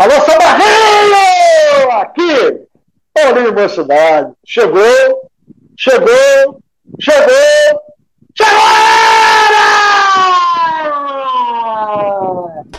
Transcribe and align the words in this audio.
Alô, 0.00 0.14
Sabarrinho! 0.24 1.92
Aqui, 2.00 2.62
Paulinho 3.12 3.52
Mocidade. 3.52 4.32
Chegou, 4.46 4.80
chegou, 5.76 6.62
chegou, 6.98 7.82
chegou! 8.34 8.60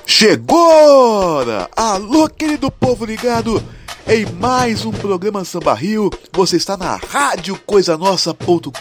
Chegou! 0.04 1.46
Alô, 1.76 2.28
querido 2.28 2.72
povo 2.72 3.06
ligado 3.06 3.62
em 4.08 4.26
mais 4.26 4.84
um 4.84 4.92
programa 4.92 5.46
Samba 5.46 5.76
Rio. 5.76 6.10
Você 6.34 6.58
está 6.58 6.76
na 6.76 6.96
rádio 6.96 7.56
coisanossa.com.br. 7.68 8.72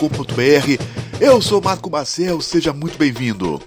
Eu 1.21 1.43
sou 1.43 1.61
Marco 1.61 1.91
Marcel, 1.91 2.41
seja 2.41 2.73
muito 2.73 2.97
bem-vindo. 2.97 3.61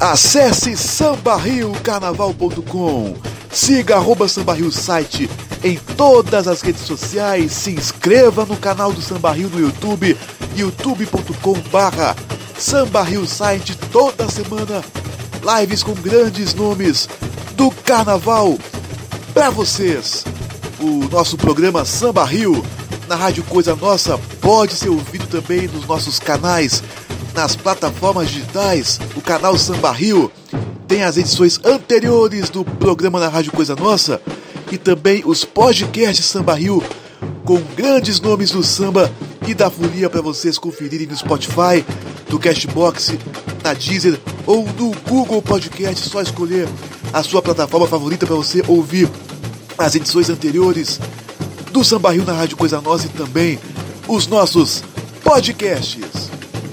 Acesse 0.00 0.76
sambarriocarnaval.com. 0.76 3.16
Siga 3.50 3.96
arroba 3.96 4.28
Samba 4.28 4.54
Rio 4.54 4.70
site 4.70 5.28
em 5.64 5.76
todas 5.96 6.46
as 6.46 6.62
redes 6.62 6.82
sociais. 6.82 7.50
Se 7.50 7.72
inscreva 7.72 8.46
no 8.46 8.56
canal 8.56 8.92
do 8.92 9.02
Samba 9.02 9.32
Rio 9.32 9.48
no 9.48 9.58
YouTube, 9.58 10.16
youtube.com 10.54 11.54
barra 11.72 12.14
Samba 12.56 13.02
Rio 13.02 13.26
site 13.26 13.76
toda 13.90 14.30
semana. 14.30 14.84
Lives 15.58 15.82
com 15.82 15.94
grandes 15.94 16.54
nomes 16.54 17.08
do 17.54 17.68
carnaval 17.70 18.56
para 19.34 19.50
vocês. 19.50 20.24
O 20.78 21.08
nosso 21.10 21.36
programa 21.36 21.84
Samba 21.84 22.24
Rio 22.24 22.64
na 23.08 23.16
Rádio 23.16 23.42
Coisa 23.44 23.74
Nossa 23.74 24.16
pode 24.40 24.74
ser 24.74 24.90
ouvido 24.90 25.26
também 25.26 25.66
nos 25.66 25.84
nossos 25.86 26.20
canais 26.20 26.84
nas 27.38 27.54
plataformas 27.54 28.30
digitais, 28.30 28.98
o 29.14 29.20
canal 29.20 29.56
Samba 29.56 29.92
Rio 29.92 30.28
tem 30.88 31.04
as 31.04 31.16
edições 31.16 31.60
anteriores 31.64 32.50
do 32.50 32.64
programa 32.64 33.20
na 33.20 33.28
Rádio 33.28 33.52
Coisa 33.52 33.76
Nossa 33.76 34.20
e 34.72 34.76
também 34.76 35.22
os 35.24 35.44
podcasts 35.44 36.26
Samba 36.26 36.54
Rio 36.54 36.82
com 37.44 37.62
grandes 37.76 38.20
nomes 38.20 38.50
do 38.50 38.64
samba 38.64 39.08
e 39.46 39.54
da 39.54 39.70
folia 39.70 40.10
para 40.10 40.20
vocês 40.20 40.58
conferirem 40.58 41.06
no 41.06 41.16
Spotify, 41.16 41.84
no 42.28 42.40
Cashbox, 42.40 43.12
na 43.62 43.72
Deezer 43.72 44.18
ou 44.44 44.66
no 44.76 44.90
Google 45.08 45.40
Podcast. 45.40 46.08
Só 46.08 46.20
escolher 46.20 46.68
a 47.12 47.22
sua 47.22 47.40
plataforma 47.40 47.86
favorita 47.86 48.26
para 48.26 48.34
você 48.34 48.64
ouvir 48.66 49.08
as 49.78 49.94
edições 49.94 50.28
anteriores 50.28 50.98
do 51.70 51.84
Samba 51.84 52.10
Rio 52.10 52.24
na 52.24 52.32
Rádio 52.32 52.56
Coisa 52.56 52.80
Nossa 52.80 53.06
e 53.06 53.10
também 53.10 53.60
os 54.08 54.26
nossos 54.26 54.82
podcasts. 55.22 56.27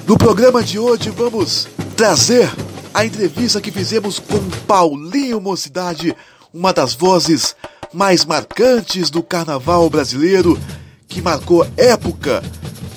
No 0.07 0.15
programa 0.19 0.63
de 0.63 0.77
hoje 0.77 1.09
vamos 1.09 1.67
trazer 1.97 2.47
a 2.93 3.03
entrevista 3.03 3.59
que 3.59 3.71
fizemos 3.71 4.19
com 4.19 4.37
Paulinho 4.67 5.41
Mocidade, 5.41 6.15
uma 6.53 6.71
das 6.71 6.93
vozes 6.93 7.55
mais 7.91 8.23
marcantes 8.23 9.09
do 9.09 9.23
carnaval 9.23 9.89
brasileiro, 9.89 10.59
que 11.07 11.23
marcou 11.23 11.65
época 11.75 12.43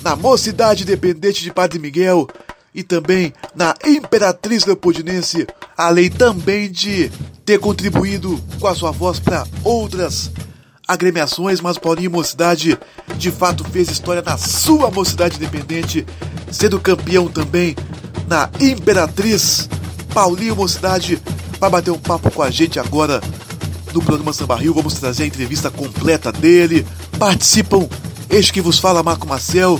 na 0.03 0.15
Mocidade 0.15 0.83
Independente 0.83 1.41
de 1.41 1.51
Padre 1.51 1.79
Miguel 1.79 2.27
e 2.75 2.83
também 2.83 3.33
na 3.55 3.73
Imperatriz 3.83 4.65
Leopoldinense, 4.65 5.47
além 5.75 6.11
também 6.11 6.71
de 6.71 7.09
ter 7.43 7.57
contribuído 7.57 8.39
com 8.59 8.67
a 8.67 8.75
sua 8.75 8.91
voz 8.91 9.19
para 9.19 9.47
outras 9.63 10.29
agremiações, 10.89 11.61
mas 11.61 11.77
Paulinho 11.77 12.09
Mocidade 12.09 12.75
de 13.15 13.29
fato 13.29 13.63
fez 13.63 13.89
história 13.91 14.23
na 14.25 14.39
sua 14.39 14.89
Mocidade 14.89 15.35
Independente 15.35 16.03
sendo 16.51 16.79
campeão 16.79 17.27
também 17.27 17.75
na 18.27 18.49
Imperatriz. 18.59 19.69
Paulinho 20.11 20.55
Mocidade 20.55 21.21
vai 21.59 21.69
bater 21.69 21.91
um 21.91 21.99
papo 21.99 22.31
com 22.31 22.41
a 22.41 22.49
gente 22.49 22.79
agora 22.79 23.21
no 23.93 24.01
programa 24.01 24.33
Samba 24.33 24.55
Rio. 24.55 24.73
Vamos 24.73 24.95
trazer 24.95 25.23
a 25.23 25.27
entrevista 25.27 25.69
completa 25.69 26.31
dele. 26.31 26.83
Participam 27.19 27.87
este 28.27 28.51
que 28.51 28.61
vos 28.61 28.79
fala 28.79 29.03
Marco 29.03 29.27
Marcel, 29.27 29.79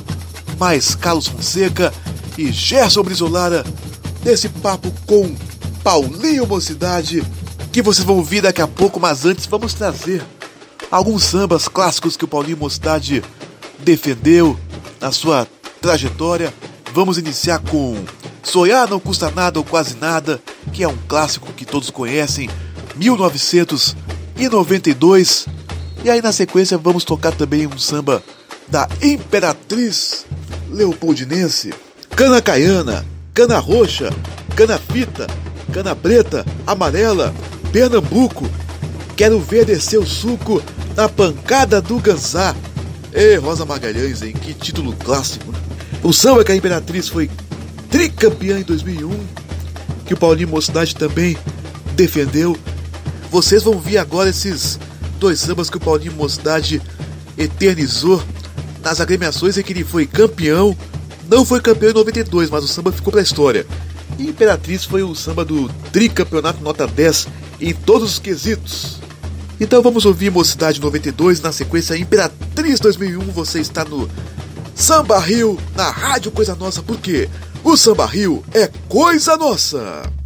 mais 0.59 0.93
Carlos 0.93 1.27
Fonseca 1.27 1.91
e 2.37 2.51
Gerson 2.51 3.01
Brizolara 3.01 3.65
desse 4.23 4.47
papo 4.47 4.93
com 5.07 5.35
Paulinho 5.83 6.45
Mocidade 6.45 7.23
que 7.71 7.81
vocês 7.81 8.05
vão 8.05 8.17
ouvir 8.17 8.41
daqui 8.41 8.61
a 8.61 8.67
pouco, 8.67 8.99
mas 8.99 9.25
antes 9.25 9.47
vamos 9.47 9.73
trazer 9.73 10.23
alguns 10.91 11.23
sambas 11.23 11.67
clássicos 11.67 12.15
que 12.17 12.25
o 12.25 12.27
Paulinho 12.27 12.57
Mocidade 12.57 13.23
defendeu 13.79 14.59
na 14.99 15.11
sua 15.11 15.47
trajetória. 15.81 16.53
Vamos 16.93 17.17
iniciar 17.17 17.59
com 17.59 17.97
Sonhar 18.43 18.87
Não 18.89 18.99
Custa 18.99 19.31
Nada 19.31 19.57
ou 19.59 19.65
Quase 19.65 19.95
Nada, 19.97 20.41
que 20.73 20.83
é 20.83 20.87
um 20.87 20.97
clássico 21.07 21.53
que 21.53 21.65
todos 21.65 21.89
conhecem, 21.89 22.47
1992. 22.95 25.47
E 26.03 26.09
aí 26.09 26.21
na 26.21 26.31
sequência 26.31 26.77
vamos 26.77 27.03
tocar 27.03 27.33
também 27.33 27.67
um 27.67 27.77
samba 27.77 28.23
da 28.67 28.87
Imperatriz 29.01 30.25
Leopoldinense, 30.69 31.73
Cana 32.15 32.41
Caiana, 32.41 33.05
Cana 33.33 33.59
Roxa, 33.59 34.09
Cana 34.55 34.77
Fita, 34.77 35.27
Cana 35.73 35.93
Preta, 35.95 36.45
Amarela, 36.65 37.33
Pernambuco. 37.71 38.49
Quero 39.19 39.37
ver 39.41 39.65
descer 39.65 39.99
o 39.99 40.07
suco 40.07 40.63
na 40.95 41.09
pancada 41.09 41.81
do 41.81 41.99
Gansá. 41.99 42.55
Ê, 43.11 43.35
Rosa 43.35 43.65
Magalhães, 43.65 44.21
hein? 44.21 44.31
Que 44.31 44.53
título 44.53 44.93
clássico. 44.93 45.53
O 46.01 46.13
samba 46.13 46.41
que 46.41 46.53
a 46.53 46.55
Imperatriz 46.55 47.09
foi 47.09 47.29
tricampeã 47.91 48.59
em 48.59 48.63
2001, 48.63 49.11
que 50.05 50.13
o 50.13 50.17
Paulinho 50.17 50.47
Mocidade 50.47 50.95
também 50.95 51.35
defendeu. 51.97 52.57
Vocês 53.29 53.61
vão 53.61 53.77
ver 53.77 53.97
agora 53.97 54.29
esses 54.29 54.79
dois 55.19 55.37
sambas 55.41 55.69
que 55.69 55.75
o 55.75 55.81
Paulinho 55.81 56.13
Mocidade 56.13 56.81
eternizou 57.37 58.23
nas 58.81 59.01
agremiações 59.01 59.57
em 59.57 59.63
que 59.63 59.73
ele 59.73 59.83
foi 59.83 60.07
campeão. 60.07 60.77
Não 61.29 61.43
foi 61.43 61.59
campeão 61.59 61.91
em 61.91 61.95
92, 61.95 62.49
mas 62.49 62.63
o 62.63 62.69
samba 62.69 62.89
ficou 62.93 63.11
pra 63.11 63.21
história. 63.21 63.67
E 64.17 64.29
Imperatriz 64.29 64.85
foi 64.85 65.03
o 65.03 65.13
samba 65.13 65.43
do 65.43 65.67
tricampeonato 65.91 66.63
nota 66.63 66.87
10 66.87 67.27
em 67.59 67.73
todos 67.73 68.13
os 68.13 68.19
quesitos. 68.19 69.08
Então 69.59 69.81
vamos 69.81 70.05
ouvir 70.05 70.31
Mocidade 70.31 70.79
92 70.79 71.41
na 71.41 71.51
sequência 71.51 71.97
Imperatriz 71.97 72.79
2001. 72.79 73.19
Você 73.31 73.59
está 73.59 73.83
no 73.83 74.09
Samba 74.73 75.19
Rio 75.19 75.57
na 75.75 75.89
Rádio 75.89 76.31
Coisa 76.31 76.55
Nossa, 76.55 76.81
porque 76.81 77.29
o 77.63 77.75
Samba 77.75 78.05
Rio 78.05 78.43
é 78.53 78.69
coisa 78.87 79.35
nossa. 79.35 80.18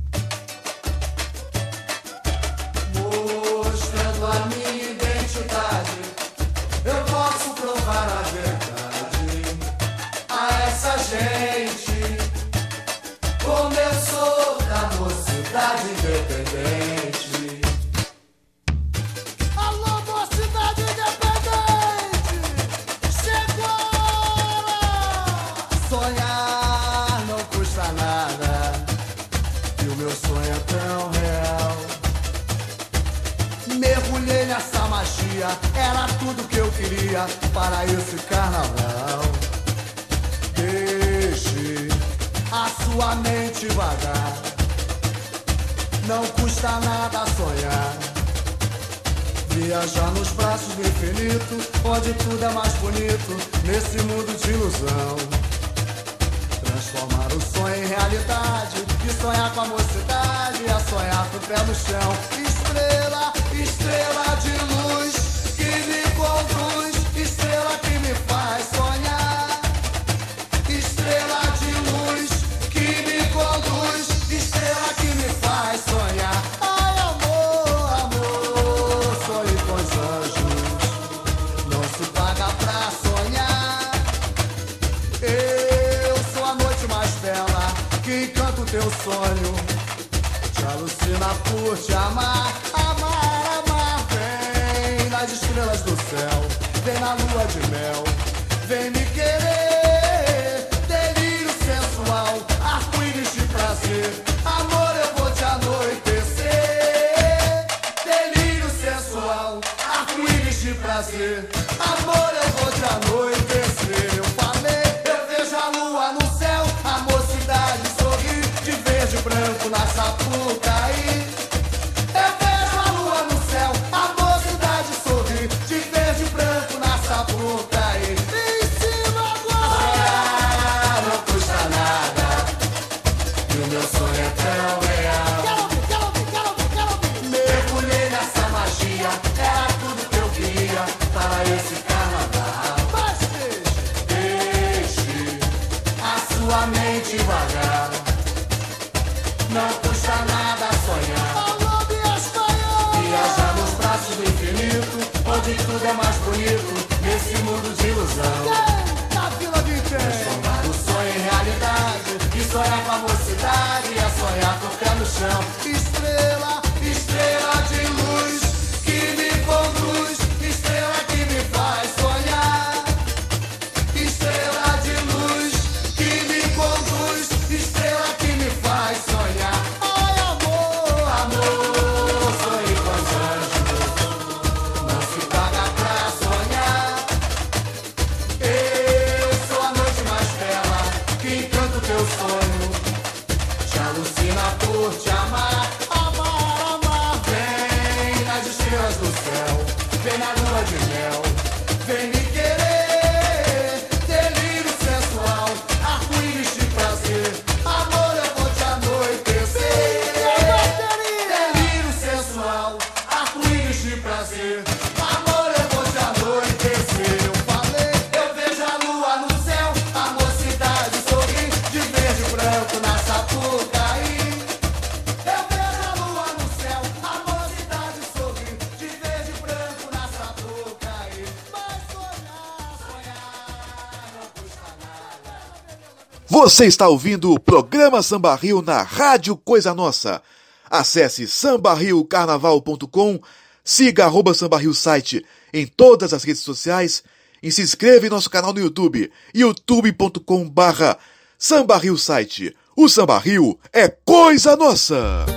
Você 236.34 236.66
está 236.66 236.88
ouvindo 236.88 237.32
o 237.32 237.40
programa 237.40 238.02
Samba 238.02 238.34
Rio 238.34 238.60
na 238.60 238.82
Rádio 238.82 239.38
Coisa 239.38 239.72
Nossa. 239.72 240.20
Acesse 240.68 241.28
sambarriocarnaval.com, 241.28 243.20
siga 243.64 244.06
arroba 244.06 244.34
Samba 244.34 244.58
Rio 244.58 244.74
site 244.74 245.24
em 245.54 245.68
todas 245.68 246.12
as 246.12 246.24
redes 246.24 246.42
sociais 246.42 247.04
e 247.44 247.52
se 247.52 247.62
inscreva 247.62 248.08
em 248.08 248.10
nosso 248.10 248.32
canal 248.32 248.52
no 248.52 248.60
YouTube, 248.60 249.12
youtube.com 249.32 250.50
barra 250.50 250.98
Samba 251.38 251.78
Rio 251.78 252.00
site. 252.00 252.56
O 252.76 252.90
Samba 252.90 253.20
Rio 253.20 253.60
é 253.72 253.88
coisa 253.88 254.56
nossa! 254.56 255.28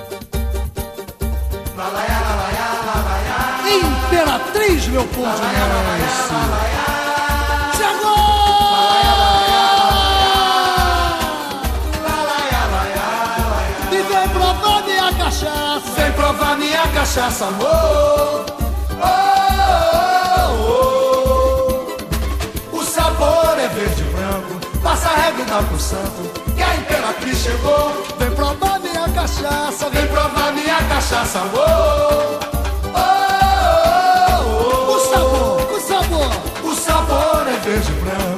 Imperatriz, 3.69 4.89
meu 4.89 5.05
povo 5.09 5.29
cachaça, 17.07 17.47
amor. 17.47 18.45
Oh, 19.01 19.07
oh, 20.51 20.67
oh. 22.73 22.77
O 22.77 22.83
sabor 22.83 23.57
é 23.59 23.69
verde 23.69 24.03
e 24.03 24.05
branco. 24.07 24.81
Passa 24.83 25.09
a 25.09 25.15
régua 25.15 25.43
e 25.43 25.45
dá 25.45 25.63
pro 25.63 25.79
santo. 25.79 26.29
Que 26.57 26.63
a 26.63 26.77
imperatriz 26.77 27.39
chegou. 27.39 27.93
Vem 28.19 28.31
provar 28.33 28.81
minha 28.81 29.09
cachaça. 29.11 29.89
Vem 29.91 30.07
provar 30.09 30.53
minha 30.53 30.83
cachaça, 30.89 31.39
amor. 31.39 32.41
Oh, 32.93 32.99
oh, 32.99 34.43
oh. 34.89 34.93
O 34.93 34.99
sabor, 35.09 35.63
o 35.73 35.81
sabor. 35.81 36.31
O 36.65 36.75
sabor 36.75 37.47
é 37.47 37.57
verde 37.61 37.93
e 37.93 37.95
branco. 38.01 38.36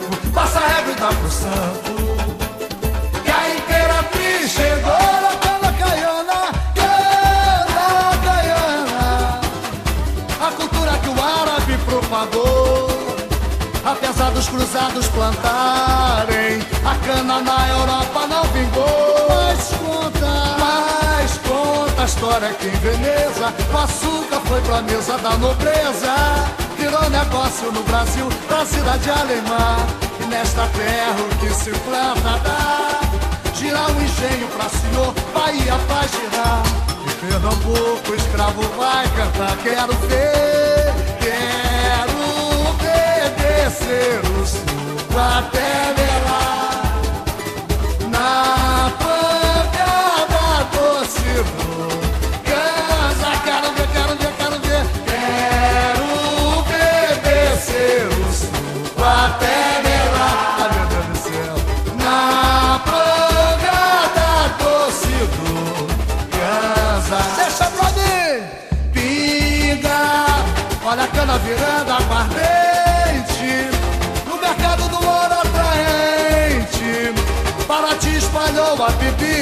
Dos 14.39 14.51
cruzados 14.51 15.09
plantarem, 15.09 16.61
a 16.87 16.95
cana 17.05 17.41
na 17.41 17.69
Europa 17.71 18.25
não 18.29 18.45
vingou. 18.45 19.27
Mas 19.29 19.69
conta, 19.81 20.57
mas 20.61 21.39
conta 21.39 22.03
a 22.03 22.05
história 22.05 22.49
que 22.51 22.69
em 22.69 22.77
Veneza 22.77 23.53
o 23.75 23.77
açúcar 23.77 24.41
foi 24.47 24.61
pra 24.61 24.81
mesa 24.83 25.19
da 25.19 25.37
nobreza. 25.39 26.15
Virou 26.79 27.11
negócio 27.11 27.73
no 27.73 27.83
Brasil, 27.83 28.29
pra 28.47 28.65
cidade 28.65 29.11
alemã. 29.11 29.77
E 30.21 30.27
nesta 30.27 30.69
terra 30.69 31.17
o 31.19 31.37
que 31.39 31.53
se 31.53 31.71
planta 31.81 32.39
dá. 32.45 33.01
Girar 33.55 33.91
um 33.91 34.01
engenho 34.01 34.47
pra 34.57 34.69
senhor, 34.69 35.15
Bahia 35.35 35.75
faz 35.89 36.13
girar. 36.13 36.63
E 37.05 37.27
Pernambuco, 37.27 38.13
o 38.13 38.15
escravo 38.15 38.63
vai 38.79 39.05
cantar. 39.17 39.57
Quero 39.65 39.95
ver, 40.07 40.95
quero 41.19 41.58
ver 43.59 43.65
descer 43.65 44.21
o 44.41 46.08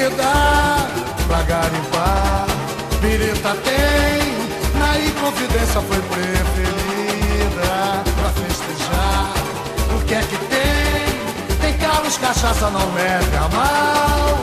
vida 0.07 0.87
pra 1.27 1.43
garimpar. 1.43 2.47
Pirita 3.01 3.55
tem, 3.63 4.33
na 4.79 4.97
Inconfidência 4.99 5.81
foi 5.81 6.01
preferida 6.01 8.03
pra 8.15 8.29
festejar. 8.29 9.33
O 9.95 9.99
que 10.05 10.15
é 10.15 10.21
que 10.21 10.37
tem? 10.37 11.57
Tem 11.61 11.73
carlos, 11.77 12.17
cachaça 12.17 12.69
não 12.69 12.97
é 12.97 13.19
mal. 13.53 14.37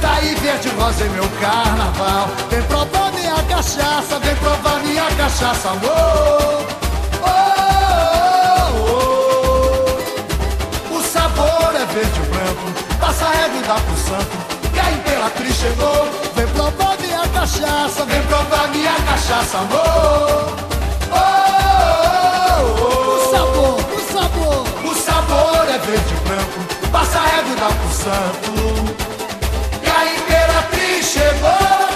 Tá 0.00 0.14
aí 0.14 0.34
verde 0.36 0.68
rosa 0.78 1.04
em 1.04 1.10
meu 1.10 1.28
carnaval. 1.40 2.28
Vem 2.50 2.62
provar 2.62 3.12
minha 3.12 3.42
cachaça, 3.44 4.18
vem 4.20 4.36
provar 4.36 4.78
minha 4.80 5.04
cachaça, 5.16 5.70
amor. 5.70 6.66
Oh, 7.22 7.26
oh, 8.74 8.78
oh. 10.92 10.96
O 10.96 11.02
sabor 11.02 11.74
é 11.74 11.84
verde 11.92 12.20
e 12.20 12.22
branco, 12.28 12.70
passa 13.00 13.24
a 13.24 13.30
régua 13.30 13.58
e 13.58 13.62
dá 13.66 13.74
pro 13.74 13.96
santo. 13.96 14.57
A 14.88 14.90
imperatriz 14.90 15.54
chegou. 15.54 16.08
Vem 16.34 16.46
provar 16.48 16.96
minha 16.98 17.28
cachaça, 17.28 18.06
vem 18.06 18.22
provar 18.22 18.68
minha 18.68 18.94
cachaça, 19.02 19.58
amor. 19.58 20.56
Oh, 21.12 21.18
oh, 22.32 22.72
oh. 22.80 22.96
O 23.14 23.30
sabor, 23.30 23.76
o 23.92 24.00
sabor. 24.12 24.64
O 24.90 24.94
sabor 24.94 25.68
é 25.68 25.78
verde 25.78 26.14
e 26.14 26.16
branco. 26.26 26.60
Passa 26.90 27.18
a 27.18 27.26
régua 27.26 27.52
e 27.52 27.56
dá 27.56 27.66
pro 27.66 27.90
santo. 27.92 28.52
Que 29.82 29.90
a 29.90 30.06
imperatriz 30.06 31.06
chegou. 31.06 31.50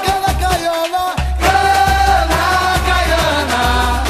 Cana 0.04 0.34
caiana, 0.38 1.04
cana 1.40 2.78
caiana. 2.86 4.04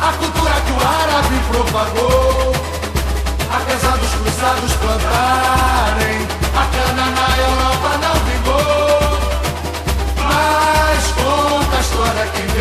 A 0.00 0.12
cultura 0.12 0.54
que 0.64 0.72
o 0.72 0.80
árabe 0.86 1.36
propagou. 1.50 2.54
Apesar 3.52 3.96
dos 3.98 4.14
cruzados 4.14 4.72
plantarem 4.74 5.59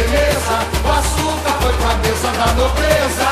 beleza. 0.10 0.58
O 0.84 0.92
açúcar 0.92 1.56
foi 1.62 1.74
pra 1.74 1.94
da 2.32 2.54
nobreza. 2.54 3.30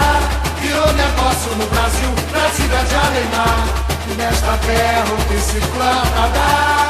Virou 0.62 0.94
negócio 0.94 1.56
no 1.56 1.66
Brasil, 1.68 2.10
na 2.32 2.50
cidade 2.50 2.90
de 2.90 2.96
Alemar 2.96 3.68
E 4.10 4.14
nesta 4.16 4.58
terra 4.66 5.06
o 5.14 5.18
que 5.28 5.40
se 5.40 5.60
planta 5.60 6.30
dá. 6.34 6.90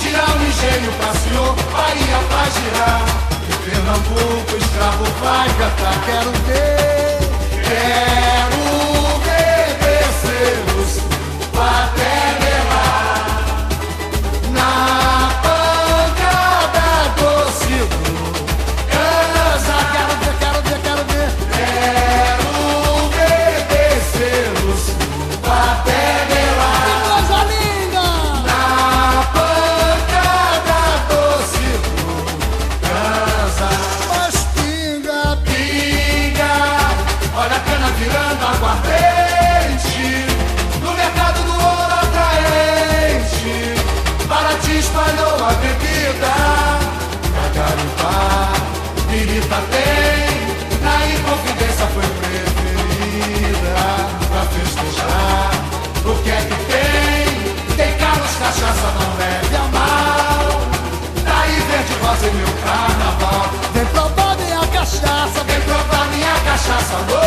Girar 0.00 0.30
o 0.30 0.42
engenho 0.42 0.92
pra 0.92 1.12
senhor, 1.14 1.54
Bahia 1.72 2.20
faz 2.30 2.54
girar. 2.54 3.02
E 3.48 3.70
Pernambuco, 3.70 4.56
escravo 4.56 5.04
vai 5.22 5.48
cantar. 5.58 5.98
Quero 6.06 6.32
ver, 6.46 7.18
quero 7.64 8.57
cachaça, 66.88 67.17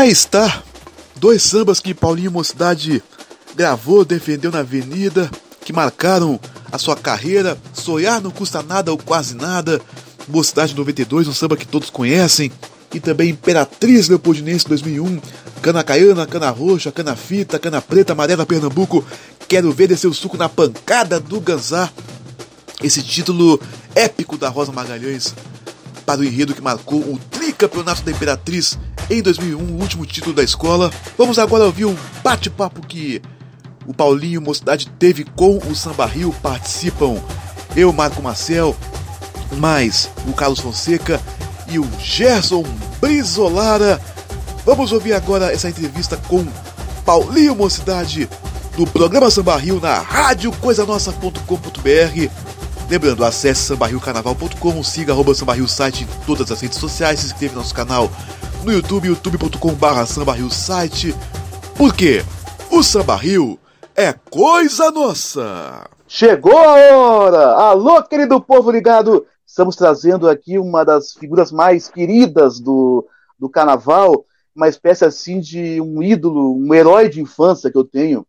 aí 0.00 0.10
está, 0.10 0.62
dois 1.16 1.42
sambas 1.42 1.78
que 1.78 1.92
Paulinho 1.92 2.30
Mocidade 2.30 3.02
gravou, 3.54 4.02
defendeu 4.02 4.50
na 4.50 4.60
avenida, 4.60 5.30
que 5.62 5.74
marcaram 5.74 6.40
a 6.72 6.78
sua 6.78 6.96
carreira, 6.96 7.58
Sonhar 7.74 8.20
não 8.20 8.30
custa 8.30 8.62
nada 8.62 8.90
ou 8.90 8.96
quase 8.96 9.34
nada, 9.34 9.78
Mocidade 10.26 10.74
92, 10.74 11.28
um 11.28 11.34
samba 11.34 11.56
que 11.56 11.66
todos 11.66 11.90
conhecem, 11.90 12.50
e 12.94 12.98
também 12.98 13.30
Imperatriz 13.30 14.08
Leopoldinense 14.08 14.66
2001, 14.68 15.20
Cana 15.60 15.84
Caiana, 15.84 16.26
Cana 16.26 16.48
Roxa, 16.48 16.90
Cana 16.90 17.14
Fita, 17.14 17.58
Cana 17.58 17.82
Preta, 17.82 18.14
Amarela, 18.14 18.46
Pernambuco, 18.46 19.04
Quero 19.46 19.70
Ver 19.70 19.88
Descer 19.88 20.08
o 20.08 20.14
Suco 20.14 20.38
na 20.38 20.48
Pancada 20.48 21.20
do 21.20 21.40
Ganzá, 21.40 21.90
esse 22.82 23.02
título 23.02 23.60
épico 23.94 24.38
da 24.38 24.48
Rosa 24.48 24.72
Magalhães 24.72 25.34
para 26.06 26.22
o 26.22 26.24
enredo 26.24 26.54
que 26.54 26.62
marcou 26.62 27.00
o 27.00 27.20
tricampeonato 27.30 28.02
da 28.02 28.10
Imperatriz 28.10 28.78
em 29.10 29.20
2001, 29.20 29.58
o 29.58 29.80
último 29.80 30.06
título 30.06 30.34
da 30.34 30.44
escola. 30.44 30.90
Vamos 31.18 31.38
agora 31.38 31.64
ouvir 31.64 31.84
o 31.84 31.98
bate-papo 32.22 32.80
que 32.86 33.20
o 33.84 33.92
Paulinho 33.92 34.40
Mocidade 34.40 34.88
teve 34.98 35.24
com 35.24 35.58
o 35.58 35.74
Samba 35.74 36.06
Rio. 36.06 36.32
Participam 36.40 37.20
eu, 37.74 37.92
Marco 37.92 38.22
Marcel, 38.22 38.76
mais 39.56 40.08
o 40.28 40.32
Carlos 40.32 40.60
Fonseca 40.60 41.20
e 41.68 41.78
o 41.78 41.86
Gerson 41.98 42.64
Brizolara. 43.00 44.00
Vamos 44.64 44.92
ouvir 44.92 45.12
agora 45.12 45.52
essa 45.52 45.68
entrevista 45.68 46.16
com 46.28 46.46
Paulinho 47.04 47.56
Mocidade 47.56 48.28
do 48.76 48.86
programa 48.86 49.30
Samba 49.30 49.56
Rio 49.56 49.80
na 49.80 49.98
radiocoisanossa.com.br. 49.98 52.30
Lembrando, 52.88 53.24
acesse 53.24 53.62
sambarriocarnaval.com, 53.62 54.82
siga 54.82 55.12
arroba 55.12 55.34
sambarrio 55.34 55.68
site 55.68 56.04
em 56.04 56.08
todas 56.26 56.50
as 56.50 56.60
redes 56.60 56.78
sociais, 56.78 57.20
se 57.20 57.26
inscreva 57.26 57.54
no 57.54 57.60
nosso 57.60 57.74
canal 57.74 58.10
no 58.64 58.72
YouTube, 58.72 59.08
youtube.com.br 59.08 60.06
sambarriosite. 60.06 61.14
Porque 61.76 62.22
o 62.70 62.82
Samba 62.82 63.16
Rio 63.16 63.58
é 63.96 64.12
coisa 64.12 64.90
nossa! 64.90 65.88
Chegou 66.06 66.58
a 66.58 66.96
hora! 66.96 67.52
Alô, 67.52 68.02
querido 68.02 68.40
povo 68.40 68.70
ligado! 68.70 69.26
Estamos 69.46 69.76
trazendo 69.76 70.28
aqui 70.28 70.58
uma 70.58 70.84
das 70.84 71.12
figuras 71.12 71.50
mais 71.50 71.88
queridas 71.88 72.60
do, 72.60 73.06
do 73.38 73.48
carnaval, 73.48 74.24
uma 74.54 74.68
espécie 74.68 75.04
assim 75.04 75.40
de 75.40 75.80
um 75.80 76.02
ídolo, 76.02 76.56
um 76.56 76.74
herói 76.74 77.08
de 77.08 77.20
infância 77.20 77.70
que 77.70 77.78
eu 77.78 77.84
tenho, 77.84 78.26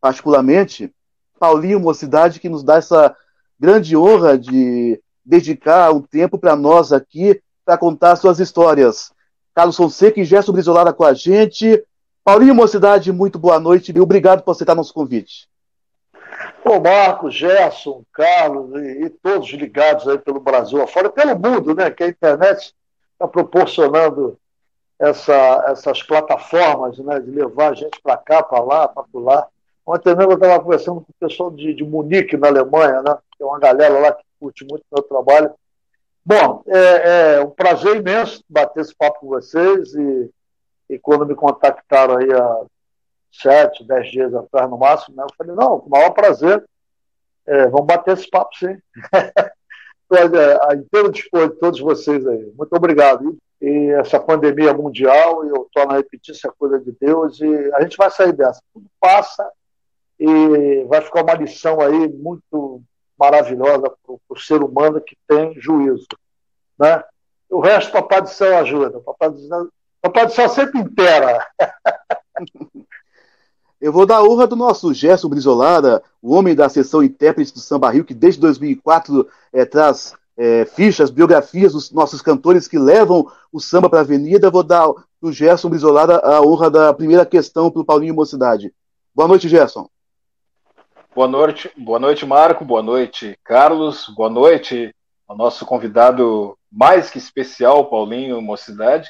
particularmente, 0.00 0.92
Paulinho 1.38 1.80
Mocidade, 1.80 2.40
que 2.40 2.48
nos 2.48 2.62
dá 2.62 2.76
essa 2.76 3.14
grande 3.58 3.96
honra 3.96 4.38
de 4.38 5.00
dedicar 5.24 5.92
um 5.92 6.00
tempo 6.00 6.38
para 6.38 6.54
nós 6.54 6.92
aqui 6.92 7.40
para 7.64 7.76
contar 7.76 8.16
suas 8.16 8.38
histórias. 8.38 9.10
Carlos 9.56 9.74
Fonseca 9.78 10.20
e 10.20 10.24
Gerson 10.24 10.52
Brizolara 10.52 10.92
com 10.92 11.02
a 11.02 11.14
gente. 11.14 11.82
Paulinho 12.22 12.54
Mocidade, 12.54 13.10
muito 13.10 13.38
boa 13.38 13.58
noite 13.58 13.90
e 13.90 13.98
obrigado 13.98 14.42
por 14.42 14.50
aceitar 14.50 14.74
nosso 14.74 14.92
convite. 14.92 15.48
Ô 16.62 16.78
Marcos, 16.78 17.34
Gerson, 17.34 18.02
Carlos 18.12 18.70
e, 18.74 19.04
e, 19.04 19.08
todos 19.08 19.48
ligados 19.48 20.06
aí 20.06 20.18
pelo 20.18 20.40
Brasil 20.40 20.82
afora, 20.82 21.08
pelo 21.08 21.38
mundo, 21.38 21.74
né? 21.74 21.90
Que 21.90 22.04
a 22.04 22.08
internet 22.08 22.74
está 23.14 23.26
proporcionando 23.26 24.38
essa, 24.98 25.64
essas 25.68 26.02
plataformas 26.02 26.98
né, 26.98 27.18
de 27.18 27.30
levar 27.30 27.70
a 27.70 27.74
gente 27.74 27.98
para 28.02 28.18
cá, 28.18 28.42
para 28.42 28.62
lá, 28.62 28.86
para 28.86 29.04
lá. 29.14 29.46
Ontem 29.86 30.14
mesmo 30.14 30.32
eu 30.32 30.36
estava 30.36 30.62
conversando 30.62 31.00
com 31.00 31.12
o 31.12 31.28
pessoal 31.28 31.50
de, 31.50 31.72
de 31.72 31.82
Munique, 31.82 32.36
na 32.36 32.48
Alemanha, 32.48 33.00
né? 33.00 33.16
Tem 33.38 33.46
uma 33.46 33.58
galera 33.58 33.98
lá 33.98 34.12
que 34.12 34.22
curte 34.38 34.66
muito 34.68 34.82
o 34.90 34.96
meu 34.96 35.02
trabalho. 35.02 35.50
Bom, 36.28 36.64
é, 36.66 37.36
é, 37.36 37.40
um 37.40 37.50
prazer 37.50 37.94
imenso 37.94 38.42
bater 38.48 38.80
esse 38.80 38.92
papo 38.92 39.20
com 39.20 39.28
vocês 39.28 39.94
e, 39.94 40.30
e 40.90 40.98
quando 40.98 41.24
me 41.24 41.36
contactaram 41.36 42.16
aí 42.16 42.32
há 42.32 42.64
sete, 43.30 43.86
dez 43.86 44.10
dias 44.10 44.34
atrás 44.34 44.68
no 44.68 44.76
máximo, 44.76 45.14
né, 45.14 45.22
eu 45.22 45.34
falei, 45.38 45.54
não, 45.54 45.78
com 45.78 45.86
o 45.86 45.90
maior 45.90 46.10
prazer, 46.10 46.64
é, 47.46 47.68
vamos 47.68 47.86
bater 47.86 48.14
esse 48.14 48.28
papo 48.28 48.50
sim. 48.56 48.76
Estou 50.10 50.74
inteiro 50.74 51.12
dispor 51.12 51.48
de 51.48 51.60
todos 51.60 51.78
vocês 51.78 52.26
aí. 52.26 52.52
Muito 52.58 52.72
obrigado. 52.74 53.38
E 53.62 53.90
essa 53.92 54.18
pandemia 54.18 54.74
mundial, 54.74 55.44
eu 55.44 55.68
torno 55.72 55.92
a 55.92 55.96
repetir, 55.96 56.34
isso 56.34 56.48
é 56.48 56.50
coisa 56.58 56.80
de 56.80 56.90
Deus, 56.90 57.40
e 57.40 57.72
a 57.74 57.82
gente 57.82 57.96
vai 57.96 58.10
sair 58.10 58.32
dessa. 58.32 58.60
Tudo 58.74 58.86
passa 59.00 59.48
e 60.18 60.84
vai 60.88 61.00
ficar 61.02 61.22
uma 61.22 61.34
lição 61.34 61.80
aí 61.80 62.08
muito 62.08 62.82
maravilhosa 63.18 63.90
para 64.04 64.16
o 64.28 64.38
ser 64.38 64.62
humano 64.62 65.00
que 65.00 65.16
tem 65.26 65.58
juízo. 65.60 66.06
Né? 66.78 67.02
O 67.50 67.60
resto, 67.60 67.92
Papai 67.92 68.22
do 68.22 68.28
Céu 68.28 68.58
ajuda. 68.58 69.00
Papai 69.00 69.30
do 69.30 69.38
Céu, 69.38 69.68
Papai 70.00 70.26
do 70.26 70.32
Céu 70.32 70.48
sempre 70.48 70.80
inteira. 70.80 71.46
Eu 73.80 73.92
vou 73.92 74.06
dar 74.06 74.16
a 74.16 74.24
honra 74.24 74.46
do 74.46 74.56
nosso 74.56 74.92
Gerson 74.94 75.28
Brizolada, 75.28 76.02
o 76.22 76.34
homem 76.34 76.54
da 76.54 76.68
sessão 76.68 77.02
intérprete 77.02 77.52
do 77.52 77.60
Samba 77.60 77.90
Rio, 77.90 78.06
que 78.06 78.14
desde 78.14 78.40
2004 78.40 79.28
é, 79.52 79.60
eh, 79.60 79.64
traz 79.66 80.14
é, 80.36 80.64
fichas, 80.64 81.10
biografias 81.10 81.72
dos 81.72 81.90
nossos 81.90 82.22
cantores 82.22 82.68
que 82.68 82.78
levam 82.78 83.30
o 83.52 83.60
samba 83.60 83.88
para 83.88 84.00
a 84.00 84.02
avenida. 84.02 84.50
Vou 84.50 84.62
dar 84.62 84.86
para 84.92 85.28
o 85.28 85.32
Gerson 85.32 85.68
Brizolada 85.68 86.18
a 86.18 86.40
honra 86.40 86.70
da 86.70 86.92
primeira 86.94 87.24
questão 87.26 87.70
para 87.70 87.82
o 87.82 87.84
Paulinho 87.84 88.14
Mocidade. 88.14 88.72
Boa 89.14 89.28
noite, 89.28 89.48
Gerson. 89.48 89.88
Boa 91.16 91.28
noite, 91.28 91.70
boa 91.78 91.98
noite, 91.98 92.26
Marco. 92.26 92.62
Boa 92.62 92.82
noite, 92.82 93.38
Carlos. 93.42 94.06
Boa 94.14 94.28
noite 94.28 94.94
ao 95.26 95.34
nosso 95.34 95.64
convidado 95.64 96.58
mais 96.70 97.08
que 97.08 97.16
especial, 97.16 97.86
Paulinho 97.86 98.42
Mocidade, 98.42 99.08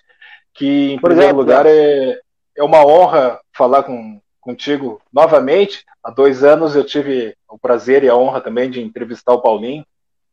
que 0.55 0.93
em 0.93 1.01
primeiro 1.01 1.37
lugar 1.37 1.67
é, 1.67 2.17
é 2.57 2.63
uma 2.63 2.87
honra 2.87 3.41
falar 3.53 3.83
com, 3.83 4.21
contigo 4.41 5.03
novamente. 5.13 5.85
Há 6.01 6.13
dois 6.13 6.45
anos 6.45 6.77
eu 6.77 6.85
tive 6.85 7.37
o 7.51 7.59
prazer 7.59 8.05
e 8.05 8.09
a 8.09 8.15
honra 8.15 8.41
também 8.41 8.71
de 8.71 8.81
entrevistar 8.81 9.33
o 9.33 9.43
Paulinho 9.43 9.85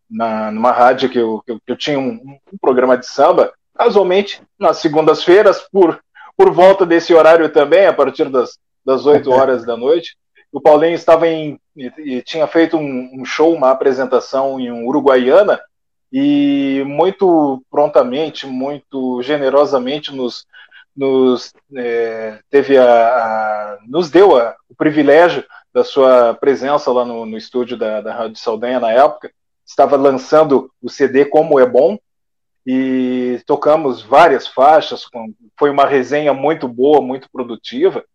na, 0.08 0.52
numa 0.52 0.72
rádio 0.72 1.10
que 1.10 1.18
eu, 1.18 1.42
que 1.44 1.54
eu, 1.54 1.60
que 1.60 1.72
eu 1.72 1.76
tinha 1.76 1.98
um, 1.98 2.38
um, 2.54 2.58
programa 2.62 3.00
de 3.00 3.08
samba, 3.08 3.52
casualmente 3.76 4.44
nas 4.60 4.78
segundas-feiras, 4.78 5.68
por, 5.72 6.00
por 6.38 6.52
volta 6.52 6.86
desse 6.86 7.16
horário 7.16 7.50
também, 7.50 7.88
a 7.88 7.94
partir 7.94 8.30
das, 8.30 8.60
das 8.86 9.08
8 9.08 9.26
horas 9.34 9.66
da 9.66 9.76
noite 9.76 10.16
o 10.54 10.62
Paulinho 10.62 10.94
estava 10.94 11.28
em 11.28 11.60
e, 11.76 12.22
tinha 12.22 12.48
feito 12.48 12.78
um, 12.78 13.22
um, 13.22 13.26
show, 13.26 13.54
uma 13.54 13.72
apresentação 13.72 14.60
em 14.60 14.72
Uruguaiana 14.72 15.60
e 16.12 16.84
muito 16.86 17.64
prontamente, 17.72 18.46
muito 18.46 19.22
generosamente 19.24 20.14
nos, 20.14 20.46
nos 20.96 21.54
é, 21.76 22.40
teve 22.50 22.78
a, 22.78 22.86
a, 22.86 23.78
nos 23.88 24.12
deu 24.12 24.38
a, 24.38 24.56
o 24.70 24.76
privilégio 24.76 25.44
da 25.74 25.84
sua 25.84 26.36
presença 26.36 26.92
lá 26.92 27.04
no, 27.04 27.26
no 27.26 27.38
estúdio 27.38 27.76
da, 27.76 28.00
da 28.02 28.14
Rádio 28.14 28.38
Saldanha 28.38 28.80
na 28.80 28.92
época. 28.92 29.32
Estava 29.66 29.96
lançando 29.96 30.72
o 30.82 30.90
CD 30.90 31.26
Como 31.26 31.60
é 31.60 31.66
Bom 31.66 31.98
e 32.66 33.42
tocamos 33.48 34.04
várias 34.04 34.46
faixas. 34.46 35.06
Foi 35.58 35.72
uma 35.72 35.88
resenha 35.88 36.34
muito 36.34 36.68
boa, 36.68 37.02
muito 37.02 37.28
produtiva. 37.32 38.06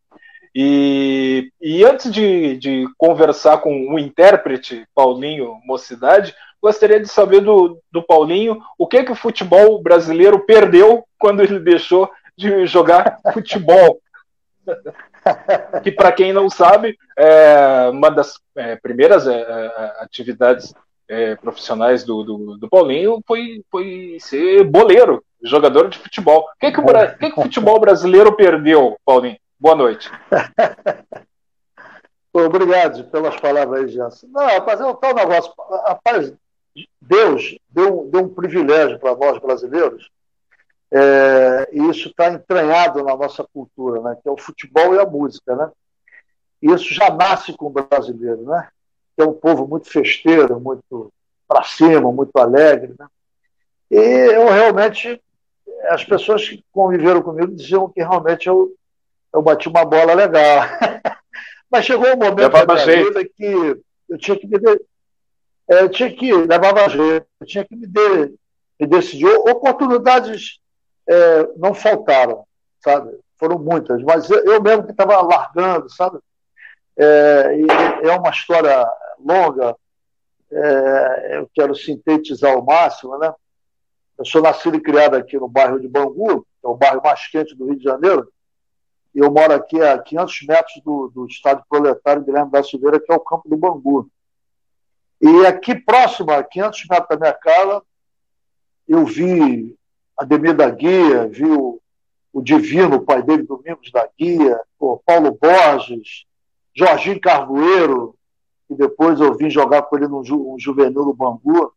E, 0.55 1.51
e 1.61 1.85
antes 1.85 2.11
de, 2.11 2.57
de 2.57 2.87
conversar 2.97 3.59
com 3.59 3.95
o 3.95 3.99
intérprete 3.99 4.87
Paulinho 4.95 5.61
Mocidade, 5.65 6.35
gostaria 6.61 7.01
de 7.01 7.09
saber 7.09 7.41
do, 7.41 7.81
do 7.91 8.03
Paulinho 8.03 8.61
o 8.77 8.87
que, 8.87 9.05
que 9.05 9.13
o 9.13 9.17
futebol 9.17 9.81
brasileiro 9.83 10.41
perdeu 10.41 11.05
quando 11.19 11.43
ele 11.43 11.59
deixou 11.59 12.11
de 12.37 12.67
jogar 12.67 13.19
futebol. 13.33 14.01
que, 15.83 15.91
para 15.91 16.13
quem 16.13 16.33
não 16.33 16.49
sabe, 16.49 16.97
é 17.17 17.89
uma 17.91 18.11
das 18.11 18.39
é, 18.57 18.77
primeiras 18.77 19.27
é, 19.27 19.41
é 19.41 19.97
atividades 20.01 20.75
é, 21.09 21.35
profissionais 21.37 22.05
do, 22.05 22.23
do, 22.23 22.59
do, 22.59 22.69
Paulinho 22.69 23.21
foi, 23.27 23.63
foi 23.71 24.19
ser 24.21 24.65
boleiro, 24.65 25.25
jogador 25.43 25.89
de 25.89 25.99
futebol. 25.99 26.41
O 26.41 26.59
que, 26.61 26.71
que, 26.71 26.81
o, 26.81 26.85
que, 26.85 27.31
que 27.31 27.41
o 27.41 27.43
futebol 27.45 27.81
brasileiro 27.81 28.37
perdeu, 28.37 28.97
Paulinho? 29.05 29.39
Boa 29.61 29.75
noite. 29.75 30.09
Obrigado 32.33 33.05
pelas 33.11 33.41
palavras 33.41 33.91
Jansen. 33.93 34.31
Não, 34.31 34.47
rapaz, 34.47 34.81
é 34.81 34.87
um 34.87 34.95
tal 34.95 35.15
negócio. 35.15 35.53
Rapaz, 35.85 36.33
Deus 37.01 37.59
deu, 37.69 38.09
deu 38.11 38.23
um 38.23 38.35
privilégio 38.35 39.01
para 39.01 39.17
nós 39.17 39.41
brasileiros, 39.41 40.11
é, 40.93 41.69
e 41.73 41.91
isso 41.91 42.09
está 42.09 42.29
entranhado 42.29 43.03
na 43.03 43.17
nossa 43.17 43.45
cultura, 43.53 44.01
né, 44.01 44.17
que 44.23 44.29
é 44.29 44.33
o 44.33 44.39
futebol 44.39 44.95
e 44.95 45.01
a 45.01 45.05
música. 45.05 45.57
Né? 45.57 45.71
E 46.63 46.71
isso 46.71 46.95
já 46.95 47.11
nasce 47.11 47.53
com 47.53 47.67
o 47.67 47.71
brasileiro, 47.71 48.43
né? 48.43 48.69
que 49.17 49.23
é 49.23 49.27
um 49.27 49.33
povo 49.33 49.67
muito 49.67 49.91
festeiro, 49.91 50.61
muito 50.61 51.13
para 51.49 51.65
cima, 51.65 52.13
muito 52.13 52.37
alegre. 52.39 52.95
Né? 52.97 53.07
E 53.91 53.97
eu 53.97 54.49
realmente, 54.49 55.21
as 55.89 56.05
pessoas 56.05 56.49
que 56.49 56.65
conviveram 56.73 57.23
comigo 57.23 57.55
diziam 57.55 57.89
que 57.89 58.01
realmente 58.01 58.49
eu 58.49 58.73
eu 59.39 59.43
bati 59.43 59.69
uma 59.69 59.85
bola 59.85 60.15
legal. 60.15 60.63
Mas 61.71 61.85
chegou 61.85 62.09
um 62.09 62.17
momento 62.17 62.51
da 62.51 62.67
minha 62.67 63.05
vida 63.05 63.25
que 63.25 63.81
eu 64.09 64.19
tinha 64.19 64.39
que 64.39 64.47
me 64.47 64.59
de... 64.59 64.81
É, 65.71 65.83
eu 65.83 65.89
tinha 65.91 66.11
que 66.11 66.33
levava 66.33 66.89
jeito, 66.89 67.27
eu 67.41 67.47
tinha 67.47 67.65
que 67.65 67.77
me, 67.77 67.87
de... 67.87 68.35
me 68.81 68.87
decidir. 68.87 69.27
Oportunidades 69.27 70.61
é, 71.07 71.49
não 71.57 71.75
faltaram, 71.75 72.45
sabe? 72.83 73.17
Foram 73.39 73.59
muitas, 73.59 74.03
mas 74.03 74.29
eu, 74.29 74.45
eu 74.45 74.63
mesmo 74.63 74.85
que 74.85 74.91
estava 74.91 75.21
largando, 75.21 75.89
sabe? 75.91 76.19
É, 76.97 77.53
é 78.03 78.13
uma 78.17 78.31
história 78.31 78.85
longa. 79.25 79.77
É, 80.51 81.39
eu 81.39 81.51
quero 81.55 81.75
sintetizar 81.77 82.55
ao 82.55 82.65
máximo, 82.65 83.17
né? 83.19 83.33
Eu 84.19 84.25
sou 84.25 84.43
nascido 84.43 84.77
e 84.77 84.81
criado 84.81 85.15
aqui 85.15 85.37
no 85.37 85.47
bairro 85.47 85.79
de 85.79 85.87
Bangu, 85.87 86.41
que 86.41 86.67
é 86.67 86.69
o 86.69 86.75
bairro 86.75 87.03
mais 87.05 87.25
quente 87.29 87.55
do 87.55 87.67
Rio 87.67 87.77
de 87.77 87.85
Janeiro. 87.85 88.27
Eu 89.15 89.31
moro 89.31 89.53
aqui 89.53 89.81
a 89.81 89.99
500 89.99 90.43
metros 90.47 90.83
do, 90.85 91.09
do 91.09 91.27
estádio 91.27 91.65
proletário 91.69 92.23
Guilherme 92.23 92.51
da 92.51 92.63
Silveira, 92.63 93.01
que 93.01 93.13
é 93.13 93.17
o 93.17 93.21
campo 93.21 93.49
do 93.49 93.57
Bangu. 93.57 94.11
E 95.21 95.47
aqui 95.47 95.75
próximo, 95.75 96.31
a 96.31 96.43
500 96.45 96.87
metros 96.89 97.09
da 97.09 97.17
minha 97.17 97.33
casa, 97.33 97.83
eu 98.87 99.05
vi 99.05 99.77
Ademir 100.17 100.55
da 100.55 100.71
Guia, 100.71 101.29
vi 101.29 101.45
o, 101.45 101.81
o 102.33 102.43
Divino, 102.43 102.97
o 102.97 103.05
pai 103.05 103.23
dele, 103.23 103.43
Domingos 103.43 103.91
da 103.91 104.09
Guia, 104.19 104.61
o 104.79 104.99
Paulo 104.99 105.37
Borges, 105.41 106.25
Jorginho 106.75 107.21
Carvoeiro, 107.21 108.15
que 108.69 108.75
depois 108.75 109.21
eu 109.21 109.35
vim 109.35 109.51
jogar 109.51 109.83
com 109.83 109.97
ele 109.97 110.07
no 110.07 110.25
ju, 110.25 110.55
um 110.55 110.59
juvenil 110.59 111.05
no 111.05 111.15
Bangu, 111.15 111.73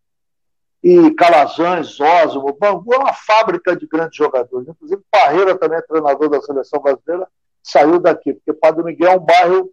e 0.84 1.12
Calazans, 1.12 2.00
Osmo. 2.00 2.58
Bangu 2.60 2.94
é 2.94 2.98
uma 2.98 3.14
fábrica 3.14 3.76
de 3.76 3.86
grandes 3.88 4.18
jogadores. 4.18 4.68
Inclusive, 4.68 5.02
Parreira, 5.12 5.58
também 5.58 5.78
é 5.78 5.82
treinador 5.82 6.30
da 6.30 6.42
seleção 6.42 6.82
brasileira, 6.82 7.28
saiu 7.64 8.00
daqui, 8.00 8.34
porque 8.34 8.54
Padre 8.54 8.84
Miguel 8.84 9.12
é 9.12 9.18
um 9.18 9.20
bairro 9.20 9.72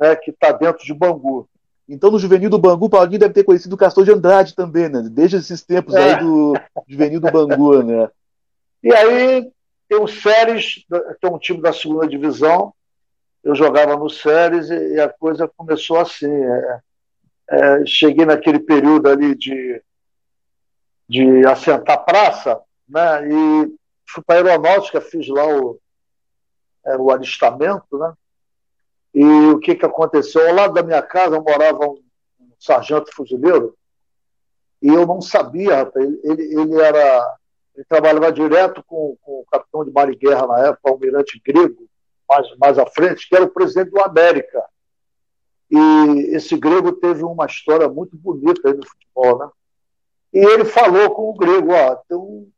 né, 0.00 0.14
que 0.16 0.30
está 0.30 0.52
dentro 0.52 0.84
de 0.84 0.94
Bangu. 0.94 1.48
Então, 1.88 2.10
no 2.10 2.18
juvenil 2.18 2.50
do 2.50 2.58
Bangu, 2.58 2.88
Paulinho 2.88 3.18
deve 3.18 3.34
ter 3.34 3.44
conhecido 3.44 3.72
o 3.72 3.78
Castor 3.78 4.04
de 4.04 4.12
Andrade 4.12 4.54
também, 4.54 4.88
né? 4.88 5.02
Desde 5.10 5.38
esses 5.38 5.62
tempos 5.62 5.94
é. 5.94 6.14
aí 6.14 6.20
do 6.20 6.52
juvenil 6.86 7.18
do 7.18 7.30
Bangu, 7.30 7.82
né? 7.82 8.08
E 8.82 8.92
aí 8.92 9.50
tem 9.88 9.98
o 9.98 10.06
Séries, 10.06 10.84
que 10.86 11.26
é 11.26 11.28
um 11.28 11.38
time 11.38 11.62
da 11.62 11.72
segunda 11.72 12.06
divisão. 12.06 12.74
Eu 13.42 13.54
jogava 13.54 13.96
no 13.96 14.10
Séries 14.10 14.68
e 14.68 15.00
a 15.00 15.08
coisa 15.08 15.50
começou 15.56 15.98
assim. 15.98 16.30
É, 16.30 16.80
é, 17.50 17.86
cheguei 17.86 18.26
naquele 18.26 18.58
período 18.58 19.08
ali 19.08 19.34
de 19.34 19.82
de 21.08 21.46
assentar 21.46 22.04
praça, 22.04 22.60
né? 22.88 23.28
E 23.28 23.74
fui 24.06 24.22
para 24.24 24.36
a 24.36 24.50
aeronáutica, 24.50 25.00
fiz 25.00 25.28
lá 25.28 25.46
o, 25.46 25.78
é, 26.84 26.96
o 26.96 27.10
alistamento, 27.10 27.98
né? 27.98 28.12
E 29.14 29.24
o 29.24 29.58
que, 29.58 29.74
que 29.74 29.86
aconteceu? 29.86 30.46
Ao 30.46 30.54
lado 30.54 30.74
da 30.74 30.82
minha 30.82 31.02
casa 31.02 31.40
morava 31.40 31.86
um, 31.86 32.02
um 32.40 32.52
sargento 32.58 33.12
fuzileiro 33.14 33.74
e 34.80 34.88
eu 34.88 35.06
não 35.06 35.20
sabia, 35.20 35.76
rapaz, 35.76 36.06
ele, 36.24 36.42
ele 36.54 36.80
era. 36.80 37.36
Ele 37.74 37.84
trabalhava 37.88 38.32
direto 38.32 38.82
com, 38.84 39.16
com 39.22 39.40
o 39.40 39.44
capitão 39.50 39.84
de 39.84 39.92
mar 39.92 40.10
e 40.10 40.16
guerra 40.16 40.48
na 40.48 40.66
época, 40.66 40.80
o 40.84 40.88
almirante 40.94 41.40
grego, 41.46 41.88
mais, 42.28 42.56
mais 42.58 42.76
à 42.76 42.84
frente, 42.86 43.28
que 43.28 43.36
era 43.36 43.44
o 43.44 43.50
presidente 43.50 43.90
do 43.90 44.00
América. 44.00 44.64
E 45.70 46.34
esse 46.34 46.56
grego 46.56 46.90
teve 46.92 47.22
uma 47.22 47.46
história 47.46 47.88
muito 47.88 48.16
bonita 48.16 48.68
aí 48.68 48.74
no 48.74 48.84
futebol, 48.84 49.38
né? 49.38 49.48
E 50.32 50.38
ele 50.38 50.64
falou 50.64 51.10
com 51.10 51.30
o 51.30 51.34
grego, 51.34 51.72
ó, 51.72 51.96
tem 52.08 52.16
um, 52.16 52.50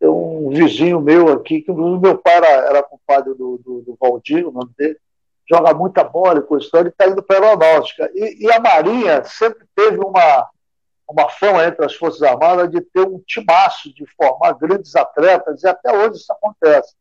tem 0.00 0.08
um 0.08 0.48
vizinho 0.50 1.00
meu 1.00 1.32
aqui, 1.32 1.60
que 1.60 1.72
meu 1.72 2.18
pai 2.18 2.36
era, 2.36 2.48
era 2.68 2.82
compadre 2.82 3.34
do, 3.34 3.58
do, 3.58 3.82
do 3.82 3.96
Valdir, 4.00 4.46
o 4.46 4.52
nome 4.52 4.70
dele, 4.76 4.98
joga 5.48 5.74
muita 5.74 6.02
bola 6.02 6.38
e 6.38 6.42
coisa, 6.42 6.68
ele 6.74 6.88
está 6.88 7.06
indo 7.06 7.22
para 7.22 7.38
a 7.38 7.48
aeronáutica. 7.50 8.10
E, 8.14 8.46
e, 8.46 8.52
a 8.52 8.58
Marinha 8.58 9.22
sempre 9.24 9.66
teve 9.74 9.98
uma, 9.98 10.48
uma 11.08 11.28
fama 11.28 11.64
entre 11.64 11.84
as 11.84 11.94
Forças 11.94 12.22
Armadas 12.22 12.70
de 12.70 12.80
ter 12.80 13.06
um 13.06 13.20
timaço, 13.26 13.92
de 13.94 14.06
formar 14.16 14.54
grandes 14.54 14.96
atletas, 14.96 15.62
e 15.62 15.68
até 15.68 15.92
hoje 15.92 16.16
isso 16.16 16.32
acontece. 16.32 16.94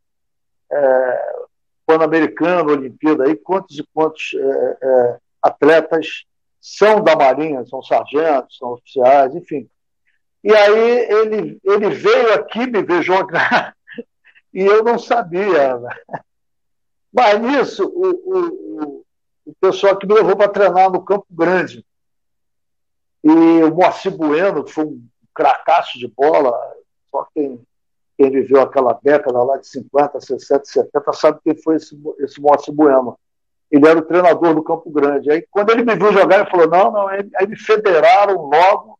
É, 0.72 1.32
Pan-Americano, 1.86 2.72
Olimpíada, 2.72 3.24
aí, 3.24 3.36
quantos 3.36 3.78
e 3.78 3.88
quantos 3.94 4.34
é, 4.36 4.78
é, 4.82 5.18
atletas 5.42 6.26
são 6.62 7.04
da 7.04 7.16
Marinha, 7.16 7.66
são 7.66 7.82
sargentos, 7.82 8.58
são 8.58 8.74
oficiais, 8.74 9.36
enfim. 9.36 9.68
E 10.44 10.54
aí 10.54 11.12
ele, 11.12 11.60
ele 11.64 11.90
veio 11.90 12.34
aqui 12.36 12.68
me 12.68 12.84
ver 12.84 13.02
jogar 13.02 13.76
e 14.54 14.62
eu 14.62 14.84
não 14.84 15.00
sabia. 15.00 15.78
Né? 15.78 15.96
Mas 17.12 17.42
nisso, 17.42 17.86
o, 17.86 18.10
o, 18.10 19.06
o 19.48 19.56
pessoal 19.60 19.98
que 19.98 20.06
me 20.06 20.14
levou 20.14 20.38
para 20.38 20.52
treinar 20.52 20.92
no 20.92 21.04
Campo 21.04 21.26
Grande. 21.32 21.84
E 23.24 23.30
o 23.30 23.74
Moacir 23.76 24.16
Bueno, 24.16 24.64
que 24.64 24.72
foi 24.72 24.86
um 24.86 25.04
cracaço 25.34 25.98
de 25.98 26.08
bola, 26.08 26.58
só 27.10 27.28
quem, 27.34 27.62
quem 28.18 28.32
viveu 28.32 28.62
aquela 28.62 28.94
década 29.02 29.44
lá 29.44 29.58
de 29.58 29.68
50, 29.68 30.20
60, 30.20 30.66
70 30.66 31.14
sabe 31.14 31.40
quem 31.44 31.56
foi 31.56 31.76
esse, 31.76 32.00
esse 32.20 32.40
Moacir 32.40 32.74
Bueno. 32.74 33.18
Ele 33.72 33.88
era 33.88 34.00
o 34.00 34.04
treinador 34.04 34.54
do 34.54 34.64
Campo 34.64 34.92
Grande. 34.92 35.32
Aí, 35.32 35.46
quando 35.50 35.72
ele 35.72 35.84
me 35.84 35.96
viu 35.96 36.12
jogar, 36.12 36.42
ele 36.42 36.50
falou: 36.50 36.68
não, 36.68 36.92
não, 36.92 37.08
aí, 37.08 37.48
me 37.48 37.58
federaram 37.58 38.36
logo 38.36 39.00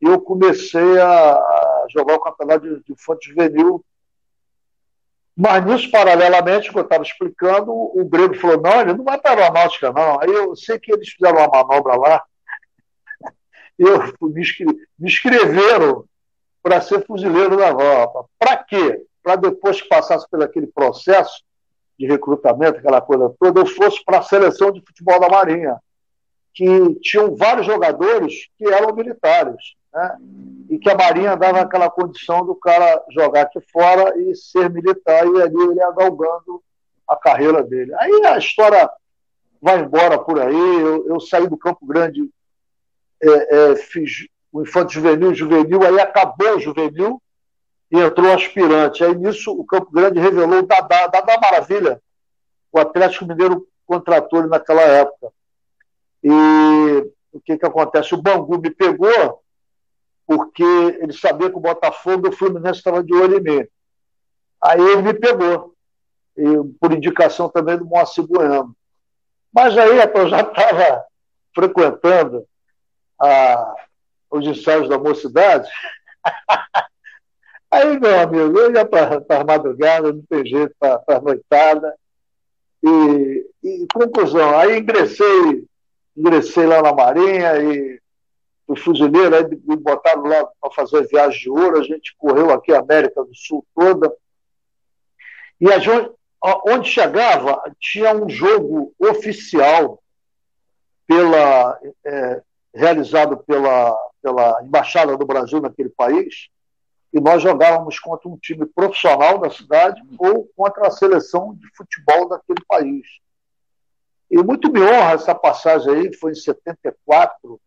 e 0.00 0.06
eu 0.06 0.20
comecei 0.20 1.00
a, 1.00 1.86
jogar 1.90 2.14
o 2.14 2.20
campeonato 2.20 2.68
de, 2.68 2.82
de 2.84 2.92
infanto 2.92 3.24
juvenil 3.24 3.84
mas 5.42 5.64
nisso, 5.64 5.90
paralelamente, 5.90 6.70
que 6.70 6.78
eu 6.78 6.82
estava 6.82 7.02
explicando, 7.02 7.72
o 7.72 8.04
Grego 8.04 8.34
falou: 8.34 8.60
não, 8.60 8.80
ele 8.82 8.92
não 8.92 9.04
vai 9.04 9.18
para 9.18 9.30
a 9.30 9.44
aeronáutica, 9.44 9.90
não. 9.90 10.20
Aí 10.20 10.28
eu 10.28 10.54
sei 10.54 10.78
que 10.78 10.92
eles 10.92 11.08
fizeram 11.08 11.38
uma 11.38 11.48
manobra 11.48 11.96
lá, 11.96 12.22
eu 13.78 14.00
me, 14.20 14.44
me 14.98 15.08
inscreveram 15.08 16.04
para 16.62 16.82
ser 16.82 17.06
fuzileiro 17.06 17.56
naval. 17.56 18.28
Para 18.38 18.58
quê? 18.58 19.02
Para 19.22 19.36
depois 19.36 19.80
que 19.80 19.88
passasse 19.88 20.28
por 20.28 20.42
aquele 20.42 20.66
processo 20.66 21.42
de 22.00 22.06
recrutamento, 22.06 22.78
aquela 22.78 23.02
coisa 23.02 23.30
toda, 23.38 23.60
eu 23.60 23.66
fosse 23.66 24.02
para 24.02 24.20
a 24.20 24.22
seleção 24.22 24.72
de 24.72 24.80
futebol 24.80 25.20
da 25.20 25.28
Marinha, 25.28 25.76
que 26.54 26.94
tinham 27.02 27.36
vários 27.36 27.66
jogadores 27.66 28.48
que 28.56 28.66
eram 28.66 28.94
militares 28.94 29.74
né? 29.92 30.16
e 30.70 30.78
que 30.78 30.88
a 30.88 30.96
Marinha 30.96 31.36
dava 31.36 31.60
aquela 31.60 31.90
condição 31.90 32.44
do 32.46 32.54
cara 32.54 33.04
jogar 33.10 33.42
aqui 33.42 33.60
fora 33.70 34.18
e 34.18 34.34
ser 34.34 34.70
militar, 34.70 35.26
e 35.26 35.42
ali 35.42 35.62
ele 35.62 35.74
ia 35.74 35.90
galgando 35.90 36.62
a 37.06 37.16
carreira 37.16 37.62
dele. 37.62 37.92
Aí 37.98 38.24
a 38.24 38.38
história 38.38 38.88
vai 39.60 39.80
embora 39.80 40.18
por 40.18 40.40
aí. 40.40 40.80
Eu, 40.80 41.06
eu 41.06 41.20
saí 41.20 41.46
do 41.46 41.58
Campo 41.58 41.84
Grande, 41.84 42.30
é, 43.22 43.72
é, 43.72 43.76
fiz 43.76 44.26
o 44.50 44.62
Infante 44.62 44.94
Juvenil, 44.94 45.34
Juvenil, 45.34 45.82
aí 45.82 46.00
acabou 46.00 46.56
o 46.56 46.60
Juvenil 46.60 47.20
e 47.90 47.98
entrou 47.98 48.32
aspirante. 48.32 49.02
Aí 49.02 49.14
nisso 49.14 49.52
o 49.52 49.64
Campo 49.64 49.90
Grande 49.90 50.20
revelou 50.20 50.60
o 50.60 50.66
Dadá, 50.66 51.06
Dadá 51.08 51.38
Maravilha. 51.40 52.00
O 52.72 52.78
Atlético 52.78 53.26
Mineiro 53.26 53.66
contratou 53.84 54.38
ele 54.38 54.48
naquela 54.48 54.82
época. 54.82 55.32
E 56.22 56.30
o 57.32 57.40
que, 57.40 57.58
que 57.58 57.66
acontece? 57.66 58.14
O 58.14 58.22
Bangu 58.22 58.60
me 58.60 58.70
pegou 58.70 59.42
porque 60.26 60.62
ele 60.62 61.12
sabia 61.12 61.50
que 61.50 61.56
o 61.56 61.60
Botafogo 61.60 62.26
e 62.26 62.30
o 62.30 62.32
Fluminense 62.32 62.78
estavam 62.78 63.02
de 63.02 63.12
olho 63.12 63.38
em 63.38 63.42
mim. 63.42 63.66
Aí 64.62 64.80
ele 64.80 65.02
me 65.02 65.14
pegou, 65.14 65.74
e, 66.36 66.44
por 66.78 66.92
indicação 66.92 67.48
também 67.48 67.76
do 67.76 67.84
Moacir 67.84 68.24
Bueno. 68.24 68.76
Mas 69.52 69.76
aí 69.76 69.98
eu 70.14 70.28
já 70.28 70.42
estava 70.42 71.04
frequentando 71.52 72.46
a, 73.20 73.74
os 74.30 74.46
ensaios 74.46 74.88
da 74.88 74.98
mocidade. 74.98 75.68
aí, 77.70 77.98
meu 77.98 78.20
amigo, 78.20 78.58
eu 78.58 78.72
ia 78.72 78.84
para 78.84 79.22
a 79.28 79.44
madrugada, 79.44 80.12
não 80.12 80.22
tem 80.22 80.46
jeito 80.46 80.74
para 80.78 81.02
a 81.06 81.20
noitada. 81.20 81.94
E, 82.82 83.46
e, 83.62 83.86
conclusão, 83.92 84.58
aí 84.58 84.78
ingressei, 84.78 85.64
ingressei 86.16 86.66
lá 86.66 86.82
na 86.82 86.92
Marinha 86.92 87.58
e 87.58 88.00
o 88.66 88.76
fuzileiro, 88.76 89.34
aí 89.34 89.44
me 89.64 89.76
botaram 89.76 90.22
lá 90.22 90.48
para 90.60 90.70
fazer 90.70 91.06
viagem 91.08 91.40
de 91.40 91.50
ouro, 91.50 91.78
a 91.78 91.82
gente 91.82 92.14
correu 92.16 92.50
aqui 92.50 92.72
a 92.72 92.78
América 92.80 93.22
do 93.22 93.34
Sul 93.34 93.66
toda. 93.74 94.12
E 95.60 95.70
a 95.70 95.78
onde 96.66 96.88
chegava, 96.88 97.60
tinha 97.78 98.14
um 98.14 98.28
jogo 98.28 98.94
oficial 98.98 100.02
pela, 101.06 101.78
é, 102.06 102.42
realizado 102.74 103.36
pela, 103.38 103.94
pela 104.22 104.62
Embaixada 104.62 105.16
do 105.16 105.26
Brasil 105.26 105.60
naquele 105.60 105.90
país, 105.90 106.48
e 107.12 107.20
nós 107.20 107.42
jogávamos 107.42 107.98
contra 107.98 108.28
um 108.28 108.36
time 108.36 108.64
profissional 108.66 109.38
da 109.38 109.50
cidade 109.50 110.00
ou 110.18 110.48
contra 110.56 110.86
a 110.86 110.90
seleção 110.90 111.54
de 111.54 111.66
futebol 111.76 112.28
daquele 112.28 112.64
país. 112.68 113.06
E 114.30 114.36
muito 114.38 114.70
me 114.70 114.80
honra 114.80 115.12
essa 115.12 115.34
passagem 115.34 115.92
aí, 115.92 116.16
foi 116.16 116.32
em 116.32 116.36
74, 116.36 117.60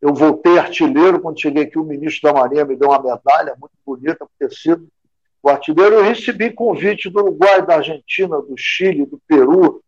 eu 0.00 0.14
voltei 0.14 0.58
artilheiro 0.58 1.20
quando 1.20 1.40
cheguei 1.40 1.64
aqui, 1.64 1.78
o 1.78 1.84
ministro 1.84 2.30
da 2.30 2.38
Marinha 2.38 2.64
me 2.64 2.76
deu 2.76 2.88
uma 2.88 3.02
medalha 3.02 3.56
muito 3.58 3.72
bonita 3.84 4.18
por 4.18 4.30
ter 4.38 4.54
sido 4.54 4.86
o 5.42 5.48
artilheiro. 5.48 5.96
Eu 5.96 6.04
recebi 6.04 6.52
convite 6.52 7.10
do 7.10 7.20
Uruguai, 7.20 7.64
da 7.66 7.76
Argentina, 7.76 8.40
do 8.40 8.54
Chile, 8.56 9.06
do 9.06 9.18
Peru, 9.26 9.82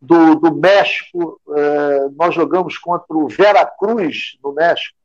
do, 0.00 0.36
do 0.36 0.54
México. 0.54 1.40
É, 1.50 2.08
nós 2.14 2.34
jogamos 2.34 2.78
contra 2.78 3.16
o 3.16 3.28
Veracruz, 3.28 4.38
no 4.42 4.52
México. 4.52 4.96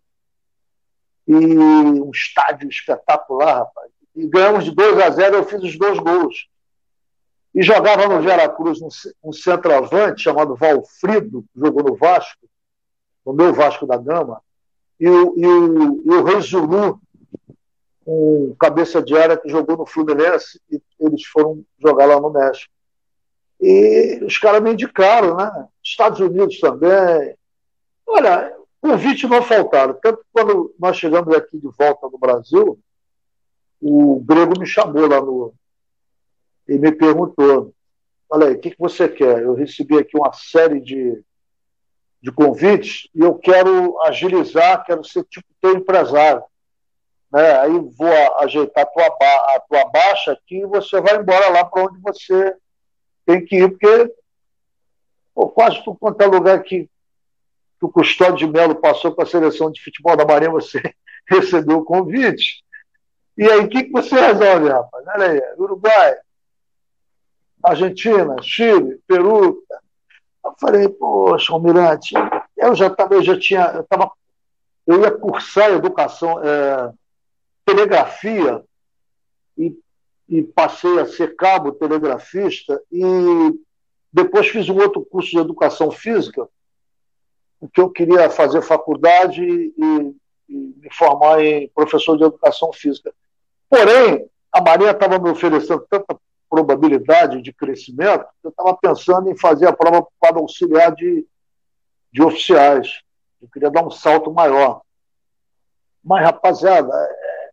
E 1.29 1.33
um 1.33 2.09
estádio 2.09 2.67
espetacular, 2.67 3.59
rapaz. 3.59 3.91
E 4.15 4.27
ganhamos 4.27 4.65
de 4.65 4.71
2 4.71 4.99
a 4.99 5.09
0, 5.11 5.35
eu 5.35 5.45
fiz 5.45 5.61
os 5.61 5.77
dois 5.77 5.99
gols. 5.99 6.49
E 7.53 7.61
jogava 7.61 8.07
no 8.07 8.21
Veracruz 8.21 8.81
um, 8.81 8.89
um 9.23 9.31
centroavante 9.31 10.23
chamado 10.23 10.55
Valfrido, 10.55 11.45
que 11.53 11.59
jogou 11.59 11.83
no 11.83 11.95
Vasco 11.95 12.49
no 13.25 13.33
meu 13.33 13.53
Vasco 13.53 13.85
da 13.85 13.95
Gama, 13.95 14.41
e 14.99 15.07
o, 15.07 15.37
e 15.37 15.45
o, 15.45 16.01
e 16.03 16.09
o 16.09 16.23
Rei 16.23 16.41
Zulu, 16.41 16.99
um 18.05 18.55
cabeça 18.59 19.03
de 19.03 19.15
área 19.15 19.37
que 19.37 19.49
jogou 19.49 19.77
no 19.77 19.85
Fluminense, 19.85 20.59
e 20.71 20.81
eles 20.99 21.23
foram 21.25 21.63
jogar 21.77 22.07
lá 22.07 22.19
no 22.19 22.31
México. 22.31 22.73
E 23.61 24.19
os 24.23 24.37
caras 24.39 24.61
me 24.61 24.73
indicaram, 24.73 25.35
né? 25.35 25.67
Estados 25.83 26.19
Unidos 26.19 26.59
também. 26.59 27.35
Olha, 28.07 28.55
convite 28.81 29.27
não 29.27 29.41
faltaram. 29.41 29.93
Tanto 29.93 30.19
que 30.19 30.27
quando 30.31 30.73
nós 30.79 30.97
chegamos 30.97 31.33
aqui 31.35 31.57
de 31.57 31.67
volta 31.77 32.07
no 32.09 32.17
Brasil, 32.17 32.79
o 33.81 34.19
Grego 34.21 34.59
me 34.59 34.65
chamou 34.65 35.07
lá 35.07 35.21
no. 35.21 35.53
e 36.67 36.77
me 36.77 36.91
perguntou: 36.91 37.73
Olha 38.29 38.47
aí, 38.47 38.55
o 38.55 38.59
que, 38.59 38.71
que 38.71 38.79
você 38.79 39.07
quer? 39.07 39.41
Eu 39.41 39.53
recebi 39.53 39.97
aqui 39.97 40.17
uma 40.17 40.33
série 40.33 40.79
de 40.79 41.23
de 42.21 42.31
convites 42.31 43.09
e 43.15 43.21
eu 43.21 43.35
quero 43.35 43.99
agilizar, 44.01 44.83
quero 44.85 45.03
ser 45.03 45.23
tipo 45.25 45.47
teu 45.61 45.73
empresário. 45.73 46.43
Né? 47.31 47.59
Aí 47.59 47.71
vou 47.71 48.37
ajeitar 48.39 48.83
a 48.83 48.87
tua, 48.87 49.05
a 49.05 49.63
tua 49.67 49.85
baixa 49.85 50.33
aqui 50.33 50.57
e 50.57 50.65
você 50.65 50.99
vai 50.99 51.17
embora 51.17 51.49
lá 51.49 51.63
para 51.63 51.83
onde 51.83 51.99
você 51.99 52.55
tem 53.25 53.45
que 53.45 53.57
ir, 53.57 53.69
porque 53.69 54.13
pô, 55.33 55.47
quase 55.49 55.83
tudo 55.83 55.97
quanto 55.97 56.21
é 56.21 56.25
lugar 56.25 56.61
que, 56.63 56.89
que 57.79 57.85
o 57.85 57.89
Custódio 57.89 58.45
de 58.45 58.47
Melo 58.47 58.75
passou 58.75 59.13
para 59.13 59.23
a 59.23 59.27
seleção 59.27 59.71
de 59.71 59.81
futebol 59.81 60.15
da 60.17 60.25
Marinha, 60.25 60.51
você 60.51 60.81
recebeu 61.25 61.77
o 61.77 61.85
convite. 61.85 62.63
E 63.37 63.49
aí, 63.49 63.61
o 63.61 63.69
que, 63.69 63.85
que 63.85 63.91
você 63.91 64.19
resolve, 64.19 64.69
rapaz? 64.69 65.05
Olha 65.07 65.31
aí, 65.31 65.41
Uruguai, 65.57 66.17
Argentina, 67.63 68.35
Chile, 68.41 68.99
Peru, 69.07 69.63
eu 70.43 70.55
falei, 70.59 70.89
poxa, 70.89 71.53
Almirante, 71.53 72.13
eu 72.57 72.75
já 72.75 72.87
estava, 72.87 73.13
eu 73.13 73.23
já 73.23 73.39
tinha, 73.39 73.71
eu 73.75 73.83
tava, 73.83 74.11
eu 74.85 75.01
ia 75.01 75.11
cursar 75.11 75.71
educação, 75.71 76.43
é, 76.43 76.91
telegrafia 77.65 78.63
e, 79.57 79.77
e 80.27 80.43
passei 80.43 80.99
a 80.99 81.05
ser 81.05 81.35
cabo 81.35 81.71
telegrafista 81.71 82.81
e 82.91 83.05
depois 84.11 84.47
fiz 84.47 84.67
um 84.69 84.77
outro 84.77 85.05
curso 85.05 85.29
de 85.31 85.37
educação 85.37 85.91
física, 85.91 86.47
porque 87.59 87.81
eu 87.81 87.89
queria 87.89 88.29
fazer 88.29 88.61
faculdade 88.61 89.43
e, 89.43 89.73
e 90.47 90.53
me 90.53 90.93
formar 90.93 91.43
em 91.43 91.69
professor 91.69 92.17
de 92.17 92.23
educação 92.23 92.71
física. 92.71 93.13
Porém, 93.69 94.27
a 94.51 94.61
Maria 94.61 94.91
estava 94.91 95.19
me 95.19 95.29
oferecendo 95.29 95.85
tanta 95.89 96.17
probabilidade 96.49 97.41
de 97.41 97.53
crescimento, 97.53 98.25
eu 98.43 98.49
estava 98.49 98.75
pensando 98.75 99.29
em 99.29 99.37
fazer 99.37 99.67
a 99.67 99.73
prova 99.73 100.07
para 100.19 100.39
auxiliar 100.39 100.95
de, 100.95 101.27
de 102.11 102.23
oficiais. 102.23 103.01
Eu 103.39 103.47
queria 103.49 103.69
dar 103.69 103.85
um 103.85 103.91
salto 103.91 104.33
maior. 104.33 104.81
Mas, 106.03 106.23
rapaziada, 106.23 106.91
é, 106.91 107.49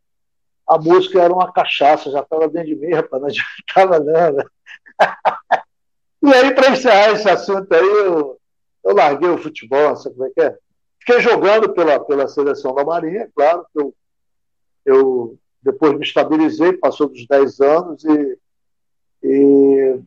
a 0.66 0.78
música 0.78 1.20
era 1.20 1.32
uma 1.32 1.52
cachaça, 1.52 2.10
já 2.10 2.20
estava 2.20 2.48
dentro 2.48 2.68
de 2.68 2.76
mim, 2.76 2.94
rapaz, 2.94 3.20
não 3.20 3.28
adiantava 3.28 4.00
nada. 4.00 4.50
E 6.22 6.34
aí, 6.34 6.52
para 6.54 6.70
encerrar 6.70 7.12
esse 7.12 7.28
assunto 7.28 7.72
aí, 7.72 8.36
eu 8.86 8.94
larguei 8.94 9.28
o 9.28 9.38
futebol, 9.38 9.96
sabe 9.96 10.14
como 10.14 10.28
é 10.28 10.30
que 10.30 10.40
é? 10.40 10.58
Fiquei 11.00 11.20
jogando 11.20 11.72
pela, 11.72 11.98
pela 12.00 12.28
seleção 12.28 12.74
da 12.74 12.84
Marinha, 12.84 13.28
claro, 13.34 13.66
eu, 13.74 13.94
eu 14.84 15.38
depois 15.60 15.92
me 15.94 16.04
estabilizei, 16.04 16.72
passou 16.74 17.08
dos 17.08 17.26
10 17.26 17.60
anos 17.60 18.04
e, 18.04 18.38
e 19.22 20.00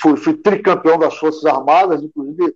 fui, 0.00 0.16
fui, 0.16 0.34
tricampeão 0.34 0.98
das 0.98 1.16
Forças 1.16 1.44
Armadas, 1.46 2.02
inclusive 2.02 2.54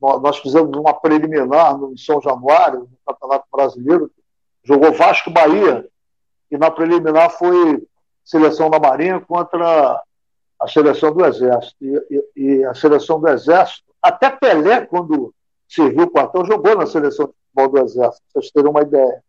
nós 0.00 0.38
fizemos 0.38 0.74
uma 0.76 0.94
preliminar 0.94 1.76
no 1.76 1.96
São 1.98 2.20
Januário, 2.20 2.80
no 2.80 2.98
Campeonato 3.06 3.46
Brasileiro, 3.52 4.10
jogou 4.62 4.92
Vasco 4.92 5.30
Bahia, 5.30 5.86
e 6.50 6.56
na 6.56 6.70
preliminar 6.70 7.30
foi 7.30 7.86
seleção 8.24 8.70
da 8.70 8.78
Marinha 8.78 9.20
contra 9.20 10.00
a 10.60 10.68
seleção 10.68 11.12
do 11.12 11.24
Exército. 11.24 11.76
E, 11.80 12.06
e, 12.10 12.24
e 12.36 12.64
a 12.64 12.74
seleção 12.74 13.20
do 13.20 13.28
Exército, 13.28 13.87
até 14.02 14.30
Pelé, 14.30 14.86
quando 14.86 15.34
serviu 15.68 16.04
o 16.04 16.10
quartel, 16.10 16.44
jogou 16.44 16.76
na 16.76 16.86
seleção 16.86 17.26
de 17.26 17.32
futebol 17.32 17.68
do 17.68 17.84
Exército, 17.84 18.22
para 18.32 18.40
vocês 18.40 18.52
terem 18.52 18.70
uma 18.70 18.82
ideia. 18.82 19.22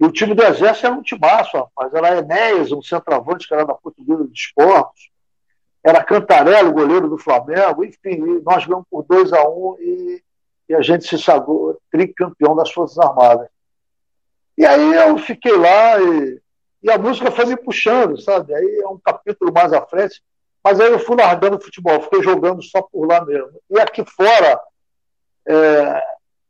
E 0.00 0.04
o 0.04 0.10
time 0.10 0.34
do 0.34 0.42
Exército 0.42 0.86
era 0.86 0.94
um 0.96 1.02
timaço, 1.02 1.56
rapaz. 1.56 1.94
Era 1.94 2.18
Enéas, 2.18 2.72
um 2.72 2.82
centroavante 2.82 3.46
que 3.46 3.54
era 3.54 3.64
da 3.64 3.74
Portuguesa 3.74 4.26
de 4.26 4.32
Esportes. 4.32 5.10
Era 5.84 6.02
Cantarello, 6.02 6.72
goleiro 6.72 7.08
do 7.08 7.18
Flamengo. 7.18 7.84
Enfim, 7.84 8.40
nós 8.44 8.66
ganhamos 8.66 8.86
por 8.90 9.04
2 9.04 9.32
a 9.32 9.48
1 9.48 9.50
um, 9.50 9.76
e, 9.80 10.22
e, 10.68 10.74
a 10.74 10.80
gente 10.80 11.06
se 11.06 11.18
sagrou 11.18 11.78
tricampeão 11.90 12.56
das 12.56 12.72
Forças 12.72 12.98
Armadas. 12.98 13.48
E 14.56 14.66
aí 14.66 14.92
eu 14.94 15.18
fiquei 15.18 15.56
lá 15.56 16.00
e, 16.00 16.40
e 16.82 16.90
a 16.90 16.98
música 16.98 17.30
foi 17.30 17.46
me 17.46 17.56
puxando, 17.56 18.20
sabe? 18.20 18.54
Aí 18.54 18.80
é 18.82 18.88
um 18.88 18.98
capítulo 18.98 19.52
mais 19.52 19.72
à 19.72 19.82
frente. 19.86 20.20
Mas 20.62 20.78
aí 20.80 20.92
eu 20.92 20.98
fui 20.98 21.16
largando 21.16 21.56
o 21.56 21.60
futebol, 21.60 22.02
fiquei 22.02 22.22
jogando 22.22 22.62
só 22.62 22.82
por 22.82 23.06
lá 23.06 23.24
mesmo. 23.24 23.50
E 23.70 23.80
aqui 23.80 24.04
fora, 24.04 24.60
é, 25.46 26.02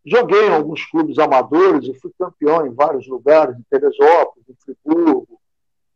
joguei 0.04 0.48
em 0.48 0.52
alguns 0.52 0.84
clubes 0.84 1.18
amadores 1.18 1.88
e 1.88 1.98
fui 1.98 2.10
campeão 2.18 2.66
em 2.66 2.74
vários 2.74 3.06
lugares, 3.08 3.56
em 3.56 3.64
Teresópolis, 3.70 4.48
em 4.48 4.56
Friburgo, 4.62 5.40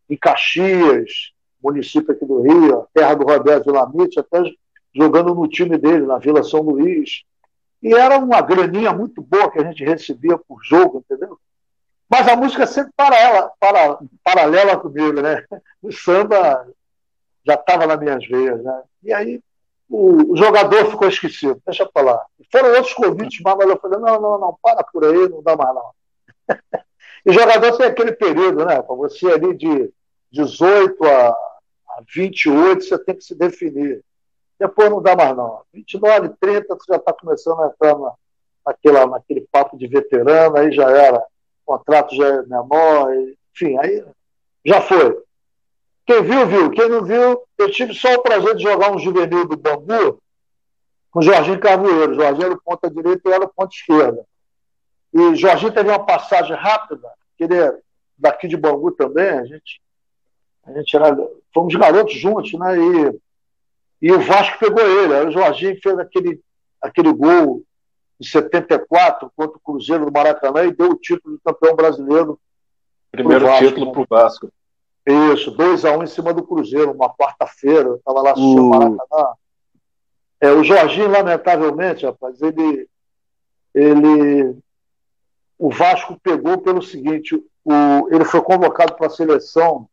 em 0.09 0.17
Caxias, 0.17 1.33
município 1.63 2.13
aqui 2.13 2.25
do 2.25 2.41
Rio, 2.41 2.87
terra 2.95 3.15
do 3.15 3.27
Roberto 3.27 3.71
Lamite, 3.71 4.21
até 4.21 4.43
jogando 4.95 5.35
no 5.35 5.49
time 5.49 5.77
dele, 5.77 6.07
na 6.07 6.19
Vila 6.19 6.43
São 6.43 6.61
Luís. 6.61 7.23
E 7.83 7.93
era 7.93 8.19
uma 8.19 8.41
graninha 8.41 8.93
muito 8.93 9.21
boa 9.21 9.51
que 9.51 9.59
a 9.59 9.65
gente 9.65 9.85
recebia 9.85 10.39
por 10.39 10.63
jogo, 10.65 11.05
entendeu? 11.05 11.39
Mas 12.09 12.27
a 12.29 12.37
música 12.37 12.67
sempre 12.67 12.93
para 12.97 13.19
ela, 13.19 13.53
para, 13.59 13.99
paralela 14.25 14.79
comigo, 14.79 15.21
né? 15.21 15.45
O 15.83 15.93
samba 15.93 16.67
já 17.47 17.55
estava 17.55 17.87
nas 17.87 17.99
minhas 17.99 18.27
veias, 18.27 18.63
né? 18.63 18.83
E 19.03 19.13
aí 19.13 19.41
o, 19.89 20.33
o 20.33 20.37
jogador 20.37 20.91
ficou 20.91 21.09
esquecido, 21.09 21.63
deixa 21.65 21.87
para 21.87 22.03
lá. 22.03 22.27
Foram 22.51 22.71
outros 22.71 22.93
convites, 22.93 23.41
mas 23.43 23.69
eu 23.69 23.79
falei, 23.79 24.01
não, 24.01 24.21
não, 24.21 24.39
não, 24.39 24.59
para 24.61 24.83
por 24.83 25.05
aí, 25.05 25.29
não 25.29 25.43
dá 25.43 25.57
mais 25.57 25.75
não. 25.75 25.91
e 27.25 27.33
jogador 27.33 27.77
tem 27.77 27.87
aquele 27.87 28.13
período, 28.13 28.65
né? 28.65 28.83
Para 28.83 28.95
você 28.95 29.27
ali 29.27 29.57
de 29.57 29.93
18 30.33 31.05
a, 31.05 31.29
a 31.29 32.03
28, 32.15 32.85
você 32.85 32.99
tem 32.99 33.15
que 33.15 33.25
se 33.25 33.35
definir. 33.35 34.03
Depois 34.59 34.91
não 34.91 35.01
dá 35.01 35.15
mais 35.15 35.37
não. 35.37 35.63
29, 35.73 36.31
30, 36.41 36.75
você 36.75 36.85
já 36.89 36.97
está 36.97 37.13
começando 37.13 37.63
a 37.63 37.67
entrar 37.69 37.97
na, 37.97 38.13
naquela, 38.67 39.07
naquele 39.07 39.47
papo 39.53 39.77
de 39.77 39.87
veterano, 39.87 40.57
aí 40.57 40.73
já 40.73 40.91
era, 40.91 41.19
o 41.19 41.77
contrato 41.77 42.15
já 42.17 42.27
é 42.27 42.43
menor, 42.43 43.15
enfim, 43.55 43.79
aí 43.79 44.05
já 44.65 44.81
foi. 44.81 45.26
Quem 46.07 46.23
viu, 46.23 46.47
viu. 46.47 46.71
Quem 46.71 46.89
não 46.89 47.03
viu, 47.03 47.43
eu 47.59 47.71
tive 47.71 47.93
só 47.93 48.15
o 48.15 48.23
prazer 48.23 48.55
de 48.55 48.63
jogar 48.63 48.93
um 48.93 48.99
juvenil 48.99 49.47
do 49.47 49.57
Bangu 49.57 50.23
com 51.11 51.19
o 51.19 51.23
Jorginho 51.23 51.59
Carvoeiro. 51.59 52.15
Jorginho 52.15 52.47
era 52.47 52.55
o 52.55 52.63
ponta 52.63 52.89
direita 52.89 53.29
e 53.29 53.33
era 53.33 53.45
o 53.45 53.49
ponta 53.49 53.75
esquerda. 53.75 54.25
E 55.13 55.35
Jorginho 55.35 55.73
teve 55.73 55.89
uma 55.89 56.05
passagem 56.05 56.55
rápida, 56.55 57.09
que 57.37 57.45
ele 57.45 57.57
é 57.57 57.77
daqui 58.17 58.47
de 58.47 58.57
Bangu 58.57 58.93
também, 58.93 59.31
a 59.31 59.45
gente, 59.45 59.83
a 60.65 60.73
gente 60.73 60.97
era, 60.97 61.17
fomos 61.53 61.75
garotos 61.75 62.15
juntos, 62.15 62.53
né? 62.53 62.79
E, 62.79 63.21
e 64.03 64.13
o 64.13 64.21
Vasco 64.21 64.59
pegou 64.59 64.87
ele. 64.87 65.15
Aí 65.15 65.27
o 65.27 65.33
Jorginho 65.33 65.79
fez 65.83 65.99
aquele, 65.99 66.41
aquele 66.81 67.13
gol 67.13 67.63
em 68.21 68.25
74 68.25 69.31
contra 69.37 69.57
o 69.57 69.61
Cruzeiro 69.61 70.07
do 70.07 70.13
Maracanã 70.13 70.65
e 70.65 70.73
deu 70.73 70.91
o 70.91 70.97
título 70.97 71.37
de 71.37 71.43
campeão 71.43 71.75
brasileiro. 71.75 72.39
Primeiro 73.11 73.47
Vasco, 73.47 73.65
título 73.65 73.93
para 73.93 74.03
o 74.03 74.07
Vasco. 74.09 74.53
Isso, 75.07 75.57
2x1 75.57 75.99
um 75.99 76.03
em 76.03 76.07
cima 76.07 76.35
do 76.35 76.43
Cruzeiro, 76.43 76.91
uma 76.91 77.09
quarta-feira, 77.09 77.91
eu 77.91 77.97
estava 77.97 78.23
lá 78.23 78.35
uh. 78.35 78.71
Maracanã. 78.71 79.35
É, 80.41 80.51
o 80.51 80.65
Jorginho, 80.65 81.09
lamentavelmente, 81.09 82.05
rapaz, 82.05 82.43
ele, 82.43 82.89
ele. 83.73 84.59
O 85.59 85.71
Vasco 85.71 86.19
pegou 86.21 86.59
pelo 86.59 86.83
seguinte: 86.83 87.35
o, 87.65 88.09
ele 88.11 88.25
foi 88.25 88.43
convocado 88.43 88.95
para 88.95 89.07
a 89.07 89.11
seleção 89.11 89.89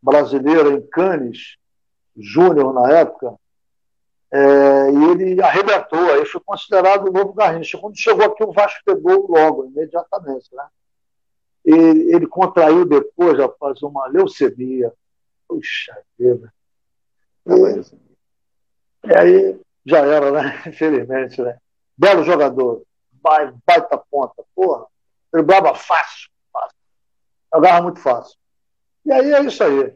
brasileira 0.00 0.70
em 0.70 0.80
Cannes, 0.80 1.56
Júnior 2.16 2.72
na 2.72 2.90
época, 2.90 3.34
é, 4.32 4.90
e 4.92 5.04
ele 5.10 5.42
arrebentou, 5.42 6.12
aí 6.12 6.24
foi 6.24 6.40
considerado 6.40 7.08
o 7.08 7.12
novo 7.12 7.32
Garrincha. 7.32 7.76
Quando 7.78 7.98
chegou 7.98 8.24
aqui, 8.24 8.44
o 8.44 8.52
Vasco 8.52 8.80
pegou 8.84 9.28
logo, 9.28 9.66
imediatamente, 9.66 10.54
né? 10.54 10.64
Ele, 11.70 12.14
ele 12.14 12.26
contraiu 12.26 12.84
depois, 12.84 13.38
rapaz, 13.38 13.82
uma 13.82 14.06
leucemia. 14.06 14.92
Puxa 15.46 15.96
vida. 16.18 16.52
E, 17.46 19.08
e 19.08 19.14
aí 19.14 19.60
já 19.84 19.98
era, 19.98 20.30
né? 20.30 20.62
Infelizmente, 20.66 21.40
né? 21.40 21.58
Belo 21.96 22.24
jogador. 22.24 22.82
Baita 23.12 24.02
ponta. 24.10 24.42
Porra. 24.54 24.86
Driblava 25.32 25.74
fácil, 25.74 26.28
fácil. 26.52 26.76
Jogava 27.54 27.82
muito 27.82 28.00
fácil. 28.00 28.36
E 29.04 29.12
aí 29.12 29.32
é 29.32 29.42
isso 29.42 29.62
aí. 29.62 29.94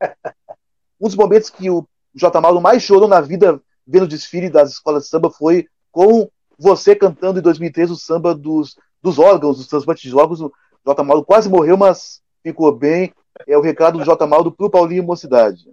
um 1.00 1.06
dos 1.06 1.16
momentos 1.16 1.50
que 1.50 1.68
o 1.68 1.86
J. 2.14 2.40
Mauro 2.40 2.60
mais 2.60 2.82
chorou 2.82 3.08
na 3.08 3.20
vida 3.20 3.60
vendo 3.86 4.04
o 4.04 4.08
desfile 4.08 4.48
das 4.48 4.70
escolas 4.70 5.04
de 5.04 5.10
samba 5.10 5.30
foi 5.30 5.68
com 5.90 6.30
você 6.58 6.94
cantando 6.94 7.38
em 7.38 7.42
2013 7.42 7.92
o 7.92 7.96
samba 7.96 8.34
dos, 8.34 8.76
dos 9.02 9.18
órgãos, 9.18 9.58
dos 9.58 9.66
transplantes 9.66 10.08
de 10.08 10.16
órgãos, 10.16 10.40
J. 10.86 11.02
Mauro 11.02 11.24
quase 11.24 11.48
morreu, 11.48 11.76
mas 11.76 12.22
ficou 12.42 12.70
bem. 12.70 13.12
É 13.46 13.58
o 13.58 13.60
recado 13.60 13.98
do 13.98 14.04
J. 14.04 14.26
Mauro 14.26 14.52
para 14.52 14.66
o 14.66 14.70
Paulinho 14.70 15.02
Mocidade. 15.02 15.68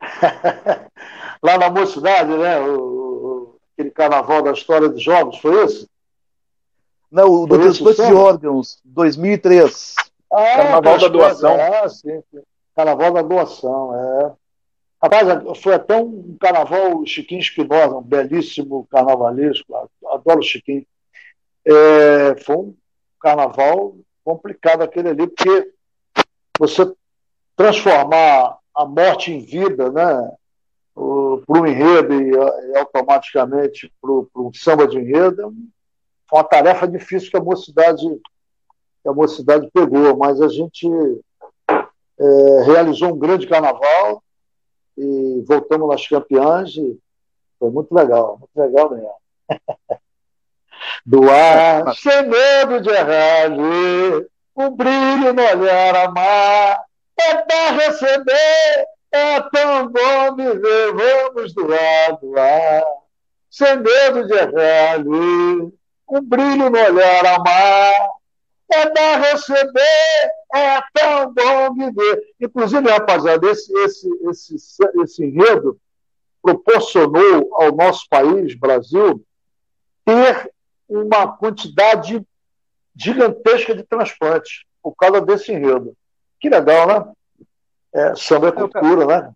Lá 1.42 1.56
na 1.56 1.70
Mocidade, 1.70 2.36
né? 2.36 2.60
O, 2.60 3.56
aquele 3.72 3.90
carnaval 3.90 4.42
da 4.42 4.52
história 4.52 4.88
dos 4.88 5.02
jogos, 5.02 5.38
foi 5.38 5.64
isso? 5.64 5.88
Não, 7.10 7.28
o 7.30 7.46
do 7.46 7.58
transplante 7.58 8.04
de 8.04 8.12
órgãos, 8.12 8.80
2003. 8.84 9.94
Ah, 10.32 10.56
carnaval 10.56 10.98
da 10.98 11.08
doação. 11.08 11.56
Ah, 11.60 11.88
sim, 11.88 12.22
sim. 12.30 12.42
Carnaval 12.74 13.12
da 13.12 13.22
doação, 13.22 13.94
é. 13.94 14.32
Rapaz, 15.02 15.58
foi 15.60 15.74
até 15.74 15.96
um 15.96 16.36
carnaval 16.38 17.04
Chiquinho 17.06 17.40
Espinosa, 17.40 17.96
um 17.96 18.02
belíssimo 18.02 18.86
carnavalesco, 18.90 19.88
adoro 20.08 20.40
o 20.40 20.42
Chiquinho. 20.42 20.84
É, 21.64 22.36
foi 22.44 22.56
um 22.56 22.74
carnaval 23.18 23.96
complicado 24.24 24.82
aquele 24.82 25.08
ali, 25.08 25.26
porque 25.26 25.72
você 26.58 26.92
transformar 27.56 28.58
a 28.74 28.84
morte 28.84 29.32
em 29.32 29.44
vida, 29.44 29.90
né? 29.90 30.32
Para 30.94 31.60
um 31.60 31.66
enredo 31.66 32.14
e, 32.14 32.36
automaticamente 32.76 33.92
para 34.00 34.10
um 34.10 34.52
samba 34.52 34.86
de 34.86 34.98
enredo, 34.98 35.42
é 35.42 35.46
foi 36.28 36.38
uma 36.38 36.44
tarefa 36.44 36.86
difícil 36.86 37.30
que 37.30 37.36
a 37.36 37.42
mocidade, 37.42 38.06
que 39.02 39.08
a 39.08 39.12
mocidade 39.12 39.68
pegou, 39.72 40.16
mas 40.16 40.40
a 40.40 40.48
gente 40.48 40.86
é, 41.68 42.62
realizou 42.64 43.14
um 43.14 43.18
grande 43.18 43.46
carnaval 43.46 44.22
e 44.96 45.42
voltamos 45.46 45.88
nas 45.88 46.06
campeãs 46.06 46.70
e 46.76 46.98
foi 47.58 47.70
muito 47.70 47.92
legal, 47.92 48.38
muito 48.38 48.56
legal 48.56 48.90
mesmo. 48.90 49.14
do 51.04 51.30
ar, 51.30 51.94
sem 51.96 52.28
medo 52.28 52.80
de 52.80 52.90
errar, 52.90 53.50
um 54.56 54.70
brilho 54.70 55.32
no 55.32 55.42
olhar 55.42 55.96
amar, 55.96 56.80
é 57.18 57.34
para 57.34 57.70
receber, 57.72 58.86
é 59.12 59.40
tão 59.52 59.88
bom 59.88 60.36
viver, 60.36 60.92
vamos 60.92 61.54
doar, 61.54 62.18
doar, 62.20 62.84
sem 63.50 63.76
medo 63.76 64.26
de 64.26 64.34
errar, 64.34 65.00
um 65.00 66.20
brilho 66.22 66.70
no 66.70 66.78
olhar 66.78 67.26
amar, 67.26 68.10
é 68.72 68.86
para 68.86 69.16
receber, 69.16 70.30
é 70.54 70.80
tão 70.94 71.32
bom 71.32 71.74
viver. 71.74 72.22
Inclusive, 72.40 72.88
rapaziada, 72.88 73.48
esse, 73.48 73.72
esse, 73.78 74.08
esse, 74.28 74.56
esse 75.02 75.24
enredo 75.24 75.76
proporcionou 76.42 77.50
ao 77.54 77.74
nosso 77.74 78.08
país, 78.08 78.54
Brasil, 78.54 79.24
ter 80.04 80.50
uma 80.90 81.28
quantidade 81.28 82.20
gigantesca 82.96 83.74
de 83.74 83.84
transplantes 83.84 84.64
por 84.82 84.94
causa 84.94 85.20
desse 85.20 85.52
enredo. 85.52 85.94
Que 86.40 86.48
legal, 86.48 86.86
né? 86.86 87.12
É, 87.92 88.14
samba 88.16 88.48
é 88.48 88.52
cultura, 88.52 89.06
né? 89.06 89.30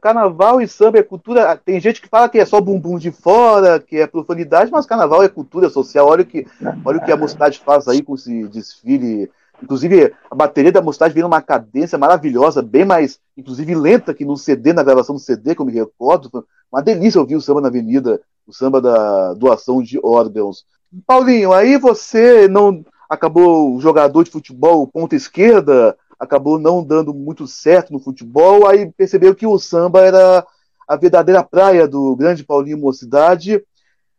Carnaval 0.00 0.60
e 0.60 0.68
samba 0.68 0.98
é 0.98 1.02
cultura. 1.02 1.56
Tem 1.56 1.80
gente 1.80 2.00
que 2.00 2.08
fala 2.08 2.28
que 2.28 2.38
é 2.38 2.44
só 2.44 2.60
bumbum 2.60 2.98
de 2.98 3.10
fora, 3.10 3.80
que 3.80 3.96
é 3.96 4.06
profanidade, 4.06 4.70
mas 4.70 4.86
carnaval 4.86 5.22
é 5.22 5.28
cultura 5.28 5.68
social. 5.68 6.06
Olha 6.08 6.22
o 6.22 6.26
que, 6.26 6.46
olha 6.84 6.98
o 6.98 7.04
que 7.04 7.12
a 7.12 7.16
mocidade 7.16 7.58
faz 7.58 7.88
aí 7.88 8.02
com 8.02 8.14
esse 8.14 8.46
desfile. 8.48 9.30
Inclusive, 9.62 10.12
a 10.30 10.34
bateria 10.34 10.72
da 10.72 10.82
mocidade 10.82 11.14
vem 11.14 11.22
numa 11.22 11.40
cadência 11.40 11.96
maravilhosa, 11.96 12.60
bem 12.62 12.84
mais, 12.84 13.20
inclusive, 13.36 13.74
lenta 13.74 14.12
que 14.12 14.24
no 14.24 14.36
CD, 14.36 14.72
na 14.72 14.82
gravação 14.82 15.14
do 15.14 15.20
CD, 15.20 15.54
que 15.54 15.60
eu 15.60 15.66
me 15.66 15.72
recordo. 15.72 16.46
Uma 16.70 16.82
delícia 16.82 17.20
ouvir 17.20 17.36
o 17.36 17.40
samba 17.40 17.60
na 17.60 17.68
avenida, 17.68 18.20
o 18.46 18.52
samba 18.52 18.80
da 18.80 19.34
doação 19.34 19.82
de 19.82 19.98
órgãos. 20.02 20.64
Paulinho, 21.06 21.52
aí 21.52 21.76
você 21.78 22.46
não 22.48 22.84
acabou 23.08 23.80
jogador 23.80 24.24
de 24.24 24.30
futebol, 24.30 24.86
ponta 24.86 25.14
esquerda, 25.14 25.96
acabou 26.18 26.58
não 26.58 26.82
dando 26.84 27.12
muito 27.12 27.46
certo 27.46 27.92
no 27.92 28.00
futebol, 28.00 28.66
aí 28.66 28.90
percebeu 28.92 29.34
que 29.34 29.46
o 29.46 29.58
samba 29.58 30.00
era 30.00 30.46
a 30.86 30.96
verdadeira 30.96 31.42
praia 31.42 31.86
do 31.88 32.14
grande 32.16 32.44
Paulinho 32.44 32.78
Mocidade. 32.78 33.62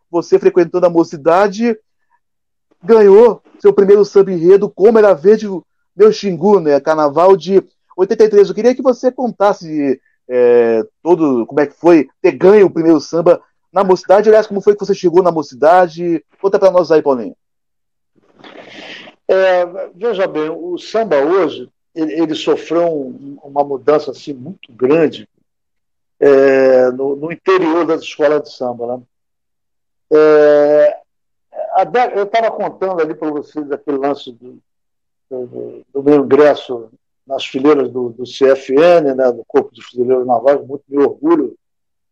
Você 0.09 0.38
frequentando 0.38 0.86
a 0.86 0.89
Mocidade, 0.89 1.77
ganhou 2.83 3.41
seu 3.59 3.73
primeiro 3.73 4.03
samba 4.03 4.31
enredo, 4.31 4.69
como 4.69 4.97
era 4.97 5.13
verde 5.13 5.47
meu 5.95 6.12
Xingu, 6.12 6.59
né? 6.59 6.79
Carnaval 6.79 7.38
de 7.38 7.63
83. 7.95 8.49
Eu 8.49 8.55
queria 8.55 8.75
que 8.75 8.81
você 8.81 9.12
contasse 9.12 9.99
é, 10.27 10.83
todo 11.01 11.45
como 11.45 11.59
é 11.59 11.67
que 11.67 11.75
foi 11.75 12.07
ter 12.21 12.31
ganho 12.31 12.65
o 12.65 12.71
primeiro 12.71 12.99
samba 12.99 13.41
na 13.73 13.83
Mocidade. 13.83 14.29
Aliás, 14.29 14.45
como 14.45 14.62
foi 14.62 14.75
que 14.75 14.86
você 14.86 14.93
chegou 14.93 15.23
na 15.23 15.31
Mocidade? 15.31 16.23
Conta 16.39 16.59
para 16.59 16.71
nós 16.71 16.91
aí, 16.91 17.01
Paulinho. 17.01 17.36
É, 19.27 19.65
veja 19.95 20.27
bem, 20.27 20.49
o 20.49 20.77
samba 20.77 21.17
hoje 21.17 21.69
ele, 21.95 22.13
ele 22.13 22.36
sofreu 22.36 22.88
um, 22.88 23.38
uma 23.43 23.63
mudança 23.63 24.12
assim 24.12 24.33
muito 24.33 24.71
grande 24.71 25.27
é, 26.19 26.91
no, 26.91 27.15
no, 27.15 27.31
interior 27.31 27.86
das 27.86 28.01
escolas 28.01 28.43
de 28.43 28.53
samba. 28.53 28.97
Né? 28.97 29.03
É, 30.13 30.97
eu 32.15 32.23
estava 32.23 32.51
contando 32.51 33.01
ali 33.01 33.15
para 33.15 33.31
vocês 33.31 33.71
aquele 33.71 33.97
lance 33.97 34.31
do, 34.31 34.59
do, 35.29 35.86
do, 35.91 36.03
meu 36.03 36.23
ingresso 36.23 36.89
nas 37.25 37.45
fileiras 37.45 37.89
do, 37.89 38.09
do 38.09 38.23
CFN, 38.23 39.15
né, 39.15 39.31
do 39.31 39.43
Corpo 39.47 39.73
de 39.73 39.81
Fuzileiros 39.81 40.27
Navais, 40.27 40.65
muito 40.67 40.83
me 40.88 40.97
orgulho 40.97 41.55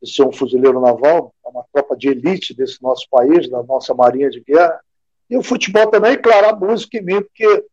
de 0.02 0.12
ser 0.12 0.24
um 0.24 0.32
fuzileiro 0.32 0.82
naval, 0.82 1.34
é 1.46 1.50
uma 1.50 1.66
tropa 1.72 1.96
de 1.96 2.10
elite 2.10 2.56
desse 2.56 2.82
nosso 2.82 3.08
país, 3.10 3.50
da 3.50 3.62
nossa 3.64 3.94
marinha 3.94 4.30
de 4.30 4.42
guerra. 4.42 4.80
E 5.30 5.38
o 5.38 5.44
futebol 5.44 5.88
também, 5.88 6.20
claro, 6.20 6.50
a 6.50 6.56
música 6.56 6.98
em 6.98 7.04
mim, 7.04 7.22
porque 7.22 7.66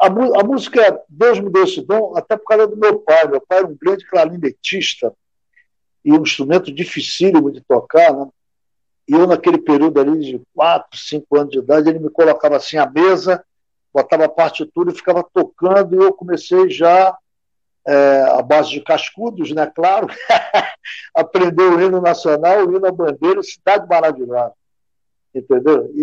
a, 0.00 0.06
a, 0.06 0.44
música, 0.44 1.00
Deus 1.08 1.38
me 1.38 1.50
deu 1.50 1.64
esse 1.64 1.80
dom, 1.82 2.16
até 2.16 2.36
por 2.36 2.44
causa 2.44 2.66
do 2.66 2.76
meu 2.76 2.98
pai. 2.98 3.28
Meu 3.28 3.40
pai 3.40 3.58
era 3.58 3.66
um 3.66 3.76
grande 3.80 4.04
clarinetista 4.06 5.14
e 6.04 6.12
um 6.12 6.22
instrumento 6.22 6.72
dificílimo 6.72 7.52
de 7.52 7.60
tocar, 7.60 8.12
né? 8.12 8.28
E 9.06 9.12
eu, 9.12 9.26
naquele 9.26 9.58
período 9.58 10.00
ali 10.00 10.18
de 10.20 10.42
4, 10.54 10.98
5 10.98 11.36
anos 11.36 11.52
de 11.52 11.58
idade, 11.58 11.88
ele 11.88 11.98
me 11.98 12.10
colocava 12.10 12.56
assim 12.56 12.78
à 12.78 12.88
mesa, 12.88 13.44
botava 13.92 14.24
a 14.24 14.28
partitura 14.28 14.90
e 14.90 14.94
ficava 14.94 15.22
tocando, 15.34 15.94
e 15.94 15.98
eu 15.98 16.12
comecei 16.12 16.70
já, 16.70 17.16
é, 17.86 18.42
base 18.42 18.70
de 18.70 18.80
cascudos, 18.80 19.52
né, 19.52 19.66
claro, 19.66 20.06
aprender 21.14 21.62
o 21.62 21.80
hino 21.80 22.00
nacional, 22.00 22.66
o 22.66 22.76
hino 22.76 22.86
à 22.86 22.92
bandeira, 22.92 23.42
Cidade 23.42 23.86
Maravilhosa. 23.88 24.54
Entendeu? 25.34 25.90
E 25.94 26.00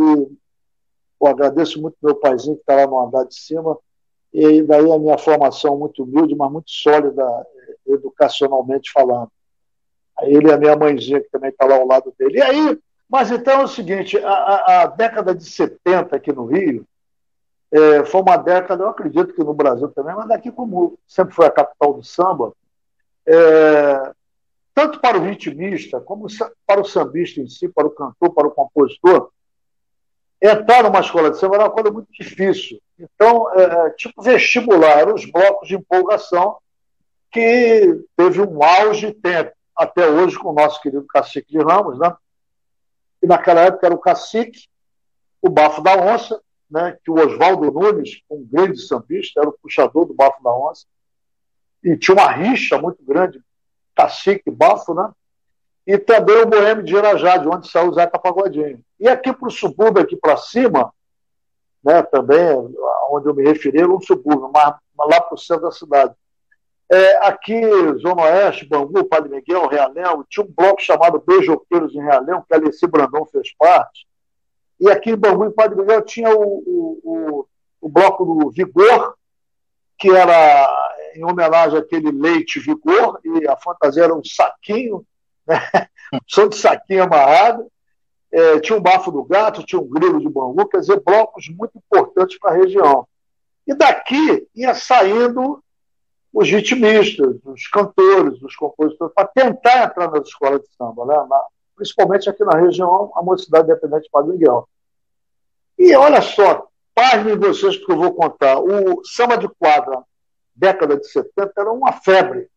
eu 1.22 1.28
agradeço 1.28 1.82
muito 1.82 1.98
meu 2.02 2.15
paizinho 2.15 2.56
que 2.56 2.62
está 2.62 2.76
lá 2.76 2.88
no 2.88 3.00
andar 3.00 3.26
de 3.26 3.36
cima, 3.36 3.78
e 4.34 4.62
daí 4.63 4.92
a 4.92 5.00
minha 5.00 5.18
formação 5.18 5.78
muito 5.78 6.04
humilde, 6.04 6.36
mas 6.36 6.52
muito 6.52 6.70
sólida 6.70 7.24
eh, 7.24 7.94
educacionalmente 7.94 8.92
falando. 8.92 9.32
Ele 10.22 10.50
e 10.50 10.52
a 10.52 10.58
minha 10.58 10.76
mãezinha, 10.76 11.22
que 11.22 11.30
também 11.30 11.50
está 11.50 11.65
lá 11.65 11.76
ao 11.76 11.88
lado 11.88 12.13
dele. 12.18 12.38
E 12.38 12.42
aí, 12.42 12.80
mas 13.10 13.32
então 13.32 13.62
é 13.62 13.63
o 13.63 13.68
seguinte, 13.68 14.18
a, 14.20 14.84
a 14.84 14.86
década 14.86 15.34
de 15.34 15.44
70 15.44 16.15
aqui 16.15 16.32
no 16.32 16.46
Rio 16.46 16.86
é, 17.71 18.03
foi 18.05 18.21
uma 18.21 18.38
década, 18.38 18.84
eu 18.84 18.89
acredito 18.89 19.34
que 19.34 19.43
no 19.43 19.53
Brasil 19.53 19.89
também, 19.89 20.15
mas 20.15 20.27
daqui 20.27 20.51
como 20.51 20.97
sempre 21.08 21.36
foi 21.36 21.45
a 21.45 21.51
capital 21.51 21.93
do 21.93 22.03
samba, 22.03 22.53
é, 23.25 24.12
tanto 24.73 24.99
para 24.99 25.17
o 25.17 25.23
ritmista, 25.23 25.99
como 25.99 26.27
para 26.65 26.82
o 26.82 26.86
sambista 26.86 27.39
em 27.39 27.47
si, 27.47 27.67
para 27.69 27.86
o 27.86 27.91
cantor, 27.91 28.34
para 28.34 28.47
o 28.47 28.51
compositor, 28.51 29.29
entrar 30.41 30.84
numa 30.84 31.01
escola 31.01 31.29
de 31.29 31.38
samba 31.38 31.55
era 31.55 31.65
uma 31.65 31.71
coisa 31.71 31.91
muito 31.91 32.12
difícil. 32.12 32.79
Então, 32.97 33.53
é, 33.53 33.89
tipo 33.91 34.21
vestibular, 34.21 35.13
os 35.13 35.25
blocos 35.25 35.67
de 35.67 35.75
empolgação 35.75 36.58
que 37.32 38.03
teve 38.15 38.41
um 38.41 38.63
auge 38.63 39.12
tempo, 39.12 39.51
até 39.75 40.08
hoje 40.08 40.38
com 40.39 40.49
o 40.49 40.53
nosso 40.53 40.82
querido 40.82 41.05
Cacique 41.05 41.51
de 41.51 41.60
Ramos, 41.60 41.99
né? 41.99 42.15
E 43.21 43.27
naquela 43.27 43.62
época 43.62 43.86
era 43.86 43.95
o 43.95 43.99
Cacique, 43.99 44.67
o 45.41 45.49
Bafo 45.49 45.82
da 45.82 45.95
Onça, 45.95 46.41
né? 46.69 46.97
que 47.03 47.12
o 47.12 47.15
Oswaldo 47.15 47.71
Nunes, 47.71 48.21
um 48.29 48.45
grande 48.45 48.79
sambista, 48.82 49.39
era 49.39 49.49
o 49.49 49.58
puxador 49.62 50.05
do 50.05 50.13
Bafo 50.13 50.43
da 50.43 50.51
Onça, 50.51 50.86
e 51.84 51.97
tinha 51.97 52.15
uma 52.15 52.29
rixa 52.32 52.77
muito 52.77 53.03
grande, 53.03 53.41
Cacique 53.95 54.51
Bafo, 54.51 54.93
né? 54.93 55.12
e 55.89 55.97
também 55.97 56.38
o 56.38 56.45
Boêmio 56.45 56.84
de 56.84 56.95
Irajá, 56.95 57.38
de 57.38 57.47
onde 57.47 57.69
saiu 57.69 57.89
o 57.89 57.93
Zeca 57.93 58.19
Pagodinho. 58.19 58.79
E 58.99 59.08
aqui 59.08 59.34
para 59.34 59.47
o 59.47 59.51
subúrbio, 59.51 60.03
aqui 60.03 60.15
para 60.15 60.38
cima, 60.38 60.93
né, 61.84 62.03
também, 62.03 62.55
onde 63.10 63.27
eu 63.27 63.34
me 63.34 63.43
referi, 63.43 63.79
era 63.79 63.91
um 63.91 63.99
subúrbio, 63.99 64.51
mas, 64.53 64.75
mas 64.95 65.10
lá 65.10 65.21
para 65.21 65.34
o 65.34 65.38
centro 65.38 65.63
da 65.63 65.71
cidade. 65.71 66.13
É, 66.91 67.27
aqui, 67.27 67.60
Zona 68.01 68.23
Oeste, 68.23 68.67
Bangu, 68.67 69.03
Padre 69.05 69.29
Miguel, 69.29 69.67
Realengo, 69.67 70.25
tinha 70.29 70.45
um 70.45 70.51
bloco 70.51 70.82
chamado 70.82 71.23
Beijoqueiros 71.25 71.95
em 71.95 72.03
Realengo, 72.03 72.45
que 72.47 72.53
Alessi 72.53 72.88
Brandão 72.88 73.25
fez 73.25 73.51
parte. 73.55 74.08
E 74.80 74.89
aqui 74.89 75.12
em 75.12 75.15
Bangu 75.15 75.46
e 75.46 75.52
Padre 75.52 75.78
Miguel 75.80 76.02
tinha 76.04 76.34
o, 76.36 77.00
o, 77.04 77.48
o, 77.82 77.89
bloco 77.89 78.24
do 78.26 78.50
Vigor, 78.52 79.15
que 79.98 80.10
era 80.10 80.68
em 81.15 81.24
homenagem 81.26 81.78
àquele 81.78 82.12
leite 82.12 82.60
Vigor, 82.60 83.20
e 83.24 83.48
a 83.48 83.58
fantasia 83.58 84.06
era 84.06 84.15
um 84.15 84.24
saquinho 84.24 85.06
sou 86.28 86.50
de 86.50 86.56
saquinho 86.56 87.04
amarrado, 87.04 87.68
é, 88.32 88.60
tinha 88.60 88.78
um 88.78 88.82
bafo 88.82 89.12
do 89.12 89.24
gato, 89.24 89.65
tinha 89.65 89.82
um 89.82 89.88
grilo 89.88 90.20
de 90.20 90.30
bambu, 90.30 90.68
quer 90.68 90.80
dizer, 90.80 91.02
blocos 91.02 91.50
muito 91.50 91.78
importantes 91.78 92.38
para 92.38 92.52
a 92.52 92.58
região. 92.58 93.08
E 93.65 93.74
daqui 93.74 94.48
ia 94.56 94.74
saindo 94.74 95.63
os 96.32 96.50
ritmistas, 96.50 97.38
os 97.44 97.68
cantores, 97.68 98.42
os 98.42 98.56
compositores, 98.56 99.13
para 99.15 99.28
tentar 99.28 99.86
entrar 99.86 100.12
nas 100.12 100.28
escolas 100.28 100.62
de 100.62 100.68
samba, 100.76 101.06
né? 101.06 101.15
Principalmente 101.80 102.30
aqui 102.30 102.44
na 102.44 102.58
região, 102.58 103.12
a 103.15 103.24
Mocidade 103.24 103.72
Independente 103.72 104.04
de 104.04 104.10
Padre 104.10 104.34
Miguel. 104.34 104.68
E 105.78 105.96
olha 105.96 106.22
só, 106.22 106.68
pasmem 106.94 107.38
vocês, 107.38 107.78
porque 107.78 107.94
eu 107.94 107.98
vou 107.98 108.13
contar. 108.13 108.60
O 108.60 109.02
samba 109.06 109.38
de 109.38 109.48
quadra, 109.48 110.04
década 110.54 110.98
de 110.98 111.08
70, 111.08 111.54
era 111.56 111.72
uma 111.72 111.94
febre 111.94 112.50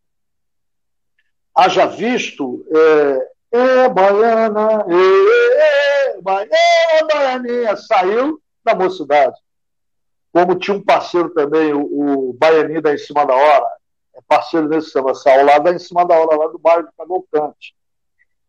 haja 1.55 1.87
visto 1.87 2.65
é, 2.75 3.59
é 3.59 3.89
baiana, 3.89 4.87
é, 4.89 6.15
é, 6.15 6.21
baiana, 6.21 6.51
é, 6.53 7.05
baianinha, 7.05 7.77
saiu 7.77 8.41
da 8.65 8.75
mocidade. 8.75 9.39
Como 10.33 10.59
tinha 10.59 10.77
um 10.77 10.83
parceiro 10.83 11.29
também, 11.31 11.75
o, 11.75 12.31
o 12.31 12.33
Baianinho 12.33 12.81
da 12.81 12.95
Em 12.95 12.99
Cima 12.99 13.27
da 13.27 13.35
Hora, 13.35 13.67
é 14.15 14.21
parceiro 14.27 14.69
nesse 14.69 14.91
samba, 14.91 15.15
saiu 15.15 15.45
lá 15.45 15.59
da 15.59 15.73
Em 15.73 15.79
Cima 15.79 16.07
da 16.07 16.19
Hora, 16.19 16.37
lá 16.37 16.47
do 16.49 16.59
bairro 16.59 16.87
de 16.87 16.93
Cavalcante. 16.97 17.75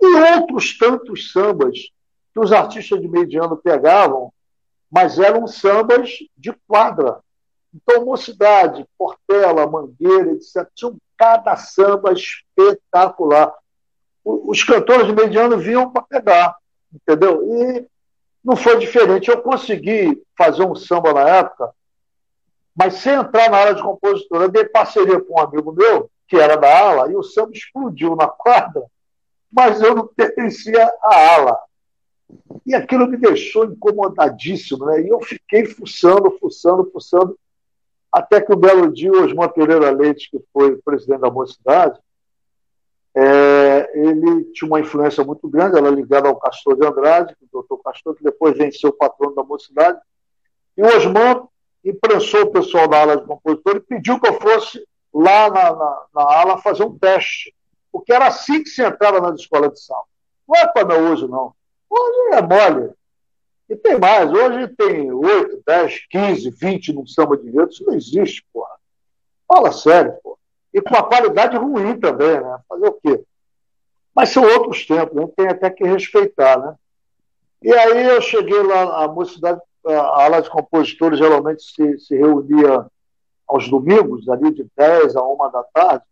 E 0.02 0.06
outros 0.36 0.78
tantos 0.78 1.32
sambas 1.32 1.78
que 2.34 2.40
os 2.40 2.52
artistas 2.52 3.00
de 3.00 3.08
meio 3.08 3.28
de 3.28 3.38
ano 3.38 3.56
pegavam, 3.56 4.34
mas 4.92 5.20
eram 5.20 5.48
sambas 5.48 6.18
de 6.38 6.54
quadra. 6.68 7.20
Então, 7.74 8.06
Mocidade, 8.06 8.86
Portela, 8.98 9.68
Mangueira, 9.68 10.32
etc., 10.32 10.68
tinham 10.76 10.98
cada 11.18 11.56
samba 11.56 12.14
espetacular. 12.14 13.52
Os 14.24 14.64
cantores 14.64 15.08
de 15.08 15.14
mediano 15.14 15.58
vinham 15.58 15.90
para 15.90 16.04
pegar, 16.04 16.56
entendeu? 16.94 17.44
E 17.44 17.88
não 18.44 18.56
foi 18.56 18.78
diferente. 18.78 19.30
Eu 19.30 19.42
consegui 19.42 20.22
fazer 20.38 20.64
um 20.64 20.76
samba 20.76 21.14
na 21.14 21.28
época, 21.28 21.72
mas 22.76 22.96
sem 22.96 23.14
entrar 23.14 23.50
na 23.50 23.58
área 23.58 23.76
de 23.76 23.82
compositora. 23.82 24.46
Eu 24.46 24.50
dei 24.50 24.66
parceria 24.66 25.20
com 25.20 25.36
um 25.36 25.40
amigo 25.40 25.72
meu, 25.72 26.10
que 26.28 26.38
era 26.38 26.56
da 26.56 26.80
ala, 26.80 27.12
e 27.12 27.16
o 27.16 27.24
samba 27.24 27.52
explodiu 27.54 28.16
na 28.16 28.28
quadra, 28.28 28.84
mas 29.54 29.80
eu 29.82 29.94
não 29.96 30.08
pertencia 30.08 30.92
à 31.04 31.36
ala. 31.36 31.58
E 32.66 32.74
aquilo 32.74 33.08
me 33.08 33.18
deixou 33.18 33.66
incomodadíssimo, 33.66 34.86
né? 34.86 35.02
E 35.02 35.10
eu 35.10 35.22
fiquei 35.22 35.66
fuçando, 35.66 36.32
fuçando, 36.40 36.90
fuçando. 36.92 37.38
Até 38.12 38.42
que 38.42 38.52
um 38.52 38.58
belo 38.58 38.92
dia, 38.92 39.12
o 39.12 39.24
Osmar 39.24 39.54
Pereira 39.54 39.92
Leite, 39.92 40.30
que 40.32 40.40
foi 40.52 40.78
presidente 40.78 41.22
da 41.22 41.30
mocidade, 41.30 42.00
é, 43.16 43.92
ele 43.94 44.46
tinha 44.54 44.68
uma 44.68 44.80
influência 44.80 45.24
muito 45.24 45.48
grande, 45.48 45.78
ela 45.78 45.90
ligada 45.92 46.28
ao 46.28 46.40
Castor 46.40 46.76
de 46.76 46.86
Andrade, 46.86 47.36
o 47.42 47.48
doutor 47.52 47.78
Castor, 47.84 48.16
que 48.16 48.24
depois 48.24 48.58
venceu 48.58 48.90
o 48.90 48.94
patrono 48.98 49.36
da 49.36 49.44
mocidade. 49.44 50.00
E 50.76 50.82
o 50.82 50.98
Osmar 50.98 51.44
imprensou 51.86 52.42
o 52.42 52.52
pessoal 52.52 52.88
da 52.88 53.02
ala 53.02 53.18
de 53.18 53.26
compositor 53.26 53.76
e 53.76 53.82
pediu 53.82 54.20
que 54.20 54.28
eu 54.28 54.40
fosse 54.40 54.84
lá 55.14 55.50
na, 55.50 55.76
na, 55.76 56.06
na 56.16 56.22
ala 56.24 56.58
fazer 56.58 56.84
um 56.84 56.98
teste. 56.98 57.54
Porque 57.94 58.12
era 58.12 58.26
assim 58.26 58.64
que 58.64 58.70
se 58.70 58.84
entrava 58.84 59.22
nas 59.22 59.40
escolas 59.40 59.72
de 59.74 59.80
samba. 59.80 60.02
Não 60.50 60.60
é 60.60 60.68
como 60.68 60.92
é 60.92 60.98
hoje, 61.00 61.28
não. 61.28 61.54
Hoje 61.88 62.34
é 62.34 62.42
mole. 62.42 62.92
E 63.70 63.76
tem 63.76 64.00
mais. 64.00 64.32
Hoje 64.32 64.68
tem 64.76 65.12
8, 65.12 65.62
10, 65.66 66.08
15, 66.10 66.50
20 66.50 66.94
num 66.94 67.06
samba 67.06 67.38
de 67.38 67.48
enredo. 67.48 67.70
Isso 67.70 67.86
não 67.86 67.94
existe, 67.94 68.44
porra. 68.52 68.76
Fala 69.48 69.72
sério, 69.72 70.14
porra. 70.24 70.38
E 70.74 70.82
com 70.82 70.90
uma 70.90 71.04
qualidade 71.04 71.56
ruim 71.56 72.00
também, 72.00 72.42
né? 72.42 72.60
Fazer 72.68 72.88
o 72.88 72.94
quê? 72.94 73.24
Mas 74.16 74.30
são 74.30 74.44
outros 74.44 74.86
tempos, 74.88 75.16
né? 75.16 75.28
tem 75.38 75.48
até 75.48 75.70
que 75.70 75.84
respeitar, 75.84 76.58
né? 76.58 76.76
E 77.62 77.72
aí 77.72 78.08
eu 78.08 78.22
cheguei 78.22 78.62
lá, 78.64 79.04
a 79.04 79.08
mocidade, 79.08 79.62
a 79.86 80.24
ala 80.24 80.42
de 80.42 80.50
compositores 80.50 81.20
geralmente 81.20 81.64
se, 81.64 82.00
se 82.00 82.16
reunia 82.16 82.88
aos 83.48 83.70
domingos, 83.70 84.28
ali 84.28 84.52
de 84.52 84.66
10 84.76 85.16
a 85.16 85.24
1 85.24 85.38
da 85.52 85.64
tarde, 85.64 86.04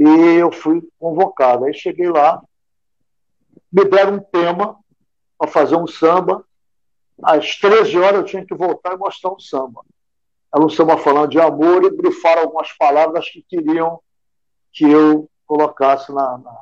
e 0.00 0.38
eu 0.38 0.50
fui 0.50 0.82
convocado. 0.98 1.66
Aí 1.66 1.74
cheguei 1.74 2.08
lá, 2.08 2.42
me 3.70 3.84
deram 3.84 4.14
um 4.14 4.20
tema 4.20 4.78
para 5.36 5.46
fazer 5.46 5.76
um 5.76 5.86
samba. 5.86 6.42
Às 7.22 7.56
13 7.56 7.98
horas 7.98 8.20
eu 8.20 8.24
tinha 8.24 8.46
que 8.46 8.54
voltar 8.54 8.94
e 8.94 8.96
mostrar 8.96 9.30
um 9.30 9.38
samba. 9.38 9.82
Era 10.54 10.64
um 10.64 10.70
samba 10.70 10.96
falando 10.96 11.28
de 11.28 11.38
amor 11.38 11.84
e 11.84 11.90
brifaram 11.90 12.42
algumas 12.42 12.72
palavras 12.78 13.28
que 13.28 13.42
queriam 13.42 14.00
que 14.72 14.90
eu 14.90 15.28
colocasse 15.46 16.10
na, 16.14 16.38
na, 16.38 16.58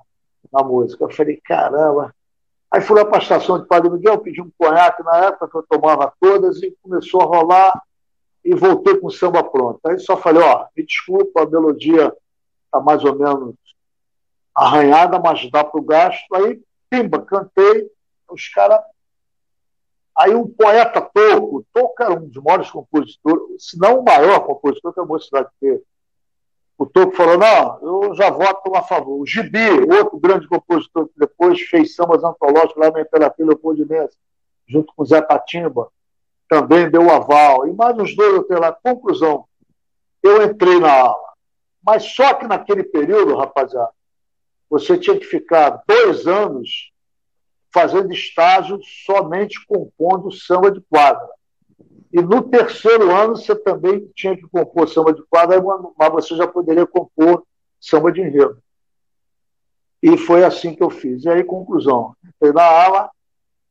na 0.53 0.65
música. 0.65 1.05
Eu 1.05 1.11
falei, 1.11 1.41
caramba. 1.45 2.13
Aí 2.73 2.81
fui 2.81 2.99
lá 2.99 3.05
para 3.05 3.19
a 3.19 3.23
estação 3.23 3.61
de 3.61 3.69
Padre 3.69 3.89
Miguel, 3.89 4.19
pedi 4.19 4.43
um 4.43 4.51
conhaque 4.59 5.01
na 5.05 5.17
época 5.27 5.49
que 5.49 5.57
eu 5.57 5.63
tomava 5.63 6.13
todas 6.21 6.61
e 6.61 6.77
começou 6.83 7.21
a 7.21 7.25
rolar 7.25 7.83
e 8.45 8.53
voltei 8.53 8.97
com 8.97 9.07
o 9.07 9.13
samba 9.13 9.45
pronto. 9.45 9.79
Aí 9.87 9.97
só 10.01 10.17
falei, 10.17 10.43
ó, 10.43 10.67
me 10.77 10.85
desculpa, 10.85 11.43
a 11.43 11.47
melodia 11.47 12.13
está 12.69 12.81
mais 12.81 13.03
ou 13.03 13.19
menos 13.19 13.55
arranhada, 14.55 15.19
mas 15.19 15.51
dá 15.51 15.65
para 15.65 15.81
o 15.81 15.85
gasto. 15.85 16.35
Aí, 16.35 16.61
pimba, 16.91 17.21
cantei, 17.23 17.91
os 18.31 18.49
caras. 18.49 18.81
Aí 20.17 20.35
um 20.35 20.49
poeta 20.49 21.01
Toco, 21.01 21.65
Toco 21.73 22.03
era 22.03 22.13
um 22.13 22.29
dos 22.29 22.43
maiores 22.43 22.71
compositores, 22.71 23.71
se 23.71 23.79
não 23.79 24.01
o 24.01 24.05
maior 24.05 24.41
compositor 24.41 24.93
que 24.93 25.01
a 25.01 25.05
mocidade 25.05 25.49
teve. 25.61 25.83
O 26.77 26.87
Toco 26.87 27.15
falou, 27.15 27.39
não, 27.39 28.05
eu 28.07 28.15
já 28.15 28.31
voto 28.31 28.75
a 28.75 28.83
favor. 28.83 29.21
O 29.21 29.27
Gibi, 29.27 29.71
outro 29.93 30.19
grande 30.19 30.47
compositor 30.49 31.07
que 31.07 31.19
depois 31.19 31.61
fez 31.63 31.95
sambas 31.95 32.23
antológicos 32.23 32.77
lá 32.77 32.91
na 32.91 33.01
Imperatriz 33.01 33.47
Leopoldinense, 33.47 34.17
junto 34.67 34.93
com 34.95 35.05
Zé 35.05 35.23
Patimba, 35.23 35.89
também 36.49 36.91
deu 36.91 37.09
aval. 37.11 37.67
E 37.67 37.73
mais 37.73 37.97
uns 37.97 38.15
dois 38.15 38.35
eu 38.35 38.43
tenho 38.45 38.61
lá. 38.61 38.73
Conclusão, 38.73 39.45
eu 40.23 40.43
entrei 40.43 40.81
na 40.81 40.93
aula. 40.93 41.28
Mas 41.89 42.05
só 42.05 42.35
que 42.35 42.47
naquele 42.47 42.85
período, 42.85 43.35
rapaziada, 43.35 43.89
você 44.69 44.99
tinha 44.99 45.19
que 45.19 45.25
ficar 45.25 45.83
dois 45.89 46.27
anos 46.27 46.93
fazendo 47.73 48.13
estágio 48.13 48.79
somente 49.07 49.65
compondo 49.67 50.31
samba 50.31 50.71
de 50.71 50.83
quadra. 50.83 51.27
E 52.13 52.21
no 52.21 52.43
terceiro 52.43 53.11
ano 53.11 53.37
você 53.37 53.57
também 53.57 54.07
tinha 54.15 54.37
que 54.37 54.47
compor 54.49 54.87
samba 54.87 55.15
de 55.15 55.23
quadra, 55.31 55.63
mas 55.99 56.13
você 56.13 56.37
já 56.37 56.47
poderia 56.47 56.87
compor 56.87 57.43
samba 57.81 58.13
de 58.13 58.21
enredo. 58.21 58.63
E 60.03 60.19
foi 60.19 60.45
assim 60.45 60.75
que 60.75 60.83
eu 60.83 60.91
fiz. 60.91 61.25
E 61.25 61.31
aí, 61.31 61.43
conclusão, 61.43 62.15
entrei 62.23 62.53
na 62.53 62.65
ala, 62.65 63.11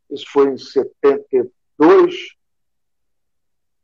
isso 0.09 0.26
foi 0.28 0.49
em 0.49 0.57
72, 0.57 2.15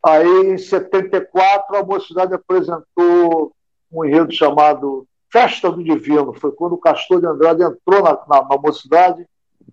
Aí, 0.04 0.28
em 0.48 0.58
74, 0.58 1.78
a 1.78 1.84
mocidade 1.84 2.34
apresentou 2.34 3.56
um 3.94 4.06
enredo 4.06 4.32
chamado 4.32 5.08
Festa 5.32 5.72
do 5.72 5.84
Divino. 5.84 6.34
Foi 6.34 6.52
quando 6.52 6.74
o 6.74 6.78
Castor 6.78 7.20
de 7.20 7.28
Andrade 7.28 7.64
entrou 7.64 8.04
na, 8.04 8.14
na, 8.28 8.48
na 8.48 8.58
mocidade 8.58 9.28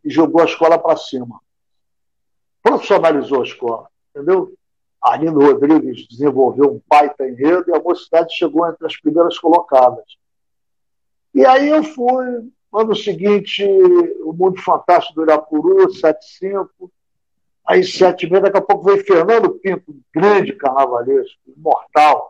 e 0.04 0.10
jogou 0.10 0.42
a 0.42 0.44
escola 0.44 0.78
para 0.78 0.96
cima. 0.96 1.40
Profissionalizou 2.62 3.40
a 3.40 3.44
escola, 3.44 3.88
entendeu? 4.14 4.52
Arlindo 5.00 5.40
Rodrigues 5.40 6.06
desenvolveu 6.08 6.74
um 6.74 6.80
baita 6.86 7.26
enredo 7.26 7.70
e 7.70 7.74
a 7.74 7.80
mocidade 7.80 8.34
chegou 8.34 8.68
entre 8.68 8.86
as 8.86 8.96
primeiras 9.00 9.38
colocadas. 9.38 10.04
E 11.34 11.44
aí 11.46 11.70
eu 11.70 11.82
fui, 11.82 12.50
ano 12.72 12.94
seguinte, 12.94 13.64
o 14.24 14.32
Mundo 14.32 14.60
Fantástico 14.60 15.14
do 15.14 15.22
Irapuru, 15.22 15.90
75, 15.90 16.90
Aí, 17.70 17.84
sete 17.84 18.26
e 18.26 18.30
meia, 18.30 18.42
daqui 18.42 18.58
a 18.58 18.62
pouco 18.62 18.84
veio 18.84 19.04
Fernando 19.04 19.50
Pinto, 19.50 19.94
grande 20.12 20.52
carnavalesco, 20.54 21.38
imortal, 21.56 22.29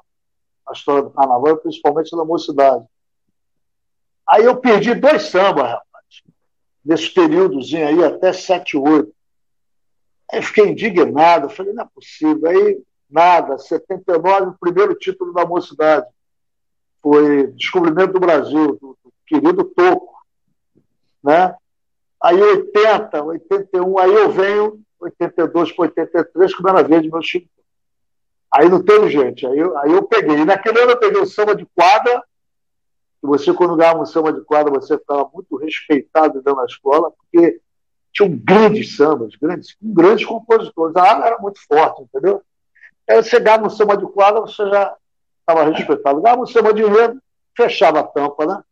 a 0.70 0.72
história 0.72 1.02
do 1.02 1.10
carnaval, 1.10 1.56
principalmente 1.58 2.16
na 2.16 2.24
mocidade. 2.24 2.84
Aí 4.26 4.44
eu 4.44 4.56
perdi 4.56 4.94
dois 4.94 5.22
sambas, 5.22 5.64
rapaz, 5.64 6.22
nesse 6.84 7.12
períodozinho 7.12 7.86
aí, 7.86 8.04
até 8.04 8.32
sete, 8.32 8.76
oito. 8.76 9.12
Aí 10.32 10.40
fiquei 10.40 10.68
indignado, 10.68 11.50
falei, 11.50 11.72
não 11.72 11.82
é 11.82 11.88
possível. 11.92 12.48
Aí, 12.48 12.80
nada, 13.10 13.58
79, 13.58 14.50
o 14.50 14.58
primeiro 14.60 14.94
título 14.94 15.32
da 15.32 15.44
mocidade. 15.44 16.06
Foi 17.02 17.48
Descobrimento 17.48 18.12
do 18.12 18.20
Brasil, 18.20 18.78
do, 18.80 18.96
do 19.02 19.12
querido 19.26 19.64
Toco. 19.64 20.14
Né? 21.22 21.54
Aí 22.22 22.40
80, 22.40 23.22
81, 23.24 23.98
aí 23.98 24.14
eu 24.14 24.30
venho 24.30 24.80
82 25.00 25.72
para 25.72 25.82
83, 25.86 26.54
como 26.54 26.68
era 26.68 26.82
verde 26.82 27.10
meu 27.10 27.22
Chico. 27.22 27.48
Aí 28.52 28.68
não 28.68 28.82
teve 28.82 29.08
gente. 29.10 29.46
Aí 29.46 29.58
eu, 29.58 29.76
aí 29.78 29.92
eu 29.92 30.02
peguei. 30.02 30.38
E 30.38 30.44
naquele 30.44 30.80
ano 30.80 30.92
eu 30.92 30.98
peguei 30.98 31.20
o 31.20 31.26
samba 31.26 31.54
de 31.54 31.66
quadra. 31.74 32.22
E 33.22 33.26
você, 33.26 33.52
quando 33.52 33.76
ganhava 33.76 34.00
um 34.00 34.06
samba 34.06 34.32
de 34.32 34.40
quadra, 34.40 34.72
você 34.72 34.98
ficava 34.98 35.30
muito 35.32 35.56
respeitado 35.56 36.34
dentro 36.34 36.56
da 36.56 36.64
escola, 36.64 37.10
porque 37.10 37.60
tinham 38.12 38.30
grandes 38.36 38.96
sambas, 38.96 39.36
grandes, 39.36 39.76
grandes 39.80 40.26
compositores. 40.26 40.96
A 40.96 41.02
área 41.02 41.26
era 41.26 41.38
muito 41.38 41.60
forte, 41.66 42.02
entendeu? 42.02 42.42
Aí 43.08 43.22
você 43.22 43.38
ganhava 43.38 43.66
um 43.66 43.70
samba 43.70 43.96
de 43.96 44.06
quadra, 44.06 44.40
você 44.40 44.68
já 44.68 44.96
estava 45.40 45.64
respeitado. 45.64 46.20
Ganhava 46.20 46.42
um 46.42 46.46
samba 46.46 46.72
de 46.72 46.82
enredo, 46.82 47.20
fechava 47.56 48.00
a 48.00 48.04
tampa, 48.04 48.46
né? 48.46 48.62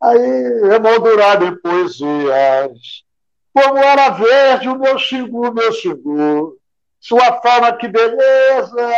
Aí, 0.00 0.74
emoldurado 0.76 1.44
em 1.44 1.56
poesias, 1.56 3.04
como 3.52 3.78
era 3.78 4.10
verde 4.10 4.68
o 4.68 4.78
meu 4.78 4.98
xingu, 4.98 5.52
meu 5.52 5.72
xingu. 5.72 6.57
Sua 7.00 7.40
forma, 7.40 7.72
que 7.76 7.88
beleza, 7.88 8.90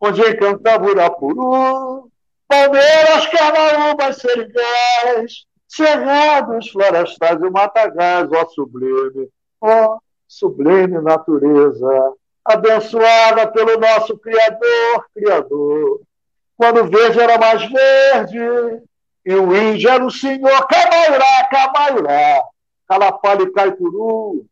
onde 0.00 0.20
encantava 0.22 0.86
Urapuru. 0.86 2.10
Palmeiras, 2.48 3.26
Carnaúbas, 3.26 4.18
Serigás, 4.18 5.46
Cerrados, 5.66 6.70
Florestais 6.70 7.40
e 7.40 7.50
Matagás, 7.50 8.30
ó 8.32 8.46
sublime, 8.46 9.28
ó 9.60 9.98
sublime 10.28 11.00
natureza, 11.00 12.12
abençoada 12.44 13.48
pelo 13.48 13.78
nosso 13.78 14.16
Criador, 14.18 15.06
Criador. 15.12 16.00
Quando 16.56 16.82
o 16.82 16.88
verde 16.88 17.20
era 17.20 17.36
mais 17.36 17.62
verde, 17.62 18.82
e 19.24 19.34
o 19.34 19.56
índio 19.56 19.90
era 19.90 20.04
o 20.04 20.10
senhor 20.10 20.66
Camaiurá, 20.68 21.48
Camaiurá. 21.50 22.44
Calapalho 22.88 23.42
e 23.42 23.52
Caipuru, 23.52 24.46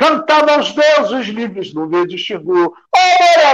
cantava 0.00 0.52
aos 0.54 0.72
deuses 0.72 1.26
livres 1.26 1.74
no 1.74 1.86
meio 1.86 2.06
de 2.06 2.16
Xingu. 2.16 2.72
Ó 2.72 2.98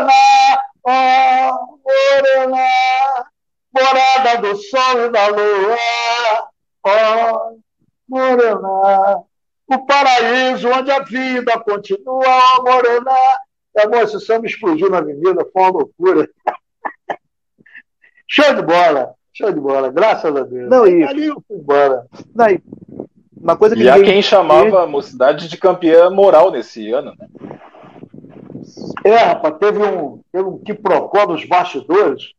oh, 0.05 0.89
oh, 0.89 1.79
Morená, 1.85 3.27
morada 3.75 4.41
do 4.41 4.57
sol 4.57 5.07
e 5.07 5.09
da 5.11 5.27
lua, 5.27 5.77
ó 6.85 7.33
oh, 7.33 7.59
Morená, 8.09 9.23
o 9.67 9.87
paraíso 9.87 10.69
onde 10.69 10.93
a 10.93 11.01
vida 11.01 11.59
continua, 11.59 12.25
ó 12.59 12.63
Morená. 12.63 13.19
É 13.77 13.89
bom, 13.89 14.01
esse 14.01 14.21
samba 14.21 14.47
explodiu 14.47 14.89
na 14.89 14.99
avenida, 14.99 15.45
foi 15.53 15.63
uma 15.63 15.71
loucura. 15.71 16.31
show 18.29 18.55
de 18.55 18.63
bola, 18.63 19.15
show 19.35 19.53
de 19.53 19.61
bola, 19.61 19.91
graças 19.91 20.35
a 20.35 20.43
Deus. 20.45 20.71
Não, 20.71 20.87
e... 20.87 21.03
Ali 21.03 21.27
eu 21.27 21.43
fui 21.47 21.57
embora. 21.57 22.07
Não, 22.35 22.49
e 22.49 22.63
uma 23.47 23.57
coisa 23.57 23.77
que 23.77 23.83
e 23.85 23.89
há 23.89 24.03
quem 24.03 24.21
chamava 24.21 24.83
a 24.83 24.87
mocidade 24.87 25.49
de 25.49 25.57
campeã 25.57 26.11
moral 26.11 26.51
nesse 26.51 26.91
ano, 26.91 27.15
né? 27.17 27.29
É, 29.05 29.17
rapaz, 29.19 29.55
teve 29.59 29.81
um, 29.81 30.21
teve 30.33 30.49
um 30.49 30.59
quiprocó 30.59 31.27
dos 31.27 31.45
bastidores 31.45 32.33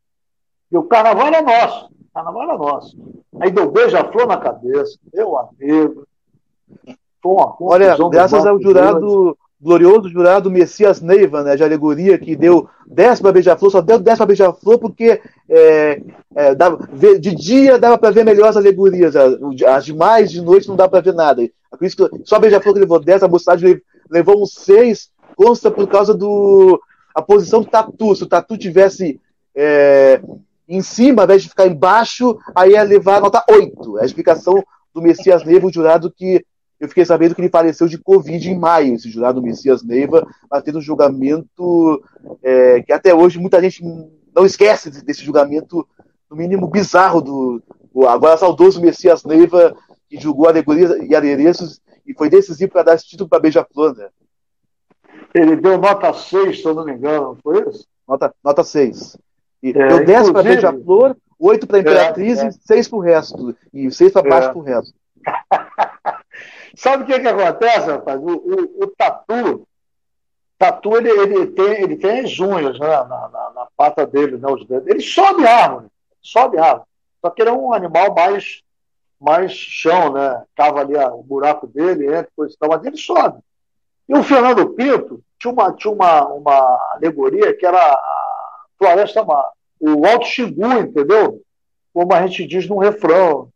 e 0.70 0.78
o 0.78 0.84
carnaval 0.84 1.28
era 1.28 1.41
nosso. 1.41 1.86
O 1.86 2.14
carnaval 2.14 2.43
era 2.43 2.58
nosso. 2.58 2.97
Aí 3.39 3.49
deu 3.49 3.72
beija-flor 3.72 4.28
na 4.28 4.36
cabeça, 4.36 4.99
meu 5.14 5.38
amigo. 5.38 6.05
Olha, 7.24 7.95
graças 8.10 8.45
ao 8.45 8.62
jurado 8.62 9.38
glorioso 9.60 10.10
jurado 10.10 10.51
Messias 10.51 11.01
Neiva, 11.01 11.43
né, 11.43 11.55
de 11.55 11.64
alegoria, 11.64 12.18
que 12.18 12.36
deu 12.36 12.70
décima 12.86 13.32
beija-flor, 13.32 13.72
só 13.72 13.82
deu 13.82 13.97
décima 13.97 14.26
beija-flor 14.26 14.78
porque 14.78 15.20
é, 15.49 16.01
é, 16.36 16.55
dava, 16.55 16.88
de 17.20 17.36
dia 17.36 17.80
dava 17.80 17.97
para 17.97 18.12
ver 18.12 18.24
melhor 18.24 18.49
as 18.49 18.58
alegorias, 18.58 19.16
as 19.16 19.86
demais 19.86 20.32
de 20.32 20.41
noite 20.41 20.68
não 20.68 20.76
dá 20.76 20.88
para 20.88 21.01
ver 21.01 21.14
nada. 21.14 21.41
Por 21.72 21.86
isso 21.86 21.97
que 21.97 22.22
só 22.24 22.39
beija-flor 22.39 22.74
que 22.74 22.80
levou 22.80 22.99
10, 22.99 23.24
a 23.24 23.28
mocidade 23.28 23.82
levou 24.10 24.41
uns 24.41 24.53
6, 24.53 25.10
consta 25.36 25.72
por 25.72 25.88
causa 25.88 26.14
do 26.14 26.80
a 27.14 27.22
posição 27.22 27.62
do 27.62 27.68
tatu. 27.68 28.16
Se 28.16 28.24
o 28.24 28.28
tatu 28.28 28.58
tivesse 28.58 29.20
é, 29.55 30.22
em 30.70 30.82
cima, 30.82 31.24
ao 31.24 31.26
invés 31.26 31.41
de 31.41 31.49
ficar 31.49 31.66
embaixo, 31.66 32.38
aí 32.55 32.72
ia 32.72 32.84
levar 32.84 33.18
a 33.18 33.22
nota 33.22 33.43
8. 33.49 33.97
É 33.97 34.03
a 34.03 34.05
explicação 34.05 34.64
do 34.93 35.01
Messias 35.01 35.43
Neiva, 35.43 35.66
o 35.66 35.74
jurado 35.74 36.12
que 36.12 36.45
eu 36.80 36.88
fiquei 36.88 37.05
sabendo 37.05 37.34
que 37.34 37.41
ele 37.41 37.49
faleceu 37.49 37.88
de 37.88 37.97
Covid 37.97 38.49
em 38.49 38.57
maio, 38.57 38.95
esse 38.95 39.09
jurado 39.09 39.41
Messias 39.41 39.84
Neiva, 39.84 40.28
mas 40.49 40.63
tendo 40.63 40.78
um 40.78 40.82
julgamento 40.82 42.03
é, 42.43 42.82
que 42.84 42.93
até 42.93 43.13
hoje 43.13 43.39
muita 43.39 43.61
gente 43.61 43.84
não 44.36 44.45
esquece 44.45 44.91
desse 45.03 45.23
julgamento, 45.23 45.88
no 46.30 46.38
mínimo 46.38 46.67
bizarro, 46.67 47.21
do, 47.21 47.61
do 47.93 48.07
agora 48.07 48.38
saudoso 48.38 48.82
Messias 48.82 49.23
Neiva, 49.23 49.75
que 50.07 50.19
julgou 50.19 50.47
alegorias 50.47 50.91
e 51.01 51.15
adereços 51.15 51.82
e 52.05 52.13
foi 52.13 52.30
decisivo 52.30 52.71
para 52.71 52.84
dar 52.84 52.95
esse 52.95 53.07
título 53.07 53.30
para 53.30 53.39
Beija-Flor, 53.39 53.95
né? 53.95 54.09
Ele 55.34 55.55
deu 55.55 55.78
nota 55.78 56.13
6, 56.13 56.61
se 56.61 56.65
eu 56.65 56.73
não 56.73 56.86
me 56.86 56.93
engano, 56.93 57.38
foi 57.43 57.67
isso? 57.67 57.88
Nota, 58.07 58.34
nota 58.43 58.63
6. 58.63 59.17
E 59.63 59.69
é, 59.69 59.88
deu 59.88 60.05
10 60.05 60.32
para 60.32 60.43
Beija-Flor, 60.43 61.17
8 61.39 61.67
para 61.67 61.80
Imperatriz 61.80 62.39
é, 62.39 62.45
é. 62.45 62.49
e 62.49 62.51
6 62.53 62.88
para 62.88 62.97
o 62.97 63.01
resto. 63.01 63.55
E 63.73 63.91
6 63.91 64.11
para 64.11 64.30
baixo 64.30 64.49
é. 64.49 64.51
para 64.51 64.59
o 64.59 64.63
resto. 64.63 64.93
Sabe 66.78 67.03
o 67.03 67.05
que, 67.07 67.19
que 67.19 67.28
acontece, 67.28 67.89
rapaz? 67.89 68.19
O, 68.21 68.28
o, 68.28 68.84
o 68.84 68.88
tatu, 68.95 69.67
tatu 70.59 70.95
ele, 70.95 71.09
ele, 71.09 71.47
tem, 71.47 71.82
ele 71.82 71.95
tem 71.97 72.19
as 72.19 72.39
unhas 72.39 72.80
né, 72.80 72.88
na, 72.88 73.30
na, 73.30 73.51
na 73.55 73.67
pata 73.75 74.05
dele, 74.05 74.38
né, 74.38 74.47
os 74.47 74.63
dedos. 74.67 74.88
Ele 74.88 75.01
sobe 75.01 75.45
árvore, 75.47 75.88
sobe 76.21 76.59
árvore. 76.59 76.86
Só 77.19 77.32
que 77.32 77.41
ele 77.41 77.49
é 77.49 77.53
um 77.53 77.73
animal 77.73 78.13
mais, 78.13 78.61
mais 79.19 79.51
chão, 79.51 80.13
né? 80.13 80.43
Cava 80.55 80.82
ali 80.82 80.95
o 80.95 81.23
buraco 81.23 81.65
dele, 81.65 82.05
entra, 82.05 82.30
coisa 82.36 82.53
e 82.53 82.57
tal, 82.59 82.69
mas 82.69 82.86
ele 82.86 82.97
sobe. 82.97 83.39
E 84.07 84.15
o 84.15 84.21
Fernando 84.21 84.69
Pinto 84.69 85.19
tinha 85.39 85.51
uma, 85.51 85.73
tinha 85.73 85.91
uma, 85.91 86.28
uma 86.28 86.80
alegoria 86.93 87.57
que 87.57 87.65
era 87.65 87.82
a 87.82 88.65
floresta, 88.78 89.25
o 89.80 90.05
Alto 90.05 90.28
Xingu, 90.28 90.73
entendeu? 90.73 91.41
Como 91.91 92.13
a 92.13 92.28
gente 92.28 92.45
diz 92.45 92.67
no 92.67 92.78
refrão 92.78 93.49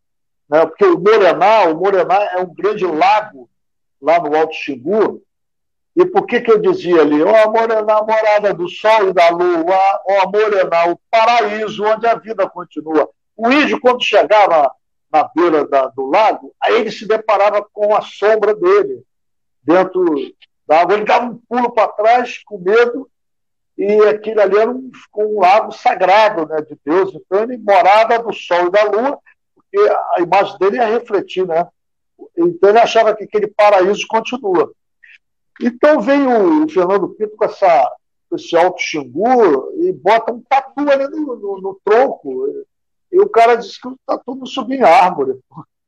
né? 0.52 0.66
porque 0.66 0.84
o 0.84 0.99
Morená, 0.99 1.64
o 1.70 1.76
Morená 1.80 2.22
é 2.34 2.38
um 2.39 2.54
grande 2.54 2.86
lago 2.86 3.49
lá 4.02 4.20
no 4.20 4.36
Alto 4.36 4.54
Xingu, 4.54 5.24
e 5.95 6.06
por 6.06 6.26
que, 6.26 6.41
que 6.41 6.52
eu 6.52 6.60
dizia 6.60 7.02
ali, 7.02 7.22
ó 7.24 7.45
oh, 7.45 7.52
Morená, 7.52 8.02
morada 8.02 8.54
do 8.54 8.68
sol 8.68 9.10
e 9.10 9.14
da 9.14 9.30
lua, 9.30 9.78
ó 10.08 10.24
oh, 10.24 10.30
Morená, 10.30 10.88
o 10.88 10.99
paraíso 11.10 11.84
onde 11.86 12.06
a 12.08 12.16
vida 12.16 12.49
continua. 12.49 13.10
O 13.36 13.49
índio, 13.52 13.80
quando 13.80 14.04
chegava 14.04 14.72
na 15.12 15.30
beira 15.36 15.68
da, 15.68 15.88
do 15.88 16.10
lago, 16.10 16.54
aí 16.62 16.76
ele 16.76 16.91
se 16.91 17.08
deparava 17.08 17.66
com 17.74 17.95
a 17.95 18.02
sombra 18.02 18.56
dele 18.56 19.04
dentro 19.64 20.16
da 20.66 20.82
água. 20.82 20.95
Ele 20.95 21.06
dava 21.06 21.26
um 21.26 21.41
pulo 21.49 21.72
para 21.72 21.89
trás 21.89 22.41
com 22.45 22.58
medo, 22.58 23.10
e 23.78 23.99
aquilo 24.08 24.41
ali 24.41 24.58
era 24.58 24.70
um, 24.70 24.91
um 25.18 25.39
lago 25.39 25.72
sagrado 25.72 26.45
né, 26.47 26.62
de 26.62 26.78
Deus. 26.86 27.14
Então, 27.14 27.43
ele 27.43 27.58
morada 27.58 28.20
do 28.20 28.32
sol 28.32 28.68
e 28.68 28.72
da 28.72 28.84
lua, 28.84 29.20
porque 29.72 29.89
a 30.15 30.22
imagem 30.22 30.57
dele 30.59 30.78
ia 30.78 30.86
refletir, 30.86 31.47
né? 31.47 31.67
Então 32.38 32.69
ele 32.69 32.80
achava 32.80 33.15
que 33.15 33.24
aquele 33.24 33.47
paraíso 33.47 34.05
continua. 34.07 34.72
Então 35.61 36.01
vem 36.01 36.28
o 36.28 36.69
Fernando 36.69 37.09
Pinto 37.09 37.36
com 37.38 37.45
essa, 37.45 37.91
esse 38.34 38.55
alto 38.57 38.82
xingu 38.82 39.72
e 39.82 39.93
bota 39.93 40.34
um 40.34 40.41
tatu 40.41 40.89
ali 40.89 41.07
no, 41.07 41.36
no, 41.36 41.61
no 41.61 41.82
tronco. 41.84 42.47
E 43.11 43.19
o 43.19 43.30
cara 43.30 43.55
disse 43.55 43.80
que 43.80 43.88
o 43.88 43.97
tatu 44.05 44.36
não 44.36 44.45
subia 44.45 44.78
em 44.78 44.84
árvore. 44.84 45.39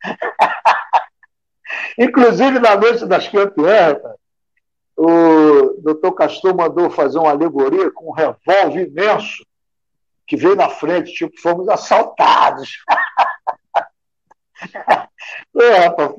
Inclusive, 1.97 2.59
na 2.59 2.75
noite 2.75 3.05
das 3.05 3.27
campeãs, 3.27 3.97
o 4.95 5.81
doutor 5.81 6.13
Castor 6.13 6.55
mandou 6.55 6.89
fazer 6.89 7.17
uma 7.17 7.31
alegoria 7.31 7.91
com 7.91 8.09
um 8.09 8.13
revólver 8.13 8.87
imenso 8.87 9.45
que 10.27 10.37
veio 10.37 10.55
na 10.55 10.69
frente, 10.69 11.13
tipo, 11.13 11.39
fomos 11.41 11.67
assaltados. 11.67 12.83
é, 15.61 15.69
rapaz. 15.77 16.13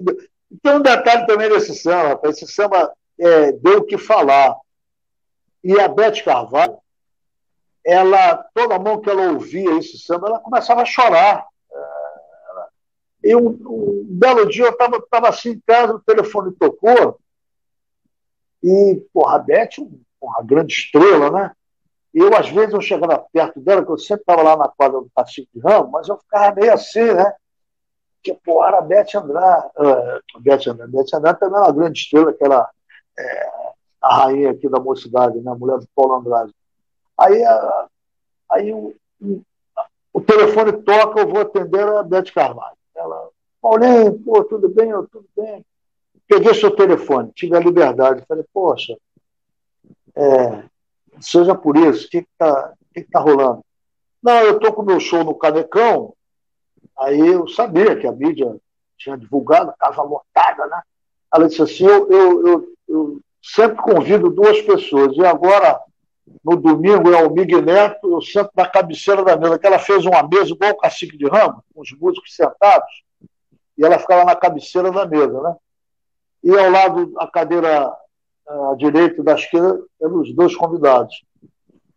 Tem 0.63 0.75
um 0.75 0.81
detalhe 0.81 1.27
também 1.27 1.49
desse 1.49 1.75
samba, 1.75 2.09
rapaz. 2.09 2.37
Esse 2.37 2.53
samba 2.53 2.93
é, 3.19 3.53
deu 3.53 3.79
o 3.79 3.85
que 3.85 3.99
falar. 3.99 4.57
E 5.63 5.79
a 5.81 5.89
Beth 5.89 6.23
Carvalho, 6.25 6.79
ela, 7.85 8.37
toda 8.55 8.79
mão 8.79 9.01
que 9.01 9.11
ela 9.11 9.33
ouvia 9.33 9.79
esse 9.79 9.99
samba, 9.99 10.29
ela 10.29 10.41
começava 10.41 10.83
a 10.83 10.87
chorar. 10.87 11.47
É, 11.73 13.29
e 13.31 13.37
um, 13.37 13.49
um 13.49 14.07
belo 14.09 14.47
dia 14.49 14.67
eu 14.67 14.71
estava 14.71 15.01
tava 15.11 15.29
assim 15.29 15.51
em 15.51 15.63
casa, 15.67 15.95
o 15.95 16.01
telefone 16.01 16.53
tocou, 16.53 17.19
e, 18.63 19.03
porra, 19.13 19.37
a 19.37 19.39
Beth, 19.39 19.73
uma 20.19 20.43
grande 20.43 20.73
estrela, 20.73 21.31
né? 21.31 21.53
Eu, 22.15 22.35
às 22.35 22.49
vezes, 22.49 22.73
eu 22.73 22.81
chegava 22.81 23.27
perto 23.31 23.61
dela, 23.61 23.85
que 23.85 23.91
eu 23.91 23.99
sempre 23.99 24.23
estava 24.23 24.41
lá 24.41 24.57
na 24.57 24.69
quadra 24.69 25.01
do 25.01 25.11
Cacique 25.15 25.49
de 25.53 25.61
Ramos, 25.61 25.91
mas 25.91 26.09
eu 26.09 26.17
ficava 26.17 26.55
meio 26.55 26.73
assim, 26.73 27.13
né? 27.13 27.35
Que 28.25 28.33
pô, 28.33 28.65
era 28.65 28.79
a 28.79 28.81
Beth 28.81 29.15
Andrade, 29.15 29.67
uh, 29.77 30.41
Beth 30.41 30.67
Andrade, 30.67 30.91
Beth 30.91 31.15
Andrade 31.15 31.39
também 31.39 31.59
é 31.59 31.63
uma 31.63 31.73
grande 31.73 32.01
estrela, 32.01 32.33
que 32.33 32.43
era 32.43 32.71
é, 33.19 33.51
a 34.01 34.17
rainha 34.17 34.51
aqui 34.51 34.67
da 34.69 34.81
mocidade, 34.81 35.39
né, 35.41 35.53
a 35.53 35.55
mulher 35.55 35.79
do 35.79 35.87
Paulo 35.95 36.15
Andrade. 36.15 36.53
Aí, 37.19 37.45
a, 37.45 37.87
aí 38.51 38.73
o, 38.73 38.95
o, 40.13 40.21
telefone 40.23 40.73
toca, 40.73 41.21
eu 41.21 41.29
vou 41.29 41.43
atender 41.43 41.87
a 41.87 42.03
Beth 42.03 42.33
Carvalho. 42.35 42.77
Ela, 42.97 43.29
Paulinho, 43.61 44.19
pô, 44.21 44.43
tudo 44.45 44.69
bem? 44.71 44.89
Eu, 44.89 45.07
tudo 45.07 45.27
bem. 45.37 45.65
Peguei 46.27 46.55
seu 46.55 46.75
telefone, 46.75 47.31
tive 47.35 47.55
a 47.55 47.61
liberdade. 47.61 48.25
Falei, 48.27 48.45
poxa, 48.53 48.97
é, 50.17 50.65
seja 51.21 51.55
por 51.55 51.77
isso, 51.77 52.07
o 52.07 52.11
que 52.11 52.19
está 52.19 52.73
que 52.95 53.03
que 53.03 53.11
tá 53.11 53.21
rolando? 53.21 53.63
Não, 54.23 54.41
eu 54.41 54.57
estou 54.57 54.73
com 54.73 54.81
o 54.81 54.87
meu 54.87 54.99
show 54.99 55.23
no 55.23 55.35
Canecão, 55.35 56.14
Aí 56.99 57.19
eu 57.21 57.47
sabia 57.49 57.97
que 57.97 58.07
a 58.07 58.13
mídia 58.13 58.57
tinha 58.97 59.17
divulgado, 59.17 59.75
casa 59.79 60.03
lotada, 60.03 60.67
né? 60.67 60.83
Ela 61.35 61.49
disse 61.49 61.63
assim: 61.63 61.85
eu, 61.85 62.11
eu, 62.11 62.47
eu, 62.47 62.69
eu 62.89 63.21
sempre 63.43 63.83
convido 63.83 64.31
duas 64.31 64.61
pessoas, 64.63 65.17
e 65.17 65.25
agora, 65.25 65.81
no 66.45 66.57
domingo, 66.57 67.13
é 67.13 67.23
o 67.25 67.31
Miguel 67.31 67.63
Neto, 67.63 68.13
eu 68.13 68.23
sento 68.23 68.51
na 68.57 68.67
cabeceira 68.67 69.25
da 69.25 69.37
mesa, 69.37 69.59
que 69.59 69.67
ela 69.67 69.79
fez 69.79 70.07
uma 70.07 70.23
mesa 70.23 70.53
igual 70.53 70.73
o 70.73 70.79
Cacique 70.79 71.17
de 71.17 71.27
Ramos, 71.27 71.63
com 71.75 71.81
os 71.81 71.93
músicos 71.93 72.35
sentados, 72.35 73.03
e 73.77 73.85
ela 73.85 73.99
ficava 73.99 74.25
na 74.25 74.37
cabeceira 74.37 74.91
da 74.91 75.05
mesa, 75.05 75.41
né? 75.43 75.57
E 76.45 76.57
ao 76.57 76.71
lado, 76.71 77.13
a 77.19 77.27
cadeira 77.27 77.93
à 78.47 78.75
direita 78.77 79.21
e 79.21 79.25
da 79.25 79.35
esquerda, 79.35 79.81
eram 80.01 80.21
os 80.21 80.35
dois 80.35 80.55
convidados. 80.55 81.25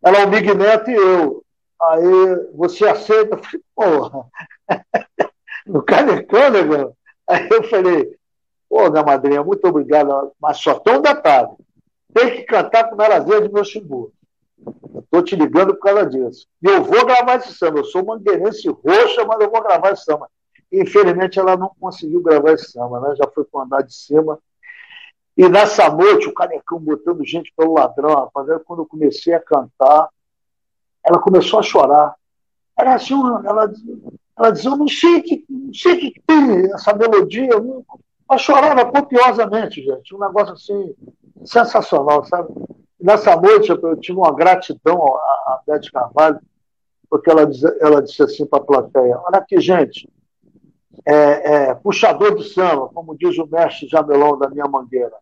Ela, 0.03 0.25
o 0.25 0.29
Miguel 0.29 0.55
Neto 0.55 0.89
e 0.89 0.93
eu. 0.93 1.43
Aí 1.81 2.49
você 2.53 2.87
aceita? 2.87 3.39
Porra, 3.75 4.25
no 5.65 5.83
Canecão, 5.83 6.49
negão. 6.49 6.93
Aí 7.27 7.47
eu 7.51 7.63
falei, 7.63 8.17
pô, 8.69 8.89
minha 8.89 9.03
madrinha, 9.03 9.43
muito 9.43 9.67
obrigado, 9.67 10.31
mas 10.41 10.57
só 10.57 10.81
um 10.87 11.01
detalhe. 11.01 11.49
Tem 12.13 12.31
que 12.31 12.43
cantar 12.43 12.89
com 12.89 12.95
Marazinha 12.95 13.41
de 13.41 13.53
meu 13.53 13.63
Ximbu. 13.63 14.11
Estou 15.03 15.21
te 15.21 15.35
ligando 15.35 15.75
por 15.75 15.81
causa 15.81 16.05
disso. 16.05 16.47
E 16.63 16.67
eu 16.67 16.83
vou 16.83 17.05
gravar 17.05 17.35
esse 17.35 17.53
samba. 17.53 17.79
Eu 17.79 17.85
sou 17.85 18.03
mangueirense 18.03 18.67
roxa, 18.69 19.23
mas 19.25 19.39
eu 19.39 19.51
vou 19.51 19.61
gravar 19.61 19.91
esse 19.91 20.03
samba. 20.03 20.29
Infelizmente, 20.71 21.39
ela 21.39 21.55
não 21.55 21.71
conseguiu 21.79 22.21
gravar 22.21 22.53
esse 22.53 22.71
samba, 22.71 22.99
né? 22.99 23.15
Já 23.15 23.27
foi 23.33 23.45
para 23.45 23.63
andar 23.63 23.83
de 23.83 23.93
cima. 23.93 24.39
E 25.37 25.47
nessa 25.47 25.89
noite, 25.89 26.27
o 26.27 26.33
Canecão 26.33 26.79
botando 26.79 27.23
gente 27.23 27.53
pelo 27.55 27.75
ladrão, 27.75 28.09
rapaz. 28.09 28.47
Quando 28.65 28.81
eu 28.81 28.87
comecei 28.87 29.33
a 29.33 29.39
cantar, 29.39 30.09
ela 31.07 31.19
começou 31.19 31.59
a 31.59 31.63
chorar. 31.63 32.15
Era 32.77 32.95
assim, 32.95 33.13
ela, 33.13 33.71
ela 34.37 34.51
dizia, 34.51 34.69
eu 34.69 34.77
não 34.77 34.87
sei 34.87 35.21
que, 35.21 35.45
não 35.49 35.73
sei 35.73 35.97
que 35.97 36.21
tem 36.27 36.71
essa 36.73 36.93
melodia. 36.93 37.49
Ela 38.29 38.37
chorava 38.37 38.85
copiosamente, 38.91 39.81
gente. 39.81 40.13
Um 40.13 40.19
negócio 40.19 40.53
assim, 40.53 40.93
sensacional, 41.45 42.25
sabe? 42.25 42.53
Nessa 42.99 43.35
noite 43.35 43.69
eu, 43.69 43.95
tive 43.97 44.17
uma 44.17 44.33
gratidão 44.33 45.01
à, 45.15 45.61
Beth 45.65 45.89
Carvalho, 45.91 46.39
porque 47.09 47.29
ela, 47.29 47.49
ela 47.79 48.01
disse 48.01 48.21
assim 48.21 48.45
para 48.45 48.59
a 48.59 48.65
plateia: 48.65 49.17
Olha 49.25 49.37
aqui, 49.37 49.59
gente, 49.61 50.09
é, 51.05 51.69
é, 51.69 51.75
puxador 51.75 52.35
de 52.35 52.43
samba, 52.49 52.89
como 52.89 53.17
diz 53.17 53.37
o 53.37 53.47
mestre 53.47 53.87
Jamelão 53.87 54.37
da 54.37 54.49
minha 54.49 54.65
mangueira, 54.65 55.15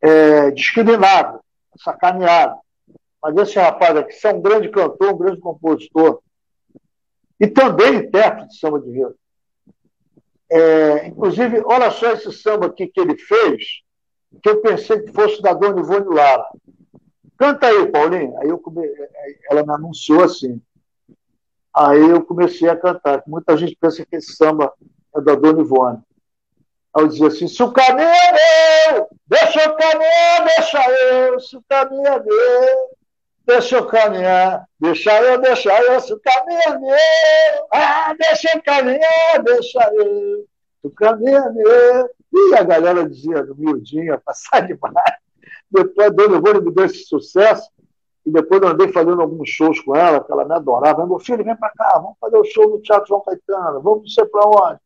é, 0.00 0.50
discriminado, 0.52 1.40
sacaneado. 1.76 2.63
Mas 3.24 3.34
esse 3.38 3.58
rapaz 3.58 3.96
aqui 3.96 4.14
é 4.22 4.34
um 4.34 4.42
grande 4.42 4.68
cantor, 4.68 5.14
um 5.14 5.16
grande 5.16 5.40
compositor 5.40 6.20
e 7.40 7.46
também 7.46 7.94
intérprete 7.94 8.48
de 8.48 8.58
samba 8.58 8.78
de 8.78 8.90
enredo. 8.90 9.16
É, 10.50 11.06
inclusive, 11.06 11.62
olha 11.64 11.90
só 11.90 12.12
esse 12.12 12.30
samba 12.30 12.66
aqui 12.66 12.86
que 12.86 13.00
ele 13.00 13.16
fez, 13.16 13.80
que 14.42 14.50
eu 14.50 14.60
pensei 14.60 15.00
que 15.00 15.10
fosse 15.10 15.40
da 15.40 15.54
Dona 15.54 15.80
Ivone 15.80 16.14
Lara. 16.14 16.46
Canta 17.38 17.66
aí, 17.66 17.90
Paulinho. 17.90 18.36
Aí 18.40 18.48
eu 18.50 18.58
come... 18.58 18.86
ela 19.50 19.64
me 19.64 19.72
anunciou 19.72 20.22
assim. 20.22 20.60
Aí 21.74 22.06
eu 22.06 22.22
comecei 22.22 22.68
a 22.68 22.76
cantar. 22.76 23.22
Muita 23.26 23.56
gente 23.56 23.74
pensa 23.80 24.04
que 24.04 24.16
esse 24.16 24.36
samba 24.36 24.70
é 25.16 25.20
da 25.22 25.34
Dona 25.34 25.62
Ivone. 25.62 26.02
Aí 26.94 27.02
eu 27.02 27.08
dizia 27.08 27.28
assim: 27.28 27.48
se 27.48 27.62
o 27.62 27.72
caminho 27.72 28.06
é 28.06 28.92
meu, 28.92 29.08
deixa 29.26 29.66
o 29.66 29.76
caminho, 29.76 30.44
deixa 30.44 30.90
eu, 30.90 31.40
se 31.40 31.56
o 31.56 31.64
caminho 31.66 32.06
é 32.06 32.22
meu, 32.22 32.94
deixa 33.46 33.76
eu 33.76 33.86
caminhar, 33.86 34.66
deixa 34.80 35.22
eu, 35.22 35.40
deixa 35.40 35.82
eu, 35.82 36.00
se 36.00 36.12
o 36.12 36.20
caminho 36.20 36.60
é 36.66 36.78
meu, 36.78 37.66
ah, 37.72 38.14
deixa 38.18 38.56
eu 38.56 38.62
caminhar, 38.62 39.42
deixa 39.42 39.90
eu, 39.94 40.46
o 40.82 40.90
caminho 40.90 41.36
é 41.36 41.50
meu. 41.52 42.10
E 42.32 42.56
a 42.56 42.64
galera 42.64 43.08
dizia, 43.08 43.44
no 43.44 43.54
miudinho, 43.54 44.20
passar 44.24 44.66
demais. 44.66 44.94
Depois 45.70 46.08
a 46.08 46.10
Dona 46.10 46.36
Ivone 46.36 46.60
me 46.60 46.72
deu 46.72 46.84
esse 46.84 47.04
sucesso, 47.04 47.70
e 48.26 48.30
depois 48.30 48.60
eu 48.62 48.68
andei 48.68 48.88
fazendo 48.92 49.20
alguns 49.20 49.48
shows 49.50 49.78
com 49.80 49.94
ela, 49.94 50.22
que 50.22 50.32
ela 50.32 50.44
me 50.44 50.54
adorava. 50.54 51.06
Meu 51.06 51.18
filho, 51.18 51.44
vem 51.44 51.56
para 51.56 51.70
cá, 51.70 51.98
vamos 51.98 52.16
fazer 52.18 52.36
o 52.38 52.44
show 52.44 52.68
no 52.68 52.80
Teatro 52.80 53.08
João 53.08 53.20
Caetano, 53.20 53.82
vamos 53.82 54.00
não 54.00 54.08
sei 54.08 54.24
para 54.24 54.46
onde. 54.46 54.80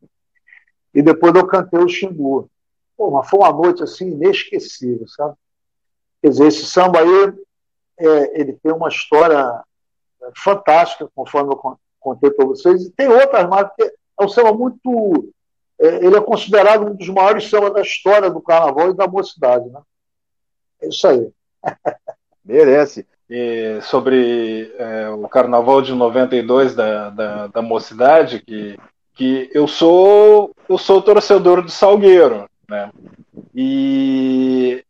E 0.95 1.03
depois 1.03 1.35
eu 1.35 1.47
cantei 1.47 1.79
o 1.79 1.89
Xingu. 1.89 2.51
Pô, 2.97 3.11
mas 3.13 3.31
foi 3.31 3.39
uma 3.39 3.53
noite 3.53 3.83
assim 3.83 4.11
inesquecível, 4.11 5.07
sabe? 5.07 5.35
Quer 6.21 6.31
dizer, 6.31 6.47
esse 6.49 6.67
samba 6.67 6.99
aí, 6.99 7.33
é, 7.99 8.41
ele 8.41 8.53
tem 8.55 8.73
uma 8.73 8.89
história 8.89 9.63
fantástica, 10.37 11.09
conforme 11.15 11.53
eu 11.53 11.79
contei 12.01 12.31
para 12.31 12.47
vocês, 12.47 12.85
e 12.85 12.91
tem 12.91 13.09
outras 13.09 13.49
mais, 13.49 13.69
porque 13.69 13.85
é 13.85 14.25
um 14.25 14.29
samba 14.29 14.53
muito. 14.53 15.33
É, 15.81 16.05
ele 16.05 16.17
é 16.17 16.21
considerado 16.21 16.87
um 16.87 16.95
dos 16.95 17.09
maiores 17.09 17.49
sambas 17.49 17.73
da 17.73 17.81
história 17.81 18.31
do 18.31 18.41
carnaval 18.41 18.91
e 18.91 18.97
da 18.97 19.07
mocidade, 19.07 19.69
né? 19.69 19.81
É 20.83 20.89
isso 20.89 21.07
aí. 21.07 21.31
Merece. 22.45 23.07
E 23.31 23.79
sobre 23.83 24.75
é, 24.79 25.11
o 25.11 25.29
carnaval 25.29 25.83
de 25.83 25.93
92 25.95 26.75
da, 26.75 27.11
da, 27.11 27.47
da 27.49 27.63
mocidade, 27.63 28.41
que, 28.41 28.79
que 29.15 29.51
eu 29.53 29.69
sou 29.69 30.55
eu 30.69 30.79
sou 30.79 31.03
torcedor 31.03 31.63
do 31.63 31.71
Salgueiro, 31.71 32.49
né? 32.69 32.91
E 33.55 34.85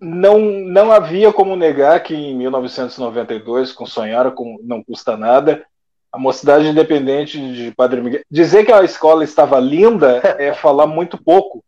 não, 0.00 0.38
não 0.40 0.90
havia 0.90 1.32
como 1.32 1.54
negar 1.54 2.02
que 2.02 2.14
em 2.14 2.34
1992, 2.36 3.72
com 3.72 3.86
Sonhar 3.86 4.30
com 4.32 4.58
Não 4.62 4.82
Custa 4.82 5.16
Nada, 5.16 5.64
a 6.12 6.18
Mocidade 6.18 6.66
Independente 6.66 7.38
de 7.52 7.70
Padre 7.72 8.00
Miguel. 8.00 8.22
Dizer 8.30 8.64
que 8.64 8.72
a 8.72 8.82
escola 8.82 9.22
estava 9.22 9.60
linda 9.60 10.20
é 10.38 10.52
falar 10.54 10.86
muito 10.86 11.22
pouco, 11.22 11.62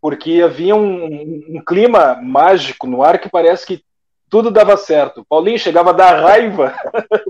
porque 0.00 0.40
havia 0.42 0.74
um, 0.74 1.04
um, 1.56 1.62
clima 1.66 2.14
mágico 2.22 2.86
no 2.86 3.02
ar 3.02 3.18
que 3.18 3.28
parece 3.28 3.66
que 3.66 3.82
tudo 4.30 4.50
dava 4.50 4.76
certo. 4.76 5.24
Paulinho 5.28 5.58
chegava 5.58 5.90
a 5.90 5.94
dar 5.94 6.20
raiva 6.20 6.74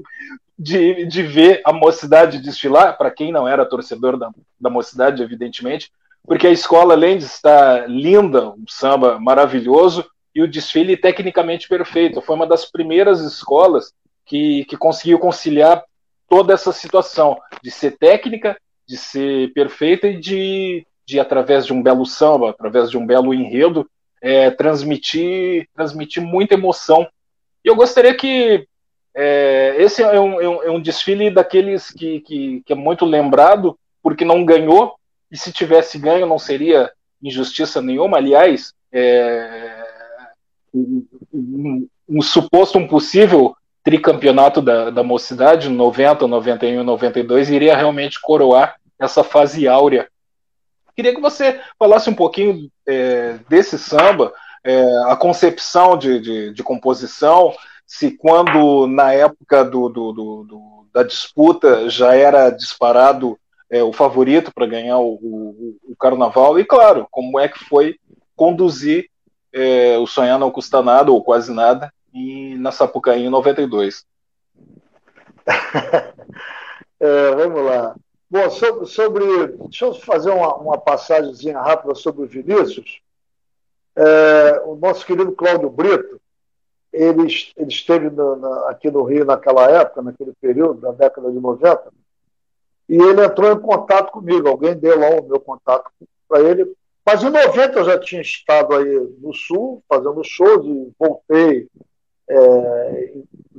de, 0.59 1.07
de 1.07 1.22
ver 1.22 1.61
a 1.64 1.72
mocidade 1.72 2.40
desfilar, 2.40 2.97
para 2.97 3.11
quem 3.11 3.32
não 3.32 3.49
era 3.49 3.66
torcedor 3.66 4.16
da, 4.16 4.30
da 4.61 4.70
mocidade, 4.70 5.22
evidentemente, 5.22 5.90
porque 6.26 6.47
a 6.47 6.53
escola, 6.53 6.95
além 6.95 7.18
de 7.18 7.24
estar 7.24 7.88
linda, 7.88 8.51
um 8.51 8.64
samba 8.66 9.18
maravilhoso, 9.18 10.07
e 10.35 10.43
o 10.43 10.49
desfile 10.49 10.97
tecnicamente 10.97 11.68
perfeito. 11.68 12.20
Foi 12.20 12.35
uma 12.35 12.47
das 12.47 12.70
primeiras 12.70 13.20
escolas 13.20 13.93
que, 14.26 14.64
que 14.64 14.76
conseguiu 14.76 15.18
conciliar 15.18 15.85
toda 16.28 16.53
essa 16.53 16.72
situação 16.72 17.39
de 17.62 17.70
ser 17.70 17.97
técnica, 17.99 18.57
de 18.87 18.97
ser 18.97 19.53
perfeita 19.53 20.09
e 20.09 20.18
de, 20.18 20.87
de 21.07 21.20
através 21.20 21.66
de 21.66 21.72
um 21.72 21.82
belo 21.82 22.05
samba, 22.05 22.51
através 22.51 22.91
de 22.91 22.99
um 22.99 23.07
belo 23.07 23.32
enredo, 23.32 23.89
é, 24.20 24.51
transmitir, 24.51 25.68
transmitir 25.74 26.22
muita 26.22 26.55
emoção. 26.55 27.07
E 27.64 27.68
eu 27.68 27.76
gostaria 27.76 28.14
que 28.14 28.66
é, 29.14 29.76
esse 29.78 30.03
é 30.03 30.18
um, 30.18 30.41
é 30.41 30.49
um, 30.49 30.62
é 30.64 30.70
um, 30.70 30.80
desfile 30.80 31.30
daqueles 31.30 31.91
que, 31.91 32.20
que, 32.20 32.62
que 32.66 32.72
é 32.72 32.76
muito 32.76 33.05
lembrado, 33.05 33.78
porque 34.03 34.24
não 34.24 34.45
ganhou, 34.45 34.97
e 35.30 35.37
se 35.37 35.53
tivesse 35.53 35.99
ganho 35.99 36.26
não 36.26 36.39
seria 36.39 36.91
injustiça 37.22 37.80
nenhuma. 37.80 38.16
Aliás, 38.16 38.72
é, 38.93 39.84
um, 40.75 41.89
um, 42.09 42.22
suposto, 42.22 42.79
um 42.79 42.89
possível 42.89 43.57
tricampeonato 43.83 44.61
da, 44.61 44.91
da 44.91 45.03
mocidade, 45.03 45.68
90, 45.68 46.27
91 46.27 46.81
e 46.81 46.85
92, 46.85 47.51
iria 47.51 47.77
realmente 47.77 48.20
coroar 48.20 48.77
essa 48.99 49.22
fase 49.22 49.68
áurea. 49.68 50.09
Queria 50.97 51.14
que 51.14 51.20
você 51.20 51.61
falasse 51.79 52.09
um 52.09 52.14
pouquinho 52.14 52.70
é, 52.87 53.39
desse 53.49 53.79
samba, 53.79 54.33
é, 54.64 54.83
a 55.07 55.16
concepção 55.16 55.99
de, 55.99 56.20
de, 56.20 56.53
de, 56.53 56.62
composição, 56.62 57.53
se 57.87 58.12
quando 58.12 58.87
na 58.87 59.12
época 59.12 59.64
do, 59.64 59.89
do, 59.89 60.12
do, 60.12 60.45
do 60.45 60.75
da 60.95 61.03
disputa 61.03 61.91
já 61.91 62.14
era 62.14 62.49
disparado 62.51 63.37
é, 63.68 63.83
o 63.83 63.93
favorito 63.93 64.53
para 64.55 64.66
ganhar 64.66 64.99
o, 64.99 65.14
o, 65.14 65.77
o, 65.89 65.97
carnaval, 65.97 66.59
e 66.59 66.64
claro, 66.64 67.09
como 67.11 67.41
é 67.41 67.49
que 67.49 67.59
foi 67.64 67.97
conduzir 68.37 69.09
é, 69.55 69.96
o 69.98 70.07
Sonhar 70.07 70.38
Não 70.38 70.50
Custa 70.50 70.82
Nada, 70.82 71.12
ou 71.12 71.22
quase 71.22 71.52
nada, 71.52 71.94
e 72.12 72.57
na 72.57 72.72
Sapucaí 72.72 73.24
em 73.24 73.30
92. 73.30 74.05
é, 76.98 77.34
vamos 77.36 77.64
lá. 77.64 77.94
Bom, 78.28 78.50
sobre, 78.50 78.86
sobre, 78.86 79.46
deixa 79.68 79.84
eu 79.84 79.94
fazer 79.94 80.30
uma, 80.30 80.57
uma 80.57 80.76
passagem 80.76 81.52
rápida 81.52 81.94
sobre 81.94 82.24
o 82.24 82.28
Vinícius. 82.28 83.00
É, 83.94 84.61
o 84.64 84.74
nosso 84.74 85.07
querido 85.07 85.30
Cláudio 85.30 85.70
Brito, 85.70 86.20
ele, 86.92 87.28
ele 87.57 87.68
esteve 87.68 88.11
no, 88.11 88.34
na, 88.34 88.70
aqui 88.70 88.90
no 88.90 89.05
Rio 89.05 89.24
naquela 89.24 89.70
época, 89.70 90.02
naquele 90.02 90.32
período, 90.40 90.80
da 90.80 90.90
década 90.90 91.30
de 91.30 91.38
90, 91.38 91.92
e 92.88 92.96
ele 92.96 93.24
entrou 93.24 93.52
em 93.52 93.61
contato 93.61 94.11
comigo. 94.11 94.48
Alguém 94.48 94.76
deu 94.76 94.98
lá 94.98 95.11
o 95.11 95.28
meu 95.28 95.38
contato 95.38 95.88
para 96.28 96.40
ele 96.40 96.74
mas 97.07 97.22
em 97.22 97.30
90 97.30 97.78
eu 97.78 97.84
já 97.84 97.98
tinha 97.98 98.22
estado 98.22 98.74
aí 98.74 99.12
no 99.20 99.34
Sul, 99.34 99.82
fazendo 99.88 100.24
shows, 100.24 100.64
e 100.64 100.92
voltei, 100.98 101.68
é, 102.28 103.12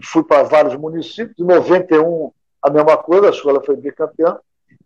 fui 0.03 0.23
para 0.23 0.43
vários 0.43 0.75
municípios. 0.75 1.37
Em 1.37 1.43
91, 1.43 2.31
a 2.61 2.69
mesma 2.71 2.97
coisa, 2.97 3.27
a 3.27 3.29
escola 3.29 3.63
foi 3.63 3.75
bicampeã. 3.75 4.39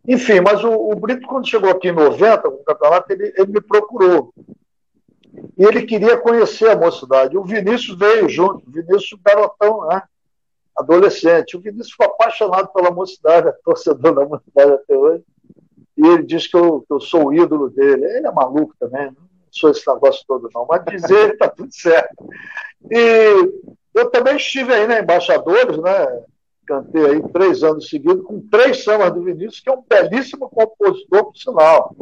Enfim, 0.06 0.42
mas 0.42 0.64
o, 0.64 0.72
o, 0.72 0.96
Brito, 0.96 1.26
quando 1.26 1.48
chegou 1.48 1.70
aqui 1.70 1.88
em 1.88 1.94
90, 1.94 2.42
com 2.42 2.50
o 2.50 2.64
campeonato, 2.64 3.14
ele, 3.14 3.34
ele 3.38 3.52
me 3.52 3.62
procurou. 3.62 4.34
E 5.58 5.64
ele 5.64 5.84
queria 5.84 6.18
conhecer 6.18 6.70
a 6.70 6.76
mocidade. 6.76 7.38
O 7.38 7.44
Vinícius 7.44 7.98
veio 7.98 8.28
junto, 8.28 8.68
o 8.68 8.72
Vinícius 8.72 9.20
garotão, 9.24 9.88
né? 9.88 10.02
adolescente. 10.76 11.56
O 11.56 11.62
Vinícius 11.62 11.94
foi 11.94 12.08
apaixonado 12.08 12.70
pela 12.74 12.92
mocidade, 12.92 13.54
torcedor 13.64 14.16
da 14.16 14.26
mocidade 14.26 14.72
até 14.74 14.98
hoje 14.98 15.24
e 16.00 16.08
ele 16.08 16.24
diz 16.24 16.48
que 16.48 16.56
eu, 16.56 16.82
que 16.88 16.94
eu 16.94 17.00
sou 17.00 17.28
o 17.28 17.34
ídolo 17.34 17.70
dele. 17.70 18.06
Ele 18.06 18.28
é 18.28 18.32
maluco 18.32 18.74
também, 18.80 19.06
não 19.06 19.30
sou 19.52 19.72
esse 19.72 19.88
negócio 19.88 20.24
todo, 20.28 20.50
não, 20.54 20.66
mas 20.68 20.84
dizer 20.86 21.34
está 21.34 21.48
tudo 21.50 21.74
certo. 21.74 22.16
E 22.90 23.52
eu 23.94 24.10
também 24.10 24.38
estive 24.38 24.74
aí 24.74 24.88
na 24.88 25.00
Embaixadores, 25.00 25.78
né? 25.78 26.24
Cantei 26.66 27.06
aí 27.06 27.24
três 27.34 27.64
anos 27.64 27.90
seguidos 27.90 28.24
com 28.24 28.40
três 28.48 28.84
sambas 28.84 29.12
do 29.12 29.24
Vinícius, 29.24 29.60
que 29.60 29.70
é 29.70 29.74
um 29.74 29.84
belíssimo 29.88 30.50
compositor, 30.50 31.26
por 31.26 31.36
sinal. 31.36 31.96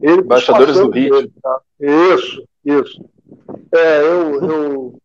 Ele 0.00 0.22
Embaixadores 0.22 0.76
do 0.76 0.90
Rio. 0.90 1.30
Tá? 1.42 1.60
Isso, 1.80 2.44
isso. 2.64 3.04
É, 3.72 4.00
eu, 4.00 4.50
eu 4.50 4.98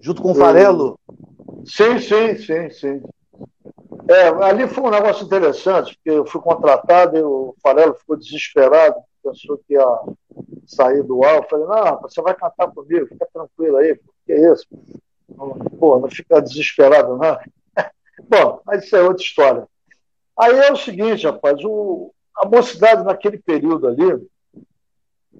Junto 0.00 0.22
com 0.22 0.32
o 0.32 0.34
Farelo? 0.34 0.98
Sim, 1.64 1.98
sim, 1.98 2.36
sim, 2.36 2.70
sim. 2.70 3.02
É, 4.08 4.28
ali 4.28 4.66
foi 4.66 4.84
um 4.84 4.90
negócio 4.90 5.26
interessante, 5.26 5.94
porque 5.96 6.10
eu 6.10 6.24
fui 6.24 6.40
contratado 6.40 7.16
e 7.16 7.22
o 7.22 7.54
Farelo 7.62 7.94
ficou 7.94 8.16
desesperado, 8.16 8.96
pensou 9.22 9.58
que 9.58 9.74
ia 9.74 9.84
sair 10.66 11.02
do 11.02 11.22
ar. 11.24 11.36
Eu 11.36 11.42
falei, 11.42 11.66
não, 11.66 12.00
você 12.00 12.22
vai 12.22 12.34
cantar 12.34 12.68
comigo, 12.68 13.06
fica 13.06 13.28
tranquilo 13.32 13.76
aí, 13.76 14.00
que 14.24 14.32
é 14.32 14.52
isso? 14.52 14.66
Pô, 15.78 15.98
não 15.98 16.10
fica 16.10 16.40
desesperado, 16.40 17.18
não. 17.18 17.38
Bom, 18.26 18.62
mas 18.64 18.84
isso 18.84 18.96
é 18.96 19.02
outra 19.02 19.22
história. 19.22 19.68
Aí 20.38 20.58
é 20.58 20.72
o 20.72 20.76
seguinte, 20.76 21.26
rapaz, 21.26 21.62
o, 21.62 22.10
a 22.34 22.48
mocidade 22.48 23.04
naquele 23.04 23.38
período 23.38 23.88
ali, 23.88 24.26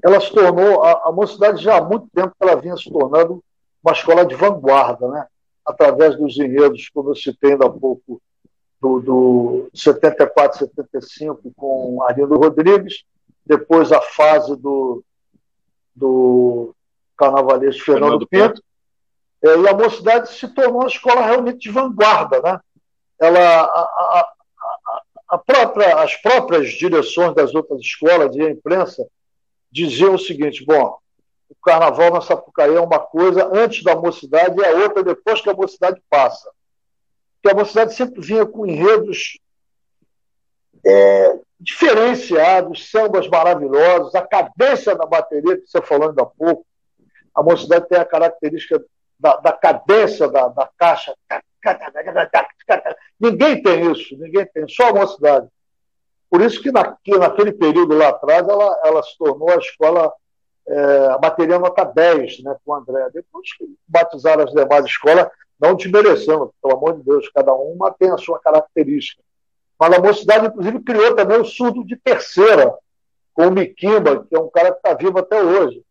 ela 0.04 0.20
se 0.20 0.30
tornou, 0.30 0.82
a, 0.82 1.08
a 1.08 1.12
mocidade 1.12 1.62
já 1.62 1.78
há 1.78 1.82
muito 1.82 2.06
tempo 2.14 2.34
ela 2.38 2.60
vinha 2.60 2.76
se 2.76 2.90
tornando 2.90 3.42
uma 3.82 3.92
escola 3.92 4.26
de 4.26 4.34
vanguarda, 4.34 5.08
né? 5.08 5.26
através 5.64 6.16
dos 6.16 6.36
enredos, 6.38 6.88
como 6.88 7.10
eu 7.10 7.16
citei 7.16 7.52
ainda 7.52 7.66
há 7.66 7.70
pouco, 7.70 8.20
do, 8.80 9.00
do 9.00 9.70
74, 9.74 10.58
75 10.58 11.52
com 11.56 12.02
Arlindo 12.02 12.36
Rodrigues, 12.36 13.04
depois 13.44 13.90
a 13.92 14.00
fase 14.00 14.56
do, 14.56 15.02
do 15.94 16.74
carnavalesco 17.16 17.84
Fernando, 17.84 18.26
Fernando 18.28 18.28
Pinto, 18.28 18.62
é, 19.42 19.56
e 19.56 19.68
a 19.68 19.74
mocidade 19.74 20.30
se 20.30 20.48
tornou 20.48 20.80
uma 20.80 20.88
escola 20.88 21.22
realmente 21.22 21.58
de 21.58 21.70
vanguarda. 21.70 22.40
Né? 22.40 22.60
Ela, 23.20 23.62
a, 23.62 23.80
a, 23.80 24.32
a 25.30 25.38
própria, 25.38 25.96
as 25.96 26.16
próprias 26.16 26.70
direções 26.70 27.34
das 27.34 27.54
outras 27.54 27.80
escolas 27.80 28.34
e 28.36 28.42
a 28.42 28.50
imprensa 28.50 29.06
diziam 29.70 30.14
o 30.14 30.18
seguinte: 30.18 30.64
bom, 30.64 30.96
o 31.48 31.54
carnaval 31.62 32.12
na 32.12 32.20
Sapucaí 32.20 32.74
é 32.74 32.80
uma 32.80 32.98
coisa 32.98 33.48
antes 33.52 33.82
da 33.82 33.96
mocidade 33.96 34.60
e 34.60 34.64
a 34.64 34.70
outra 34.72 35.02
depois 35.02 35.40
que 35.40 35.50
a 35.50 35.54
mocidade 35.54 36.00
passa 36.08 36.48
que 37.48 37.52
a 37.52 37.54
mocidade 37.54 37.94
sempre 37.94 38.20
vinha 38.20 38.44
com 38.44 38.66
enredos 38.66 39.38
é, 40.84 41.38
diferenciados, 41.58 42.90
sambas 42.90 43.26
maravilhosos, 43.26 44.14
a 44.14 44.22
cadência 44.22 44.94
da 44.94 45.06
bateria 45.06 45.56
que 45.56 45.66
você 45.66 45.80
falou 45.80 46.10
ainda 46.10 46.22
há 46.22 46.26
pouco. 46.26 46.66
A 47.34 47.42
mocidade 47.42 47.88
tem 47.88 47.98
a 47.98 48.04
característica 48.04 48.84
da, 49.18 49.36
da 49.36 49.52
cadência 49.52 50.28
da, 50.28 50.48
da 50.48 50.68
caixa. 50.76 51.14
Ninguém 53.18 53.62
tem 53.62 53.90
isso, 53.90 54.16
ninguém 54.18 54.44
tem, 54.46 54.68
só 54.68 54.90
a 54.90 54.94
mocidade. 54.94 55.48
Por 56.30 56.42
isso 56.42 56.62
que, 56.62 56.70
na, 56.70 56.96
que 57.02 57.16
naquele 57.16 57.52
período 57.52 57.96
lá 57.96 58.08
atrás 58.08 58.46
ela, 58.46 58.80
ela 58.84 59.02
se 59.02 59.16
tornou 59.16 59.50
a 59.50 59.56
escola, 59.56 60.12
é, 60.68 61.06
a 61.06 61.18
bateria 61.18 61.58
nota 61.58 61.82
10, 61.84 62.42
né, 62.42 62.56
com 62.62 62.72
o 62.72 62.74
André. 62.74 63.08
Depois 63.14 63.56
que 63.56 63.64
batizaram 63.86 64.44
as 64.44 64.52
demais 64.52 64.84
escolas, 64.84 65.28
não 65.60 65.74
desmerecendo, 65.74 66.52
pelo 66.62 66.76
amor 66.76 66.96
de 66.96 67.02
Deus, 67.02 67.28
cada 67.34 67.52
uma 67.54 67.90
tem 67.92 68.10
a 68.10 68.18
sua 68.18 68.38
característica. 68.38 69.22
Mas 69.78 69.92
a 69.92 70.00
mocidade, 70.00 70.46
inclusive, 70.46 70.80
criou 70.80 71.14
também 71.14 71.40
o 71.40 71.44
surdo 71.44 71.84
de 71.84 71.96
terceira, 71.96 72.74
com 73.32 73.46
o 73.46 73.50
Miquimba, 73.50 74.24
que 74.24 74.34
é 74.34 74.38
um 74.38 74.50
cara 74.50 74.72
que 74.72 74.78
está 74.78 74.94
vivo 74.94 75.18
até 75.18 75.40
hoje. 75.42 75.82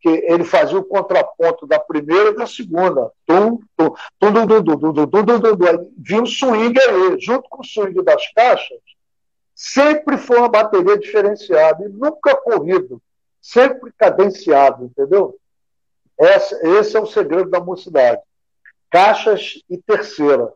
Que 0.00 0.08
ele 0.08 0.44
fazia 0.44 0.78
o 0.78 0.84
contraponto 0.84 1.66
da 1.66 1.78
primeira 1.78 2.30
e 2.30 2.34
da 2.34 2.46
segunda. 2.46 3.12
Tum. 3.26 3.60
Vinha 5.98 6.22
o 6.22 6.26
swing 6.26 6.80
aí, 6.80 7.20
junto 7.20 7.48
com 7.48 7.60
o 7.60 7.64
swing 7.64 8.02
das 8.02 8.32
caixas, 8.32 8.78
sempre 9.54 10.16
foi 10.16 10.38
uma 10.38 10.48
bateria 10.48 10.98
diferenciada, 10.98 11.84
e 11.84 11.88
nunca 11.88 12.34
corrido, 12.34 13.00
sempre 13.42 13.92
cadenciado, 13.96 14.86
entendeu? 14.86 15.38
Esse 16.18 16.96
é 16.96 17.00
o 17.00 17.06
segredo 17.06 17.50
da 17.50 17.60
mocidade. 17.60 18.20
Caixas 18.90 19.62
e 19.68 19.78
terceira 19.78 20.52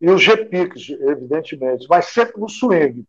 e 0.00 0.10
os 0.10 0.26
repiques, 0.26 0.90
evidentemente, 0.90 1.86
mas 1.88 2.06
sempre 2.06 2.38
no 2.38 2.48
swing. 2.48 3.06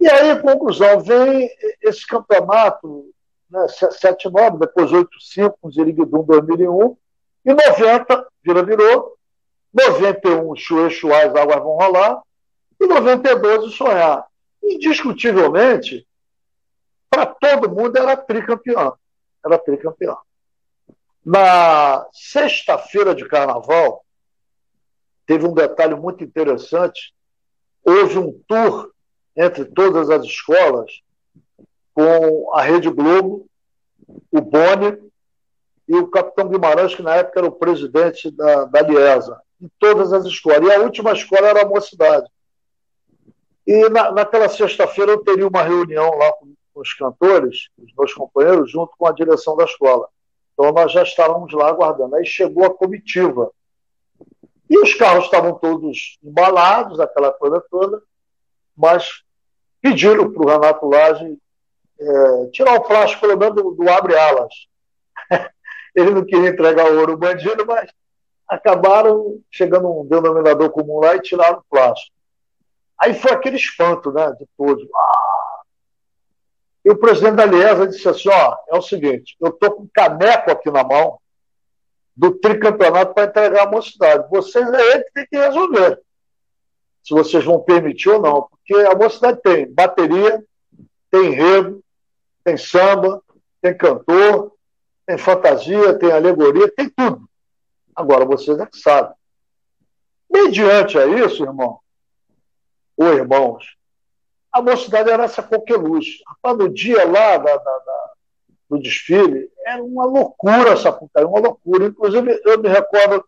E 0.00 0.08
aí, 0.08 0.40
conclusão, 0.40 1.00
vem 1.00 1.50
esse 1.82 2.06
campeonato, 2.06 3.10
né, 3.50 3.66
7-9, 3.68 4.58
depois 4.58 4.90
8-5, 4.90 5.54
com 5.60 5.70
Ziriguidum 5.70 6.22
2001, 6.22 6.96
e 7.44 7.52
90, 7.52 8.26
vira 8.42 8.62
virou, 8.62 9.18
91, 9.72 10.56
Chue 10.56 10.90
Chuá, 10.90 11.24
as 11.24 11.34
águas 11.34 11.58
vão 11.58 11.76
rolar, 11.76 12.22
e 12.80 12.86
92, 12.86 13.64
o 13.64 13.70
Sonhar. 13.70 14.26
Indiscutivelmente, 14.62 16.06
para 17.10 17.26
todo 17.26 17.68
mundo 17.68 17.98
era 17.98 18.16
tricampeão. 18.16 18.94
Era 19.44 19.58
tricampeão. 19.58 20.16
Na 21.24 22.06
sexta-feira 22.12 23.14
de 23.14 23.28
carnaval, 23.28 24.04
teve 25.26 25.46
um 25.46 25.52
detalhe 25.52 25.94
muito 25.94 26.24
interessante. 26.24 27.14
Houve 27.84 28.18
um 28.18 28.40
tour 28.48 28.90
entre 29.36 29.64
todas 29.64 30.10
as 30.10 30.24
escolas 30.24 30.90
com 31.94 32.50
a 32.54 32.62
Rede 32.62 32.90
Globo, 32.90 33.46
o 34.30 34.40
Boni 34.40 34.98
e 35.86 35.96
o 35.96 36.08
capitão 36.08 36.48
Guimarães, 36.48 36.94
que 36.94 37.02
na 37.02 37.16
época 37.16 37.40
era 37.40 37.48
o 37.48 37.52
presidente 37.52 38.30
da, 38.30 38.64
da 38.64 38.80
Liesa, 38.80 39.40
em 39.60 39.70
todas 39.78 40.12
as 40.12 40.24
escolas. 40.24 40.66
E 40.66 40.72
a 40.72 40.80
última 40.80 41.12
escola 41.12 41.48
era 41.48 41.62
a 41.62 41.68
Mocidade. 41.68 42.28
E 43.66 43.88
na, 43.88 44.10
naquela 44.10 44.48
sexta-feira 44.48 45.12
eu 45.12 45.22
teria 45.22 45.46
uma 45.46 45.62
reunião 45.62 46.16
lá 46.16 46.32
com, 46.32 46.54
com 46.72 46.80
os 46.80 46.94
cantores, 46.94 47.68
os 47.78 47.92
meus 47.96 48.14
companheiros, 48.14 48.70
junto 48.70 48.92
com 48.96 49.06
a 49.06 49.12
direção 49.12 49.56
da 49.56 49.64
escola. 49.64 50.08
Então 50.60 50.72
nós 50.72 50.92
já 50.92 51.02
estávamos 51.02 51.50
lá 51.54 51.68
aguardando. 51.68 52.16
Aí 52.16 52.26
chegou 52.26 52.66
a 52.66 52.74
comitiva 52.74 53.50
e 54.68 54.78
os 54.78 54.92
carros 54.92 55.24
estavam 55.24 55.54
todos 55.54 56.18
embalados, 56.22 57.00
aquela 57.00 57.32
coisa 57.32 57.64
toda, 57.70 58.02
mas 58.76 59.22
pediram 59.80 60.30
para 60.30 60.42
o 60.42 60.46
Renato 60.46 60.86
Lage 60.86 61.38
é, 61.98 62.46
tirar 62.52 62.74
o 62.74 62.82
plástico, 62.82 63.22
pelo 63.22 63.38
menos, 63.38 63.54
do, 63.54 63.70
do 63.70 63.90
abre-alas. 63.90 64.52
Ele 65.96 66.10
não 66.10 66.26
queria 66.26 66.50
entregar 66.50 66.92
o 66.92 66.98
ouro 66.98 67.16
bandido, 67.16 67.64
mas 67.64 67.90
acabaram 68.46 69.40
chegando 69.50 69.88
um 69.90 70.06
denominador 70.06 70.68
comum 70.70 71.00
lá 71.00 71.16
e 71.16 71.22
tiraram 71.22 71.60
o 71.60 71.64
plástico. 71.70 72.14
Aí 72.98 73.14
foi 73.14 73.32
aquele 73.32 73.56
espanto 73.56 74.12
né, 74.12 74.30
de 74.38 74.46
todos. 74.58 74.86
Ah! 74.94 75.29
E 76.84 76.90
o 76.90 76.98
presidente 76.98 77.36
da 77.36 77.44
Liesa 77.44 77.86
disse 77.86 78.08
assim: 78.08 78.28
ó, 78.28 78.56
é 78.68 78.76
o 78.76 78.82
seguinte, 78.82 79.36
eu 79.40 79.48
estou 79.48 79.72
com 79.72 79.82
um 79.82 79.90
caneco 79.92 80.50
aqui 80.50 80.70
na 80.70 80.82
mão, 80.82 81.18
do 82.16 82.32
tricampeonato 82.32 83.14
para 83.14 83.24
entregar 83.24 83.66
a 83.66 83.70
mocidade. 83.70 84.28
Vocês 84.30 84.70
é 84.70 84.92
ele 84.92 85.04
que 85.04 85.12
tem 85.12 85.26
que 85.26 85.38
resolver. 85.38 86.00
Se 87.02 87.14
vocês 87.14 87.44
vão 87.44 87.60
permitir 87.60 88.10
ou 88.10 88.20
não. 88.20 88.42
Porque 88.42 88.74
a 88.74 88.94
mocidade 88.94 89.40
tem 89.42 89.72
bateria, 89.72 90.44
tem 91.10 91.32
enredo, 91.32 91.82
tem 92.44 92.56
samba, 92.56 93.22
tem 93.62 93.76
cantor, 93.76 94.52
tem 95.06 95.16
fantasia, 95.16 95.98
tem 95.98 96.12
alegoria, 96.12 96.70
tem 96.70 96.90
tudo. 96.90 97.28
Agora 97.96 98.24
vocês 98.24 98.58
é 98.58 98.66
que 98.66 98.78
sabem. 98.78 99.14
Mediante 100.30 100.98
a 100.98 101.06
isso, 101.06 101.42
irmão, 101.42 101.80
ou 102.96 103.14
irmãos, 103.14 103.76
a 104.52 104.60
mocidade 104.60 105.10
era 105.10 105.24
essa 105.24 105.42
coqueluche. 105.42 106.22
No 106.44 106.68
dia 106.68 107.06
lá 107.08 107.36
da, 107.36 107.56
da, 107.56 107.78
da 107.78 108.10
no 108.68 108.80
desfile, 108.80 109.50
era 109.66 109.82
uma 109.82 110.04
loucura 110.04 110.70
essa 110.70 110.92
putaria, 110.92 111.28
uma 111.28 111.40
loucura. 111.40 111.86
Inclusive, 111.86 112.40
eu 112.44 112.58
me 112.60 112.68
recordo 112.68 113.24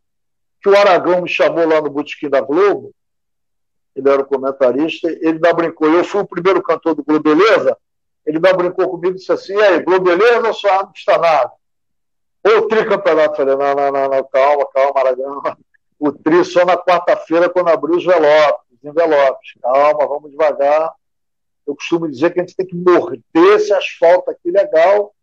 que 0.62 0.68
o 0.68 0.76
Aragão 0.76 1.20
me 1.20 1.28
chamou 1.28 1.66
lá 1.66 1.80
no 1.80 1.90
Botequim 1.90 2.30
da 2.30 2.40
Globo, 2.40 2.92
ele 3.94 4.08
era 4.08 4.22
o 4.22 4.24
comentarista, 4.24 5.10
ele 5.10 5.40
me 5.40 5.52
brincou, 5.52 5.88
eu 5.88 6.04
fui 6.04 6.20
o 6.20 6.26
primeiro 6.26 6.62
cantor 6.62 6.94
do 6.94 7.04
Globo 7.04 7.22
Beleza, 7.22 7.76
ele 8.24 8.38
me 8.38 8.52
brincou 8.52 8.88
comigo 8.88 9.14
e 9.14 9.18
disse 9.18 9.32
assim, 9.32 9.54
e 9.54 9.62
aí, 9.62 9.82
Globo 9.82 10.04
Beleza 10.04 10.46
ou 10.46 10.54
só 10.54 10.84
não 10.84 10.92
está 10.94 11.18
nada? 11.18 11.50
Ou 12.44 12.68
tricampeonato? 12.68 13.36
Falei, 13.36 13.56
não, 13.56 13.74
não, 13.74 13.92
não, 13.92 14.08
não, 14.08 14.24
calma, 14.24 14.66
calma, 14.72 15.00
Aragão. 15.00 15.42
O 16.04 16.10
tri 16.10 16.44
só 16.44 16.64
na 16.64 16.76
quarta-feira, 16.76 17.48
quando 17.48 17.68
abriu 17.68 17.94
os 17.94 18.02
envelopes, 18.02 18.66
envelopes. 18.82 19.52
Calma, 19.62 20.08
vamos 20.08 20.32
devagar. 20.32 20.92
Eu 21.66 21.76
costumo 21.76 22.10
dizer 22.10 22.32
que 22.32 22.40
a 22.40 22.42
gente 22.42 22.56
tem 22.56 22.66
que 22.66 22.74
morder 22.74 23.22
esse 23.54 23.72
asfalto 23.72 24.30
aqui 24.30 24.50
legal 24.50 25.14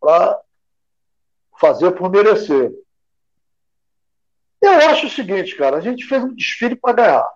para 0.00 0.40
fazer 1.60 1.92
por 1.92 2.10
merecer. 2.10 2.72
Eu 4.60 4.72
acho 4.90 5.06
o 5.06 5.10
seguinte, 5.10 5.56
cara, 5.56 5.76
a 5.76 5.80
gente 5.80 6.04
fez 6.04 6.22
um 6.22 6.34
desfile 6.34 6.76
para 6.76 6.94
ganhar. 6.94 7.30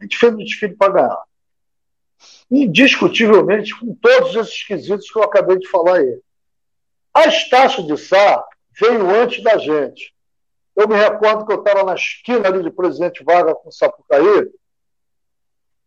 A 0.00 0.04
gente 0.04 0.16
fez 0.16 0.32
um 0.32 0.38
desfile 0.38 0.74
para 0.74 0.92
ganhar. 0.92 1.22
Indiscutivelmente, 2.50 3.78
com 3.78 3.94
todos 3.94 4.34
esses 4.36 4.64
quesitos 4.64 5.10
que 5.10 5.18
eu 5.18 5.22
acabei 5.22 5.58
de 5.58 5.68
falar 5.68 5.98
aí. 5.98 6.20
A 7.12 7.26
Estácio 7.26 7.86
de 7.86 7.96
Sá 7.96 8.44
veio 8.80 9.08
antes 9.10 9.42
da 9.42 9.58
gente. 9.58 10.14
Eu 10.74 10.88
me 10.88 10.96
recordo 10.96 11.46
que 11.46 11.52
eu 11.52 11.60
estava 11.60 11.84
na 11.84 11.94
esquina 11.94 12.48
ali 12.48 12.62
de 12.62 12.70
Presidente 12.70 13.22
Vargas 13.22 13.54
com 13.62 13.70
Sapucaí. 13.70 14.50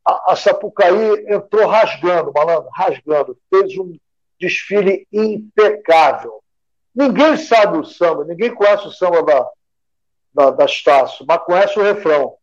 A, 0.07 0.35
Sapucaí 0.37 1.25
entrou 1.27 1.67
rasgando, 1.67 2.31
malandro, 2.33 2.69
rasgando. 2.73 3.37
Fez 3.49 3.77
um 3.77 3.97
desfile 4.39 5.05
impecável. 5.11 6.41
Ninguém 6.95 7.35
sabe 7.35 7.77
o 7.77 7.83
samba, 7.83 8.23
ninguém 8.23 8.55
conhece 8.55 8.87
o 8.87 8.91
samba 8.91 9.21
da, 9.21 9.49
da, 10.33 10.51
da 10.51 10.65
Estácio, 10.65 11.25
mas 11.27 11.43
conhece 11.43 11.77
o 11.77 11.83
refrão. 11.83 12.35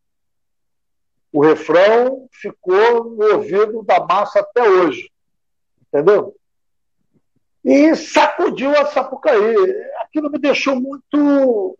O 1.33 1.43
refrão 1.43 2.29
ficou 2.31 3.03
no 3.03 3.33
ouvido 3.33 3.83
da 3.83 3.99
massa 3.99 4.39
até 4.39 4.61
hoje. 4.61 5.11
Entendeu? 5.87 6.35
E 7.63 7.95
sacudiu 7.95 8.69
a 8.77 8.85
Sapucaí. 8.85 9.55
Aquilo 10.03 10.29
me 10.29 10.37
deixou 10.37 10.79
muito, 10.79 11.77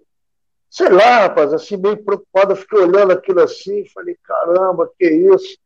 sei 0.70 0.90
lá, 0.90 1.20
rapaz, 1.20 1.54
assim, 1.54 1.78
meio 1.78 2.04
preocupado. 2.04 2.54
Eu 2.54 2.58
fiquei 2.58 2.80
olhando 2.80 3.14
aquilo 3.14 3.42
assim, 3.42 3.88
falei, 3.90 4.18
caramba, 4.24 4.92
que 4.98 5.06
isso. 5.06 5.58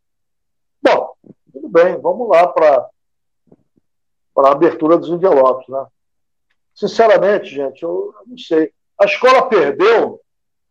Bom, 0.82 1.14
tudo 1.52 1.68
bem, 1.70 2.00
vamos 2.00 2.30
lá 2.30 2.48
para 2.48 2.90
a 4.38 4.52
abertura 4.52 4.98
dos 4.98 5.10
envelopes. 5.10 5.68
Né? 5.68 5.86
Sinceramente, 6.74 7.48
gente, 7.48 7.84
eu 7.84 8.14
não 8.26 8.38
sei. 8.38 8.72
A 8.98 9.06
escola 9.06 9.48
perdeu, 9.48 10.22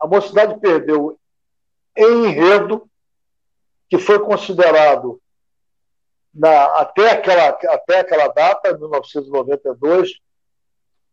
a 0.00 0.06
mocidade 0.06 0.58
perdeu 0.60 1.18
em 1.96 2.26
enredo, 2.26 2.88
que 3.88 3.98
foi 3.98 4.18
considerado 4.20 5.20
na, 6.32 6.64
até, 6.76 7.10
aquela, 7.10 7.48
até 7.48 8.00
aquela 8.00 8.28
data, 8.28 8.76
1992, 8.76 10.12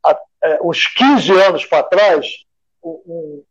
a, 0.03 0.19
é, 0.43 0.59
uns 0.61 0.87
15 0.87 1.31
anos 1.31 1.65
para 1.65 1.83
trás, 1.83 2.45
um, 2.83 3.43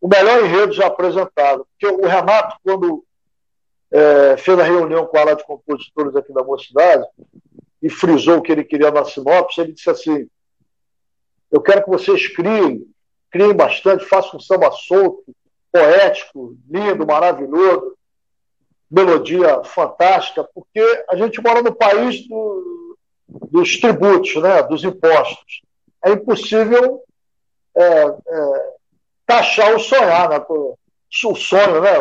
o 0.00 0.08
melhor 0.08 0.44
enredo 0.44 0.72
já 0.72 0.86
apresentado. 0.86 1.66
Porque 1.78 1.94
o 1.94 2.06
Renato, 2.06 2.56
quando 2.62 3.04
é, 3.92 4.36
fez 4.36 4.58
a 4.58 4.62
reunião 4.62 5.06
com 5.06 5.16
a 5.16 5.20
ala 5.20 5.36
de 5.36 5.44
compositores 5.44 6.14
aqui 6.14 6.32
da 6.32 6.44
mocidade, 6.44 7.04
e 7.82 7.88
frisou 7.88 8.38
o 8.38 8.42
que 8.42 8.52
ele 8.52 8.64
queria 8.64 8.90
na 8.90 9.04
sinopse, 9.04 9.60
ele 9.60 9.72
disse 9.72 9.90
assim: 9.90 10.28
Eu 11.50 11.60
quero 11.60 11.82
que 11.82 11.90
vocês 11.90 12.28
criem, 12.28 12.86
criem 13.30 13.54
bastante, 13.54 14.04
façam 14.04 14.36
um 14.36 14.40
samba 14.40 14.70
solto, 14.70 15.24
poético, 15.72 16.56
lindo, 16.68 17.06
maravilhoso, 17.06 17.96
melodia 18.90 19.62
fantástica, 19.64 20.46
porque 20.54 21.04
a 21.08 21.16
gente 21.16 21.40
mora 21.40 21.62
no 21.62 21.74
país 21.74 22.26
do, 22.28 22.98
dos 23.28 23.78
tributos, 23.78 24.34
né, 24.36 24.62
dos 24.64 24.82
impostos. 24.84 25.62
É 26.04 26.10
impossível 26.10 27.02
é, 27.76 27.82
é, 27.82 28.72
taxar 29.26 29.74
o 29.74 29.78
sonhar, 29.78 30.28
né? 30.28 30.44
O 30.48 30.76
sonho, 31.36 31.80
né? 31.80 31.92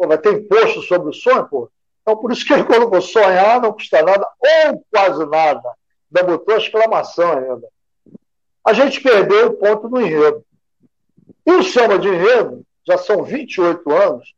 Pô, 0.00 0.08
vai 0.08 0.16
ter 0.16 0.32
imposto 0.32 0.80
sobre 0.80 1.10
o 1.10 1.12
sonho, 1.12 1.46
pô. 1.46 1.70
Então, 2.00 2.16
por 2.16 2.32
isso 2.32 2.46
que 2.46 2.54
ele 2.54 2.64
colocou 2.64 3.02
sonhar 3.02 3.60
não 3.60 3.70
custa 3.70 4.02
nada, 4.02 4.26
ou 4.40 4.86
quase 4.90 5.26
nada. 5.26 5.70
Ainda 6.08 6.26
botou 6.26 6.56
exclamação 6.56 7.32
ainda. 7.32 7.68
A 8.64 8.72
gente 8.72 8.98
perdeu 9.02 9.48
o 9.48 9.56
ponto 9.58 9.90
no 9.90 10.00
enredo. 10.00 10.42
E 11.44 11.52
o 11.52 11.62
samba 11.62 11.98
de 11.98 12.08
enredo, 12.08 12.64
já 12.86 12.96
são 12.96 13.22
28 13.22 13.92
anos, 13.92 14.34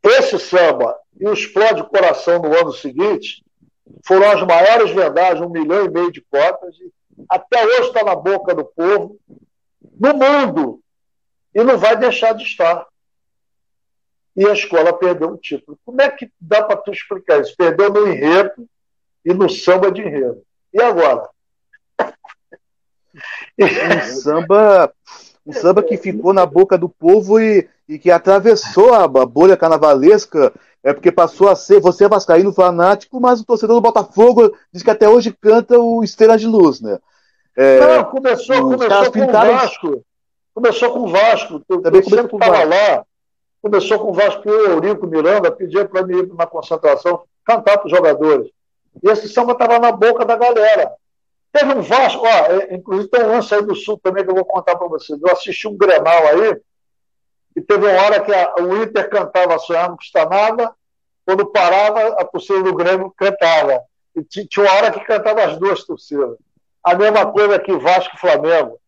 esse 0.00 0.38
samba 0.38 0.96
e 1.18 1.26
o 1.26 1.32
Explode 1.32 1.82
Coração 1.88 2.40
no 2.40 2.56
ano 2.56 2.72
seguinte 2.72 3.44
foram 4.06 4.30
as 4.30 4.46
maiores 4.46 4.92
vendagens, 4.92 5.40
um 5.40 5.50
milhão 5.50 5.86
e 5.86 5.90
meio 5.90 6.12
de 6.12 6.20
cotas, 6.20 6.76
e 6.76 6.92
até 7.28 7.66
hoje 7.66 7.88
está 7.88 8.04
na 8.04 8.14
boca 8.14 8.54
do 8.54 8.64
povo, 8.64 9.18
no 9.98 10.14
mundo, 10.14 10.80
e 11.52 11.64
não 11.64 11.76
vai 11.76 11.96
deixar 11.96 12.32
de 12.34 12.44
estar. 12.44 12.86
E 14.38 14.46
a 14.46 14.52
escola 14.52 14.92
perdeu 14.92 15.30
o 15.30 15.36
título. 15.36 15.76
Como 15.84 16.00
é 16.00 16.08
que 16.08 16.30
dá 16.40 16.62
para 16.62 16.76
tu 16.76 16.92
explicar 16.92 17.40
isso? 17.40 17.56
Perdeu 17.56 17.92
no 17.92 18.06
enredo 18.06 18.68
e 19.24 19.34
no 19.34 19.50
samba 19.50 19.90
de 19.90 20.00
enredo. 20.00 20.40
E 20.72 20.80
agora? 20.80 21.28
Um 23.58 24.00
samba, 24.14 24.92
um 25.44 25.52
samba 25.52 25.82
que 25.82 25.96
ficou 25.96 26.32
na 26.32 26.46
boca 26.46 26.78
do 26.78 26.88
povo 26.88 27.40
e, 27.40 27.68
e 27.88 27.98
que 27.98 28.12
atravessou 28.12 28.94
a 28.94 29.08
bolha 29.08 29.56
carnavalesca 29.56 30.52
é 30.84 30.92
porque 30.92 31.10
passou 31.10 31.48
a 31.48 31.56
ser, 31.56 31.80
você 31.80 32.04
é 32.04 32.08
vascaíno 32.08 32.52
fanático, 32.52 33.20
mas 33.20 33.40
o 33.40 33.44
torcedor 33.44 33.74
do 33.74 33.82
Botafogo 33.82 34.56
diz 34.72 34.84
que 34.84 34.90
até 34.92 35.08
hoje 35.08 35.36
canta 35.40 35.76
o 35.80 36.04
Estrela 36.04 36.38
de 36.38 36.46
Luz, 36.46 36.80
né? 36.80 37.00
É, 37.56 37.80
Não, 37.80 38.04
começou, 38.04 38.60
começou 38.60 39.12
com 39.12 39.20
o 39.20 39.32
Vasco. 39.32 40.04
Começou 40.54 40.92
com 40.92 41.00
o 41.00 41.08
Vasco. 41.08 41.60
Eu, 41.68 41.82
Também 41.82 42.02
começou 42.02 42.28
com 42.28 42.36
o 42.36 42.38
Vasco. 42.38 42.68
lá. 42.68 43.04
Começou 43.60 43.98
com 43.98 44.10
o 44.10 44.12
Vasco, 44.12 44.48
eu, 44.48 44.72
Eurico 44.72 45.06
Miranda, 45.06 45.50
pedia 45.50 45.84
para 45.84 46.02
mim 46.06 46.18
ir 46.18 46.34
na 46.34 46.46
concentração, 46.46 47.22
cantar 47.44 47.78
para 47.78 47.86
os 47.86 47.90
jogadores. 47.90 48.50
E 49.02 49.08
esse 49.10 49.28
samba 49.28 49.52
estava 49.52 49.78
na 49.78 49.92
boca 49.92 50.24
da 50.24 50.36
galera. 50.36 50.92
Teve 51.52 51.74
um 51.74 51.82
Vasco, 51.82 52.24
ó, 52.24 52.28
é, 52.28 52.74
inclusive 52.74 53.08
tem 53.08 53.24
um 53.24 53.28
lance 53.28 53.54
aí 53.54 53.62
do 53.62 53.74
Sul 53.74 53.98
também 54.02 54.24
que 54.24 54.30
eu 54.30 54.34
vou 54.34 54.44
contar 54.44 54.76
para 54.76 54.86
vocês. 54.86 55.20
Eu 55.20 55.32
assisti 55.32 55.66
um 55.66 55.76
Grenal 55.76 56.26
aí, 56.28 56.60
e 57.56 57.60
teve 57.60 57.86
uma 57.86 58.02
hora 58.02 58.20
que 58.20 58.32
a, 58.32 58.54
o 58.60 58.82
Inter 58.82 59.10
cantava 59.10 59.58
Sonhar 59.58 59.88
não 59.88 59.96
custa 59.96 60.24
nada, 60.26 60.72
quando 61.24 61.44
parava, 61.46 62.14
a 62.20 62.24
torcida 62.24 62.62
do 62.62 62.74
Grêmio 62.74 63.12
cantava. 63.16 63.82
E 64.14 64.22
tinha 64.22 64.64
uma 64.64 64.72
hora 64.74 64.92
que 64.92 65.00
cantava 65.00 65.44
as 65.44 65.58
duas 65.58 65.84
torcidas. 65.84 66.38
A 66.82 66.94
mesma 66.94 67.26
coisa 67.26 67.58
que 67.58 67.76
Vasco 67.76 68.14
e 68.14 68.18
Flamengo. 68.18 68.78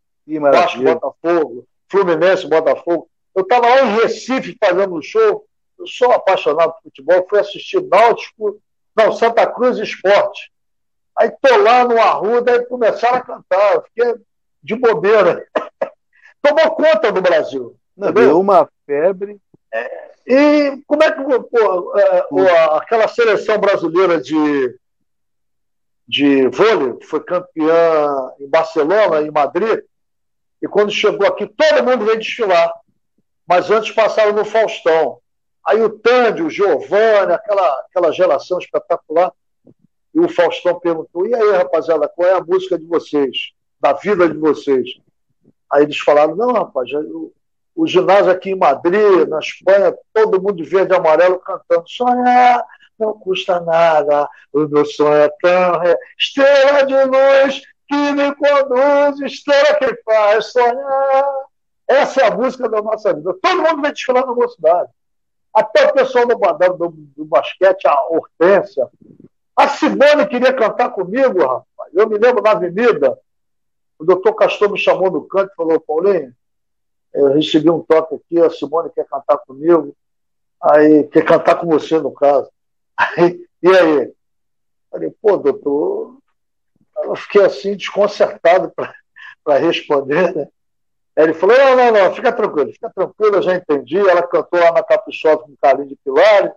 Vasco 0.53 0.83
Botafogo, 0.83 1.67
Fluminense 1.89 2.47
Botafogo. 2.47 3.10
Eu 3.35 3.43
estava 3.43 3.69
lá 3.69 3.83
em 3.83 3.97
Recife 3.97 4.57
fazendo 4.59 4.95
um 4.95 5.03
show. 5.03 5.47
Eu 5.79 5.87
sou 5.87 6.13
apaixonado 6.13 6.73
por 6.73 6.83
futebol. 6.85 7.27
Fui 7.29 7.39
assistir 7.39 7.81
Náutico, 7.83 8.61
não, 8.97 9.13
Santa 9.13 9.47
Cruz 9.47 9.79
Esporte. 9.79 10.51
Aí 11.17 11.31
tô 11.31 11.57
lá 11.59 11.85
no 11.85 11.99
Arruda 12.01 12.57
e 12.57 12.67
começaram 12.67 13.17
a 13.17 13.21
cantar. 13.21 13.75
Eu 13.75 13.83
fiquei 13.83 14.15
de 14.63 14.75
bobeira. 14.75 15.47
Tomou 16.43 16.71
conta 16.75 17.13
do 17.13 17.21
Brasil. 17.21 17.77
Não, 17.97 18.13
deu 18.13 18.41
uma 18.41 18.69
febre. 18.87 19.39
É, 19.73 20.11
e 20.27 20.83
como 20.87 21.03
é 21.03 21.13
que 21.13 21.23
pô, 21.23 21.99
é, 21.99 22.27
hum. 22.33 22.47
aquela 22.77 23.07
seleção 23.09 23.59
brasileira 23.59 24.21
de, 24.21 24.79
de 26.09 26.49
vôlei, 26.49 26.95
que 26.95 27.07
foi 27.07 27.23
campeã 27.23 28.33
em 28.39 28.49
Barcelona, 28.49 29.23
em 29.23 29.31
Madrid, 29.31 29.81
e 30.63 30.69
quando 30.69 30.91
chegou 30.91 31.27
aqui, 31.27 31.47
todo 31.47 31.85
mundo 31.85 32.05
veio 32.05 32.19
desfilar. 32.19 32.73
Mas 33.51 33.69
antes 33.69 33.91
passaram 33.91 34.33
no 34.33 34.45
Faustão. 34.45 35.19
Aí 35.67 35.83
o 35.83 35.91
Tandy, 35.91 36.41
o 36.41 36.49
Giovanni, 36.49 37.33
aquela, 37.33 37.69
aquela 37.81 38.13
geração 38.13 38.61
espetacular. 38.61 39.33
E 40.15 40.21
o 40.21 40.29
Faustão 40.29 40.79
perguntou: 40.79 41.27
e 41.27 41.35
aí, 41.35 41.57
rapaziada, 41.57 42.07
qual 42.07 42.29
é 42.29 42.35
a 42.35 42.41
música 42.41 42.79
de 42.79 42.87
vocês? 42.87 43.51
Da 43.81 43.93
vida 43.93 44.29
de 44.29 44.39
vocês? 44.39 44.91
Aí 45.69 45.83
eles 45.83 45.99
falaram: 45.99 46.37
não, 46.37 46.53
rapaz, 46.53 46.93
o, 46.93 47.33
o 47.75 47.89
ginásio 47.89 48.31
aqui 48.31 48.51
em 48.51 48.57
Madrid, 48.57 49.27
na 49.29 49.41
Espanha, 49.41 49.99
todo 50.15 50.41
mundo 50.41 50.63
de 50.63 50.71
verde 50.71 50.93
e 50.93 50.97
amarelo 50.97 51.41
cantando: 51.41 51.89
sonhar 51.89 52.65
não 52.97 53.19
custa 53.19 53.59
nada, 53.59 54.29
o 54.53 54.61
meu 54.69 54.85
sonho 54.85 55.25
é 55.25 55.29
tão. 55.43 55.83
Estrela 56.17 56.87
de 56.87 56.95
luz 56.95 57.63
que 57.89 58.13
me 58.13 58.33
conduz, 58.33 59.21
estrela 59.23 59.75
que 59.75 59.93
faz 60.05 60.53
sonhar. 60.53 61.50
Essa 61.91 62.21
é 62.21 62.27
a 62.29 62.37
música 62.37 62.69
da 62.69 62.81
nossa 62.81 63.13
vida. 63.13 63.35
Todo 63.43 63.63
mundo 63.63 63.83
vai 63.83 63.91
desfilar 63.91 64.25
na 64.25 64.33
mocidade. 64.33 64.89
Até 65.53 65.89
o 65.89 65.93
pessoal 65.93 66.25
do, 66.25 66.37
do, 66.37 66.89
do 67.17 67.25
basquete, 67.25 67.85
a 67.89 68.01
Hortência. 68.11 68.89
A 69.57 69.67
Simone 69.67 70.29
queria 70.29 70.53
cantar 70.53 70.91
comigo, 70.91 71.41
rapaz. 71.41 71.93
Eu 71.93 72.09
me 72.09 72.17
lembro 72.17 72.45
na 72.45 72.53
avenida, 72.53 73.19
o 73.99 74.05
doutor 74.05 74.35
Castor 74.35 74.71
me 74.71 74.79
chamou 74.79 75.11
no 75.11 75.27
canto 75.27 75.51
e 75.53 75.57
falou, 75.57 75.81
Paulinho, 75.81 76.33
eu 77.13 77.33
recebi 77.33 77.69
um 77.69 77.83
toque 77.83 78.15
aqui, 78.15 78.41
a 78.41 78.51
Simone 78.51 78.91
quer 78.95 79.07
cantar 79.07 79.39
comigo, 79.39 79.93
aí 80.63 81.03
quer 81.09 81.25
cantar 81.25 81.57
com 81.57 81.67
você, 81.67 81.99
no 81.99 82.13
caso. 82.13 82.49
Aí, 82.97 83.45
e 83.63 83.69
aí? 83.69 84.13
Falei, 84.91 85.11
pô, 85.23 85.39
doutor, 85.39 86.19
eu 87.05 87.17
fiquei 87.17 87.43
assim, 87.43 87.75
desconcertado 87.75 88.71
para 89.43 89.57
responder, 89.57 90.35
né? 90.37 90.49
Ele 91.17 91.35
falou: 91.35 91.57
não, 91.57 91.77
não, 91.77 91.93
não, 91.93 92.15
fica 92.15 92.33
tranquilo, 92.33 92.73
fica 92.73 92.91
tranquilo, 92.91 93.37
eu 93.37 93.43
já 93.43 93.55
entendi. 93.55 93.99
Ela 93.99 94.23
cantou 94.23 94.61
lá 94.61 94.73
na 94.73 94.83
Caprichosa 94.83 95.39
com 95.39 95.53
o 95.53 95.57
Carlinho 95.61 95.89
de 95.89 95.97
Pilari, 95.97 96.51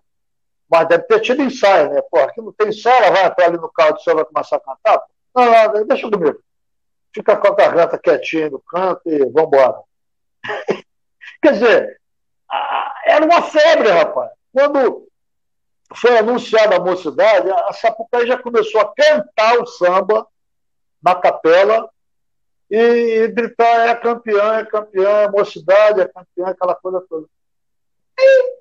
mas 0.69 0.87
deve 0.87 1.03
ter 1.03 1.19
tido 1.21 1.41
ensaio, 1.41 1.91
né? 1.91 2.01
Pô, 2.09 2.19
aqui 2.19 2.41
não 2.41 2.51
tem 2.51 2.69
ensaio, 2.69 3.03
ela 3.03 3.11
vai 3.11 3.25
entrar 3.25 3.45
ali 3.45 3.57
no 3.57 3.71
carro 3.71 3.93
de 3.93 4.03
céu 4.03 4.15
vai 4.15 4.25
começar 4.25 4.57
a 4.57 4.59
cantar? 4.59 5.03
Não, 5.35 5.73
não, 5.73 5.87
deixa 5.87 6.09
comigo. 6.09 6.39
Fica 7.13 7.35
com 7.35 7.47
a 7.47 7.55
garganta 7.55 7.97
quietinha 7.97 8.49
no 8.49 8.59
canto 8.59 9.01
e 9.05 9.25
vambora. 9.25 9.79
Quer 11.41 11.53
dizer, 11.53 11.99
era 13.05 13.25
uma 13.25 13.41
febre, 13.41 13.89
rapaz. 13.89 14.31
Quando 14.51 15.07
foi 15.95 16.17
anunciada 16.17 16.75
a 16.75 16.79
mocidade, 16.79 17.49
a 17.51 17.73
Sapucaí 17.73 18.25
já 18.25 18.37
começou 18.37 18.81
a 18.81 18.93
cantar 18.93 19.59
o 19.59 19.65
samba 19.65 20.25
na 21.01 21.15
capela 21.15 21.89
e, 22.75 23.23
e 23.23 23.27
gritar 23.27 23.87
é 23.87 23.95
campeã, 23.95 24.55
é 24.55 24.65
campeã, 24.65 25.07
é 25.07 25.29
mocidade, 25.29 26.01
é 26.01 26.07
campeã, 26.07 26.47
aquela 26.47 26.73
coisa 26.73 27.05
toda. 27.07 27.27
E 28.19 28.57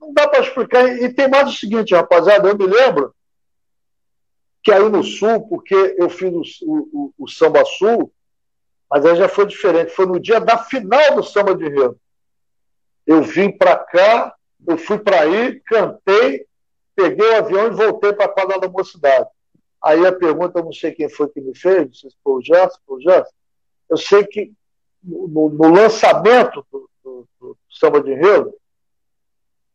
não 0.00 0.14
dá 0.14 0.26
para 0.26 0.40
explicar. 0.40 0.88
E 0.88 1.12
tem 1.12 1.28
mais 1.28 1.50
o 1.50 1.52
seguinte, 1.52 1.94
rapaziada, 1.94 2.48
eu 2.48 2.56
me 2.56 2.66
lembro 2.66 3.14
que 4.62 4.72
aí 4.72 4.88
no 4.88 5.04
Sul, 5.04 5.46
porque 5.48 5.74
eu 5.98 6.08
fiz 6.08 6.62
o, 6.62 6.88
o, 6.92 7.14
o 7.18 7.28
Samba 7.28 7.62
Sul, 7.66 8.10
mas 8.90 9.04
aí 9.04 9.16
já 9.16 9.28
foi 9.28 9.44
diferente. 9.44 9.92
Foi 9.92 10.06
no 10.06 10.18
dia 10.18 10.40
da 10.40 10.56
final 10.56 11.16
do 11.16 11.22
Samba 11.22 11.54
de 11.54 11.68
Rio. 11.68 12.00
Eu 13.06 13.22
vim 13.22 13.50
para 13.50 13.76
cá, 13.76 14.34
eu 14.66 14.78
fui 14.78 14.98
para 14.98 15.20
aí, 15.20 15.60
cantei, 15.66 16.46
peguei 16.96 17.28
o 17.28 17.36
avião 17.36 17.66
e 17.66 17.70
voltei 17.70 18.14
para 18.14 18.24
a 18.24 18.30
quadra 18.30 18.58
da 18.58 18.68
mocidade. 18.68 19.28
Aí 19.84 20.06
a 20.06 20.12
pergunta, 20.12 20.58
eu 20.58 20.64
não 20.64 20.72
sei 20.72 20.92
quem 20.92 21.10
foi 21.10 21.28
que 21.28 21.40
me 21.42 21.54
fez, 21.54 21.86
não 21.86 21.92
sei 21.92 22.08
se 22.08 22.16
foi 22.24 22.32
o 22.32 22.42
Gerson, 22.42 22.78
foi 22.86 22.96
o 22.96 23.00
Gerson. 23.02 23.41
Eu 23.92 23.98
sei 23.98 24.24
que 24.24 24.50
no, 25.04 25.50
no 25.50 25.70
lançamento 25.70 26.64
do, 26.72 26.88
do, 27.04 27.28
do, 27.38 27.56
Samba 27.70 28.02
de 28.02 28.10
Enredo, 28.10 28.54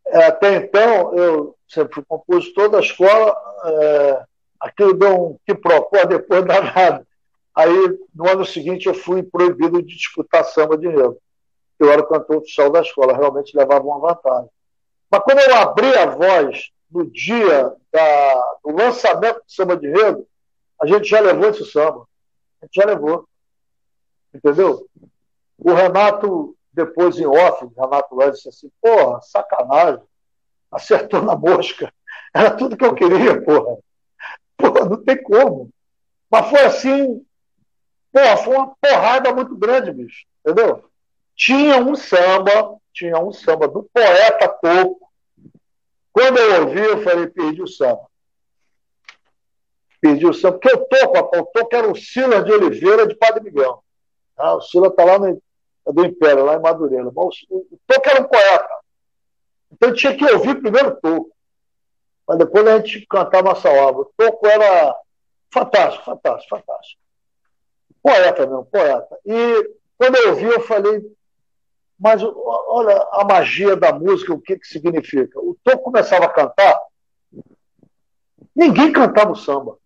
é, 0.07 0.25
até 0.25 0.55
então, 0.55 1.15
eu 1.15 1.55
sempre 1.67 1.93
fui 1.93 2.03
compositor 2.07 2.67
da 2.67 2.79
escola, 2.79 3.37
é, 3.63 4.23
aquilo 4.59 4.95
deu 4.95 5.23
um 5.23 5.37
que 5.45 5.53
propô, 5.53 6.03
depois 6.07 6.43
nada. 6.45 7.05
Aí, 7.55 7.99
no 8.15 8.27
ano 8.27 8.43
seguinte, 8.43 8.87
eu 8.87 8.95
fui 8.95 9.21
proibido 9.21 9.83
de 9.83 9.95
disputar 9.95 10.43
samba 10.45 10.75
de 10.75 10.87
enredo. 10.87 11.17
Eu 11.77 11.91
era 11.91 12.01
o 12.01 12.07
cantor 12.07 12.37
oficial 12.37 12.71
da 12.71 12.81
escola, 12.81 13.15
realmente 13.15 13.55
levava 13.55 13.85
uma 13.85 13.99
vantagem. 13.99 14.49
Mas 15.11 15.21
quando 15.21 15.39
eu 15.41 15.55
abri 15.57 15.95
a 15.95 16.07
voz 16.07 16.71
no 16.89 17.05
dia 17.05 17.71
da, 17.93 18.57
do 18.63 18.71
lançamento 18.71 19.35
do 19.35 19.51
samba 19.51 19.77
de 19.77 19.87
enredo, 19.87 20.25
a 20.81 20.87
gente 20.87 21.07
já 21.07 21.19
levou 21.19 21.49
esse 21.49 21.65
samba. 21.65 22.07
A 22.59 22.65
gente 22.65 22.73
já 22.73 22.85
levou. 22.85 23.27
Entendeu? 24.33 24.87
O 25.57 25.73
Renato, 25.73 26.55
depois 26.71 27.17
em 27.17 27.25
off, 27.25 27.65
o 27.65 27.73
Renato 27.75 28.15
Lé 28.15 28.31
disse 28.31 28.49
assim, 28.49 28.71
porra, 28.81 29.21
sacanagem. 29.21 30.03
Acertou 30.71 31.21
na 31.21 31.35
mosca. 31.35 31.91
Era 32.33 32.51
tudo 32.51 32.77
que 32.77 32.85
eu 32.85 32.93
queria, 32.93 33.41
porra. 33.41 33.77
Porra, 34.57 34.85
não 34.85 35.03
tem 35.03 35.21
como. 35.23 35.69
Mas 36.29 36.49
foi 36.49 36.61
assim, 36.61 37.25
porra, 38.11 38.37
foi 38.37 38.55
uma 38.55 38.75
porrada 38.81 39.33
muito 39.33 39.55
grande, 39.55 39.91
bicho. 39.91 40.25
Entendeu? 40.45 40.89
Tinha 41.35 41.77
um 41.77 41.95
samba, 41.95 42.77
tinha 42.93 43.17
um 43.19 43.31
samba 43.31 43.67
do 43.67 43.83
poeta 43.93 44.49
Coco, 44.49 45.07
quando 46.17 46.39
eu 46.39 46.63
ouvi, 46.63 46.79
eu 46.79 47.03
falei, 47.03 47.27
perdi 47.27 47.61
o 47.61 47.67
samba. 47.67 48.07
Perdi 50.01 50.25
o 50.25 50.33
samba, 50.33 50.57
porque 50.57 50.75
eu 50.75 50.83
toco, 50.87 51.37
o 51.37 51.45
toco 51.45 51.75
era 51.75 51.91
o 51.91 51.95
Silas 51.95 52.43
de 52.43 52.51
Oliveira 52.51 53.05
de 53.05 53.13
Padre 53.13 53.43
Miguel. 53.43 53.83
Ah, 54.37 54.55
o 54.55 54.61
Sila 54.61 54.87
está 54.87 55.03
lá 55.03 55.17
no, 55.17 55.41
do 55.93 56.05
Império, 56.05 56.45
lá 56.45 56.55
em 56.55 56.61
Madureira. 56.61 57.07
O, 57.07 57.29
o 57.29 57.79
Toco 57.87 58.09
era 58.09 58.21
um 58.21 58.27
poeta. 58.27 58.69
Então 59.71 59.93
tinha 59.93 60.15
que 60.15 60.25
ouvir 60.25 60.61
primeiro 60.61 60.89
o 60.89 60.95
Toco. 60.95 61.31
Mas 62.27 62.37
depois 62.37 62.67
a 62.67 62.77
gente 62.77 63.05
cantava 63.07 63.49
nossa 63.49 63.69
obra. 63.69 64.01
O 64.01 64.13
Toco 64.17 64.45
era 64.47 64.95
fantástico, 65.49 66.05
fantástico, 66.05 66.55
fantástico. 66.55 67.01
Poeta 68.03 68.45
mesmo, 68.45 68.65
poeta. 68.65 69.19
E 69.25 69.75
quando 69.97 70.15
eu 70.17 70.29
ouvi, 70.29 70.45
eu 70.45 70.61
falei, 70.61 71.01
mas 71.99 72.21
olha 72.23 72.95
a 73.11 73.25
magia 73.25 73.75
da 73.75 73.91
música, 73.91 74.33
o 74.33 74.41
que, 74.41 74.57
que 74.57 74.67
significa. 74.67 75.39
O 75.39 75.57
Toco 75.63 75.85
começava 75.85 76.25
a 76.25 76.29
cantar, 76.29 76.79
ninguém 78.55 78.91
cantava 78.91 79.31
o 79.31 79.35
samba. 79.35 79.77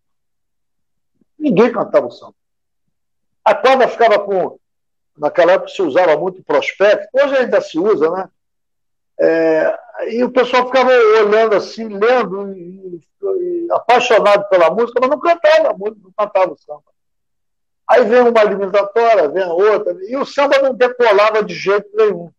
Ninguém 1.39 1.72
cantava 1.72 2.08
o 2.08 2.12
samba. 2.12 2.36
A 3.44 3.56
quadra 3.56 3.88
ficava 3.88 4.20
com. 4.20 4.60
Naquela 5.18 5.54
época 5.54 5.72
se 5.72 5.82
usava 5.82 6.18
muito 6.18 6.44
prospecto, 6.44 7.08
hoje 7.14 7.36
ainda 7.36 7.60
se 7.62 7.78
usa, 7.78 8.10
né? 8.10 8.30
É, 9.20 9.80
e 10.08 10.24
o 10.24 10.32
pessoal 10.32 10.66
ficava 10.66 10.89
olhando 10.89 11.56
assim, 11.56 11.88
lendo, 11.88 12.54
e, 12.54 13.00
e, 13.22 13.68
apaixonado 13.72 14.48
pela 14.50 14.72
música, 14.72 15.00
mas 15.00 15.10
não 15.10 15.20
cantava 15.20 15.70
a 15.70 15.78
música, 15.78 16.00
não 16.04 16.14
cantava 16.18 16.54
o 16.54 16.58
samba. 16.58 16.82
Aí 17.88 18.04
vem 18.06 18.22
uma 18.22 18.42
eliminatória, 18.42 19.28
vem 19.28 19.44
a 19.44 19.54
outra, 19.54 19.96
e 20.08 20.16
o 20.16 20.26
samba 20.26 20.60
não 20.60 20.74
decolava 20.74 21.44
de 21.44 21.54
jeito 21.54 21.89
nenhum. 21.94 22.32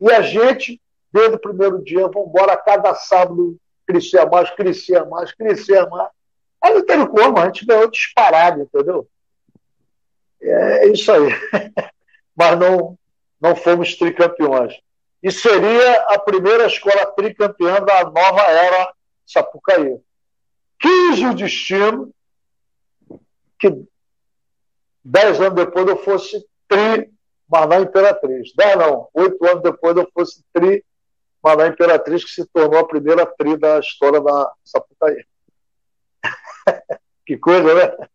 E 0.00 0.10
a 0.12 0.22
gente, 0.22 0.80
desde 1.12 1.34
o 1.34 1.40
primeiro 1.40 1.82
dia, 1.82 2.08
vamos 2.08 2.28
embora, 2.28 2.56
cada 2.56 2.94
sábado 2.94 3.58
crescia 3.86 4.24
mais, 4.24 4.50
crescia 4.50 5.04
mais, 5.04 5.32
crescia 5.32 5.86
mais. 5.88 6.08
Aí 6.62 6.74
não 6.74 6.86
teve 6.86 7.06
como, 7.08 7.38
a 7.38 7.46
gente 7.46 7.66
ganhou 7.66 7.90
disparado, 7.90 8.62
entendeu? 8.62 9.06
É 10.40 10.88
isso 10.88 11.10
aí. 11.10 11.28
Mas 12.36 12.58
não, 12.58 12.98
não 13.40 13.56
fomos 13.56 13.96
tricampeões. 13.96 14.74
E 15.22 15.32
seria 15.32 16.02
a 16.08 16.18
primeira 16.18 16.66
escola 16.66 17.06
tricampeã 17.06 17.82
da 17.82 18.04
nova 18.04 18.42
era 18.42 18.92
Sapucaí. 19.26 19.98
Quis 20.78 21.20
o 21.20 21.34
destino 21.34 22.12
que 23.58 23.84
dez 25.04 25.40
anos 25.40 25.54
depois 25.54 25.88
eu 25.88 25.96
fosse 25.96 26.46
tri, 26.68 27.10
mas 27.48 27.68
na 27.68 27.80
Imperatriz. 27.80 28.52
Dez 28.54 28.76
não, 28.76 29.08
oito 29.14 29.44
anos 29.44 29.62
depois 29.62 29.96
eu 29.96 30.08
fosse 30.14 30.44
tri, 30.52 30.84
mas 31.42 31.56
na 31.56 31.66
Imperatriz, 31.66 32.24
que 32.24 32.30
se 32.30 32.46
tornou 32.46 32.78
a 32.78 32.86
primeira 32.86 33.26
tri 33.26 33.56
da 33.56 33.80
história 33.80 34.20
da 34.20 34.52
Sapucaí. 34.64 35.24
que 37.26 37.36
coisa, 37.36 37.74
né? 37.74 38.08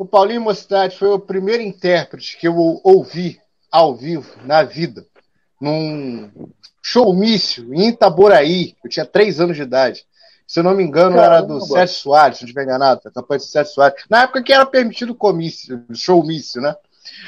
O 0.00 0.06
Paulinho 0.06 0.40
Mocidade 0.40 0.96
foi 0.96 1.08
o 1.08 1.18
primeiro 1.18 1.62
intérprete 1.62 2.38
que 2.38 2.48
eu 2.48 2.56
ouvi 2.82 3.38
ao 3.70 3.94
vivo 3.94 4.34
na 4.46 4.62
vida, 4.62 5.04
num 5.60 6.30
showmício 6.82 7.74
em 7.74 7.88
Itaboraí. 7.88 8.74
Eu 8.82 8.88
tinha 8.88 9.04
três 9.04 9.42
anos 9.42 9.58
de 9.58 9.62
idade. 9.62 10.06
Se 10.46 10.60
eu 10.60 10.64
não 10.64 10.74
me 10.74 10.82
engano, 10.82 11.16
Caramba. 11.16 11.36
era 11.36 11.42
do 11.42 11.60
Sérgio 11.60 11.96
Soares, 11.96 12.38
se 12.38 12.44
não 12.44 12.46
estiver 12.46 12.64
enganado, 12.64 13.02
a 13.04 13.10
campanha 13.10 13.40
do 13.40 13.44
Sérgio 13.44 13.74
Soares. 13.74 14.02
Na 14.08 14.22
época 14.22 14.42
que 14.42 14.54
era 14.54 14.64
permitido 14.64 15.14
comício, 15.14 15.84
showmício, 15.92 16.62
né? 16.62 16.74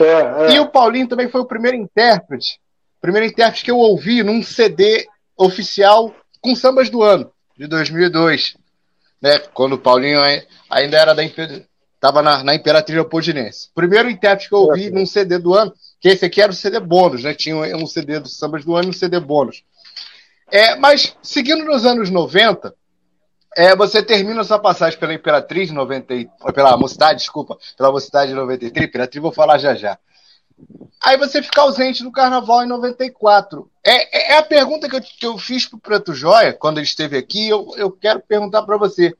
É, 0.00 0.04
é. 0.04 0.54
E 0.54 0.58
o 0.58 0.66
Paulinho 0.66 1.06
também 1.06 1.28
foi 1.28 1.42
o 1.42 1.46
primeiro 1.46 1.76
intérprete, 1.76 2.58
primeiro 3.02 3.26
intérprete 3.26 3.66
que 3.66 3.70
eu 3.70 3.76
ouvi 3.76 4.22
num 4.22 4.42
CD 4.42 5.06
oficial 5.36 6.14
com 6.40 6.56
sambas 6.56 6.88
do 6.88 7.02
ano, 7.02 7.30
de 7.54 7.66
2002. 7.66 8.56
Né? 9.20 9.40
Quando 9.52 9.74
o 9.74 9.78
Paulinho 9.78 10.20
ainda 10.70 10.96
era 10.96 11.14
da 11.14 11.22
Estava 12.02 12.20
na, 12.20 12.42
na 12.42 12.52
Imperatriz 12.52 12.96
Leopoldinense. 12.96 13.68
Primeiro 13.72 14.10
intérprete 14.10 14.48
que 14.48 14.54
eu 14.56 14.58
ouvi 14.58 14.90
num 14.90 15.06
CD 15.06 15.38
do 15.38 15.54
ano, 15.54 15.72
que 16.00 16.08
esse 16.08 16.24
aqui 16.24 16.42
era 16.42 16.50
o 16.50 16.54
CD 16.54 16.80
bônus, 16.80 17.22
né? 17.22 17.32
Tinha 17.32 17.76
um 17.76 17.86
CD 17.86 18.18
dos 18.18 18.36
sambas 18.36 18.64
do 18.64 18.74
ano 18.74 18.88
e 18.88 18.90
um 18.90 18.92
CD 18.92 19.20
bônus. 19.20 19.62
É, 20.50 20.74
mas, 20.74 21.16
seguindo 21.22 21.64
nos 21.64 21.86
anos 21.86 22.10
90, 22.10 22.74
é, 23.56 23.76
você 23.76 24.02
termina 24.02 24.42
sua 24.42 24.58
passagem 24.58 24.98
pela 24.98 25.14
Imperatriz 25.14 25.70
90, 25.70 26.12
pela 26.52 26.76
Mocidade, 26.76 27.20
desculpa, 27.20 27.56
pela 27.76 27.92
Mocidade 27.92 28.34
93, 28.34 28.88
Imperatriz 28.88 29.22
vou 29.22 29.30
falar 29.30 29.58
já 29.58 29.76
já. 29.76 29.96
Aí 31.00 31.16
você 31.16 31.40
fica 31.40 31.60
ausente 31.60 32.02
no 32.02 32.10
Carnaval 32.10 32.64
em 32.64 32.68
94. 32.68 33.70
É, 33.84 34.32
é, 34.32 34.32
é 34.32 34.38
a 34.38 34.42
pergunta 34.42 34.88
que 34.88 34.96
eu, 34.96 35.00
que 35.00 35.26
eu 35.26 35.38
fiz 35.38 35.66
para 35.66 35.76
o 35.76 35.80
Preto 35.80 36.12
Joia, 36.12 36.52
quando 36.52 36.78
ele 36.78 36.86
esteve 36.86 37.16
aqui, 37.16 37.48
eu, 37.48 37.72
eu 37.76 37.92
quero 37.92 38.18
perguntar 38.18 38.62
para 38.62 38.76
você. 38.76 39.14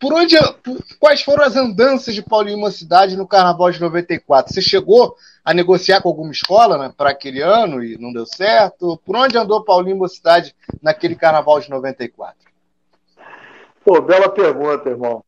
Por 0.00 0.14
onde, 0.14 0.34
por, 0.64 0.78
quais 0.98 1.20
foram 1.20 1.44
as 1.44 1.56
andanças 1.56 2.14
de 2.14 2.22
Paulinho 2.22 2.58
Mocidade 2.58 3.18
no 3.18 3.28
Carnaval 3.28 3.70
de 3.70 3.78
94? 3.78 4.50
Você 4.50 4.62
chegou 4.62 5.14
a 5.44 5.52
negociar 5.52 6.00
com 6.00 6.08
alguma 6.08 6.32
escola 6.32 6.78
né, 6.78 6.94
para 6.96 7.10
aquele 7.10 7.42
ano 7.42 7.84
e 7.84 7.98
não 7.98 8.10
deu 8.10 8.24
certo? 8.24 8.98
Por 9.04 9.14
onde 9.14 9.36
andou 9.36 9.62
Paulinho 9.62 9.98
Mocidade 9.98 10.56
naquele 10.82 11.14
Carnaval 11.14 11.60
de 11.60 11.68
94? 11.68 12.34
Pô, 13.84 14.00
bela 14.00 14.30
pergunta, 14.30 14.88
irmão. 14.88 15.22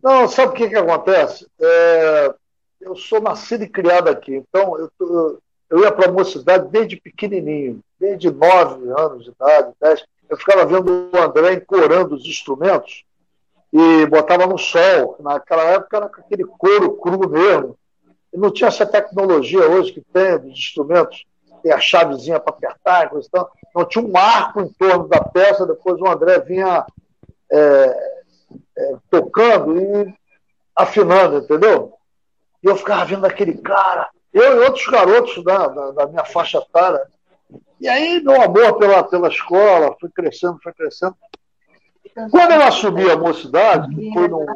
Não, 0.00 0.28
sabe 0.28 0.52
o 0.52 0.54
que, 0.54 0.68
que 0.68 0.76
acontece? 0.76 1.48
É, 1.60 2.34
eu 2.82 2.94
sou 2.94 3.20
nascido 3.20 3.64
e 3.64 3.68
criado 3.68 4.08
aqui, 4.08 4.36
então 4.36 4.78
eu, 4.78 4.90
eu, 5.00 5.38
eu 5.70 5.80
ia 5.80 5.90
para 5.90 6.08
a 6.08 6.12
mocidade 6.12 6.68
desde 6.70 7.00
pequenininho, 7.00 7.80
desde 7.98 8.30
nove 8.30 8.88
anos 8.90 9.24
de 9.24 9.30
idade, 9.30 9.72
dez. 9.80 10.04
Eu 10.28 10.36
ficava 10.36 10.64
vendo 10.64 11.10
o 11.12 11.16
André 11.16 11.54
encorando 11.54 12.14
os 12.14 12.24
instrumentos 12.26 13.04
e 13.74 14.06
botava 14.06 14.46
no 14.46 14.56
sol. 14.56 15.16
Naquela 15.18 15.64
época 15.64 15.96
era 15.96 16.08
com 16.08 16.20
aquele 16.20 16.44
couro 16.44 16.96
cru 16.96 17.28
mesmo. 17.28 17.76
E 18.32 18.38
não 18.38 18.52
tinha 18.52 18.68
essa 18.68 18.86
tecnologia 18.86 19.68
hoje 19.68 19.92
que 19.92 20.00
tem 20.00 20.38
dos 20.38 20.52
instrumentos, 20.52 21.24
tem 21.60 21.72
a 21.72 21.80
chavezinha 21.80 22.38
para 22.38 22.54
apertar, 22.54 23.10
coisa 23.10 23.26
então. 23.28 23.48
Não 23.74 23.84
tinha 23.84 24.04
um 24.04 24.16
arco 24.16 24.60
em 24.60 24.68
torno 24.74 25.08
da 25.08 25.20
peça, 25.20 25.66
depois 25.66 26.00
o 26.00 26.06
André 26.06 26.38
vinha 26.38 26.86
é, 27.50 28.20
é, 28.78 28.96
tocando 29.10 29.80
e 29.80 30.14
afinando, 30.76 31.38
entendeu? 31.38 31.94
E 32.62 32.68
eu 32.68 32.76
ficava 32.76 33.04
vendo 33.04 33.24
aquele 33.26 33.56
cara, 33.58 34.08
eu 34.32 34.56
e 34.56 34.66
outros 34.66 34.86
garotos 34.86 35.42
da, 35.42 35.66
da, 35.66 35.90
da 35.90 36.06
minha 36.06 36.24
faixa 36.24 36.58
etária. 36.58 37.02
E 37.80 37.88
aí, 37.88 38.20
meu 38.20 38.40
amor 38.40 38.78
pela, 38.78 39.02
pela 39.02 39.28
escola 39.28 39.96
foi 40.00 40.10
crescendo, 40.10 40.60
foi 40.62 40.72
crescendo. 40.72 41.16
Quando 42.30 42.52
eu 42.52 42.62
assumi 42.62 43.10
a 43.10 43.16
mocidade, 43.16 43.94
que 43.94 44.12
foi 44.12 44.28
num, 44.28 44.46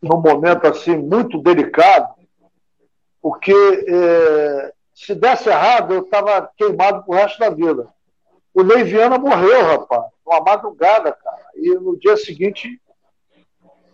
num 0.00 0.20
momento 0.20 0.66
assim 0.66 0.96
muito 0.96 1.38
delicado, 1.38 2.14
porque 3.20 3.52
é, 3.88 4.72
se 4.94 5.14
desse 5.14 5.48
errado, 5.48 5.94
eu 5.94 6.02
estava 6.02 6.48
queimado 6.56 7.02
pro 7.02 7.14
resto 7.14 7.38
da 7.38 7.50
vida. 7.50 7.88
O 8.54 8.62
Ney 8.62 8.84
Viana 8.84 9.18
morreu, 9.18 9.64
rapaz, 9.64 10.04
numa 10.24 10.40
madrugada, 10.40 11.12
cara. 11.12 11.42
E 11.56 11.74
no 11.74 11.98
dia 11.98 12.16
seguinte. 12.16 12.80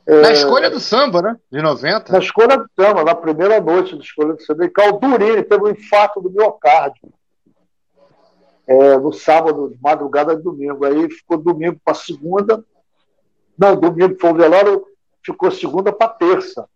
É, 0.06 0.20
na 0.20 0.32
escolha 0.32 0.70
do 0.70 0.80
samba, 0.80 1.22
né? 1.22 1.36
De 1.50 1.62
90. 1.62 2.12
Na 2.12 2.18
escolha 2.18 2.56
do 2.58 2.68
samba, 2.78 3.04
na 3.04 3.14
primeira 3.14 3.60
noite 3.60 3.94
da 3.94 4.02
escolha 4.02 4.34
do 4.34 4.42
samba. 4.42 4.64
E 4.64 4.70
Caldurini 4.70 5.42
teve 5.42 5.64
um 5.64 5.70
infarto 5.70 6.20
do 6.20 6.30
miocárdio 6.30 7.12
é, 8.68 8.98
no 8.98 9.10
sábado, 9.10 9.74
madrugada 9.82 10.36
de 10.36 10.42
domingo. 10.42 10.84
Aí 10.84 11.10
ficou 11.10 11.38
domingo 11.38 11.80
para 11.82 11.94
segunda. 11.94 12.62
Não, 13.56 13.74
domingo 13.74 14.18
foi 14.20 14.30
o 14.30 14.36
velório, 14.36 14.86
ficou 15.24 15.50
segunda 15.50 15.90
para 15.90 16.10
terça. 16.10 16.68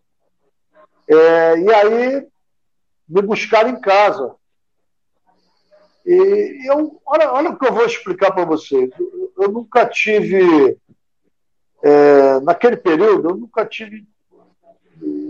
É, 1.07 1.59
e 1.59 1.75
aí 1.75 2.27
me 3.07 3.21
buscaram 3.21 3.69
em 3.69 3.81
casa. 3.81 4.35
E 6.07 6.69
eu, 6.69 7.01
olha, 7.05 7.31
olha 7.31 7.51
o 7.51 7.59
que 7.59 7.67
eu 7.67 7.75
vou 7.75 7.85
explicar 7.85 8.33
para 8.33 8.47
vocês. 8.47 8.91
Eu, 8.99 9.33
eu, 9.39 9.53
nunca 9.53 9.87
tive, 9.87 10.79
é, 11.83 12.41
naquele 12.41 12.79
período, 12.79 13.29
eu 13.29 13.37
nunca 13.37 13.67
tive, 13.67 14.09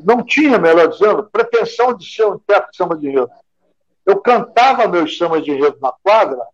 não 0.05 0.25
tinha, 0.25 0.59
melhor 0.59 0.89
dizendo, 0.89 1.25
pretensão 1.25 1.93
de 1.93 2.09
ser 2.09 2.25
um 2.25 2.37
intérprete 2.37 2.71
de 2.71 2.77
samba 2.77 2.97
de 2.97 3.09
enredo. 3.09 3.31
Eu 4.07 4.21
cantava 4.21 4.89
meus 4.89 5.19
sambas 5.19 5.45
de 5.45 5.51
enredo 5.51 5.79
na 5.81 5.93
quadra 6.03 6.52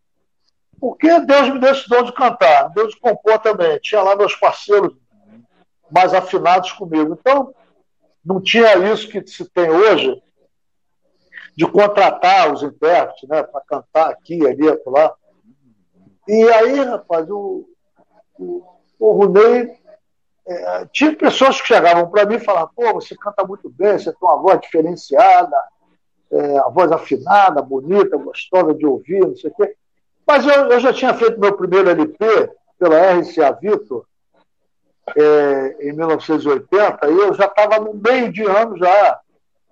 porque 0.80 1.20
Deus 1.20 1.48
me 1.52 1.58
deu 1.58 1.72
esse 1.72 1.88
dom 1.88 2.02
de 2.02 2.12
cantar, 2.12 2.68
Deus 2.70 2.94
compor 2.94 3.38
também. 3.40 3.78
Tinha 3.80 4.02
lá 4.02 4.14
meus 4.14 4.34
parceiros 4.36 4.94
mais 5.90 6.14
afinados 6.14 6.72
comigo. 6.72 7.16
Então, 7.18 7.54
não 8.24 8.40
tinha 8.40 8.76
isso 8.92 9.08
que 9.08 9.26
se 9.26 9.48
tem 9.50 9.70
hoje, 9.70 10.22
de 11.56 11.66
contratar 11.66 12.52
os 12.52 12.62
intérpretes 12.62 13.28
né, 13.28 13.42
para 13.42 13.60
cantar 13.62 14.10
aqui, 14.10 14.46
ali, 14.46 14.62
lá. 14.86 15.12
E 16.28 16.42
aí, 16.50 16.80
rapaz, 16.80 17.28
o, 17.28 17.68
o, 18.38 18.64
o 18.98 19.12
Runei. 19.12 19.76
É, 20.50 20.86
tinha 20.86 21.14
pessoas 21.14 21.60
que 21.60 21.68
chegavam 21.68 22.08
para 22.10 22.24
mim 22.24 22.36
e 22.36 22.40
falavam: 22.40 22.70
pô, 22.74 22.94
você 22.94 23.14
canta 23.16 23.44
muito 23.44 23.68
bem, 23.68 23.98
você 23.98 24.10
tem 24.10 24.16
uma 24.22 24.40
voz 24.40 24.58
diferenciada, 24.60 25.56
é, 26.30 26.58
a 26.58 26.68
voz 26.68 26.90
afinada, 26.90 27.60
bonita, 27.60 28.16
gostosa 28.16 28.72
de 28.72 28.86
ouvir, 28.86 29.20
não 29.20 29.36
sei 29.36 29.50
o 29.50 29.54
quê. 29.54 29.76
Mas 30.28 30.46
eu, 30.46 30.66
eu 30.66 30.78
já 30.78 30.92
tinha 30.92 31.14
feito 31.14 31.40
meu 31.40 31.56
primeiro 31.56 31.88
LP 31.88 32.50
pela 32.78 33.14
RCA 33.18 33.50
Victor 33.52 34.04
é, 35.16 35.88
em 35.88 35.92
1980 35.94 37.08
e 37.08 37.18
eu 37.18 37.32
já 37.32 37.46
estava 37.46 37.80
no 37.80 37.94
meio 37.94 38.30
de 38.30 38.44
ano 38.44 38.76
já. 38.76 39.20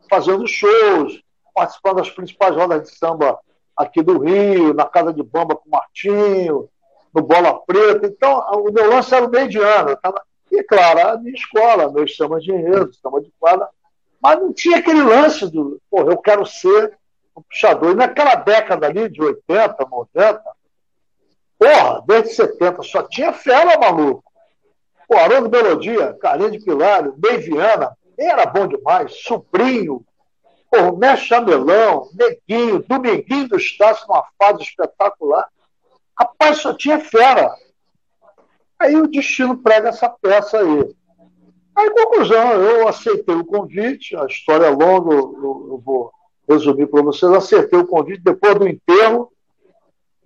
fazendo 0.09 0.47
shows, 0.47 1.21
participando 1.55 1.97
das 1.97 2.09
principais 2.09 2.57
rodas 2.57 2.89
de 2.89 2.97
samba 2.97 3.39
aqui 3.77 4.03
do 4.03 4.19
Rio, 4.19 4.73
na 4.73 4.87
Casa 4.87 5.13
de 5.13 5.23
Bamba 5.23 5.57
com 5.57 5.69
o 5.69 5.73
Martinho, 5.73 6.71
no 7.15 7.23
Bola 7.23 7.61
Preta. 7.67 8.07
Então, 8.07 8.39
o 8.53 8.73
meu 8.73 8.89
lance 8.89 9.15
era 9.15 9.27
o 9.27 9.31
meio 9.31 9.49
de 9.49 9.59
ano. 9.59 9.95
Tava... 9.97 10.23
E, 10.51 10.63
claro, 10.63 11.07
a 11.07 11.19
minha 11.19 11.35
escola, 11.35 11.93
meus 11.93 12.17
samba 12.17 12.41
de 12.41 12.51
enredo, 12.51 12.95
samba 12.95 13.21
de 13.21 13.31
quadra. 13.39 13.69
Mas 14.23 14.39
não 14.39 14.55
tinha 14.55 14.79
aquele 14.79 15.03
lance 15.03 15.51
do, 15.51 15.79
pô, 15.91 16.01
eu 16.11 16.17
quero 16.17 16.47
ser 16.47 16.97
um 17.37 17.43
puxador. 17.43 17.93
E 17.93 17.95
naquela 17.95 18.35
década 18.37 18.87
ali, 18.87 19.09
de 19.09 19.23
80, 19.23 19.87
90, 19.89 20.43
porra, 21.59 22.05
desde 22.07 22.31
70, 22.31 22.83
só 22.83 23.03
tinha 23.03 23.33
fera, 23.33 23.79
maluco. 23.79 24.25
Pô, 25.09 25.17
Haroldo 25.17 25.51
Melodia, 25.51 26.15
Carinho 26.15 26.51
de 26.51 26.61
Pilar, 26.61 27.13
Ney 27.17 27.39
Viana, 27.39 27.97
era 28.19 28.47
bom 28.47 28.67
demais. 28.67 29.23
Sobrinho, 29.23 30.05
Pô, 30.71 30.97
Mestre 30.97 31.29
Chamelão, 31.29 32.09
Neguinho, 32.13 32.85
Dominguinho 32.87 33.49
do 33.49 33.57
Estácio, 33.57 34.07
numa 34.09 34.27
fase 34.39 34.63
espetacular. 34.63 35.49
Rapaz, 36.19 36.59
só 36.59 36.75
tinha 36.75 36.99
fera. 36.99 37.55
Aí 38.79 38.97
o 38.97 39.07
destino 39.07 39.57
prega 39.59 39.91
essa 39.91 40.09
peça 40.09 40.59
aí. 40.59 40.95
Aí, 41.77 41.91
conclusão, 41.91 42.53
eu 42.53 42.89
aceitei 42.89 43.35
o 43.35 43.45
convite, 43.45 44.17
a 44.17 44.25
história 44.27 44.67
é 44.67 44.71
longa, 44.71 45.15
eu, 45.15 45.69
eu 45.71 45.83
vou 45.85 46.11
resumir 46.49 46.87
para 46.87 47.03
vocês. 47.03 47.31
Aceitei 47.33 47.79
o 47.79 47.87
convite 47.87 48.23
depois 48.23 48.55
do 48.57 48.69
enterro, 48.69 49.33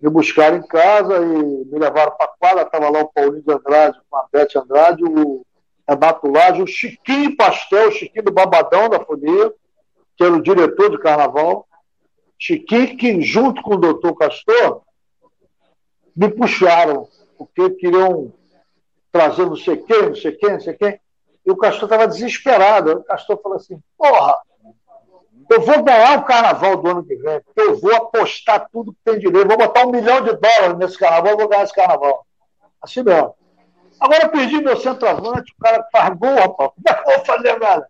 me 0.00 0.08
buscaram 0.08 0.56
em 0.56 0.66
casa 0.66 1.16
e 1.16 1.64
me 1.66 1.78
levaram 1.78 2.12
para 2.16 2.26
a 2.26 2.34
quadra. 2.38 2.62
Estava 2.62 2.88
lá 2.88 3.00
o 3.00 3.08
Paulinho 3.08 3.42
de 3.42 3.52
Andrade, 3.52 3.98
com 4.08 4.16
a 4.16 4.26
Bete 4.32 4.58
Andrade, 4.58 5.04
o 5.04 5.44
Renato 5.88 6.30
Lage, 6.30 6.62
o 6.62 6.66
Chiquinho 6.66 7.36
Pastel, 7.36 7.88
o 7.88 7.92
Chiquinho 7.92 8.24
do 8.24 8.32
Babadão 8.32 8.88
da 8.88 9.00
Folia, 9.00 9.52
que 10.16 10.24
era 10.24 10.32
o 10.32 10.42
diretor 10.42 10.90
de 10.90 10.98
carnaval, 10.98 11.66
Chiquinho, 12.38 12.96
que 12.96 13.20
junto 13.20 13.60
com 13.62 13.74
o 13.74 13.78
doutor 13.78 14.14
Castor, 14.14 14.82
me 16.16 16.28
puxaram, 16.28 17.08
porque 17.36 17.70
queriam 17.70 18.32
trazer 19.10 19.46
não 19.46 19.56
sei 19.56 19.76
quem, 19.78 20.08
não 20.08 20.14
sei 20.14 20.32
quem, 20.32 20.50
não 20.50 20.60
sei 20.60 20.74
quem. 20.74 21.00
E 21.44 21.50
o 21.50 21.56
Castor 21.56 21.84
estava 21.84 22.06
desesperado. 22.06 22.92
O 22.92 23.04
Castor 23.04 23.40
falou 23.42 23.56
assim: 23.56 23.80
porra, 23.96 24.36
eu 25.50 25.60
vou 25.60 25.82
ganhar 25.82 26.16
o 26.16 26.24
carnaval 26.24 26.76
do 26.76 26.88
ano 26.88 27.04
que 27.04 27.16
vem, 27.16 27.40
eu 27.56 27.76
vou 27.80 27.92
apostar 27.94 28.68
tudo 28.70 28.92
que 28.92 29.00
tem 29.04 29.18
direito, 29.18 29.48
vou 29.48 29.58
botar 29.58 29.84
um 29.84 29.90
milhão 29.90 30.22
de 30.22 30.32
dólares 30.36 30.78
nesse 30.78 30.96
carnaval, 30.96 31.36
vou 31.36 31.48
ganhar 31.48 31.64
esse 31.64 31.74
carnaval. 31.74 32.24
Assim 32.80 33.02
mesmo. 33.02 33.34
Agora 33.98 34.24
eu 34.24 34.30
perdi 34.30 34.62
meu 34.62 34.76
centroavante, 34.76 35.52
o 35.52 35.60
cara 35.60 35.84
faz 35.90 36.16
gol, 36.16 36.34
rapaz. 36.36 36.70
Como 36.72 36.88
é 36.88 36.94
que 36.94 37.10
eu 37.10 37.16
vou 37.16 37.24
fazer 37.26 37.58
nada? 37.58 37.88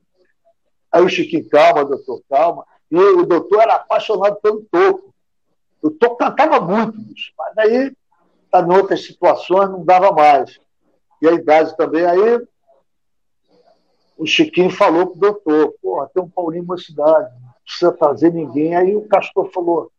Aí 0.90 1.02
o 1.02 1.08
Chiquinho, 1.08 1.48
calma, 1.50 1.84
doutor, 1.84 2.22
calma. 2.28 2.66
E 2.90 2.96
o 2.96 3.26
doutor 3.26 3.60
era 3.60 3.74
apaixonado 3.74 4.36
pelo 4.36 4.66
toco. 4.70 5.14
O 5.82 5.90
toco 5.90 6.16
cantava 6.16 6.60
muito, 6.60 6.98
bicho, 6.98 7.32
mas 7.38 7.58
aí, 7.58 7.92
tá 8.50 8.60
em 8.60 8.72
outras 8.72 9.04
situações, 9.04 9.70
não 9.70 9.84
dava 9.84 10.10
mais. 10.10 10.58
E 11.20 11.28
a 11.28 11.32
idade 11.32 11.76
também. 11.76 12.06
Aí 12.06 12.40
o 14.16 14.26
Chiquinho 14.26 14.70
falou 14.70 15.08
pro 15.08 15.20
doutor, 15.20 15.74
porra, 15.80 16.10
tem 16.12 16.22
um 16.22 16.28
Paulinho 16.28 16.66
na 16.66 16.76
cidade, 16.76 17.30
não 17.40 17.49
precisa 17.70 17.92
trazer 17.92 18.32
ninguém. 18.32 18.74
Aí 18.74 18.96
o 18.96 19.06
Castor 19.06 19.50
falou, 19.52 19.90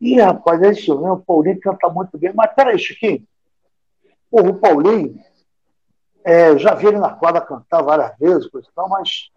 ih, 0.00 0.20
rapaz, 0.20 0.62
é 0.62 0.70
isso 0.70 0.96
mesmo, 0.96 1.14
o 1.14 1.20
Paulinho 1.20 1.60
canta 1.60 1.88
muito 1.88 2.16
bem. 2.16 2.32
Mas 2.32 2.54
peraí, 2.54 2.78
Chiquinho, 2.78 3.24
porra, 4.30 4.50
o 4.50 4.54
Paulinho, 4.54 5.18
é, 6.24 6.56
já 6.56 6.74
vi 6.74 6.86
ele 6.86 6.98
na 6.98 7.10
quadra 7.10 7.40
cantar 7.40 7.82
várias 7.82 8.16
vezes, 8.16 8.48
coisa 8.48 8.68
e 8.70 8.74
tal, 8.74 8.88
mas 8.88 9.30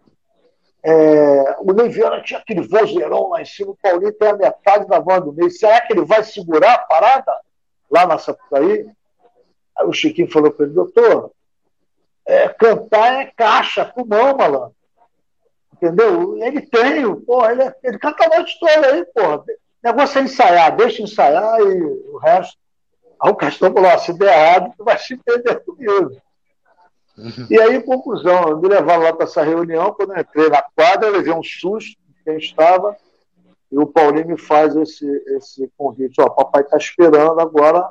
é, 0.84 1.56
o 1.58 1.72
Ney 1.72 1.88
Viana 1.88 2.22
tinha 2.22 2.38
aquele 2.38 2.66
vozeirão 2.66 3.30
lá 3.30 3.42
em 3.42 3.44
cima, 3.44 3.72
o 3.72 3.78
Paulinho 3.82 4.12
tem 4.12 4.28
a 4.28 4.36
metade 4.36 4.86
da 4.86 5.00
voz 5.00 5.24
do 5.24 5.32
Ney. 5.32 5.50
Será 5.50 5.80
que 5.80 5.92
ele 5.92 6.04
vai 6.04 6.22
segurar 6.22 6.74
a 6.74 6.78
parada 6.78 7.32
lá 7.90 8.06
na 8.06 8.18
Sapucaí? 8.18 8.88
Aí 9.76 9.86
o 9.86 9.92
Chiquinho 9.92 10.30
falou 10.30 10.52
para 10.52 10.64
ele, 10.64 10.74
doutor, 10.74 11.32
é, 12.24 12.48
cantar 12.48 13.20
é 13.20 13.26
caixa, 13.26 13.84
pulmão, 13.84 14.36
malandro. 14.36 14.76
Entendeu? 15.76 16.38
Ele 16.38 16.62
tem, 16.62 17.14
porra, 17.20 17.52
ele, 17.52 17.74
ele 17.82 17.98
canta 17.98 18.24
a 18.24 18.36
noite 18.36 18.58
toda 18.58 18.86
aí, 18.86 19.04
porra. 19.06 19.38
O 19.38 19.44
negócio 19.84 20.18
é 20.18 20.22
ensaiar, 20.22 20.74
deixa 20.74 21.02
ensaiar 21.02 21.60
e 21.60 21.82
o 21.82 22.16
resto. 22.16 22.56
Aí 23.20 23.30
o 23.30 23.34
Castor 23.34 23.72
falou: 23.72 23.98
se 23.98 24.12
der 24.14 24.32
errado, 24.32 24.72
tu 24.76 24.84
vai 24.84 24.98
se 24.98 25.14
entender 25.14 25.60
comigo. 25.64 26.16
Uhum. 27.18 27.46
E 27.50 27.60
aí, 27.60 27.82
conclusão, 27.82 28.60
me 28.60 28.68
levaram 28.68 29.02
lá 29.02 29.12
para 29.12 29.24
essa 29.24 29.42
reunião. 29.42 29.92
Quando 29.92 30.14
eu 30.14 30.20
entrei 30.20 30.48
na 30.48 30.62
quadra, 30.62 31.08
eu 31.08 31.12
levei 31.12 31.32
um 31.32 31.42
susto 31.42 31.98
de 32.06 32.24
quem 32.24 32.36
estava. 32.38 32.96
E 33.70 33.78
o 33.78 33.86
Paulinho 33.86 34.28
me 34.28 34.38
faz 34.38 34.74
esse, 34.76 35.06
esse 35.36 35.70
convite: 35.76 36.20
Ó, 36.20 36.28
papai 36.30 36.62
está 36.62 36.76
esperando 36.76 37.40
agora 37.40 37.90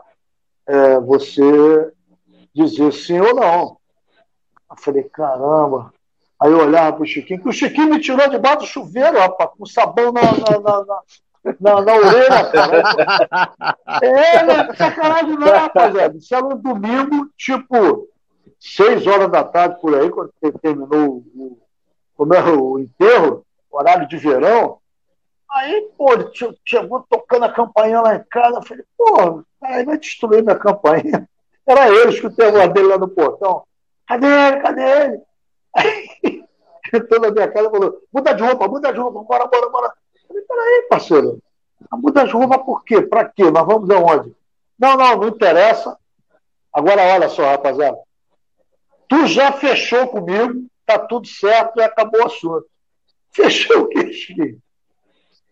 é, 0.67 0.99
você 0.99 1.91
dizer 2.53 2.91
sim 2.93 3.19
ou 3.19 3.36
não. 3.36 3.77
Eu 4.69 4.77
falei: 4.77 5.03
caramba. 5.03 5.93
Aí 6.46 6.52
eu 6.52 6.60
olhava 6.60 6.93
para 6.93 7.04
o 7.04 7.08
Chiquinho, 7.08 7.41
que 7.41 7.50
o 7.50 7.52
Chiquinho 7.52 7.89
me 7.89 8.00
tirou 8.00 8.30
debaixo 8.30 8.60
do 8.60 8.66
chuveiro, 8.68 9.18
rapaz, 9.18 9.50
com 9.58 9.66
sabão 9.66 10.12
na, 10.12 10.22
na, 10.22 10.60
na, 10.60 10.86
na 10.86 11.02
na, 11.60 11.82
na 11.82 11.96
orelha, 11.96 12.52
cara. 12.52 12.84
É, 14.02 14.43
não 14.43 14.54
é 14.54 14.76
sacanagem 14.76 15.38
não, 15.38 15.48
rapaziada. 15.48 16.18
Isso 16.18 16.34
era 16.34 16.46
um 16.46 16.58
domingo, 16.58 17.30
tipo, 17.38 18.08
seis 18.60 19.06
horas 19.06 19.32
da 19.32 19.43
tarde 19.43 19.80
por 19.80 19.96
aí, 19.96 20.10
quando 20.10 20.32
terminou 20.62 21.24
o, 21.36 21.60
como 22.16 22.34
é, 22.34 22.43
o 22.43 22.80
enterro, 22.80 23.46
horário 23.72 24.08
de 24.08 24.18
verão. 24.18 24.78
Aí, 25.52 25.89
pô, 25.98 26.10
chegou 26.66 27.06
tocando 27.10 27.46
a 27.46 27.54
campainha 27.54 28.02
lá 28.02 28.16
em 28.16 28.24
casa. 28.30 28.58
Eu 28.58 28.64
falei, 28.64 28.84
pô, 28.98 29.43
aí 29.64 29.84
vai 29.84 29.98
destruir 29.98 30.43
minha 30.43 30.56
campainha. 30.56 31.28
Era 31.66 31.89
ele, 31.89 32.12
escutei 32.12 32.48
a 32.48 32.52
voz 32.52 32.74
dele 32.74 32.88
lá 32.88 32.98
no 32.98 33.08
portão. 33.08 33.64
Cadê 34.08 34.28
ele? 34.28 34.62
Cadê 34.62 34.82
ele? 34.82 35.22
Aí, 35.76 36.34
entrou 36.93 37.19
na 37.19 37.31
minha 37.31 37.51
casa 37.51 37.67
e 37.67 37.71
falou: 37.71 38.01
muda 38.13 38.33
de 38.33 38.43
roupa, 38.43 38.67
muda 38.67 38.93
de 38.93 38.99
roupa, 38.99 39.23
bora, 39.23 39.47
bora, 39.47 39.69
bora. 39.69 39.93
Eu 40.15 40.27
falei, 40.27 40.43
peraí, 40.43 40.88
parceiro. 40.89 41.39
Muda 41.91 42.25
de 42.25 42.31
roupa 42.31 42.59
por 42.59 42.83
quê? 42.83 43.01
Pra 43.01 43.25
quê? 43.25 43.49
Nós 43.51 43.65
vamos 43.65 43.89
aonde? 43.89 44.36
Não, 44.77 44.97
não, 44.97 45.17
não 45.17 45.27
interessa. 45.27 45.97
Agora, 46.73 47.01
olha 47.13 47.29
só, 47.29 47.43
rapaziada. 47.43 47.97
Tu 49.07 49.27
já 49.27 49.51
fechou 49.51 50.07
comigo, 50.07 50.67
tá 50.86 50.99
tudo 50.99 51.28
certo 51.28 51.79
e 51.79 51.83
acabou 51.83 52.21
o 52.21 52.25
assunto. 52.25 52.66
Fechou 53.32 53.83
o 53.83 53.87
quê, 53.87 54.12
Chiquinho? 54.13 54.59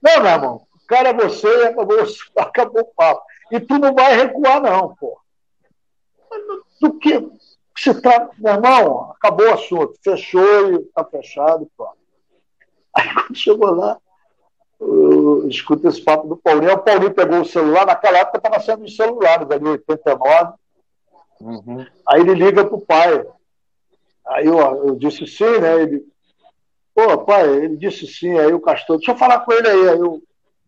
Não, 0.02 0.22
meu 0.22 0.32
irmão, 0.32 0.68
o 0.74 0.88
cara 0.88 1.10
é 1.10 1.14
você 1.14 1.48
e 1.48 1.68
acabou, 1.68 1.98
acabou 2.38 2.82
o 2.82 2.94
papo. 2.94 3.22
E 3.52 3.60
tu 3.60 3.78
não 3.78 3.94
vai 3.94 4.16
recuar, 4.16 4.62
não, 4.62 4.96
pô. 4.96 5.18
Do 6.82 6.98
que 6.98 7.30
se 7.84 7.94
trata, 8.02 8.34
meu 8.38 8.54
irmão, 8.54 9.12
acabou 9.12 9.46
o 9.46 9.54
assunto, 9.54 10.00
fechou 10.02 10.74
e 10.74 10.80
tá 10.96 11.04
fechado, 11.04 11.70
pronto. 11.76 11.98
Aí 12.96 13.04
quando 13.14 13.36
chegou 13.36 13.72
lá, 13.76 13.98
eu 14.80 15.48
escuta 15.50 15.90
esse 15.90 16.02
papo 16.02 16.28
do 16.28 16.38
Paulinho. 16.38 16.74
O 16.74 16.78
Paulinho 16.80 17.14
pegou 17.14 17.42
o 17.42 17.46
celular, 17.46 17.86
naquela 17.86 18.20
época 18.20 18.38
estava 18.38 18.60
sendo 18.62 18.86
os 18.86 18.96
celulares, 18.96 19.50
ali, 19.52 19.68
89. 19.68 20.54
Uhum. 21.42 21.86
Aí 22.08 22.22
ele 22.22 22.34
liga 22.36 22.66
pro 22.66 22.80
pai. 22.80 23.26
Aí 24.28 24.46
eu, 24.46 24.58
eu 24.60 24.96
disse 24.96 25.28
sim, 25.28 25.60
né? 25.60 25.82
Ele, 25.82 26.06
pô, 26.96 27.18
pai, 27.20 27.50
ele 27.50 27.76
disse 27.76 28.08
sim. 28.08 28.38
Aí 28.40 28.54
o 28.54 28.62
Castor, 28.62 28.98
deixa 28.98 29.12
eu 29.12 29.18
falar 29.18 29.42
com 29.42 29.52
ele 29.52 29.68
aí. 29.68 29.90
Aí 29.90 30.00
eu 30.00 30.22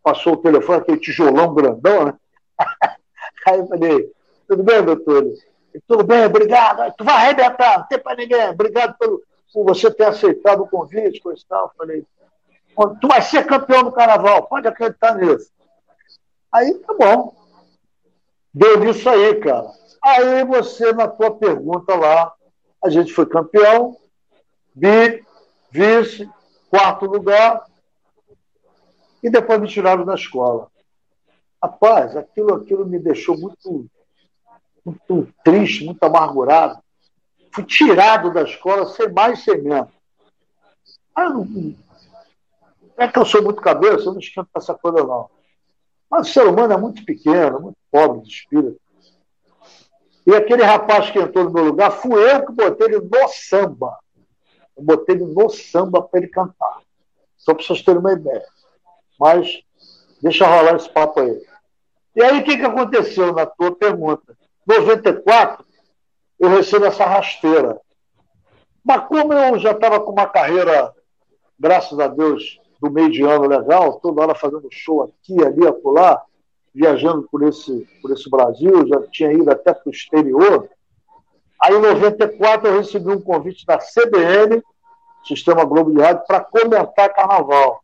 passou 0.03 0.33
o 0.33 0.37
telefone, 0.37 0.79
aquele 0.79 0.99
tijolão 0.99 1.53
grandão, 1.53 2.05
né? 2.05 2.13
Aí 3.47 3.59
eu 3.59 3.67
falei, 3.67 4.11
tudo 4.47 4.63
bem, 4.63 4.83
doutor? 4.83 5.23
Tudo 5.87 6.03
bem, 6.03 6.25
obrigado. 6.25 6.93
Tu 6.97 7.03
vai 7.03 7.15
arrebentar, 7.15 7.79
não 7.79 7.87
tem 7.87 7.99
para 7.99 8.15
ninguém. 8.15 8.49
Obrigado 8.49 8.97
pelo, 8.97 9.21
por 9.53 9.65
você 9.65 9.91
ter 9.91 10.05
aceitado 10.05 10.63
o 10.63 10.67
convite, 10.67 11.21
coisa 11.21 11.41
e 11.41 11.47
tal. 11.47 11.73
Falei, 11.77 12.05
tu 12.99 13.07
vai 13.07 13.21
ser 13.21 13.45
campeão 13.45 13.83
do 13.83 13.91
carnaval, 13.91 14.47
pode 14.47 14.67
acreditar 14.67 15.15
nisso. 15.15 15.51
Aí 16.51 16.73
tá 16.75 16.93
bom. 16.93 17.35
Deu 18.53 18.79
nisso 18.79 19.09
aí, 19.09 19.35
cara. 19.35 19.69
Aí 20.01 20.45
você, 20.45 20.93
na 20.93 21.07
tua 21.07 21.35
pergunta 21.35 21.95
lá, 21.95 22.33
a 22.83 22.89
gente 22.89 23.11
foi 23.11 23.25
campeão, 23.25 23.97
bi, 24.73 25.23
vice, 25.71 26.29
quarto 26.69 27.05
lugar, 27.05 27.65
e 29.23 29.29
depois 29.29 29.59
me 29.59 29.67
tiraram 29.67 30.05
da 30.05 30.13
escola. 30.13 30.67
Rapaz, 31.61 32.15
aquilo, 32.15 32.53
aquilo 32.53 32.85
me 32.85 32.99
deixou 32.99 33.37
muito, 33.37 33.87
muito 34.85 35.27
triste, 35.43 35.83
muito 35.83 36.03
amargurado. 36.03 36.79
Fui 37.51 37.63
tirado 37.63 38.31
da 38.31 38.43
escola 38.43 38.85
sem 38.87 39.11
mais 39.11 39.43
sem 39.43 39.61
menos. 39.61 39.89
Ah, 41.15 41.29
não, 41.29 41.47
é 42.97 43.07
que 43.07 43.19
eu 43.19 43.25
sou 43.25 43.41
muito 43.41 43.61
cabeça, 43.61 44.05
eu 44.05 44.13
não 44.13 44.19
esquento 44.19 44.49
essa 44.55 44.73
coisa, 44.73 45.03
não. 45.03 45.29
Mas 46.09 46.29
o 46.29 46.33
ser 46.33 46.47
humano 46.47 46.73
é 46.73 46.77
muito 46.77 47.03
pequeno, 47.03 47.59
muito 47.59 47.77
pobre 47.91 48.21
de 48.21 48.29
espírito. 48.29 48.79
E 50.25 50.33
aquele 50.33 50.63
rapaz 50.63 51.11
que 51.11 51.19
entrou 51.19 51.45
no 51.45 51.51
meu 51.51 51.65
lugar, 51.65 51.91
fui 51.91 52.13
eu 52.31 52.45
que 52.45 52.51
botei 52.51 52.87
ele 52.87 52.99
no 52.99 53.27
samba. 53.27 53.97
Eu 54.75 54.83
botei 54.83 55.15
ele 55.15 55.25
no 55.25 55.49
samba 55.49 56.01
para 56.01 56.19
ele 56.19 56.29
cantar. 56.29 56.79
Só 57.37 57.53
para 57.53 57.63
vocês 57.63 57.83
terem 57.83 57.99
uma 57.99 58.13
ideia. 58.13 58.45
Mas 59.19 59.61
deixa 60.21 60.47
rolar 60.47 60.75
esse 60.75 60.89
papo 60.89 61.19
aí. 61.19 61.45
E 62.15 62.23
aí, 62.23 62.39
o 62.39 62.43
que, 62.43 62.57
que 62.57 62.65
aconteceu 62.65 63.33
na 63.33 63.45
tua 63.45 63.75
pergunta? 63.75 64.35
94, 64.65 65.65
eu 66.39 66.49
recebo 66.49 66.85
essa 66.85 67.05
rasteira. 67.05 67.79
Mas 68.83 69.07
como 69.07 69.33
eu 69.33 69.57
já 69.59 69.71
estava 69.71 69.99
com 69.99 70.11
uma 70.11 70.27
carreira, 70.27 70.93
graças 71.59 71.99
a 71.99 72.07
Deus, 72.07 72.59
do 72.79 72.91
meio 72.91 73.11
de 73.11 73.23
ano 73.23 73.47
legal, 73.47 73.99
toda 73.99 74.21
hora 74.21 74.35
fazendo 74.35 74.67
show 74.71 75.03
aqui, 75.03 75.43
ali, 75.43 75.67
acolá, 75.67 76.21
viajando 76.73 77.27
por 77.31 77.43
esse, 77.43 77.87
por 78.01 78.11
esse 78.11 78.29
Brasil, 78.29 78.87
já 78.87 79.01
tinha 79.07 79.31
ido 79.31 79.49
até 79.49 79.73
para 79.73 79.87
o 79.87 79.91
exterior. 79.91 80.69
Aí, 81.61 81.73
em 81.73 81.79
94, 81.79 82.67
eu 82.67 82.77
recebi 82.77 83.09
um 83.09 83.21
convite 83.21 83.65
da 83.65 83.77
CBN, 83.77 84.61
Sistema 85.23 85.63
Globo 85.63 85.91
de 85.91 86.01
Rádio, 86.01 86.23
para 86.27 86.41
comentar 86.41 87.13
carnaval. 87.13 87.81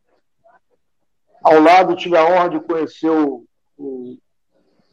Ao 1.42 1.60
lado, 1.60 1.96
tive 1.96 2.16
a 2.16 2.24
honra 2.24 2.50
de 2.50 2.60
conhecer 2.60 3.10
o, 3.10 3.44
o 3.76 4.16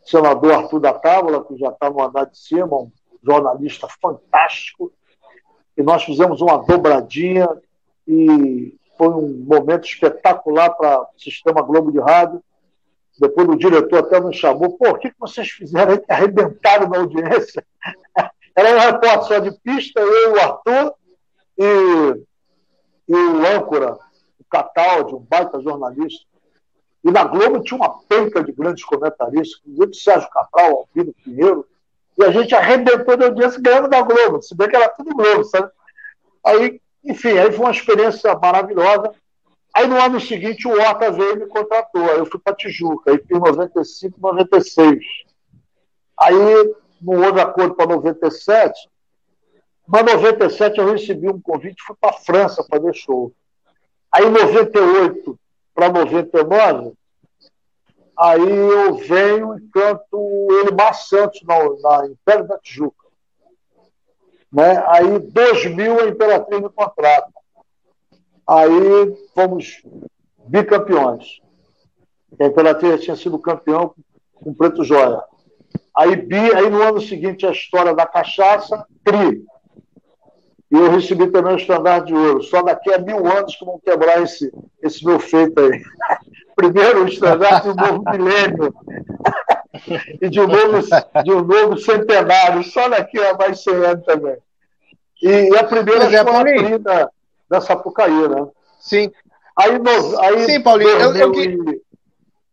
senador 0.09 0.53
Arthur 0.53 0.79
da 0.79 0.93
Távola, 0.93 1.43
que 1.45 1.55
já 1.57 1.69
está 1.69 1.89
no 1.89 2.01
andar 2.01 2.25
de 2.25 2.37
cima, 2.37 2.75
um 2.75 2.91
jornalista 3.23 3.87
fantástico. 4.01 4.91
E 5.77 5.83
nós 5.83 6.03
fizemos 6.03 6.41
uma 6.41 6.57
dobradinha 6.57 7.47
e 8.07 8.75
foi 8.97 9.09
um 9.09 9.45
momento 9.45 9.85
espetacular 9.85 10.71
para 10.71 11.01
o 11.01 11.07
Sistema 11.17 11.61
Globo 11.61 11.91
de 11.91 11.99
Rádio. 11.99 12.43
Depois 13.19 13.47
o 13.47 13.55
diretor 13.55 13.99
até 13.99 14.19
nos 14.19 14.35
chamou, 14.35 14.77
pô, 14.77 14.89
o 14.89 14.97
que 14.97 15.13
vocês 15.19 15.49
fizeram 15.49 15.91
aí 15.91 15.99
que 15.99 16.11
arrebentaram 16.11 16.89
na 16.89 16.97
audiência? 16.97 17.63
Era 18.55 18.75
um 18.75 18.79
repórter 18.79 19.27
só 19.27 19.39
de 19.39 19.51
pista, 19.61 20.01
eu, 20.01 20.33
o 20.33 20.39
Arthur 20.39 20.93
e, 21.57 22.25
e 23.07 23.15
o 23.15 23.45
âncora, 23.45 23.93
o 24.39 24.43
Cataldi, 24.49 25.15
um 25.15 25.19
baita 25.19 25.61
jornalista. 25.61 26.28
E 27.03 27.11
na 27.11 27.23
Globo 27.23 27.61
tinha 27.61 27.77
uma 27.77 27.99
penca 28.03 28.43
de 28.43 28.51
grandes 28.51 28.83
comentaristas, 28.83 29.61
inclusive 29.65 29.95
Sérgio 29.95 30.29
Cabral, 30.29 30.87
Alvino 30.95 31.13
Pinheiro, 31.23 31.65
e 32.17 32.23
a 32.23 32.31
gente 32.31 32.53
arrebentou 32.53 33.15
de 33.15 33.23
audiência 33.23 33.61
ganhando 33.61 33.87
da 33.87 34.01
Globo, 34.01 34.41
se 34.41 34.53
bem 34.53 34.67
que 34.67 34.75
era 34.75 34.89
tudo 34.89 35.15
Globo, 35.15 35.43
sabe? 35.45 35.71
Aí, 36.45 36.81
enfim, 37.03 37.37
aí 37.37 37.51
foi 37.51 37.65
uma 37.65 37.71
experiência 37.71 38.35
maravilhosa. 38.35 39.13
Aí 39.73 39.87
no 39.87 40.01
ano 40.01 40.19
seguinte 40.19 40.67
o 40.67 40.71
Horta 40.71 41.11
veio 41.11 41.33
e 41.33 41.39
me 41.39 41.47
contratou. 41.47 42.09
Aí 42.09 42.17
eu 42.17 42.25
fui 42.25 42.39
para 42.39 42.55
Tijuca, 42.55 43.11
aí 43.11 43.19
fiz 43.19 43.39
95, 43.39 44.19
96. 44.19 44.99
Aí 46.19 46.35
não 47.01 47.23
houve 47.25 47.39
acordo 47.39 47.75
para 47.75 47.95
97, 47.95 48.89
mas 49.87 50.05
97 50.05 50.79
eu 50.79 50.91
recebi 50.91 51.29
um 51.29 51.39
convite, 51.39 51.81
fui 51.81 51.95
para 51.99 52.09
a 52.09 52.19
França 52.19 52.65
fazer 52.69 52.93
show. 52.93 53.31
Aí 54.11 54.25
em 54.25 54.31
98 54.31 55.39
para 55.73 55.89
99, 55.89 56.93
aí 58.17 58.49
eu 58.49 58.95
venho 58.95 59.57
e 59.57 59.61
canto 59.69 60.47
Elimar 60.61 60.93
Santos 60.93 61.41
na, 61.43 61.57
na 61.81 62.07
Império 62.07 62.47
da 62.47 62.57
Tijuca. 62.59 63.07
Né? 64.51 64.83
Aí 64.87 65.19
2000 65.19 65.99
a 65.99 66.07
Imperatriz 66.07 66.61
me 66.61 66.69
contrata. 66.69 67.31
Aí 68.47 69.15
fomos 69.35 69.83
bicampeões. 70.47 71.39
A 72.39 72.45
Imperatriz 72.45 73.01
tinha 73.01 73.15
sido 73.15 73.37
campeão 73.37 73.93
com 74.33 74.53
Preto 74.53 74.83
Joia. 74.83 75.21
Aí, 75.95 76.15
bi, 76.15 76.53
aí 76.55 76.69
no 76.69 76.81
ano 76.81 77.01
seguinte 77.01 77.45
a 77.45 77.51
história 77.51 77.93
da 77.93 78.05
cachaça, 78.05 78.85
tri. 79.03 79.43
E 80.71 80.75
eu 80.75 80.91
recebi 80.91 81.27
também 81.27 81.53
o 81.53 81.57
estandarte 81.57 82.07
de 82.07 82.13
ouro. 82.13 82.43
Só 82.43 82.61
daqui 82.61 82.93
a 82.93 82.99
mil 82.99 83.25
anos 83.25 83.55
que 83.55 83.65
vão 83.65 83.79
quebrar 83.79 84.21
esse, 84.21 84.51
esse 84.81 85.03
meu 85.03 85.19
feito 85.19 85.59
aí. 85.59 85.81
Primeiro 86.55 87.03
o 87.03 87.07
estandarte 87.07 87.69
do 87.69 87.75
novo 87.75 88.03
milênio. 88.11 88.73
e 90.21 90.29
de 90.29 90.41
um, 90.41 90.47
novo, 90.47 90.81
de 91.23 91.31
um 91.31 91.41
novo 91.41 91.77
centenário. 91.77 92.63
Só 92.63 92.89
daqui 92.89 93.19
a 93.19 93.35
mais 93.35 93.63
100 93.63 93.73
anos 93.73 94.05
também. 94.05 94.37
E, 95.21 95.57
a 95.57 95.63
primeira 95.63 96.05
é, 96.05 96.23
foi 96.23 96.35
a 96.35 96.43
tri 96.43 96.77
da, 96.77 97.09
da 97.49 97.61
Sapucaí, 97.61 98.27
né? 98.27 98.47
Sim. 98.79 99.11
Aí, 99.57 99.77
no, 99.77 100.19
aí 100.21 100.45
Sim, 100.45 100.61
Paulinho. 100.61 100.89
eu, 100.89 101.15
eu, 101.15 101.31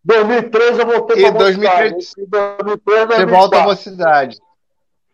2003 0.06 0.78
eu 0.78 0.86
voltei 0.86 1.20
para 1.20 1.28
a 1.28 1.32
2003, 1.32 2.12
2003 2.28 3.06
você 3.06 3.26
volta 3.26 3.58
à 3.58 3.62
mocidade. 3.64 4.38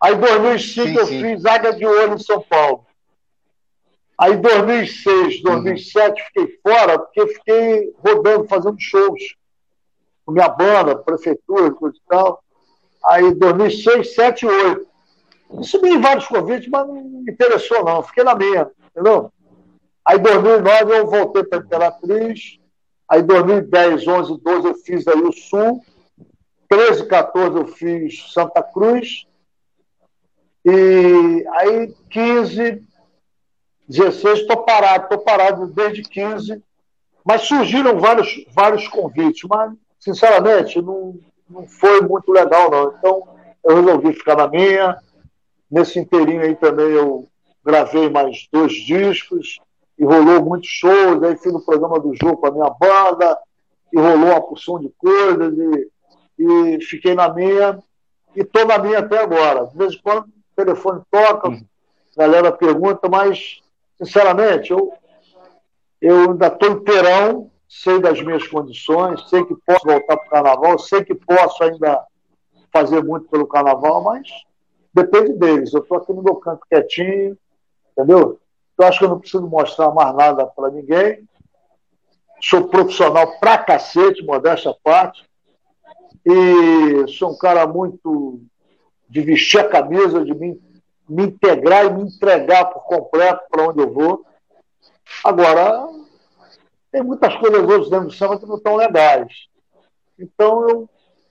Aí 0.00 0.14
em 0.14 0.18
2005 0.18 0.88
sim, 0.88 0.96
eu 0.96 1.06
sim. 1.06 1.20
fiz 1.20 1.46
Águia 1.46 1.72
de 1.72 1.86
Ouro 1.86 2.14
em 2.14 2.18
São 2.18 2.40
Paulo. 2.42 2.86
Aí 4.18 4.34
em 4.34 4.40
2006, 4.40 5.42
2007 5.42 6.20
uhum. 6.20 6.26
fiquei 6.26 6.58
fora 6.62 6.98
porque 6.98 7.26
fiquei 7.28 7.92
rodando, 7.98 8.46
fazendo 8.46 8.76
shows 8.78 9.36
com 10.24 10.32
minha 10.32 10.48
banda, 10.48 10.96
prefeitura, 10.96 11.70
coisa 11.72 11.96
e 11.96 12.08
tal. 12.08 12.42
Aí 13.04 13.34
2006, 13.34 13.84
2007 13.84 14.44
e 14.44 14.48
2008. 14.48 14.92
Recebi 15.58 15.98
vários 15.98 16.26
convites, 16.26 16.68
mas 16.68 16.86
não 16.86 16.94
me 16.94 17.30
interessou 17.30 17.84
não, 17.84 18.02
fiquei 18.02 18.24
na 18.24 18.34
minha, 18.34 18.70
entendeu? 18.90 19.30
Aí 20.06 20.18
em 20.18 20.22
2009 20.22 20.98
eu 20.98 21.06
voltei 21.06 21.44
para 21.44 21.58
a 21.58 21.62
Imperatriz, 21.62 22.58
Aí, 23.12 23.20
2010, 23.20 24.08
11, 24.08 24.40
12 24.40 24.68
eu 24.68 24.74
fiz 24.74 25.06
aí 25.06 25.20
o 25.20 25.32
Sul. 25.32 25.84
13, 26.66 27.06
14 27.06 27.56
eu 27.58 27.66
fiz 27.66 28.32
Santa 28.32 28.62
Cruz. 28.62 29.26
E 30.64 31.44
aí, 31.50 31.94
15, 32.08 32.82
16, 33.88 34.40
estou 34.40 34.64
parado, 34.64 35.04
estou 35.04 35.18
parado 35.18 35.66
desde 35.66 36.02
15. 36.02 36.62
Mas 37.24 37.42
surgiram 37.42 37.98
vários, 37.98 38.44
vários 38.52 38.88
convites, 38.88 39.48
mas, 39.48 39.72
sinceramente, 39.98 40.80
não, 40.82 41.18
não 41.48 41.66
foi 41.66 42.00
muito 42.00 42.32
legal, 42.32 42.70
não. 42.70 42.94
Então, 42.98 43.28
eu 43.64 43.76
resolvi 43.76 44.12
ficar 44.12 44.36
na 44.36 44.48
minha. 44.48 44.98
Nesse 45.70 45.98
inteirinho 45.98 46.42
aí 46.42 46.54
também 46.56 46.88
eu 46.88 47.28
gravei 47.64 48.10
mais 48.10 48.48
dois 48.52 48.72
discos 48.72 49.58
e 49.98 50.04
rolou 50.04 50.44
muitos 50.44 50.68
shows, 50.68 51.22
aí 51.22 51.36
fiz 51.36 51.52
o 51.52 51.64
programa 51.64 52.00
do 52.00 52.14
jogo 52.14 52.38
com 52.38 52.46
a 52.46 52.50
minha 52.50 52.70
banda, 52.70 53.38
e 53.92 53.98
rolou 53.98 54.30
uma 54.30 54.40
porção 54.40 54.80
de 54.80 54.88
coisas, 54.98 55.54
e, 55.56 55.88
e 56.38 56.84
fiquei 56.84 57.14
na 57.14 57.32
minha, 57.32 57.78
e 58.34 58.40
estou 58.40 58.66
na 58.66 58.78
minha 58.78 58.98
até 58.98 59.18
agora. 59.18 59.66
De 59.66 59.76
vez 59.76 59.94
em 59.94 59.98
quando 60.02 60.24
o 60.24 60.32
telefone 60.56 61.02
toca, 61.10 61.48
uhum. 61.48 61.64
a 62.16 62.20
galera 62.20 62.50
pergunta, 62.50 63.08
mas, 63.08 63.61
sinceramente, 63.98 64.70
eu, 64.70 64.92
eu 66.00 66.30
ainda 66.30 66.46
estou 66.48 66.70
inteirão, 66.70 67.50
sei 67.68 68.00
das 68.00 68.20
minhas 68.20 68.46
condições, 68.46 69.28
sei 69.28 69.44
que 69.44 69.54
posso 69.66 69.86
voltar 69.86 70.16
para 70.16 70.26
o 70.26 70.30
carnaval, 70.30 70.78
sei 70.78 71.04
que 71.04 71.14
posso 71.14 71.62
ainda 71.64 72.04
fazer 72.72 73.02
muito 73.02 73.28
pelo 73.28 73.46
carnaval, 73.46 74.02
mas 74.02 74.28
depende 74.92 75.34
deles. 75.34 75.72
Eu 75.72 75.80
estou 75.80 75.98
aqui 75.98 76.12
no 76.12 76.22
meu 76.22 76.36
canto 76.36 76.66
quietinho, 76.68 77.36
entendeu? 77.92 78.40
Eu 78.78 78.86
acho 78.86 78.98
que 78.98 79.04
eu 79.04 79.08
não 79.10 79.18
preciso 79.18 79.46
mostrar 79.46 79.90
mais 79.90 80.14
nada 80.14 80.46
para 80.46 80.70
ninguém. 80.70 81.26
Sou 82.40 82.68
profissional 82.68 83.38
pra 83.38 83.58
cacete, 83.58 84.24
modéstia 84.24 84.70
à 84.70 84.74
parte. 84.82 85.24
E 86.24 87.06
sou 87.08 87.32
um 87.32 87.38
cara 87.38 87.66
muito 87.66 88.40
de 89.08 89.20
vestir 89.20 89.60
a 89.60 89.68
camisa, 89.68 90.24
de 90.24 90.34
me, 90.34 90.60
me 91.12 91.24
integrar 91.24 91.86
e 91.86 91.90
me 91.90 92.02
entregar 92.02 92.66
por 92.66 92.84
completo 92.84 93.42
para 93.50 93.68
onde 93.68 93.80
eu 93.80 93.92
vou. 93.92 94.24
Agora, 95.22 95.88
tem 96.90 97.02
muitas 97.02 97.34
coisas 97.36 97.62
hoje 97.62 97.90
dentro 97.90 98.06
do 98.06 98.12
samba 98.12 98.38
que 98.38 98.46
não 98.46 98.56
estão 98.56 98.76
legais. 98.76 99.48
Então, 100.18 100.68
eu 100.68 100.88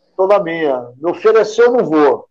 estou 0.09 0.27
na 0.27 0.39
minha. 0.39 0.91
Me 0.97 1.09
oferecer, 1.09 1.63
eu 1.63 1.71
não 1.71 1.85
vou. 1.85 2.27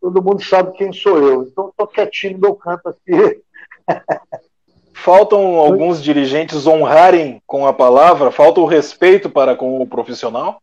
Todo 0.00 0.22
mundo 0.22 0.42
sabe 0.42 0.76
quem 0.76 0.92
sou 0.92 1.18
eu. 1.18 1.42
Então, 1.44 1.68
estou 1.68 1.86
quietinho 1.86 2.34
no 2.34 2.40
meu 2.40 2.54
canto 2.54 2.88
aqui, 2.88 3.42
Faltam 4.94 5.56
alguns 5.56 6.00
dirigentes 6.00 6.64
honrarem 6.66 7.42
com 7.44 7.66
a 7.66 7.72
palavra? 7.72 8.30
Falta 8.30 8.60
o 8.60 8.66
respeito 8.66 9.28
para 9.28 9.56
com 9.56 9.80
o 9.80 9.86
profissional? 9.86 10.62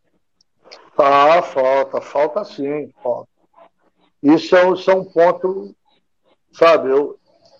Ah, 0.97 1.41
falta, 1.41 1.99
falta 1.99 2.45
sim, 2.45 2.89
falta. 3.03 3.27
Isso 4.21 4.55
é, 4.55 4.69
isso 4.71 4.89
é 4.91 4.95
um 4.95 5.03
ponto, 5.03 5.73
sabe? 6.51 6.89
Eu, 6.89 7.17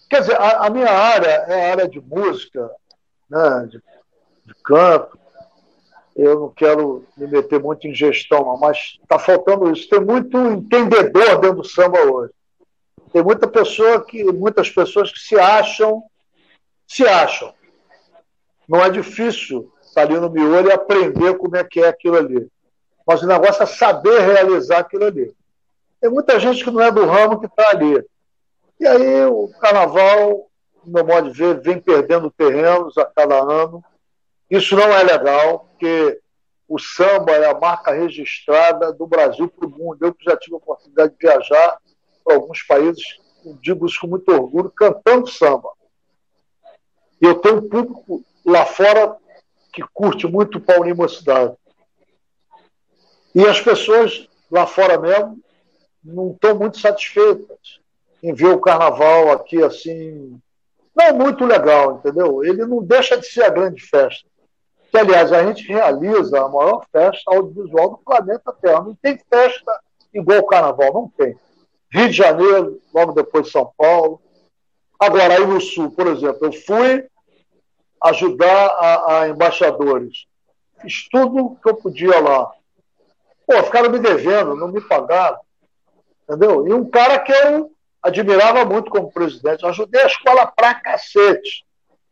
quer 0.09 0.21
dizer, 0.21 0.39
a, 0.39 0.65
a, 0.65 0.69
minha 0.69 0.89
área 0.89 1.45
é 1.47 1.67
a 1.67 1.71
área 1.71 1.87
de 1.87 2.01
música, 2.01 2.69
né, 3.29 3.67
de, 3.69 3.81
de 4.45 4.53
canto. 4.63 5.17
Eu 6.15 6.39
não 6.39 6.49
quero 6.49 7.05
me 7.15 7.27
meter 7.27 7.61
muito 7.61 7.87
em 7.87 7.93
gestão, 7.93 8.57
mas 8.57 8.97
está 9.01 9.17
faltando 9.17 9.71
isso. 9.71 9.89
Tem 9.89 10.01
muito 10.01 10.37
entendedor 10.37 11.39
dentro 11.39 11.57
do 11.57 11.63
samba 11.63 11.99
hoje. 11.99 12.33
Tem 13.13 13.23
muita 13.23 13.47
pessoa 13.47 14.03
que, 14.05 14.23
muitas 14.25 14.69
pessoas 14.69 15.11
que 15.11 15.19
se 15.19 15.39
acham, 15.39 16.03
se 16.85 17.07
acham. 17.07 17.53
Não 18.67 18.83
é 18.83 18.89
difícil 18.89 19.71
estar 19.81 20.01
ali 20.01 20.19
no 20.19 20.29
miolo 20.29 20.67
e 20.67 20.71
aprender 20.71 21.37
como 21.37 21.55
é 21.55 21.63
que 21.63 21.79
é 21.81 21.87
aquilo 21.87 22.17
ali. 22.17 22.47
Mas 23.07 23.23
o 23.23 23.27
negócio 23.27 23.63
é 23.63 23.65
saber 23.65 24.19
realizar 24.19 24.79
aquilo 24.79 25.05
ali. 25.05 25.33
Tem 25.99 26.09
muita 26.09 26.39
gente 26.39 26.63
que 26.63 26.69
não 26.69 26.81
é 26.81 26.91
do 26.91 27.05
ramo 27.05 27.39
que 27.39 27.47
está 27.47 27.69
ali. 27.69 28.05
E 28.79 28.87
aí 28.87 29.25
o 29.25 29.49
carnaval, 29.59 30.49
no 30.85 30.93
meu 30.93 31.05
modo 31.05 31.31
de 31.31 31.37
ver, 31.37 31.59
vem 31.59 31.81
perdendo 31.81 32.31
terrenos 32.31 32.97
a 32.97 33.05
cada 33.05 33.35
ano. 33.35 33.83
Isso 34.49 34.75
não 34.75 34.93
é 34.93 35.03
legal, 35.03 35.59
porque 35.59 36.21
o 36.67 36.79
samba 36.79 37.33
é 37.33 37.49
a 37.49 37.59
marca 37.59 37.91
registrada 37.91 38.93
do 38.93 39.05
Brasil 39.05 39.49
para 39.49 39.67
o 39.67 39.69
mundo. 39.69 39.97
Eu 40.01 40.13
que 40.13 40.23
já 40.23 40.37
tive 40.37 40.55
a 40.55 40.59
oportunidade 40.59 41.11
de 41.11 41.19
viajar 41.19 41.77
para 42.23 42.35
alguns 42.35 42.63
países, 42.63 43.19
digo 43.61 43.85
isso 43.85 43.99
com 43.99 44.07
muito 44.07 44.31
orgulho, 44.31 44.71
cantando 44.71 45.27
samba. 45.27 45.69
E 47.21 47.25
eu 47.25 47.35
tenho 47.35 47.57
um 47.57 47.69
público 47.69 48.23
lá 48.45 48.65
fora 48.65 49.17
que 49.73 49.83
curte 49.93 50.25
muito 50.25 50.57
o 50.57 50.61
Paulinho 50.61 50.95
Mocidade. 50.95 51.53
E 53.35 53.45
as 53.45 53.59
pessoas 53.59 54.27
lá 54.49 54.65
fora 54.65 54.97
mesmo 54.97 55.37
não 56.01 56.31
estão 56.31 56.57
muito 56.57 56.79
satisfeitas 56.79 57.79
em 58.21 58.33
ver 58.33 58.47
o 58.47 58.59
carnaval 58.59 59.31
aqui 59.31 59.63
assim. 59.63 60.39
Não 60.95 61.05
é 61.05 61.13
muito 61.13 61.45
legal, 61.45 61.95
entendeu? 61.95 62.43
Ele 62.43 62.65
não 62.65 62.83
deixa 62.83 63.17
de 63.17 63.25
ser 63.25 63.43
a 63.43 63.49
grande 63.49 63.81
festa. 63.81 64.27
Que, 64.91 64.97
aliás, 64.97 65.31
a 65.31 65.45
gente 65.45 65.67
realiza 65.67 66.41
a 66.41 66.49
maior 66.49 66.85
festa 66.91 67.21
audiovisual 67.27 67.91
do 67.91 67.97
planeta 67.99 68.51
Terra. 68.59 68.81
Não 68.81 68.95
tem 68.95 69.17
festa 69.29 69.79
igual 70.13 70.39
o 70.39 70.47
carnaval, 70.47 70.93
não 70.93 71.07
tem. 71.09 71.37
Rio 71.91 72.07
de 72.07 72.13
Janeiro, 72.13 72.81
logo 72.93 73.13
depois 73.13 73.51
São 73.51 73.71
Paulo. 73.77 74.19
Agora, 74.99 75.35
aí 75.35 75.45
no 75.45 75.61
Sul, 75.61 75.91
por 75.91 76.07
exemplo, 76.07 76.47
eu 76.47 76.51
fui 76.51 77.07
ajudar 78.03 78.67
a, 78.67 79.21
a 79.21 79.29
embaixadores. 79.29 80.25
Fiz 80.81 81.07
tudo 81.09 81.57
que 81.61 81.69
eu 81.69 81.75
podia 81.75 82.19
lá. 82.19 82.51
Pô, 83.45 83.63
ficaram 83.63 83.89
me 83.89 83.99
devendo, 83.99 84.55
não 84.55 84.67
me 84.67 84.81
pagaram. 84.81 85.39
Entendeu? 86.23 86.67
E 86.67 86.73
um 86.73 86.89
cara 86.89 87.19
que 87.19 87.31
eu 87.31 87.71
admirava 88.01 88.65
muito 88.65 88.89
como 88.89 89.11
presidente. 89.11 89.63
Eu 89.63 89.69
ajudei 89.69 90.01
a 90.01 90.07
escola 90.07 90.47
pra 90.47 90.73
cacete. 90.75 91.65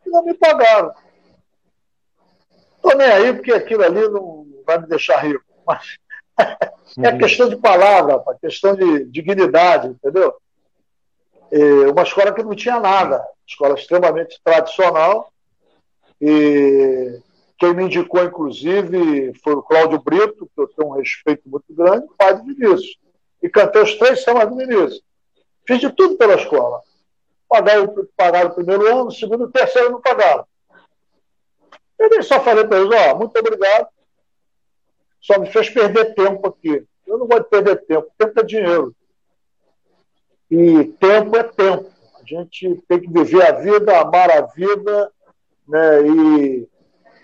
E 0.05 0.09
não 0.09 0.23
me 0.23 0.33
pagaram. 0.33 0.93
Tô 2.81 2.95
nem 2.95 3.07
aí, 3.07 3.33
porque 3.33 3.53
aquilo 3.53 3.83
ali 3.83 4.07
não 4.09 4.45
vai 4.65 4.79
me 4.79 4.87
deixar 4.87 5.17
rico. 5.19 5.43
Mas 5.65 5.97
é 7.03 7.11
uhum. 7.11 7.17
questão 7.17 7.49
de 7.49 7.57
palavra, 7.57 8.23
questão 8.39 8.75
de 8.75 9.05
dignidade, 9.05 9.87
entendeu? 9.87 10.35
Uma 11.91 12.03
escola 12.03 12.33
que 12.33 12.43
não 12.43 12.55
tinha 12.55 12.79
nada. 12.79 13.25
Escola 13.45 13.75
extremamente 13.75 14.39
tradicional. 14.43 15.31
E 16.21 17.21
quem 17.57 17.73
me 17.73 17.83
indicou, 17.85 18.23
inclusive, 18.23 19.33
foi 19.43 19.53
o 19.53 19.63
Cláudio 19.63 19.99
Brito, 19.99 20.49
que 20.53 20.61
eu 20.61 20.67
tenho 20.67 20.89
um 20.89 20.97
respeito 20.97 21.49
muito 21.49 21.65
grande, 21.69 22.05
pai 22.17 22.35
do 22.35 22.43
Vinícius. 22.43 22.97
E 23.41 23.49
cantei 23.49 23.81
os 23.81 23.95
três 23.95 24.23
sambas 24.23 24.49
do 24.49 24.57
Vinícius. 24.57 25.01
Fiz 25.67 25.79
de 25.79 25.91
tudo 25.91 26.15
pela 26.17 26.35
escola. 26.35 26.81
Pagaram, 27.49 27.93
pagaram 28.15 28.49
o 28.49 28.55
primeiro 28.55 28.87
ano, 28.87 29.07
o 29.07 29.11
segundo 29.11 29.43
e 29.43 29.47
o 29.47 29.51
terceiro 29.51 29.91
não 29.91 30.01
pagaram. 30.01 30.45
Eu 31.99 32.23
só 32.23 32.39
falei 32.39 32.65
para 32.65 32.79
eles, 32.79 32.95
ó, 32.95 33.15
muito 33.15 33.37
obrigado. 33.37 33.87
Só 35.19 35.39
me 35.39 35.51
fez 35.51 35.69
perder 35.69 36.13
tempo 36.13 36.47
aqui. 36.47 36.85
Eu 37.05 37.17
não 37.17 37.27
gosto 37.27 37.43
de 37.43 37.49
perder 37.49 37.85
tempo. 37.85 38.11
Tempo 38.17 38.39
é 38.39 38.43
dinheiro. 38.43 38.95
E 40.49 40.85
tempo 40.99 41.35
é 41.35 41.43
tempo. 41.43 41.91
A 42.15 42.23
gente 42.25 42.83
tem 42.87 42.99
que 42.99 43.11
viver 43.11 43.45
a 43.45 43.53
vida, 43.53 43.99
amar 43.99 44.29
a 44.31 44.41
vida, 44.41 45.11
né? 45.67 46.07
E, 46.07 46.69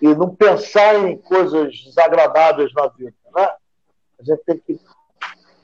e 0.01 0.07
não 0.15 0.35
pensar 0.35 0.95
em 0.95 1.17
coisas 1.17 1.77
desagradáveis 1.83 2.73
na 2.73 2.87
vida, 2.87 3.13
né? 3.35 3.49
A 4.19 4.23
gente 4.23 4.43
tem 4.45 4.57
que 4.57 4.79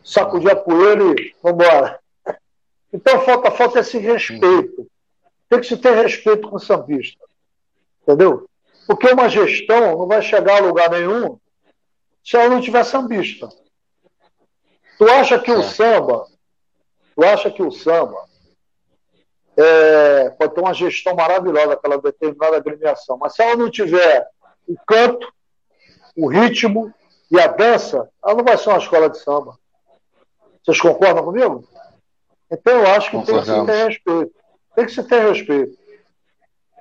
sacudir 0.04 0.52
a 0.52 0.56
poeira 0.56 1.04
e 1.04 1.36
vamos 1.42 1.66
embora. 1.66 1.99
Então 2.92 3.22
falta, 3.22 3.52
falta 3.52 3.80
esse 3.80 3.98
respeito. 3.98 4.88
Tem 5.48 5.60
que 5.60 5.68
se 5.68 5.78
ter 5.78 5.96
respeito 5.96 6.50
com 6.50 6.56
o 6.56 6.60
sambista. 6.60 7.24
Entendeu? 8.04 8.50
Porque 8.88 9.08
uma 9.08 9.30
gestão 9.30 9.98
não 9.98 10.08
vai 10.08 10.22
chegar 10.22 10.58
a 10.58 10.66
lugar 10.66 10.90
nenhum 10.90 11.40
se 12.24 12.36
ela 12.36 12.50
não 12.50 12.62
tiver 12.62 12.84
sambista. 12.84 13.50
Tu 14.98 15.10
acha 15.10 15.40
que 15.40 15.52
o 15.52 15.64
samba, 15.64 16.26
tu 17.16 17.24
acha 17.24 17.50
que 17.50 17.64
o 17.64 17.72
samba 17.72 18.26
é, 19.56 20.30
pode 20.32 20.54
ter 20.54 20.62
uma 20.62 20.74
gestão 20.74 21.16
maravilhosa 21.16 21.74
aquela 21.74 22.02
determinada 22.02 22.58
agremiação, 22.58 23.18
mas 23.18 23.34
se 23.34 23.42
ela 23.42 23.56
não 23.56 23.70
tiver 23.70 24.28
o 24.68 24.76
canto, 24.86 25.32
o 26.16 26.28
ritmo 26.28 26.94
e 27.32 27.40
a 27.40 27.48
dança, 27.48 28.10
ela 28.24 28.36
não 28.36 28.44
vai 28.44 28.58
ser 28.58 28.70
uma 28.70 28.78
escola 28.78 29.10
de 29.10 29.20
samba. 29.20 29.58
Vocês 30.64 30.82
concordam 30.82 31.24
comigo? 31.24 31.68
Então 32.52 32.80
eu 32.80 32.88
acho 32.88 33.12
que 33.12 33.26
tem 33.26 33.40
que 33.40 33.46
se 33.46 33.66
ter 33.66 33.86
respeito. 33.86 34.36
Tem 34.76 34.86
que 34.86 34.92
se 34.92 35.04
ter 35.04 35.20
respeito. 35.22 35.78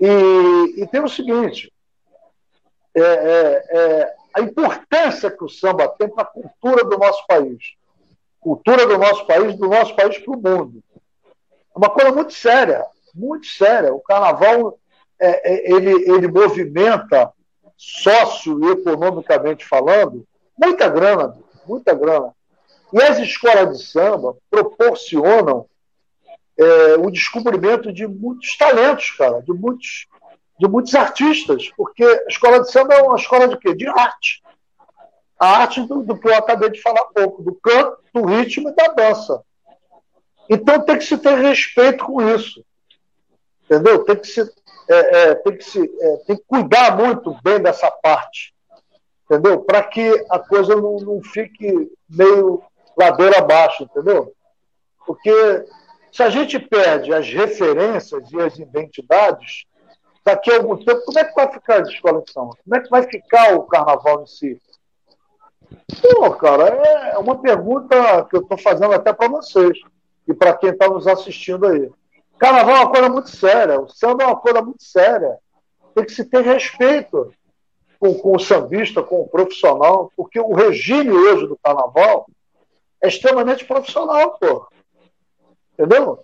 E, 0.00 0.82
e 0.82 0.86
tem 0.86 1.02
o 1.02 1.08
seguinte: 1.08 1.72
é, 2.94 3.00
é, 3.00 3.64
é, 3.70 4.14
a 4.34 4.40
importância 4.40 5.30
que 5.30 5.44
o 5.44 5.48
samba 5.48 5.88
tem 5.88 6.08
para 6.08 6.22
a 6.22 6.26
cultura 6.26 6.84
do 6.84 6.98
nosso 6.98 7.26
país. 7.26 7.76
Cultura 8.40 8.86
do 8.86 8.96
nosso 8.98 9.26
país, 9.26 9.56
do 9.56 9.68
nosso 9.68 9.94
país 9.96 10.16
para 10.18 10.32
o 10.32 10.40
mundo. 10.40 10.82
É 11.74 11.78
uma 11.78 11.90
coisa 11.90 12.12
muito 12.12 12.32
séria, 12.32 12.84
muito 13.14 13.46
séria. 13.46 13.92
O 13.92 14.00
carnaval 14.00 14.78
é, 15.20 15.52
é, 15.52 15.72
ele, 15.72 16.10
ele 16.10 16.28
movimenta, 16.28 17.32
socioeconomicamente 17.76 19.64
falando, 19.64 20.26
muita 20.56 20.88
grana, 20.88 21.36
muita 21.66 21.94
grana. 21.94 22.34
E 22.92 23.02
as 23.02 23.18
escolas 23.18 23.78
de 23.78 23.84
samba 23.84 24.36
proporcionam 24.50 25.66
é, 26.56 26.96
o 26.96 27.10
descobrimento 27.10 27.92
de 27.92 28.06
muitos 28.06 28.56
talentos, 28.56 29.10
cara, 29.12 29.40
de 29.42 29.52
muitos, 29.52 30.06
de 30.58 30.66
muitos 30.66 30.94
artistas, 30.94 31.70
porque 31.76 32.02
a 32.02 32.28
escola 32.28 32.60
de 32.60 32.70
samba 32.70 32.94
é 32.94 33.02
uma 33.02 33.16
escola 33.16 33.46
de 33.48 33.56
quê? 33.58 33.74
De 33.74 33.86
arte. 33.86 34.42
A 35.38 35.58
arte 35.58 35.82
do, 35.82 36.02
do 36.02 36.18
que 36.18 36.26
eu 36.26 36.34
acabei 36.34 36.70
de 36.70 36.82
falar 36.82 37.00
há 37.00 37.04
pouco, 37.04 37.42
do 37.42 37.54
canto, 37.54 37.98
do 38.12 38.24
ritmo 38.24 38.70
e 38.70 38.74
da 38.74 38.88
dança. 38.88 39.42
Então 40.48 40.80
tem 40.80 40.98
que 40.98 41.04
se 41.04 41.16
ter 41.18 41.36
respeito 41.36 42.04
com 42.04 42.20
isso. 42.34 42.64
Entendeu? 43.64 44.02
Tem 44.04 44.16
que 44.16 44.26
se, 44.26 44.40
é, 44.88 44.96
é, 44.96 45.34
tem 45.36 45.56
que, 45.56 45.64
se, 45.64 45.78
é, 46.00 46.16
tem 46.26 46.36
que 46.36 46.44
cuidar 46.46 46.96
muito 46.96 47.36
bem 47.42 47.60
dessa 47.60 47.90
parte. 47.90 48.54
Entendeu? 49.26 49.60
Para 49.60 49.82
que 49.82 50.26
a 50.30 50.38
coisa 50.38 50.74
não, 50.74 50.96
não 50.96 51.22
fique 51.22 51.92
meio 52.08 52.62
ladeira 52.98 53.38
abaixo, 53.38 53.84
entendeu? 53.84 54.32
Porque 55.06 55.64
se 56.12 56.22
a 56.22 56.30
gente 56.30 56.58
perde 56.58 57.14
as 57.14 57.28
referências 57.28 58.30
e 58.32 58.40
as 58.40 58.58
identidades, 58.58 59.64
daqui 60.24 60.50
a 60.50 60.56
algum 60.56 60.76
tempo, 60.76 61.02
como 61.04 61.18
é 61.18 61.24
que 61.24 61.34
vai 61.34 61.52
ficar 61.52 61.76
a 61.76 61.88
escola 61.88 62.22
de 62.22 62.32
samba? 62.32 62.50
Como 62.64 62.76
é 62.76 62.80
que 62.80 62.90
vai 62.90 63.02
ficar 63.02 63.54
o 63.54 63.62
carnaval 63.62 64.22
em 64.22 64.26
si? 64.26 64.60
Pô, 66.02 66.30
cara, 66.32 66.64
é 66.64 67.18
uma 67.18 67.40
pergunta 67.40 68.26
que 68.28 68.36
eu 68.36 68.40
estou 68.40 68.58
fazendo 68.58 68.92
até 68.92 69.12
para 69.12 69.28
vocês 69.28 69.78
e 70.26 70.34
para 70.34 70.56
quem 70.56 70.70
está 70.70 70.88
nos 70.88 71.06
assistindo 71.06 71.66
aí. 71.66 71.90
Carnaval 72.38 72.76
é 72.76 72.80
uma 72.80 72.90
coisa 72.90 73.08
muito 73.08 73.30
séria, 73.30 73.80
o 73.80 73.88
samba 73.88 74.24
é 74.24 74.26
uma 74.26 74.36
coisa 74.36 74.62
muito 74.62 74.82
séria. 74.82 75.38
Tem 75.94 76.04
que 76.04 76.12
se 76.12 76.24
ter 76.24 76.42
respeito 76.42 77.32
com, 77.98 78.14
com 78.14 78.36
o 78.36 78.38
sambista, 78.38 79.02
com 79.02 79.20
o 79.20 79.28
profissional, 79.28 80.12
porque 80.16 80.38
o 80.38 80.54
regime 80.54 81.10
hoje 81.10 81.46
do 81.46 81.58
carnaval 81.62 82.26
é 83.00 83.08
extremamente 83.08 83.64
profissional, 83.64 84.38
pô. 84.38 84.66
Entendeu? 85.74 86.18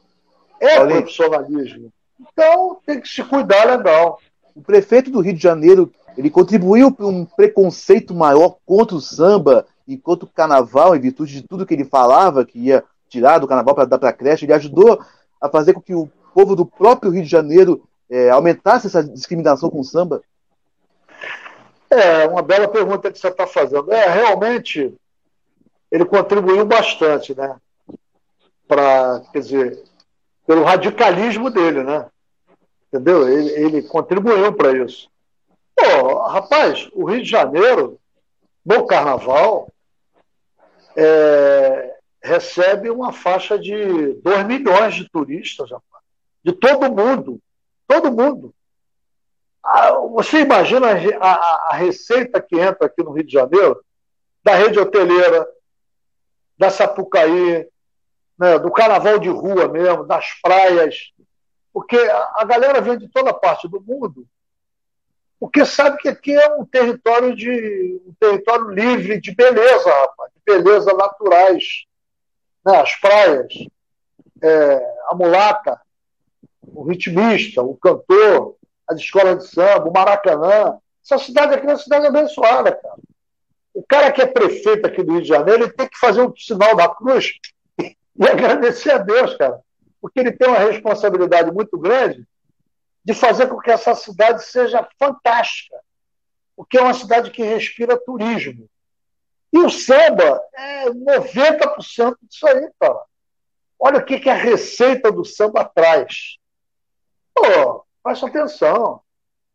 É 0.61 0.81
Olha, 0.81 0.97
profissionalismo. 0.97 1.93
Então 2.21 2.81
tem 2.87 3.01
que 3.01 3.09
se 3.09 3.23
cuidar 3.23 3.65
legal. 3.65 4.19
O 4.55 4.63
prefeito 4.63 5.11
do 5.11 5.21
Rio 5.21 5.35
de 5.35 5.43
Janeiro 5.43 5.93
ele 6.17 6.31
contribuiu 6.31 6.93
para 6.93 7.07
um 7.07 7.25
preconceito 7.25 8.15
maior 8.15 8.57
contra 8.65 8.97
o 8.97 9.01
samba 9.01 9.67
e 9.87 9.97
contra 9.97 10.25
o 10.25 10.31
carnaval, 10.31 10.95
em 10.95 11.01
virtude 11.01 11.35
de 11.35 11.43
tudo 11.43 11.67
que 11.67 11.75
ele 11.75 11.85
falava, 11.85 12.45
que 12.45 12.59
ia 12.59 12.85
tirar 13.09 13.39
do 13.39 13.49
carnaval 13.49 13.75
para 13.75 13.85
dar 13.85 13.99
para 13.99 14.11
a 14.11 14.13
creche. 14.13 14.45
Ele 14.45 14.53
ajudou 14.53 15.01
a 15.41 15.49
fazer 15.49 15.73
com 15.73 15.81
que 15.81 15.95
o 15.95 16.09
povo 16.33 16.55
do 16.57 16.65
próprio 16.65 17.11
Rio 17.11 17.23
de 17.23 17.29
Janeiro 17.29 17.83
é, 18.09 18.31
aumentasse 18.31 18.87
essa 18.87 19.03
discriminação 19.03 19.71
com 19.71 19.81
o 19.81 19.85
samba? 19.85 20.23
É, 21.91 22.27
uma 22.27 22.43
bela 22.43 22.69
pergunta 22.69 23.11
que 23.11 23.19
você 23.19 23.29
está 23.29 23.47
fazendo. 23.47 23.93
É, 23.93 24.09
realmente, 24.09 24.95
ele 25.95 26.05
contribuiu 26.05 26.67
bastante, 26.67 27.37
né? 27.37 27.57
Para, 28.67 29.23
quer 29.33 29.39
dizer, 29.39 29.85
pelo 30.45 30.65
radicalismo 30.65 31.51
dele, 31.51 31.85
né? 31.85 32.11
Entendeu? 32.89 33.29
Ele, 33.29 33.51
ele 33.51 33.83
contribuiu 33.83 34.53
para 34.53 34.73
isso. 34.73 35.09
Pô, 35.73 36.19
rapaz, 36.25 36.91
o 36.95 37.05
Rio 37.05 37.23
de 37.23 37.31
Janeiro, 37.31 38.01
no 38.67 38.85
carnaval, 38.89 39.73
é, 40.97 41.97
recebe 42.21 42.91
uma 42.91 43.13
faixa 43.13 43.57
de 43.57 44.15
2 44.15 44.47
milhões 44.47 44.97
de 44.97 45.09
turistas, 45.09 45.71
rapaz. 45.71 46.03
De 46.43 46.53
todo 46.53 46.91
mundo. 46.91 47.41
Todo 47.87 48.11
mundo. 48.11 48.53
Ah, 49.63 49.93
você 50.13 50.41
imagina 50.41 50.89
a, 50.89 51.33
a, 51.33 51.69
a 51.71 51.77
receita 51.77 52.43
que 52.43 52.59
entra 52.59 52.87
aqui 52.87 53.01
no 53.01 53.13
Rio 53.13 53.25
de 53.25 53.33
Janeiro, 53.33 53.81
da 54.43 54.57
rede 54.57 54.81
hoteleira, 54.81 55.54
da 56.57 56.71
Sapucaí, 56.71 57.69
né, 58.39 58.59
do 58.59 58.71
carnaval 58.71 59.19
de 59.19 59.29
rua 59.29 59.69
mesmo, 59.69 60.05
das 60.05 60.33
praias, 60.41 61.13
porque 61.73 61.97
a, 61.97 62.45
galera 62.45 62.81
vem 62.81 62.99
de 62.99 63.09
toda 63.09 63.33
parte 63.33 63.69
do 63.69 63.81
mundo 63.81 64.27
porque 65.45 65.67
sabe 65.67 65.99
que 65.99 66.09
aqui 66.09 66.35
é 66.35 66.55
um 66.55 66.65
território 66.65 67.37
de 67.37 68.01
um 68.07 68.15
território 68.19 68.71
livre 68.71 69.21
de 69.21 69.35
beleza, 69.35 69.91
rapaz, 69.91 70.33
de 70.35 70.41
beleza 70.43 70.91
naturais. 70.95 71.85
Né? 72.65 72.81
As 72.81 72.95
praias, 72.97 73.53
é, 74.43 74.95
a 75.11 75.15
mulata, 75.15 75.79
o 76.63 76.83
ritmista, 76.85 77.63
o 77.63 77.77
cantor, 77.77 78.57
as 78.89 78.99
escolas 78.99 79.45
de 79.45 79.51
samba, 79.51 79.87
o 79.87 79.93
Maracanã. 79.93 80.79
Essa 81.05 81.19
cidade 81.19 81.55
aqui 81.55 81.67
é 81.67 81.71
uma 81.71 81.77
cidade 81.77 82.07
abençoada, 82.07 82.73
cara. 82.73 82.97
O 83.75 83.83
cara 83.83 84.13
que 84.13 84.23
é 84.23 84.27
prefeito 84.27 84.87
aqui 84.87 85.03
do 85.03 85.13
Rio 85.13 85.23
de 85.23 85.29
Janeiro, 85.29 85.65
ele 85.65 85.73
tem 85.73 85.89
que 85.89 85.99
fazer 85.99 86.23
um 86.23 86.35
sinal 86.37 86.77
da 86.77 86.89
cruz 86.89 87.33
e 87.79 88.29
agradecer 88.29 88.93
a 88.93 88.99
Deus, 88.99 89.37
cara, 89.37 89.61
porque 90.01 90.21
ele 90.21 90.33
tem 90.33 90.49
uma 90.49 90.59
responsabilidade 90.59 91.51
muito 91.51 91.77
grande 91.77 92.25
de 93.05 93.13
fazer 93.13 93.49
com 93.49 93.59
que 93.59 93.71
essa 93.71 93.95
cidade 93.95 94.45
seja 94.45 94.89
fantástica, 94.99 95.77
porque 96.57 96.79
é 96.79 96.83
uma 96.83 96.95
cidade 96.95 97.31
que 97.31 97.43
respira 97.43 98.01
turismo. 98.01 98.69
E 99.53 99.59
o 99.59 99.69
samba 99.69 100.41
é 100.55 100.87
90% 100.91 102.17
disso 102.23 102.47
aí, 102.47 102.71
cara. 102.81 103.01
Olha 103.79 103.99
o 103.99 104.05
que, 104.05 104.19
que 104.19 104.31
a 104.31 104.35
receita 104.35 105.13
do 105.13 105.25
samba 105.25 105.65
traz. 105.65 106.39
Pô, 107.35 107.85
presta 108.03 108.27
atenção. 108.27 109.01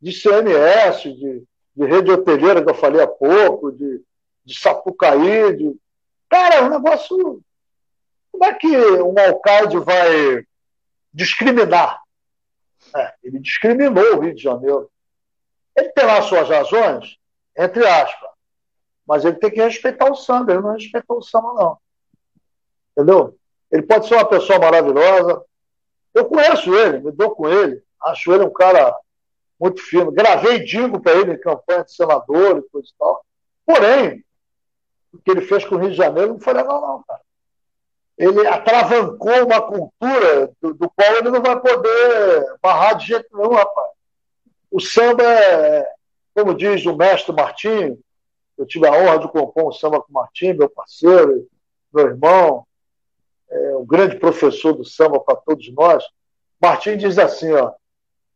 De 0.02 0.14
CMS, 0.14 1.04
de, 1.04 1.44
de 1.76 1.86
rede 1.86 2.12
hoteleira 2.12 2.64
que 2.64 2.70
eu 2.70 2.76
falei 2.76 3.02
há 3.02 3.08
pouco, 3.08 3.72
de, 3.72 4.02
de 4.46 4.58
Sapucaí, 4.58 5.56
de... 5.56 5.76
Cara, 6.30 6.56
é 6.56 6.62
um 6.62 6.70
negócio. 6.70 7.42
Como 8.32 8.46
é 8.46 8.54
que 8.54 8.68
um 8.68 9.20
alcalde 9.20 9.80
vai 9.80 10.46
discriminar? 11.14 12.02
É, 12.96 13.14
ele 13.24 13.40
discriminou 13.40 14.18
o 14.18 14.20
Rio 14.22 14.36
de 14.36 14.42
Janeiro. 14.42 14.90
Ele 15.76 15.90
tem 15.90 16.06
lá 16.06 16.22
suas 16.22 16.50
razões, 16.50 17.18
entre 17.58 17.86
aspas, 17.88 18.30
mas 19.08 19.26
ele 19.26 19.38
tem 19.38 19.50
que 19.50 19.62
respeitar 19.62 20.10
o 20.10 20.16
samba. 20.16 20.54
Ele 20.54 20.62
não 20.62 20.74
respeitou 20.74 21.18
o 21.18 21.24
samba, 21.24 21.54
não. 21.54 21.78
Entendeu? 22.92 23.38
Ele 23.72 23.84
pode 23.84 24.08
ser 24.08 24.16
uma 24.16 24.28
pessoa 24.28 24.60
maravilhosa. 24.60 25.44
Eu 26.14 26.26
conheço 26.26 26.74
ele, 26.76 27.00
me 27.00 27.12
dou 27.12 27.32
com 27.32 27.48
ele. 27.48 27.82
Acho 28.04 28.34
ele 28.34 28.44
um 28.44 28.54
cara 28.54 28.96
muito 29.60 29.82
fino. 29.82 30.12
Gravei 30.12 30.60
Dingo 30.64 31.00
para 31.00 31.14
ele 31.14 31.34
em 31.34 31.40
campanha 31.40 31.84
de 31.84 31.94
senador 31.94 32.58
e 32.58 32.70
coisa 32.70 32.88
e 32.88 32.98
tal. 32.98 33.26
Porém, 33.66 34.24
o 35.14 35.18
que 35.18 35.32
ele 35.32 35.42
fez 35.42 35.66
com 35.66 35.76
o 35.76 35.78
Rio 35.80 35.92
de 35.92 35.98
Janeiro 35.98 36.34
não 36.34 36.40
foi 36.40 36.54
legal, 36.54 36.82
não, 36.82 37.04
cara. 37.04 37.22
Ele 38.18 38.46
atravancou 38.48 39.46
uma 39.46 39.62
cultura 39.62 40.52
do, 40.62 40.74
do 40.74 40.90
qual 40.90 41.16
ele 41.16 41.30
não 41.30 41.42
vai 41.42 41.60
poder 41.60 42.58
barrar 42.62 42.96
de 42.96 43.08
jeito 43.08 43.28
nenhum, 43.34 43.54
rapaz. 43.54 43.92
O 44.70 44.80
samba 44.80 45.24
é, 45.24 45.90
como 46.34 46.54
diz 46.54 46.86
o 46.86 46.96
mestre 46.96 47.34
Martim, 47.34 47.98
eu 48.58 48.66
tive 48.66 48.88
a 48.88 48.92
honra 48.92 49.20
de 49.20 49.28
compor 49.30 49.70
um 49.70 49.72
samba 49.72 50.02
com 50.02 50.10
o 50.10 50.14
Martim, 50.14 50.54
meu 50.54 50.70
parceiro, 50.70 51.48
meu 51.94 52.08
irmão, 52.08 52.66
é, 53.50 53.76
um 53.78 53.86
grande 53.86 54.18
professor 54.18 54.74
do 54.74 54.86
samba 54.86 55.20
para 55.20 55.36
todos 55.38 55.72
nós. 55.74 56.04
Martim 56.62 56.98
diz 56.98 57.18
assim, 57.18 57.52
ó, 57.54 57.74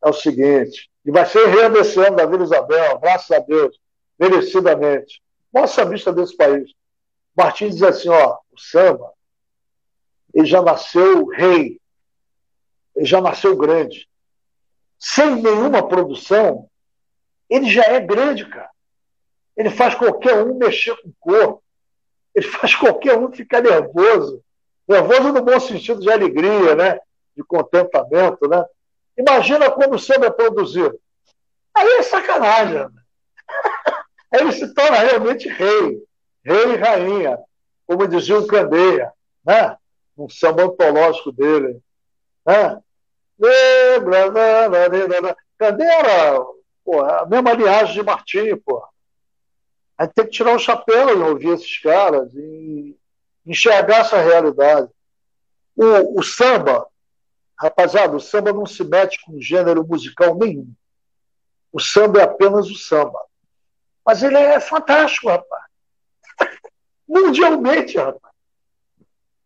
é 0.02 0.10
o 0.10 0.14
seguinte, 0.14 0.90
e 1.06 1.12
vai 1.12 1.26
ser 1.26 1.46
rei 1.48 1.70
desse 1.70 2.00
ano 2.00 2.16
da 2.16 2.26
Vila 2.26 2.44
Isabel, 2.44 3.00
graças 3.00 3.32
a 3.32 3.40
Deus, 3.40 3.78
merecidamente. 4.18 5.23
Maior 5.54 5.68
sambista 5.68 6.12
desse 6.12 6.36
país. 6.36 6.72
Martins 7.36 7.76
diz 7.76 7.84
assim, 7.84 8.10
ó, 8.10 8.38
o 8.52 8.60
samba, 8.60 9.12
ele 10.34 10.46
já 10.46 10.62
nasceu 10.62 11.28
rei, 11.28 11.80
ele 12.96 13.06
já 13.06 13.22
nasceu 13.22 13.56
grande. 13.56 14.10
Sem 15.00 15.36
nenhuma 15.36 15.88
produção, 15.88 16.70
ele 17.50 17.70
já 17.70 17.84
é 17.84 18.00
grande, 18.00 18.48
cara. 18.48 18.70
Ele 19.56 19.70
faz 19.70 19.94
qualquer 19.94 20.44
um 20.44 20.58
mexer 20.58 20.96
com 21.02 21.10
o 21.10 21.16
corpo. 21.20 21.64
Ele 22.34 22.46
faz 22.50 22.74
qualquer 22.76 23.18
um 23.18 23.32
ficar 23.32 23.62
nervoso. 23.62 24.44
Nervoso 24.88 25.32
no 25.32 25.42
bom 25.42 25.60
sentido 25.60 26.00
de 26.00 26.12
alegria, 26.12 26.76
né? 26.76 27.00
De 27.36 27.44
contentamento, 27.44 28.48
né? 28.48 28.64
Imagina 29.18 29.70
quando 29.70 29.96
o 29.96 30.00
samba 30.00 30.28
é 30.28 30.32
produzido. 30.32 31.00
Aí 31.76 31.88
é 31.88 32.02
sacanagem. 32.02 32.80
Né? 32.80 33.03
Ele 34.34 34.52
se 34.52 34.74
torna 34.74 34.98
realmente 34.98 35.48
rei, 35.48 36.04
rei 36.44 36.74
e 36.74 36.76
rainha, 36.76 37.38
como 37.86 38.08
dizia 38.08 38.40
o 38.40 38.48
Candeia, 38.48 39.14
né? 39.46 39.78
um 40.18 40.28
samba 40.28 40.64
antológico 40.64 41.32
dele. 41.32 41.80
Né? 42.44 42.82
Candeia 45.60 45.92
era 45.92 46.40
pô, 46.84 47.02
a 47.02 47.26
mesma 47.28 47.54
linhagem 47.54 47.94
de 47.94 48.04
Martim, 48.04 48.56
pô. 48.58 48.84
A 49.98 50.06
gente 50.06 50.14
tem 50.16 50.26
que 50.26 50.32
tirar 50.32 50.56
o 50.56 50.60
chapéu 50.60 51.10
e 51.10 51.22
ouvir 51.22 51.50
esses 51.50 51.78
caras 51.80 52.34
e 52.34 52.98
enxergar 53.46 54.00
essa 54.00 54.20
realidade. 54.20 54.90
O, 55.76 56.20
o 56.20 56.24
samba, 56.24 56.88
rapaziada, 57.56 58.16
o 58.16 58.20
samba 58.20 58.52
não 58.52 58.66
se 58.66 58.84
mete 58.84 59.24
com 59.24 59.40
gênero 59.40 59.86
musical 59.86 60.36
nenhum. 60.36 60.72
O 61.72 61.80
samba 61.80 62.20
é 62.20 62.24
apenas 62.24 62.70
o 62.70 62.76
samba. 62.76 63.20
Mas 64.06 64.22
ele 64.22 64.38
é 64.38 64.60
fantástico, 64.60 65.30
rapaz. 65.30 65.64
Mundialmente, 67.08 67.98
rapaz. 67.98 68.34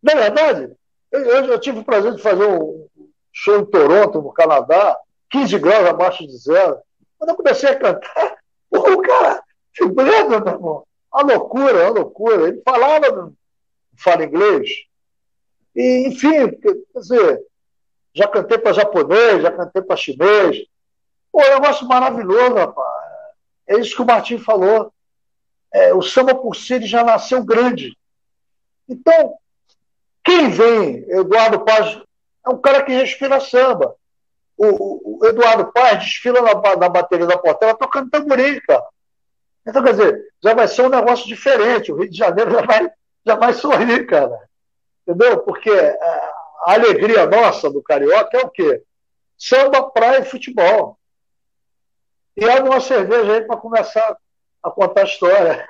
Não 0.02 0.12
é 0.12 0.16
verdade? 0.16 0.76
Eu, 1.10 1.20
eu, 1.20 1.58
tive 1.58 1.78
o 1.80 1.84
prazer 1.84 2.14
de 2.14 2.22
fazer 2.22 2.44
um 2.44 2.86
show 3.32 3.58
em 3.58 3.64
Toronto, 3.64 4.20
no 4.20 4.32
Canadá, 4.32 4.98
15 5.30 5.58
graus 5.58 5.88
abaixo 5.88 6.26
de 6.26 6.36
zero. 6.36 6.78
Quando 7.18 7.30
eu 7.30 7.36
comecei 7.36 7.70
a 7.70 7.78
cantar, 7.78 8.38
o 8.70 9.02
cara 9.02 9.42
vibrando, 9.78 10.44
meu 10.44 10.54
irmão. 10.54 10.86
A 11.10 11.22
loucura, 11.22 11.86
a 11.86 11.90
loucura. 11.90 12.48
Ele 12.48 12.62
falava, 12.64 13.32
fala 13.96 14.24
inglês. 14.24 14.70
E, 15.74 16.08
enfim, 16.08 16.50
quer 16.50 16.74
dizer, 16.94 17.42
já 18.14 18.28
cantei 18.28 18.58
para 18.58 18.72
japonês, 18.72 19.42
já 19.42 19.52
cantei 19.52 19.82
para 19.82 19.96
chinês. 19.96 20.64
Pô, 21.30 21.40
é 21.40 21.56
um 21.56 21.60
negócio 21.60 21.86
maravilhoso, 21.86 22.54
rapaz. 22.54 22.97
É 23.68 23.78
isso 23.78 23.94
que 23.94 24.02
o 24.02 24.06
Martim 24.06 24.38
falou. 24.38 24.92
É, 25.72 25.92
o 25.92 26.00
samba 26.00 26.34
por 26.34 26.56
si 26.56 26.74
ele 26.74 26.86
já 26.86 27.04
nasceu 27.04 27.44
grande. 27.44 27.96
Então, 28.88 29.34
quem 30.24 30.48
vem, 30.48 31.04
Eduardo 31.10 31.64
Paz, 31.64 32.00
é 32.46 32.50
um 32.50 32.58
cara 32.58 32.82
que 32.82 32.92
respira 32.92 33.38
samba. 33.38 33.94
O, 34.56 35.20
o 35.20 35.26
Eduardo 35.26 35.70
Paz 35.72 36.02
desfila 36.04 36.40
na, 36.40 36.76
na 36.76 36.88
bateria 36.88 37.26
da 37.26 37.36
Portela 37.38 37.76
tocando 37.76 38.10
tamborim, 38.10 38.58
cara. 38.60 38.84
Então, 39.66 39.82
quer 39.82 39.90
dizer, 39.90 40.24
já 40.42 40.54
vai 40.54 40.66
ser 40.66 40.82
um 40.82 40.88
negócio 40.88 41.26
diferente. 41.26 41.92
O 41.92 41.96
Rio 41.96 42.10
de 42.10 42.16
Janeiro 42.16 42.50
já 42.50 42.62
vai, 42.62 42.90
já 43.26 43.34
vai 43.36 43.52
sorrir, 43.52 44.06
cara. 44.06 44.38
Entendeu? 45.06 45.38
Porque 45.40 45.70
a, 45.70 46.32
a 46.64 46.72
alegria 46.74 47.26
nossa 47.26 47.70
do 47.70 47.82
Carioca 47.82 48.36
é 48.36 48.40
o 48.40 48.48
quê? 48.48 48.82
Samba, 49.36 49.90
praia 49.90 50.20
e 50.20 50.24
futebol. 50.24 50.97
E 52.40 52.48
abre 52.48 52.68
uma 52.68 52.80
cerveja 52.80 53.32
aí 53.32 53.40
para 53.40 53.56
começar 53.56 54.16
a 54.62 54.70
contar 54.70 55.00
a 55.00 55.04
história. 55.04 55.66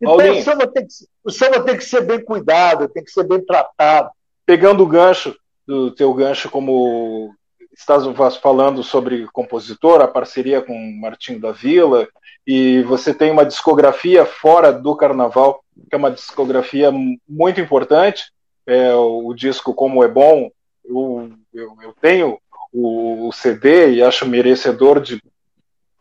Então 0.00 0.14
o 0.14 0.42
samba, 0.42 0.68
que, 0.68 0.86
o 1.24 1.30
samba, 1.32 1.64
tem 1.64 1.76
que, 1.76 1.84
ser 1.84 2.02
bem 2.02 2.24
cuidado, 2.24 2.88
tem 2.88 3.02
que 3.02 3.10
ser 3.10 3.24
bem 3.24 3.44
tratado. 3.44 4.10
Pegando 4.46 4.84
o 4.84 4.86
gancho 4.86 5.36
do 5.66 5.90
teu 5.90 6.14
gancho, 6.14 6.48
como 6.48 7.34
estás 7.72 8.36
falando 8.36 8.84
sobre 8.84 9.26
compositor, 9.32 10.00
a 10.00 10.06
parceria 10.06 10.62
com 10.62 10.74
Martinho 11.00 11.40
da 11.40 11.50
Vila, 11.50 12.08
e 12.46 12.80
você 12.82 13.12
tem 13.12 13.32
uma 13.32 13.44
discografia 13.44 14.24
fora 14.24 14.72
do 14.72 14.96
carnaval, 14.96 15.62
que 15.88 15.94
é 15.94 15.98
uma 15.98 16.12
discografia 16.12 16.92
muito 17.28 17.60
importante. 17.60 18.32
É, 18.64 18.94
o 18.94 19.34
disco 19.34 19.74
Como 19.74 20.04
é 20.04 20.08
Bom, 20.08 20.50
eu, 20.84 21.32
eu, 21.52 21.76
eu 21.82 21.94
tenho 22.00 22.38
o, 22.72 23.28
o, 23.28 23.32
CD 23.32 23.92
e 23.92 24.02
acho 24.02 24.26
merecedor 24.26 25.00
de 25.00 25.22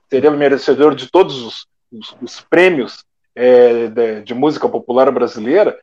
seria 0.10 0.32
merecedor 0.32 0.96
de 0.96 1.10
todos 1.10 1.42
os, 1.42 1.68
os, 1.92 2.16
os 2.22 2.42
prêmios 2.42 3.04
é, 3.36 3.88
de, 3.88 4.22
de, 4.24 4.34
música 4.34 4.68
popular 4.68 5.12
brasileira, 5.12 5.78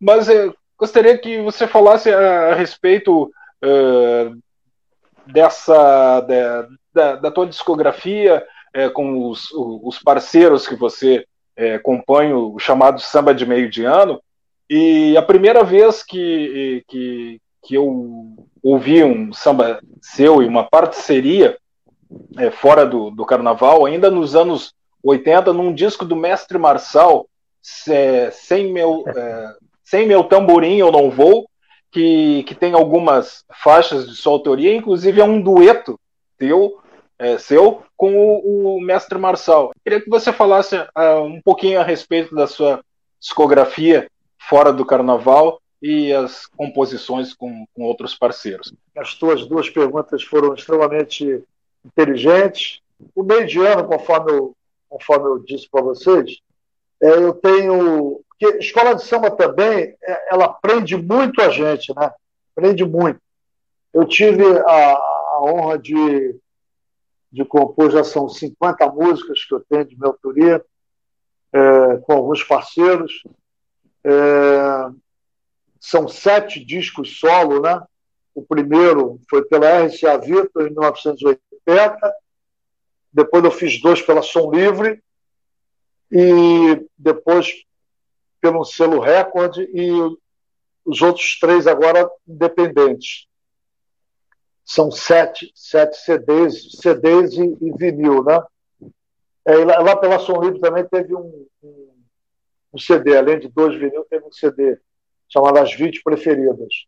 mas 0.00 0.28
é, 0.28 0.52
gostaria 0.78 1.18
que 1.18 1.42
você 1.42 1.66
falasse 1.66 2.10
a, 2.12 2.52
a 2.52 2.54
respeito 2.54 3.30
é, 3.62 4.30
dessa 5.26 6.20
de, 6.20 6.76
da, 6.92 7.16
da, 7.16 7.30
tua 7.30 7.46
discografia 7.46 8.44
é, 8.72 8.88
com 8.88 9.28
os, 9.28 9.50
os, 9.52 9.98
parceiros 9.98 10.66
que 10.66 10.76
você 10.76 11.26
é, 11.56 11.78
compõe 11.78 12.32
o 12.32 12.58
chamado 12.58 13.00
samba 13.00 13.34
de 13.34 13.44
meio 13.44 13.68
de 13.68 13.84
ano 13.84 14.20
e 14.68 15.16
a 15.16 15.22
primeira 15.22 15.62
vez 15.62 16.02
que, 16.02 16.84
que, 16.88 17.40
que 17.62 17.74
eu 17.74 18.36
ouvi 18.64 19.04
um 19.04 19.30
samba 19.30 19.78
seu 20.00 20.42
e 20.42 20.46
uma 20.46 20.64
parceria 20.64 21.58
é, 22.38 22.50
fora 22.50 22.86
do, 22.86 23.10
do 23.10 23.26
carnaval, 23.26 23.84
ainda 23.84 24.10
nos 24.10 24.34
anos 24.34 24.72
80, 25.02 25.52
num 25.52 25.74
disco 25.74 26.04
do 26.04 26.16
Mestre 26.16 26.56
Marçal, 26.56 27.28
é, 27.88 28.30
sem, 28.30 28.72
meu, 28.72 29.04
é, 29.06 29.54
sem 29.84 30.06
meu 30.06 30.24
tamborim 30.24 30.78
eu 30.78 30.90
não 30.90 31.10
vou, 31.10 31.46
que, 31.92 32.42
que 32.44 32.54
tem 32.54 32.72
algumas 32.72 33.44
faixas 33.62 34.08
de 34.08 34.16
sua 34.16 34.32
autoria, 34.32 34.74
inclusive 34.74 35.20
é 35.20 35.24
um 35.24 35.40
dueto 35.40 36.00
teu 36.38 36.80
é, 37.18 37.38
seu 37.38 37.82
com 37.96 38.16
o, 38.16 38.76
o, 38.76 38.80
mestre 38.80 39.18
Marçal. 39.18 39.70
Queria 39.84 40.00
que 40.00 40.10
você 40.10 40.32
falasse 40.32 40.76
uh, 40.76 41.22
um 41.22 41.40
pouquinho 41.40 41.80
a 41.80 41.84
respeito 41.84 42.34
da 42.34 42.46
sua 42.46 42.80
discografia 43.20 44.10
fora 44.36 44.72
do 44.72 44.84
carnaval 44.84 45.60
e 45.86 46.14
as 46.14 46.46
composições 46.46 47.34
com, 47.34 47.66
com 47.74 47.82
outros 47.82 48.14
parceiros. 48.14 48.72
As 48.96 49.14
tuas 49.16 49.46
duas 49.46 49.68
perguntas 49.68 50.22
foram 50.22 50.54
extremamente 50.54 51.44
inteligentes. 51.84 52.80
O 53.14 53.22
meio 53.22 53.46
de 53.46 53.58
ano, 53.60 53.86
conforme 53.86 54.32
eu, 54.32 54.56
conforme 54.88 55.26
eu 55.28 55.38
disse 55.40 55.68
para 55.68 55.82
vocês, 55.82 56.38
é, 57.02 57.10
eu 57.10 57.34
tenho. 57.34 58.22
Porque 58.30 58.56
escola 58.56 58.94
de 58.94 59.04
samba 59.04 59.30
também, 59.30 59.94
é, 60.02 60.32
ela 60.32 60.48
prende 60.48 60.96
muito 60.96 61.42
a 61.42 61.50
gente, 61.50 61.94
né? 61.94 62.10
Prende 62.54 62.82
muito. 62.82 63.20
Eu 63.92 64.06
tive 64.06 64.42
a, 64.60 64.94
a 64.94 65.40
honra 65.42 65.78
de 65.78 66.34
de 67.30 67.44
compor, 67.44 67.90
já 67.90 68.04
são 68.04 68.28
50 68.28 68.86
músicas 68.92 69.44
que 69.44 69.52
eu 69.52 69.60
tenho 69.68 69.84
de 69.84 69.98
minha 69.98 70.08
autoria, 70.08 70.64
é, 71.52 71.96
com 71.98 72.12
alguns 72.12 72.44
parceiros. 72.44 73.24
É, 74.04 74.90
são 75.84 76.08
sete 76.08 76.64
discos 76.64 77.18
solo, 77.18 77.60
né? 77.60 77.78
O 78.34 78.42
primeiro 78.42 79.20
foi 79.28 79.44
pela 79.44 79.84
RCA 79.84 80.16
Victor, 80.16 80.62
em 80.62 80.70
1980. 80.70 82.14
Depois 83.12 83.44
eu 83.44 83.50
fiz 83.50 83.82
dois 83.82 84.00
pela 84.00 84.22
Som 84.22 84.50
Livre. 84.50 85.02
E 86.10 86.86
depois 86.96 87.52
pelo 88.40 88.64
selo 88.64 88.98
Record 88.98 89.58
e 89.58 89.90
os 90.86 91.02
outros 91.02 91.38
três 91.38 91.66
agora 91.66 92.10
independentes 92.26 93.26
são 94.64 94.90
sete, 94.90 95.52
sete 95.54 95.98
CDs, 95.98 96.78
CDs 96.80 97.34
e, 97.34 97.42
e 97.60 97.72
vinil, 97.76 98.24
né? 98.24 98.42
É, 99.44 99.56
lá, 99.56 99.80
lá, 99.80 99.96
pela 99.96 100.18
Som 100.18 100.40
Livre 100.40 100.60
também 100.60 100.86
teve 100.88 101.14
um, 101.14 101.46
um, 101.62 101.94
um, 102.72 102.78
CD, 102.78 103.18
além 103.18 103.38
de 103.38 103.48
dois 103.48 103.78
vinil, 103.78 104.06
teve 104.08 104.24
um 104.24 104.32
CD 104.32 104.78
chamado 105.28 105.58
As 105.58 105.74
20 105.74 106.02
Preferidas. 106.02 106.86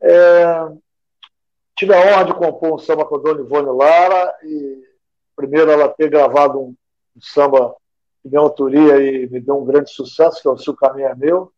É, 0.00 0.68
tive 1.76 1.94
a 1.94 2.00
honra 2.00 2.24
de 2.24 2.34
compor 2.34 2.74
um 2.74 2.78
samba 2.78 3.04
com 3.04 3.16
a 3.16 3.18
Dona 3.18 3.40
Ivone 3.40 3.70
Lara, 3.70 4.36
e 4.42 4.82
primeiro 5.36 5.70
ela 5.70 5.88
ter 5.88 6.10
gravado 6.10 6.60
um, 6.60 6.76
um 7.16 7.20
samba 7.20 7.74
de 8.24 8.30
minha 8.30 8.40
autoria 8.40 8.98
e 9.00 9.28
me 9.28 9.40
deu 9.40 9.58
um 9.58 9.64
grande 9.64 9.90
sucesso, 9.90 10.40
que 10.40 10.48
é 10.48 10.50
o 10.50 10.58
Seu 10.58 10.74
Caminho 10.74 11.08
é 11.08 11.14
Meu, 11.14 11.52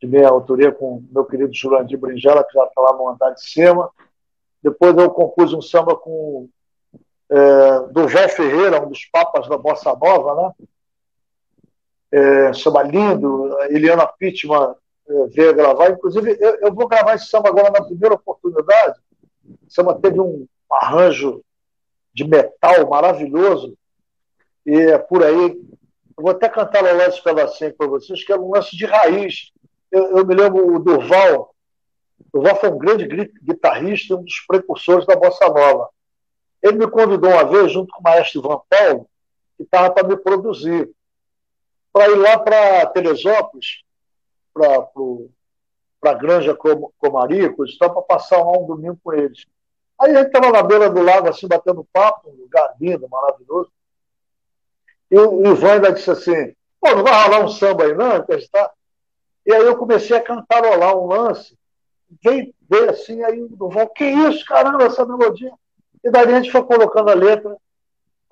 de 0.00 0.06
minha 0.06 0.28
autoria 0.28 0.72
com 0.72 1.04
meu 1.10 1.24
querido 1.24 1.52
Jurandir 1.52 1.98
Brinjela, 1.98 2.44
que 2.44 2.54
já 2.54 2.64
está 2.64 2.80
lá 2.80 2.92
no 2.96 3.08
andar 3.08 3.30
de 3.30 3.44
cima. 3.44 3.90
Depois 4.62 4.96
eu 4.96 5.10
compus 5.10 5.52
um 5.52 5.60
samba 5.60 5.94
com 5.96 6.48
é, 7.30 7.80
Durval 7.90 8.28
Ferreira, 8.28 8.82
um 8.82 8.88
dos 8.88 9.04
papas 9.06 9.48
da 9.48 9.58
Bossa 9.58 9.94
Nova, 9.94 10.34
né? 10.34 10.66
É, 12.12 12.52
samba 12.52 12.82
lindo, 12.82 13.56
Eliana 13.70 14.06
Pittman 14.06 14.74
é, 15.08 15.26
veio 15.28 15.54
gravar. 15.54 15.90
Inclusive, 15.90 16.36
eu, 16.40 16.56
eu, 16.62 16.74
vou 16.74 16.88
gravar 16.88 17.14
esse 17.14 17.26
samba 17.26 17.48
agora 17.48 17.70
na 17.70 17.84
primeira 17.84 18.14
oportunidade. 18.14 18.98
O 19.44 19.70
samba 19.70 19.94
teve 19.94 20.20
um 20.20 20.46
arranjo 20.70 21.42
de 22.12 22.24
metal 22.26 22.88
maravilhoso. 22.88 23.76
E 24.66 24.74
é 24.74 24.98
por 24.98 25.22
aí. 25.22 25.56
Eu 26.16 26.22
vou 26.22 26.30
até 26.30 26.48
cantar 26.48 26.82
lá 26.82 27.06
esse 27.06 27.22
pedacinho 27.22 27.74
para 27.74 27.86
vocês, 27.86 28.24
que 28.24 28.32
é 28.32 28.36
um 28.36 28.50
lance 28.50 28.76
de 28.76 28.84
raiz 28.84 29.52
eu, 29.90 30.18
eu 30.18 30.26
me 30.26 30.34
lembro 30.34 30.74
o 30.74 30.78
Durval, 30.78 31.54
Durval 32.32 32.56
foi 32.56 32.70
um 32.70 32.78
grande 32.78 33.06
guitarrista, 33.42 34.14
um 34.14 34.22
dos 34.22 34.40
precursores 34.46 35.06
da 35.06 35.16
bossa 35.16 35.46
nova. 35.48 35.88
Ele 36.62 36.78
me 36.78 36.88
convidou 36.88 37.30
uma 37.30 37.44
vez, 37.44 37.72
junto 37.72 37.92
com 37.92 38.00
o 38.00 38.02
maestro 38.04 38.40
Ivan 38.40 38.60
Paulo, 38.68 39.08
que 39.56 39.64
estava 39.64 39.90
para 39.90 40.06
me 40.06 40.16
produzir, 40.16 40.90
para 41.92 42.08
ir 42.10 42.16
lá 42.16 42.38
para 42.38 42.86
Teresópolis, 42.86 43.82
para 44.52 46.12
a 46.12 46.14
Granja 46.14 46.56
Comaricos, 46.98 47.76
para 47.76 47.90
passar 48.02 48.38
lá 48.38 48.58
um 48.58 48.66
domingo 48.66 48.98
com 49.02 49.12
eles. 49.12 49.46
Aí 50.00 50.12
a 50.12 50.18
gente 50.18 50.28
estava 50.28 50.50
na 50.50 50.62
beira 50.62 50.88
do 50.88 51.02
lago, 51.02 51.28
assim, 51.28 51.46
batendo 51.46 51.86
papo, 51.92 52.30
um 52.30 52.42
lugar 52.42 52.74
lindo, 52.80 53.08
maravilhoso. 53.08 53.70
E 55.10 55.18
o 55.18 55.46
Ivan 55.46 55.72
ainda 55.74 55.92
disse 55.92 56.10
assim: 56.10 56.54
pô, 56.80 56.94
não 56.94 57.02
vai 57.02 57.22
rolar 57.24 57.44
um 57.44 57.48
samba 57.48 57.84
aí, 57.84 57.94
não? 57.94 58.24
Está... 58.30 58.72
E 59.44 59.52
aí 59.52 59.62
eu 59.62 59.76
comecei 59.76 60.16
a 60.16 60.22
cantarolar 60.22 60.96
um 60.96 61.06
lance, 61.06 61.58
veio 62.22 62.54
ver 62.68 62.90
assim, 62.90 63.22
aí 63.24 63.42
o 63.42 63.48
Duval, 63.48 63.88
que 63.88 64.04
isso, 64.04 64.44
caramba, 64.44 64.84
essa 64.84 65.04
melodia. 65.04 65.52
E 66.02 66.10
daí 66.10 66.32
a 66.32 66.40
gente 66.40 66.52
foi 66.52 66.62
colocando 66.64 67.10
a 67.10 67.14
letra, 67.14 67.56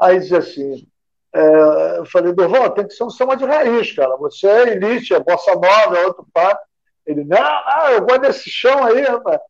aí 0.01 0.19
dizia 0.19 0.39
assim, 0.39 0.87
é, 1.35 1.99
eu 1.99 2.07
falei, 2.07 2.33
Duval, 2.33 2.71
tem 2.71 2.87
que 2.87 2.95
ser 2.95 3.05
um 3.05 3.11
samba 3.11 3.37
de 3.37 3.45
raiz, 3.45 3.93
cara. 3.93 4.17
Você 4.17 4.47
é 4.47 4.69
elite, 4.73 5.15
é 5.15 5.21
bossa 5.21 5.55
nova, 5.55 5.97
é 5.97 6.07
outro 6.07 6.27
par. 6.33 6.59
Ele, 7.07 7.25
não, 7.25 7.89
eu 7.91 8.07
vou 8.07 8.19
nesse 8.19 8.51
chão 8.51 8.85
aí, 8.85 9.03
rapaz. 9.03 9.41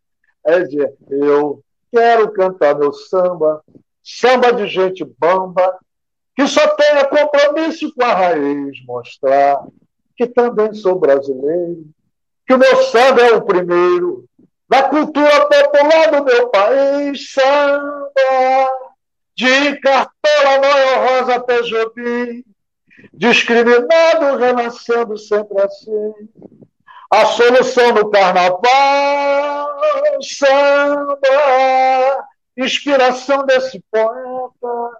Dizia, 0.46 0.92
eu 1.10 1.62
quero 1.92 2.32
cantar 2.32 2.76
meu 2.76 2.92
samba, 2.92 3.62
samba 4.02 4.52
de 4.52 4.66
gente 4.66 5.04
bamba, 5.18 5.78
que 6.34 6.46
só 6.46 6.66
tenha 6.68 7.04
compromisso 7.04 7.92
com 7.94 8.04
a 8.04 8.14
raiz, 8.14 8.84
mostrar 8.86 9.60
que 10.16 10.26
também 10.26 10.72
sou 10.72 10.98
brasileiro, 10.98 11.84
que 12.46 12.54
o 12.54 12.58
meu 12.58 12.76
samba 12.84 13.22
é 13.22 13.34
o 13.34 13.42
primeiro 13.42 14.24
da 14.68 14.88
cultura 14.88 15.46
popular 15.46 16.10
do 16.10 16.24
meu 16.24 16.48
país, 16.48 17.32
samba 17.32 18.70
de 19.38 19.76
cartola 19.76 20.58
Noel 20.60 21.20
Rosa 21.20 21.34
até 21.36 21.62
Jobim, 21.62 22.44
discriminado, 23.14 24.36
renascendo 24.36 25.16
sempre 25.16 25.62
assim. 25.62 26.12
A 27.08 27.24
solução 27.24 27.92
no 27.92 28.10
carnaval, 28.10 29.80
samba, 30.20 31.20
inspiração 32.56 33.46
desse 33.46 33.80
poeta. 33.92 34.98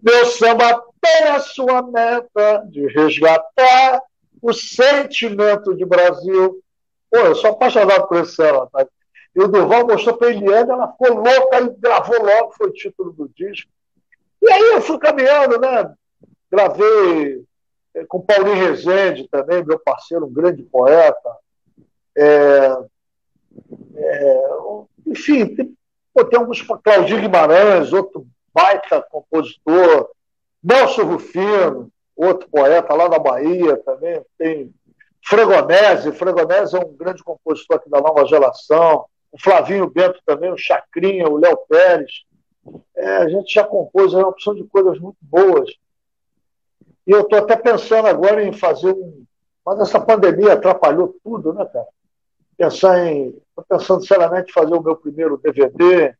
Meu 0.00 0.26
samba 0.26 0.80
tem 1.00 1.24
a 1.30 1.40
sua 1.40 1.82
meta 1.82 2.64
de 2.70 2.86
resgatar 2.86 4.00
o 4.40 4.52
sentimento 4.52 5.74
de 5.74 5.84
Brasil. 5.84 6.62
Pô, 7.10 7.18
eu 7.18 7.34
sou 7.34 7.50
apaixonado 7.50 8.06
por 8.06 8.18
esse 8.18 8.36
céu, 8.36 8.60
rapaz. 8.60 8.86
E 9.34 9.42
o 9.42 9.48
Durval 9.48 9.86
mostrou 9.86 10.16
para 10.16 10.28
a 10.28 10.30
Eliane, 10.30 10.70
ela 10.70 10.92
ficou 10.92 11.14
louca 11.14 11.60
e 11.60 11.68
gravou 11.80 12.22
logo, 12.22 12.52
foi 12.52 12.68
o 12.68 12.72
título 12.72 13.12
do 13.12 13.28
disco. 13.28 13.70
E 14.40 14.52
aí 14.52 14.72
eu 14.74 14.80
fui 14.80 14.98
caminhando, 14.98 15.58
né? 15.58 15.92
Gravei 16.50 17.44
é, 17.94 18.04
com 18.04 18.20
Paulinho 18.20 18.56
Rezende 18.56 19.28
também, 19.28 19.64
meu 19.64 19.78
parceiro, 19.78 20.26
um 20.26 20.32
grande 20.32 20.62
poeta. 20.62 21.36
É, 22.16 22.76
é, 23.96 24.42
enfim, 25.06 25.54
tem, 25.54 25.76
pô, 26.12 26.24
tem 26.24 26.38
alguns. 26.38 26.62
Claudinho 26.62 27.20
Guimarães, 27.20 27.92
outro 27.92 28.26
baita 28.52 29.02
compositor. 29.02 30.10
Nelson 30.62 31.02
Rufino, 31.02 31.90
outro 32.16 32.48
poeta 32.48 32.94
lá 32.94 33.08
da 33.08 33.18
Bahia 33.18 33.76
também, 33.78 34.24
tem 34.38 34.72
Fregonese, 35.22 36.12
Fregonese 36.12 36.76
é 36.76 36.80
um 36.80 36.94
grande 36.94 37.22
compositor 37.22 37.76
aqui 37.76 37.90
da 37.90 38.00
nova 38.00 38.24
geração, 38.26 39.06
o 39.34 39.42
Flavinho 39.42 39.90
Bento 39.90 40.20
também, 40.24 40.52
o 40.52 40.56
Chacrinha, 40.56 41.28
o 41.28 41.36
Léo 41.36 41.56
Pérez. 41.68 42.24
É, 42.96 43.16
a 43.16 43.28
gente 43.28 43.52
já 43.52 43.64
compôs 43.64 44.14
uma 44.14 44.28
opção 44.28 44.54
de 44.54 44.62
coisas 44.62 44.96
muito 45.00 45.18
boas. 45.20 45.68
E 47.04 47.10
eu 47.10 47.22
estou 47.22 47.40
até 47.40 47.56
pensando 47.56 48.06
agora 48.06 48.44
em 48.44 48.52
fazer 48.52 48.92
um. 48.92 49.24
Mas 49.66 49.80
essa 49.80 49.98
pandemia 49.98 50.52
atrapalhou 50.52 51.16
tudo, 51.24 51.52
né, 51.52 51.64
cara? 51.64 51.88
Pensar 52.56 53.06
em. 53.06 53.30
Estou 53.48 53.64
pensando 53.68 54.06
seriamente 54.06 54.50
em 54.50 54.54
fazer 54.54 54.72
o 54.72 54.82
meu 54.82 54.94
primeiro 54.94 55.36
DVD, 55.36 56.14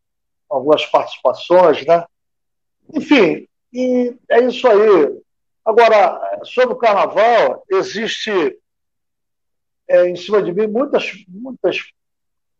algumas 0.50 0.84
participações, 0.84 1.86
né? 1.86 2.04
Enfim, 2.92 3.46
e 3.72 4.12
é 4.28 4.40
isso 4.40 4.66
aí. 4.66 5.22
Agora, 5.64 6.40
sobre 6.42 6.74
o 6.74 6.78
carnaval, 6.78 7.62
existe 7.70 8.58
é, 9.86 10.08
em 10.08 10.16
cima 10.16 10.42
de 10.42 10.52
mim 10.52 10.66
muitas, 10.66 11.12
muitas 11.28 11.78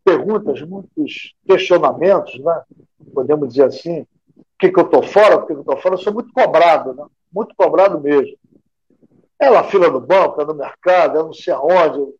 perguntas, 0.05 0.61
muitos 0.61 1.35
questionamentos, 1.45 2.39
né? 2.39 2.63
podemos 3.13 3.49
dizer 3.49 3.65
assim. 3.65 4.05
Por 4.35 4.59
que, 4.59 4.71
que 4.71 4.79
eu 4.79 4.85
estou 4.85 5.03
fora? 5.03 5.39
Por 5.39 5.47
que, 5.47 5.53
que 5.53 5.59
eu 5.59 5.61
estou 5.61 5.77
fora? 5.77 5.95
Eu 5.95 5.99
sou 5.99 6.13
muito 6.13 6.31
cobrado, 6.31 6.93
né? 6.93 7.05
muito 7.31 7.53
cobrado 7.55 7.99
mesmo. 7.99 8.37
É 9.37 9.49
na 9.49 9.65
fila 9.65 9.89
do 9.89 9.99
banco, 9.99 10.41
é 10.41 10.45
no 10.45 10.53
mercado, 10.53 11.19
é 11.19 11.23
não 11.23 11.33
sei 11.33 11.53
aonde, 11.53 12.13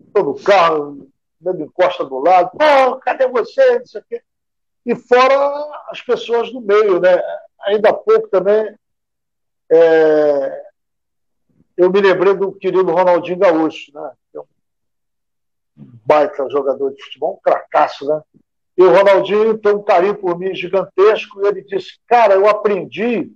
estou 0.00 0.24
no 0.24 0.34
carro, 0.42 1.06
me 1.38 1.64
encosta 1.64 2.04
do 2.04 2.18
lado, 2.18 2.50
pô, 2.52 2.96
cadê 3.00 3.28
você? 3.28 3.82
Isso 3.82 3.98
aqui. 3.98 4.22
E 4.86 4.94
fora 4.94 5.34
as 5.90 6.00
pessoas 6.00 6.50
do 6.50 6.60
meio, 6.60 6.98
né? 6.98 7.20
Ainda 7.66 7.90
há 7.90 7.92
pouco 7.92 8.28
também 8.28 8.74
é, 9.70 10.62
eu 11.76 11.90
me 11.90 12.00
lembrei 12.00 12.34
do 12.34 12.52
querido 12.52 12.92
Ronaldinho 12.92 13.38
Gaúcho, 13.38 13.90
né? 13.94 14.12
É 14.34 14.40
um 14.40 14.44
baita 15.76 16.48
jogador 16.50 16.90
de 16.90 17.02
futebol, 17.02 17.34
um 17.34 17.42
cracaço, 17.42 18.06
né? 18.06 18.20
E 18.76 18.82
o 18.82 18.90
Ronaldinho 18.90 19.58
tem 19.58 19.74
um 19.74 19.82
carinho 19.82 20.14
por 20.14 20.38
mim 20.38 20.54
gigantesco, 20.54 21.42
e 21.42 21.46
ele 21.46 21.62
disse, 21.62 21.98
cara, 22.06 22.34
eu 22.34 22.48
aprendi 22.48 23.30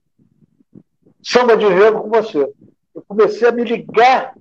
samba 1.22 1.56
de 1.56 1.66
enredo 1.66 2.00
com 2.00 2.08
você. 2.08 2.50
Eu 2.94 3.02
comecei 3.06 3.48
a 3.48 3.52
me 3.52 3.64
ligar 3.64 4.34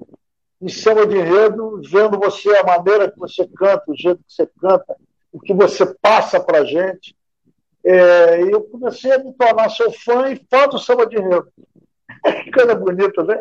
em 0.61 0.69
samba 0.69 1.05
de 1.05 1.17
enredo, 1.17 1.81
vendo 1.83 2.17
você, 2.17 2.55
a 2.55 2.63
maneira 2.63 3.11
que 3.11 3.19
você 3.19 3.47
canta, 3.47 3.83
o 3.87 3.95
jeito 3.95 4.23
que 4.23 4.33
você 4.33 4.49
canta, 4.59 4.95
o 5.31 5.39
que 5.39 5.53
você 5.53 5.85
passa 6.01 6.39
para 6.39 6.59
a 6.59 6.65
gente. 6.65 7.15
É, 7.83 8.41
e 8.41 8.51
eu 8.51 8.61
comecei 8.61 9.11
a 9.11 9.19
me 9.19 9.33
tornar 9.33 9.69
seu 9.69 9.91
fã 9.91 10.31
e 10.31 10.41
fã 10.49 10.67
do 10.67 10.79
samba 10.79 11.05
de 11.05 11.17
enredo. 11.17 11.47
Que 12.43 12.51
coisa 12.53 12.73
bonita, 12.73 13.23
né? 13.23 13.35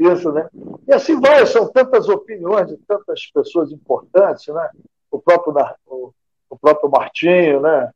Né? 0.00 0.48
E 0.88 0.92
assim 0.94 1.20
vai, 1.20 1.44
são 1.46 1.70
tantas 1.70 2.08
opiniões 2.08 2.68
de 2.68 2.76
tantas 2.78 3.26
pessoas 3.26 3.70
importantes, 3.70 4.46
né? 4.48 4.70
O 5.10 5.20
próprio, 5.20 5.54
o, 5.86 6.12
o 6.48 6.58
próprio 6.58 6.90
Martinho, 6.90 7.60
né? 7.60 7.90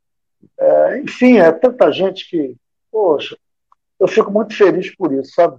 É, 0.57 0.99
enfim, 0.99 1.37
é 1.37 1.51
tanta 1.51 1.91
gente 1.91 2.29
que, 2.29 2.55
poxa, 2.91 3.35
eu 3.99 4.07
fico 4.07 4.31
muito 4.31 4.55
feliz 4.55 4.95
por 4.95 5.11
isso, 5.13 5.33
sabe? 5.33 5.57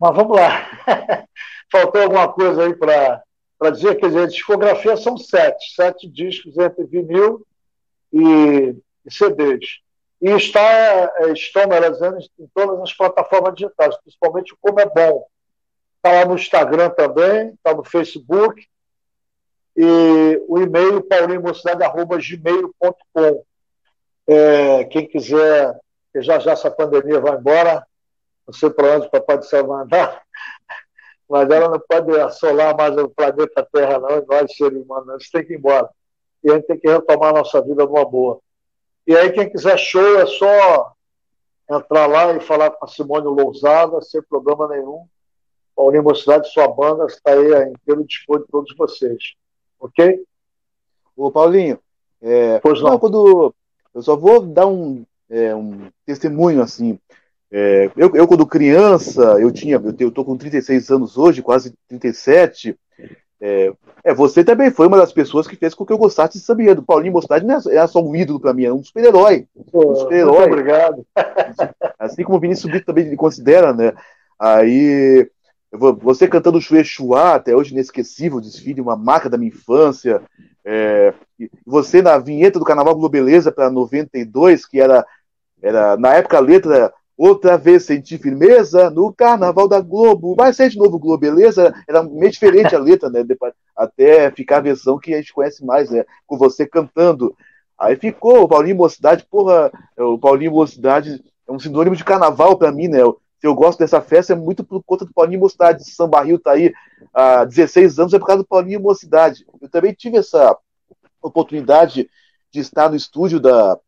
Mas 0.00 0.16
vamos 0.16 0.34
lá. 0.34 0.66
Faltou 1.70 2.02
alguma 2.02 2.32
coisa 2.32 2.64
aí 2.64 2.74
para 2.74 3.22
dizer? 3.70 3.96
Quer 3.96 4.06
dizer, 4.06 4.22
a 4.22 4.26
discografia 4.28 4.96
são 4.96 5.18
sete, 5.18 5.74
sete 5.74 6.08
discos 6.08 6.56
entre 6.56 6.84
vinil 6.84 7.46
e, 8.10 8.74
e 9.04 9.12
CDs. 9.12 9.80
E 10.20 10.28
está, 10.30 10.60
é, 10.60 11.32
estão 11.32 11.66
merecendo 11.66 12.18
em 12.38 12.46
todas 12.54 12.78
as 12.80 12.92
plataformas 12.92 13.54
digitais, 13.54 13.96
principalmente 13.98 14.52
o 14.52 14.58
Como 14.60 14.78
é 14.78 14.84
Bom. 14.86 15.26
Está 15.96 16.12
lá 16.12 16.26
no 16.26 16.34
Instagram 16.34 16.90
também, 16.90 17.54
está 17.54 17.74
no 17.74 17.82
Facebook. 17.84 18.68
E 19.76 20.42
o 20.46 20.58
e-mail 20.58 21.02
paulinhomocidade.gmail.com. 21.02 23.44
É, 24.26 24.84
quem 24.84 25.08
quiser, 25.08 25.74
que 26.12 26.20
já 26.20 26.38
já 26.38 26.52
essa 26.52 26.70
pandemia 26.70 27.18
vai 27.18 27.36
embora, 27.36 27.86
não 28.46 28.52
sei 28.52 28.68
para 28.70 28.96
onde 28.96 29.06
o 29.06 29.10
Papai 29.10 29.38
do 29.38 29.44
Céu 29.44 29.66
vai 29.66 29.82
andar, 29.82 30.22
mas 31.28 31.50
ela 31.50 31.70
não 31.70 31.80
pode 31.80 32.20
assolar 32.20 32.76
mais 32.76 32.96
o 32.96 33.08
planeta 33.08 33.66
Terra, 33.72 33.98
não, 33.98 34.24
nós, 34.26 34.54
seres 34.54 34.82
humanos, 34.82 35.08
a 35.08 35.18
gente 35.18 35.32
tem 35.32 35.46
que 35.46 35.54
ir 35.54 35.56
embora. 35.56 35.88
E 36.44 36.50
a 36.50 36.54
gente 36.54 36.66
tem 36.66 36.78
que 36.78 36.88
retomar 36.88 37.30
a 37.30 37.38
nossa 37.38 37.60
vida 37.62 37.84
numa 37.84 38.04
boa. 38.04 38.40
E 39.06 39.16
aí, 39.16 39.32
quem 39.32 39.50
quiser 39.50 39.78
show, 39.78 40.20
é 40.20 40.26
só 40.26 40.92
entrar 41.70 42.06
lá 42.06 42.32
e 42.34 42.40
falar 42.40 42.70
com 42.70 42.84
a 42.84 42.88
Simone 42.88 43.26
Lousada, 43.26 44.00
sem 44.02 44.22
problema 44.22 44.68
nenhum. 44.68 45.06
A 45.76 45.82
Universidade 45.82 46.50
Sua 46.50 46.68
Banda 46.68 47.06
está 47.06 47.32
aí 47.32 47.54
a 47.54 47.68
inteiro 47.68 48.04
dispor 48.04 48.40
de 48.40 48.46
todos 48.48 48.74
vocês. 48.76 49.34
Ok? 49.78 50.22
Ô, 51.16 51.30
Paulinho, 51.30 51.78
é, 52.20 52.58
pois 52.58 52.80
não. 52.82 52.90
não. 52.90 52.98
quando 52.98 53.54
eu 53.94 54.02
só 54.02 54.16
vou 54.16 54.40
dar 54.40 54.66
um, 54.66 55.04
é, 55.28 55.54
um 55.54 55.90
testemunho 56.04 56.62
assim. 56.62 56.98
É, 57.50 57.90
eu, 57.96 58.14
eu, 58.14 58.28
quando 58.28 58.46
criança, 58.46 59.40
eu 59.40 59.50
tinha, 59.50 59.76
eu, 59.76 59.94
eu 59.98 60.10
tô 60.10 60.24
com 60.24 60.36
36 60.36 60.90
anos 60.90 61.16
hoje, 61.16 61.42
quase 61.42 61.74
37. 61.88 62.78
É, 63.42 63.72
é, 64.04 64.12
você 64.12 64.44
também 64.44 64.70
foi 64.70 64.86
uma 64.86 64.98
das 64.98 65.12
pessoas 65.12 65.46
que 65.46 65.56
fez 65.56 65.74
com 65.74 65.86
que 65.86 65.92
eu 65.92 65.98
gostasse 65.98 66.38
de 66.38 66.44
samba 66.44 66.74
do 66.74 66.82
Paulinho 66.82 67.14
Mostade 67.14 67.46
não 67.46 67.58
era 67.70 67.86
só 67.86 68.02
um 68.02 68.14
ídolo 68.14 68.38
para 68.38 68.52
mim, 68.52 68.64
era 68.64 68.74
um 68.74 68.84
super-herói. 68.84 69.46
Um 69.72 69.94
super-herói. 69.94 70.44
obrigado. 70.44 71.06
Assim 71.98 72.22
como 72.22 72.36
o 72.36 72.40
Vinícius 72.40 72.70
Brito 72.70 72.86
também 72.86 73.16
considera, 73.16 73.72
né? 73.72 73.94
Aí, 74.38 75.28
você 75.72 76.28
cantando 76.28 76.58
o 76.58 76.60
Chue 76.60 76.84
Chua, 76.84 77.34
até 77.34 77.54
hoje 77.54 77.72
inesquecível, 77.72 78.40
desfile, 78.40 78.80
uma 78.80 78.96
marca 78.96 79.30
da 79.30 79.38
minha 79.38 79.50
infância. 79.50 80.20
É, 80.64 81.14
você 81.64 82.02
na 82.02 82.18
vinheta 82.18 82.58
do 82.58 82.64
Carnaval 82.64 82.94
Globeleza 82.94 83.50
para 83.50 83.70
92, 83.70 84.66
que 84.66 84.80
era, 84.80 85.06
era 85.62 85.96
na 85.96 86.14
época 86.14 86.36
a 86.36 86.40
letra 86.40 86.92
Outra 87.22 87.58
vez 87.58 87.84
senti 87.84 88.16
firmeza 88.16 88.88
no 88.88 89.12
Carnaval 89.12 89.68
da 89.68 89.78
Globo. 89.78 90.34
Vai 90.34 90.54
ser 90.54 90.70
de 90.70 90.78
novo 90.78 90.98
Globo, 90.98 91.18
beleza? 91.18 91.70
Era 91.86 92.02
meio 92.02 92.32
diferente 92.32 92.74
a 92.74 92.78
letra, 92.80 93.10
né? 93.10 93.22
Até 93.76 94.30
ficar 94.30 94.56
a 94.56 94.62
versão 94.62 94.98
que 94.98 95.12
a 95.12 95.18
gente 95.18 95.34
conhece 95.34 95.62
mais, 95.62 95.90
né? 95.90 96.06
Com 96.26 96.38
você 96.38 96.66
cantando. 96.66 97.36
Aí 97.78 97.94
ficou 97.94 98.44
o 98.44 98.48
Paulinho 98.48 98.76
Mocidade, 98.76 99.26
porra, 99.30 99.70
o 99.98 100.18
Paulinho 100.18 100.52
Mocidade 100.52 101.22
é 101.46 101.52
um 101.52 101.58
sinônimo 101.58 101.94
de 101.94 102.04
carnaval 102.04 102.56
para 102.56 102.72
mim, 102.72 102.88
né? 102.88 103.00
Se 103.38 103.46
eu 103.46 103.54
gosto 103.54 103.80
dessa 103.80 104.00
festa 104.00 104.32
é 104.32 104.36
muito 104.36 104.64
por 104.64 104.82
conta 104.82 105.04
do 105.04 105.12
Paulinho 105.12 105.40
Mocidade. 105.40 105.84
Samba 105.90 106.22
Rio 106.22 106.38
tá 106.38 106.52
aí 106.52 106.72
há 107.12 107.44
16 107.44 107.98
anos, 107.98 108.14
é 108.14 108.18
por 108.18 108.28
causa 108.28 108.42
do 108.42 108.48
Paulinho 108.48 108.80
Mocidade. 108.80 109.44
Eu 109.60 109.68
também 109.68 109.92
tive 109.92 110.16
essa 110.16 110.56
oportunidade 111.20 112.08
de 112.50 112.60
estar 112.60 112.88
no 112.88 112.96
estúdio 112.96 113.38
da 113.38 113.78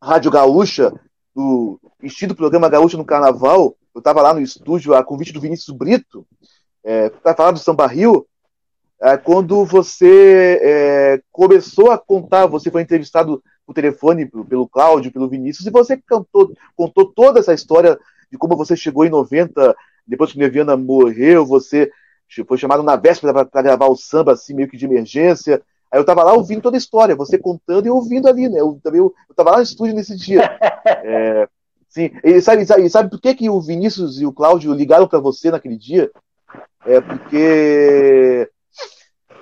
Rádio 0.00 0.30
Gaúcha 0.30 0.92
do 1.36 1.78
vestido 2.00 2.34
programa 2.34 2.70
Gaúcho 2.70 2.96
no 2.96 3.04
Carnaval, 3.04 3.76
eu 3.94 3.98
estava 3.98 4.22
lá 4.22 4.32
no 4.32 4.40
estúdio 4.40 4.94
a 4.94 5.04
convite 5.04 5.34
do 5.34 5.40
Vinícius 5.40 5.76
Brito, 5.76 6.26
é, 6.82 7.10
para 7.10 7.34
falar 7.34 7.50
do 7.50 7.58
Samba 7.58 7.86
Rio, 7.86 8.26
é, 9.02 9.18
quando 9.18 9.62
você 9.66 10.58
é, 10.62 11.20
começou 11.30 11.90
a 11.90 11.98
contar, 11.98 12.46
você 12.46 12.70
foi 12.70 12.80
entrevistado 12.80 13.42
por 13.66 13.74
telefone 13.74 14.24
pelo 14.48 14.66
Cláudio, 14.66 15.12
pelo 15.12 15.28
Vinícius, 15.28 15.66
e 15.66 15.70
você 15.70 15.98
cantou, 15.98 16.54
contou 16.74 17.12
toda 17.12 17.38
essa 17.38 17.52
história 17.52 17.98
de 18.32 18.38
como 18.38 18.56
você 18.56 18.74
chegou 18.74 19.04
em 19.04 19.10
90, 19.10 19.76
depois 20.06 20.32
que 20.32 20.38
Neviana 20.38 20.74
morreu, 20.74 21.44
você 21.44 21.92
foi 22.48 22.56
chamado 22.56 22.82
na 22.82 22.96
véspera 22.96 23.44
para 23.44 23.62
gravar 23.62 23.88
o 23.88 23.96
samba, 23.96 24.32
assim, 24.32 24.54
meio 24.54 24.70
que 24.70 24.76
de 24.78 24.86
emergência, 24.86 25.62
Aí 25.96 26.00
eu 26.00 26.04
tava 26.04 26.22
lá 26.22 26.34
ouvindo 26.34 26.60
toda 26.60 26.76
a 26.76 26.78
história, 26.78 27.16
você 27.16 27.38
contando 27.38 27.86
e 27.86 27.90
ouvindo 27.90 28.28
ali, 28.28 28.50
né? 28.50 28.60
Eu, 28.60 28.78
também, 28.82 29.00
eu, 29.00 29.14
eu 29.26 29.34
tava 29.34 29.52
lá 29.52 29.56
no 29.56 29.62
estúdio 29.62 29.94
nesse 29.94 30.14
dia. 30.14 30.42
É, 31.08 31.48
sim, 31.88 32.10
e 32.22 32.40
sabe, 32.40 32.66
sabe, 32.66 32.88
sabe 32.88 33.10
por 33.10 33.20
que, 33.20 33.34
que 33.34 33.50
o 33.50 33.60
Vinícius 33.60 34.20
e 34.20 34.26
o 34.26 34.32
Cláudio 34.32 34.72
ligaram 34.72 35.06
para 35.06 35.18
você 35.18 35.50
naquele 35.50 35.76
dia? 35.76 36.10
É 36.84 37.00
porque 37.00 38.48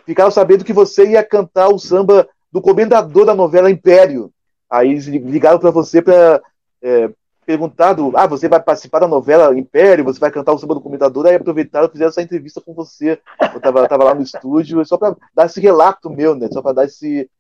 ficaram 0.07 0.31
sabendo 0.31 0.65
que 0.65 0.73
você 0.73 1.11
ia 1.11 1.25
cantar 1.25 1.69
o 1.69 1.79
samba 1.79 2.29
do 2.53 2.63
comendador 2.63 3.25
da 3.27 3.35
novela 3.35 3.71
Império. 3.71 4.31
Aí 4.71 4.91
eles 4.91 5.07
ligaram 5.07 5.59
para 5.59 5.71
você 5.71 6.01
para 6.01 6.41
é, 6.83 7.11
perguntado, 7.45 8.13
ah, 8.15 8.27
você 8.27 8.49
vai 8.49 8.61
participar 8.61 9.01
da 9.01 9.09
novela 9.09 9.57
Império, 9.57 10.05
você 10.05 10.19
vai 10.19 10.31
cantar 10.31 10.53
o 10.53 10.59
samba 10.59 10.75
do 10.75 10.81
comentador, 10.81 11.27
aí 11.27 11.37
aproveitaram 11.37 11.87
e 11.87 11.91
fizeram 11.91 12.09
essa 12.09 12.23
entrevista 12.23 12.61
com 12.61 12.75
você. 12.75 13.21
Eu 13.55 13.61
tava, 13.61 13.87
tava 13.89 14.05
lá 14.05 14.15
no 14.15 14.23
estúdio, 14.23 14.85
só 14.85 14.97
para 14.97 15.17
dar 15.35 15.47
esse 15.47 15.61
relato 15.61 16.11
meu, 16.11 16.35
né? 16.35 16.49
Só 16.51 16.63
para 16.63 16.73
dar 16.73 16.85
esse, 16.85 17.31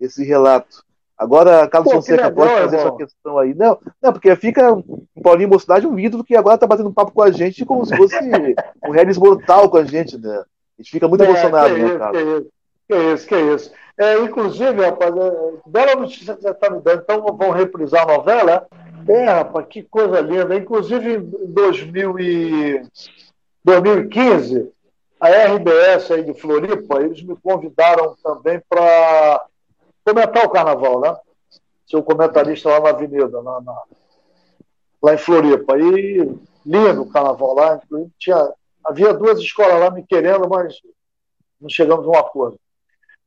esse 0.00 0.24
relato. 0.24 0.84
Agora, 1.16 1.68
Carlos 1.68 1.92
Pô, 1.92 1.98
Fonseca, 1.98 2.30
pode 2.30 2.52
fazer 2.52 2.76
irmão. 2.76 2.80
sua 2.80 2.96
questão 2.96 3.38
aí. 3.38 3.54
Não, 3.54 3.78
não, 4.02 4.12
porque 4.12 4.34
fica 4.34 4.72
o 4.72 5.22
Paulinho 5.22 5.48
Mocidade 5.48 5.86
um 5.86 5.98
ídolo 5.98 6.24
que 6.24 6.34
agora 6.34 6.58
tá 6.58 6.66
batendo 6.66 6.88
um 6.88 6.94
papo 6.94 7.12
com 7.12 7.22
a 7.22 7.30
gente 7.30 7.64
como 7.64 7.86
se 7.86 7.96
fosse 7.96 8.16
um 8.84 8.90
Regis 8.90 9.16
Mortal 9.16 9.70
com 9.70 9.76
a 9.76 9.84
gente, 9.84 10.18
né? 10.18 10.42
A 10.76 10.82
gente 10.82 10.90
fica 10.90 11.06
muito 11.06 11.22
é, 11.22 11.26
emocionado, 11.26 11.78
né, 11.78 11.98
cara? 11.98 12.42
Que 12.88 12.96
isso, 13.14 13.26
que 13.26 13.36
isso. 13.36 13.72
É, 13.96 14.18
inclusive, 14.18 14.84
rapaz, 14.84 15.14
é, 15.16 15.52
bela 15.66 15.94
notícia 15.94 16.34
que 16.34 16.42
você 16.42 16.50
está 16.50 16.68
me 16.68 16.80
dando. 16.80 17.02
Então, 17.02 17.22
vamos 17.22 17.56
reprisar 17.56 18.02
a 18.02 18.16
novela. 18.16 18.66
É, 19.08 19.24
rapaz, 19.24 19.66
que 19.68 19.82
coisa 19.82 20.20
linda. 20.20 20.54
Inclusive, 20.56 21.16
em 21.16 21.52
2000 21.52 22.18
e... 22.18 22.82
2015, 23.64 24.70
a 25.18 25.28
RBS 25.28 26.10
aí 26.10 26.22
de 26.22 26.34
Floripa, 26.34 27.00
eles 27.00 27.22
me 27.22 27.34
convidaram 27.34 28.14
também 28.22 28.60
para 28.68 29.46
comentar 30.04 30.44
o 30.44 30.50
carnaval, 30.50 31.00
né? 31.00 31.16
Ser 31.86 31.96
um 31.96 32.02
comentarista 32.02 32.68
lá 32.68 32.80
na 32.80 32.90
Avenida, 32.90 33.42
na, 33.42 33.60
na, 33.62 33.82
lá 35.02 35.14
em 35.14 35.18
Floripa. 35.18 35.78
E 35.78 36.38
lindo 36.66 37.02
o 37.02 37.10
carnaval 37.10 37.54
lá. 37.54 37.80
Tinha, 38.18 38.52
havia 38.84 39.14
duas 39.14 39.38
escolas 39.38 39.80
lá 39.80 39.90
me 39.90 40.04
querendo, 40.06 40.46
mas 40.46 40.78
não 41.58 41.70
chegamos 41.70 42.06
a 42.06 42.10
um 42.10 42.18
acordo. 42.18 42.60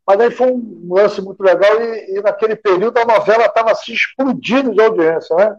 Mas 0.06 0.20
aí 0.20 0.32
foi 0.32 0.52
um 0.52 0.88
lance 0.90 1.20
muito 1.20 1.41
legal 1.41 1.82
e, 1.82 2.18
e 2.18 2.22
naquele 2.22 2.56
período 2.56 2.98
a 2.99 3.06
novela 3.06 3.45
estava 3.45 3.74
se 3.74 3.91
explodindo 3.91 4.72
de 4.72 4.82
audiência, 4.82 5.36
né? 5.36 5.58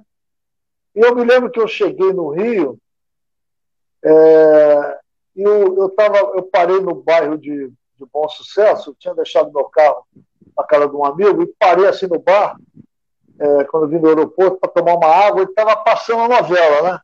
E 0.94 1.00
eu 1.00 1.14
me 1.14 1.24
lembro 1.24 1.50
que 1.50 1.60
eu 1.60 1.68
cheguei 1.68 2.12
no 2.12 2.30
Rio 2.30 2.78
é, 4.04 4.98
e 5.36 5.42
eu, 5.42 5.76
eu, 5.76 5.88
tava, 5.90 6.18
eu 6.18 6.42
parei 6.42 6.80
no 6.80 6.94
bairro 6.94 7.36
de, 7.38 7.68
de 7.68 8.06
Bom 8.12 8.28
Sucesso, 8.28 8.96
tinha 8.98 9.14
deixado 9.14 9.52
meu 9.52 9.64
carro 9.64 10.06
na 10.56 10.64
casa 10.64 10.88
de 10.88 10.96
um 10.96 11.04
amigo 11.04 11.42
e 11.42 11.54
parei 11.58 11.86
assim 11.86 12.06
no 12.06 12.18
bar, 12.18 12.56
é, 13.38 13.64
quando 13.64 13.88
vim 13.88 13.98
do 13.98 14.08
aeroporto, 14.08 14.58
para 14.58 14.70
tomar 14.70 14.94
uma 14.94 15.06
água 15.06 15.42
e 15.42 15.44
estava 15.44 15.76
passando 15.76 16.22
a 16.22 16.40
novela, 16.40 16.82
né? 16.82 17.00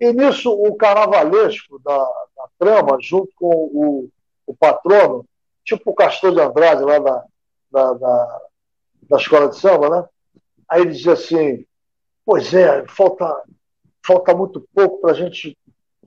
E 0.00 0.12
nisso 0.12 0.50
o 0.50 0.74
carnavalesco 0.76 1.78
da, 1.80 1.98
da 1.98 2.48
trama, 2.58 2.98
junto 3.00 3.30
com 3.36 3.48
o, 3.48 4.08
o 4.46 4.54
patrono, 4.54 5.24
tipo 5.64 5.90
o 5.90 5.94
Castor 5.94 6.32
de 6.32 6.40
Andrade 6.40 6.82
lá 6.82 6.98
da, 6.98 7.24
da, 7.70 7.92
da, 7.92 8.40
da 9.02 9.16
escola 9.16 9.48
de 9.48 9.56
samba, 9.56 9.90
né? 9.90 10.08
Aí 10.68 10.82
ele 10.82 10.92
dizia 10.92 11.12
assim, 11.12 11.64
pois 12.30 12.54
é, 12.54 12.86
falta, 12.86 13.42
falta 14.06 14.32
muito 14.32 14.64
pouco 14.72 15.00
para 15.00 15.10
a 15.10 15.14
gente 15.14 15.58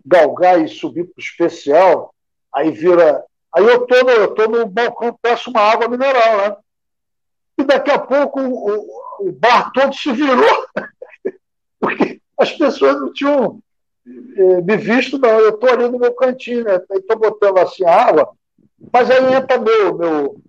galgar 0.05 0.63
e 0.63 0.69
subir 0.69 1.03
para 1.03 1.19
o 1.19 1.21
especial. 1.21 2.15
Aí 2.55 2.71
vira. 2.71 3.25
Aí 3.53 3.65
eu 3.65 3.85
tô, 3.85 4.01
no, 4.05 4.09
eu 4.09 4.33
tô 4.33 4.47
no 4.47 4.65
balcão, 4.65 5.19
peço 5.21 5.49
uma 5.49 5.59
água 5.59 5.89
mineral, 5.89 6.37
né? 6.37 6.55
e 7.57 7.63
daqui 7.65 7.91
a 7.91 7.99
pouco 7.99 8.39
o, 8.39 9.27
o 9.27 9.31
bar 9.33 9.69
todo 9.73 9.93
se 9.93 10.13
virou, 10.13 10.65
porque 11.77 12.21
as 12.39 12.53
pessoas 12.53 13.01
não 13.01 13.11
tinham 13.11 13.59
eh, 14.07 14.61
me 14.61 14.77
visto, 14.77 15.19
não. 15.19 15.29
Eu 15.41 15.49
estou 15.49 15.69
ali 15.69 15.89
no 15.89 15.99
meu 15.99 16.13
cantinho, 16.13 16.63
né? 16.63 16.81
Estou 16.89 17.19
botando 17.19 17.57
assim 17.57 17.83
a 17.83 17.93
água, 17.93 18.31
mas 18.93 19.11
aí 19.11 19.33
entra 19.33 19.59
meu, 19.59 19.97
meu 19.97 20.41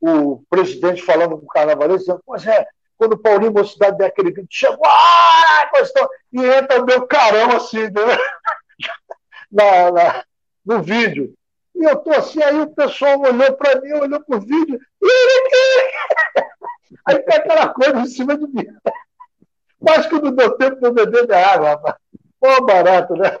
o 0.00 0.44
presidente 0.48 1.02
falando 1.02 1.36
com 1.36 1.44
o 1.44 1.48
carnavalesco, 1.48 1.98
dizendo, 1.98 2.22
pois 2.24 2.46
é, 2.46 2.68
quando 2.98 3.12
o 3.12 3.18
Paulinho 3.18 3.52
Mocidade 3.52 3.96
der 3.96 4.06
aquele 4.06 4.32
grito, 4.32 4.48
chegou, 4.50 4.84
ah, 4.84 5.70
gostou, 5.72 6.10
e 6.32 6.44
entra 6.44 6.82
o 6.82 6.84
meu 6.84 7.06
carão 7.06 7.56
assim, 7.56 7.84
né? 7.84 7.92
na, 9.50 9.90
na, 9.92 10.24
no 10.66 10.82
vídeo. 10.82 11.32
E 11.74 11.84
eu 11.84 11.96
tô 11.96 12.10
assim, 12.10 12.42
aí 12.42 12.60
o 12.60 12.74
pessoal 12.74 13.20
olhou 13.20 13.52
para 13.52 13.80
mim, 13.80 13.92
olhou 13.92 14.20
pro 14.24 14.40
vídeo, 14.40 14.80
aí 17.06 17.20
tem 17.20 17.36
aquela 17.36 17.68
coisa 17.68 18.00
em 18.00 18.06
cima 18.06 18.36
de 18.36 18.48
mim. 18.48 18.66
Mas 19.80 20.06
que 20.06 20.20
não 20.20 20.32
deu 20.32 20.56
tempo 20.56 20.80
de 20.80 20.86
eu 20.86 20.92
beber 20.92 21.28
minha 21.28 21.46
água, 21.46 21.68
rapaz. 21.70 21.94
Pô, 22.40 22.66
barato, 22.66 23.14
né? 23.14 23.38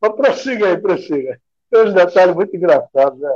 Mas 0.00 0.16
prossiga 0.16 0.68
aí, 0.68 0.78
prossiga. 0.78 1.38
Tem 1.70 1.82
uns 1.82 1.92
detalhes 1.92 2.34
muito 2.34 2.56
engraçados, 2.56 3.18
né? 3.18 3.30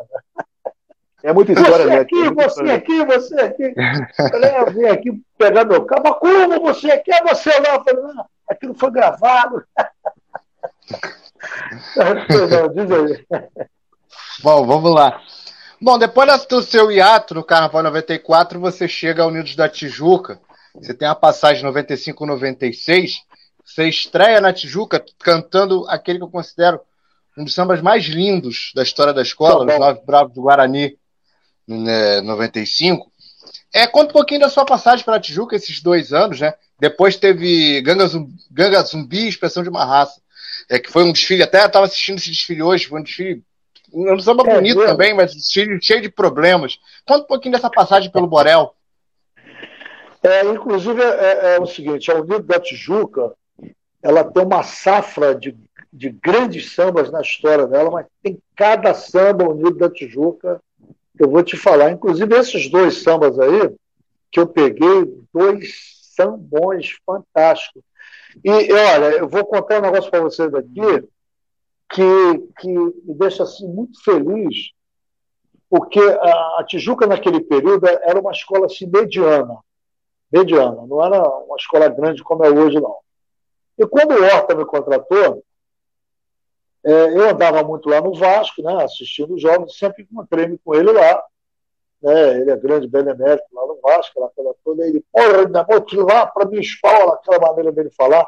É 1.26 1.32
muita 1.32 1.50
história, 1.50 1.78
você 1.78 1.86
né? 1.86 1.96
Aqui, 1.96 2.22
é 2.22 2.30
você 2.30 2.46
história. 2.46 2.76
aqui, 2.76 3.04
você 3.04 3.34
aqui. 3.40 3.64
Eu 3.64 3.74
falei, 4.30 4.56
eu 4.58 4.70
vim 4.70 4.84
aqui 4.84 5.20
pegar 5.36 5.64
meu 5.64 5.84
carro. 5.84 6.14
Como 6.20 6.60
você 6.60 6.88
aqui? 6.88 7.12
É 7.12 7.20
você 7.24 7.50
lá? 7.50 7.74
Eu 7.74 7.82
falei, 7.82 8.14
não, 8.14 8.24
aquilo 8.48 8.74
foi 8.74 8.92
gravado. 8.92 9.64
diz 12.74 12.92
aí. 12.92 13.26
Bom, 14.40 14.64
vamos 14.64 14.94
lá. 14.94 15.20
Bom, 15.82 15.98
depois 15.98 16.46
do 16.46 16.62
seu 16.62 16.92
hiato 16.92 17.34
no 17.34 17.42
Carnaval 17.42 17.82
94, 17.82 18.60
você 18.60 18.86
chega 18.86 19.24
ao 19.24 19.28
Unidos 19.28 19.56
da 19.56 19.68
Tijuca. 19.68 20.38
Você 20.76 20.94
tem 20.94 21.08
a 21.08 21.14
passagem 21.16 21.68
95-96. 21.68 23.14
Você 23.64 23.88
estreia 23.88 24.40
na 24.40 24.52
Tijuca 24.52 25.04
cantando 25.18 25.88
aquele 25.88 26.18
que 26.18 26.24
eu 26.24 26.30
considero 26.30 26.80
um 27.36 27.42
dos 27.42 27.52
sambas 27.52 27.82
mais 27.82 28.04
lindos 28.04 28.70
da 28.76 28.84
história 28.84 29.12
da 29.12 29.22
escola, 29.22 29.66
os 29.66 29.78
Nove 29.80 30.02
Bravos 30.06 30.32
do 30.32 30.42
Guarani, 30.42 30.96
né, 31.66 32.20
95. 32.20 33.10
É, 33.74 33.86
conta 33.86 34.10
um 34.10 34.12
pouquinho 34.12 34.40
da 34.40 34.48
sua 34.48 34.64
passagem 34.64 35.04
pela 35.04 35.20
Tijuca, 35.20 35.56
esses 35.56 35.82
dois 35.82 36.12
anos, 36.12 36.40
né? 36.40 36.54
Depois 36.78 37.16
teve 37.16 37.80
Ganga 37.82 38.06
Zumbi, 38.06 38.32
Ganga 38.50 38.82
Zumbi 38.82 39.28
Expressão 39.28 39.62
de 39.62 39.68
uma 39.68 39.84
Raça, 39.84 40.20
é, 40.68 40.78
que 40.78 40.90
foi 40.90 41.04
um 41.04 41.12
desfile, 41.12 41.42
até 41.42 41.64
estava 41.64 41.86
assistindo 41.86 42.18
esse 42.18 42.30
desfile 42.30 42.62
hoje, 42.62 42.86
foi 42.86 43.00
um 43.00 43.02
desfile 43.02 43.42
um 43.92 44.18
samba 44.18 44.44
é, 44.48 44.54
bonito 44.54 44.82
é. 44.82 44.86
também, 44.86 45.14
mas 45.14 45.32
cheio, 45.32 45.78
cheio 45.80 46.00
de 46.00 46.10
problemas. 46.10 46.78
Conta 47.06 47.24
um 47.24 47.26
pouquinho 47.26 47.54
dessa 47.54 47.70
passagem 47.70 48.10
pelo 48.10 48.26
Borel. 48.26 48.74
É, 50.22 50.44
inclusive, 50.44 51.00
é, 51.02 51.54
é, 51.54 51.60
o 51.60 51.66
seguinte, 51.66 52.10
a 52.10 52.16
Unido 52.16 52.42
da 52.42 52.58
Tijuca, 52.58 53.32
ela 54.02 54.24
tem 54.24 54.42
uma 54.42 54.62
safra 54.62 55.34
de, 55.34 55.56
de 55.92 56.10
grandes 56.10 56.74
sambas 56.74 57.10
na 57.10 57.20
história 57.20 57.66
dela, 57.66 57.90
mas 57.90 58.06
tem 58.22 58.38
cada 58.56 58.92
samba 58.92 59.48
Unido 59.48 59.78
da 59.78 59.88
Tijuca 59.88 60.60
eu 61.18 61.30
vou 61.30 61.42
te 61.42 61.56
falar. 61.56 61.90
Inclusive, 61.90 62.34
esses 62.36 62.70
dois 62.70 63.02
sambas 63.02 63.38
aí, 63.38 63.74
que 64.30 64.40
eu 64.40 64.46
peguei, 64.46 65.04
dois 65.32 65.96
sambões 66.14 66.96
fantásticos. 67.04 67.82
E, 68.44 68.72
olha, 68.72 69.16
eu 69.16 69.28
vou 69.28 69.44
contar 69.44 69.78
um 69.78 69.82
negócio 69.82 70.10
para 70.10 70.20
vocês 70.20 70.52
aqui, 70.54 71.08
que, 71.90 72.48
que 72.58 72.68
me 72.68 73.14
deixa 73.14 73.42
assim, 73.42 73.66
muito 73.66 74.02
feliz, 74.02 74.72
porque 75.68 76.00
a, 76.00 76.60
a 76.60 76.64
Tijuca, 76.66 77.06
naquele 77.06 77.40
período, 77.40 77.86
era 77.86 78.20
uma 78.20 78.32
escola 78.32 78.66
assim, 78.66 78.86
mediana. 78.86 79.58
Mediana, 80.30 80.86
não 80.86 81.04
era 81.04 81.22
uma 81.22 81.56
escola 81.56 81.88
grande 81.88 82.22
como 82.22 82.44
é 82.44 82.50
hoje, 82.50 82.80
não. 82.80 82.96
E 83.78 83.86
quando 83.86 84.12
o 84.12 84.22
Horta 84.22 84.54
me 84.54 84.64
contratou, 84.64 85.44
é, 86.86 87.18
eu 87.18 87.30
andava 87.30 87.64
muito 87.64 87.88
lá 87.88 88.00
no 88.00 88.14
Vasco, 88.14 88.62
né, 88.62 88.84
assistindo 88.84 89.34
os 89.34 89.42
jogos, 89.42 89.76
sempre 89.76 90.04
encontrei-me 90.04 90.56
com 90.58 90.72
ele 90.72 90.92
lá. 90.92 91.20
Né, 92.00 92.40
ele 92.40 92.50
é 92.52 92.56
grande 92.56 92.86
benemérito 92.86 93.44
lá 93.52 93.66
no 93.66 93.80
Vasco, 93.82 94.22
aquela 94.22 94.54
toda. 94.64 94.86
Ele, 94.86 95.04
porra, 95.12 95.64
vou 95.68 95.80
te 95.80 95.96
lá 95.96 96.26
para 96.26 96.46
minha 96.46 96.60
escola, 96.60 97.14
aquela 97.14 97.40
maneira 97.40 97.72
dele 97.72 97.90
falar. 97.90 98.24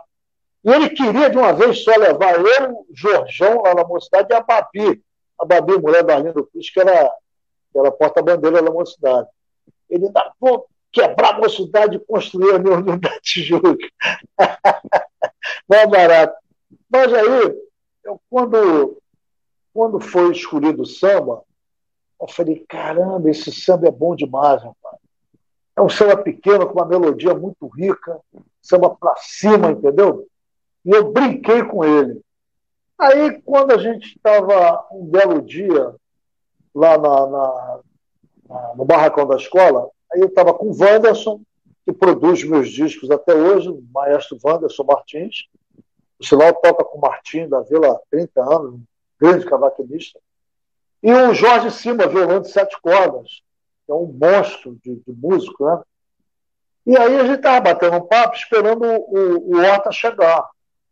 E 0.65 0.73
ele 0.73 0.91
queria 0.91 1.31
de 1.31 1.39
uma 1.39 1.53
vez 1.53 1.85
só 1.85 1.95
levar 1.97 2.35
eu, 2.37 2.85
Jorjão, 2.93 3.63
lá 3.63 3.77
na 3.77 3.85
mocidade, 3.85 4.27
e 4.29 4.35
a 4.35 4.41
Babi, 4.41 5.05
a 5.39 5.45
Babi, 5.45 5.79
mulher 5.79 6.03
da 6.03 6.17
Arlindo 6.17 6.45
Cruz, 6.47 6.69
que 6.69 6.81
era, 6.81 7.09
que 7.73 7.79
era 7.79 7.93
porta-bandeira 7.93 8.61
da 8.61 8.73
mocidade. 8.73 9.29
Ele 9.89 10.07
ainda, 10.07 10.33
vou 10.41 10.67
quebrar 10.91 11.37
a 11.37 11.39
mocidade 11.39 11.95
e 11.97 12.01
construir 12.01 12.57
a 12.57 12.59
minha 12.59 12.77
unidade 12.77 13.21
Tijuca. 13.23 13.87
Não 15.69 15.79
é 15.79 15.87
barato. 15.87 16.37
Mas 16.91 17.13
aí, 17.15 17.68
eu, 18.09 18.21
quando, 18.31 18.97
quando 19.73 20.01
foi 20.01 20.33
escolhido 20.33 20.83
o 20.83 20.87
samba, 20.87 21.43
eu 22.21 22.29
falei, 22.29 22.65
caramba, 22.69 23.31
esse 23.31 23.53
samba 23.53 23.89
é 23.89 23.91
bom 23.93 24.17
demais, 24.17 24.63
rapaz. 24.63 24.97
É 25.77 25.83
um 25.83 25.89
samba 25.89 26.17
pequeno, 26.17 26.67
com 26.67 26.73
uma 26.73 26.87
melodia 26.87 27.35
muito 27.35 27.69
rica, 27.69 28.19
samba 28.61 28.91
pra 28.91 29.15
cima, 29.19 29.71
entendeu? 29.71 30.27
E 30.85 30.91
eu 30.91 31.13
brinquei 31.13 31.63
com 31.63 31.85
ele. 31.85 32.21
Aí, 32.99 33.41
quando 33.43 33.73
a 33.73 33.79
gente 33.79 34.17
estava 34.17 34.87
um 34.91 35.05
belo 35.05 35.41
dia 35.41 35.95
lá 36.75 36.99
na, 36.99 37.27
na, 37.27 37.81
na, 38.49 38.75
no 38.75 38.85
barracão 38.85 39.27
da 39.27 39.37
escola, 39.37 39.89
aí 40.13 40.21
eu 40.21 40.27
estava 40.27 40.53
com 40.53 40.67
o 40.67 40.77
Wanderson, 40.77 41.41
que 41.85 41.93
produz 41.93 42.43
meus 42.43 42.71
discos 42.71 43.11
até 43.11 43.35
hoje, 43.35 43.69
o 43.69 43.83
maestro 43.95 44.39
Wanderson 44.43 44.83
Martins. 44.83 45.47
O 46.21 46.25
sinal 46.25 46.53
toca 46.55 46.85
com 46.85 46.99
o 46.99 47.01
Martim 47.01 47.49
da 47.49 47.61
Vila 47.61 47.93
há 47.93 48.01
30 48.11 48.43
anos, 48.43 48.75
um 48.75 48.83
grande 49.21 49.47
cavaquinista. 49.47 50.19
E 51.03 51.13
o 51.13 51.33
Jorge 51.33 51.71
Sima, 51.71 52.09
violão 52.09 52.41
de 52.41 52.51
sete 52.51 52.81
cordas, 52.81 53.43
que 53.87 53.93
é 53.93 53.95
um 53.95 54.07
monstro 54.07 54.77
de, 54.83 54.97
de 54.97 55.13
músico, 55.13 55.65
né? 55.65 55.81
E 56.87 56.97
aí 56.97 57.21
a 57.21 57.25
gente 57.25 57.37
estava 57.37 57.61
batendo 57.61 57.97
um 57.97 58.07
papo, 58.07 58.35
esperando 58.35 58.85
o, 58.85 59.57
o 59.57 59.59
Horta 59.59 59.93
chegar 59.93 60.49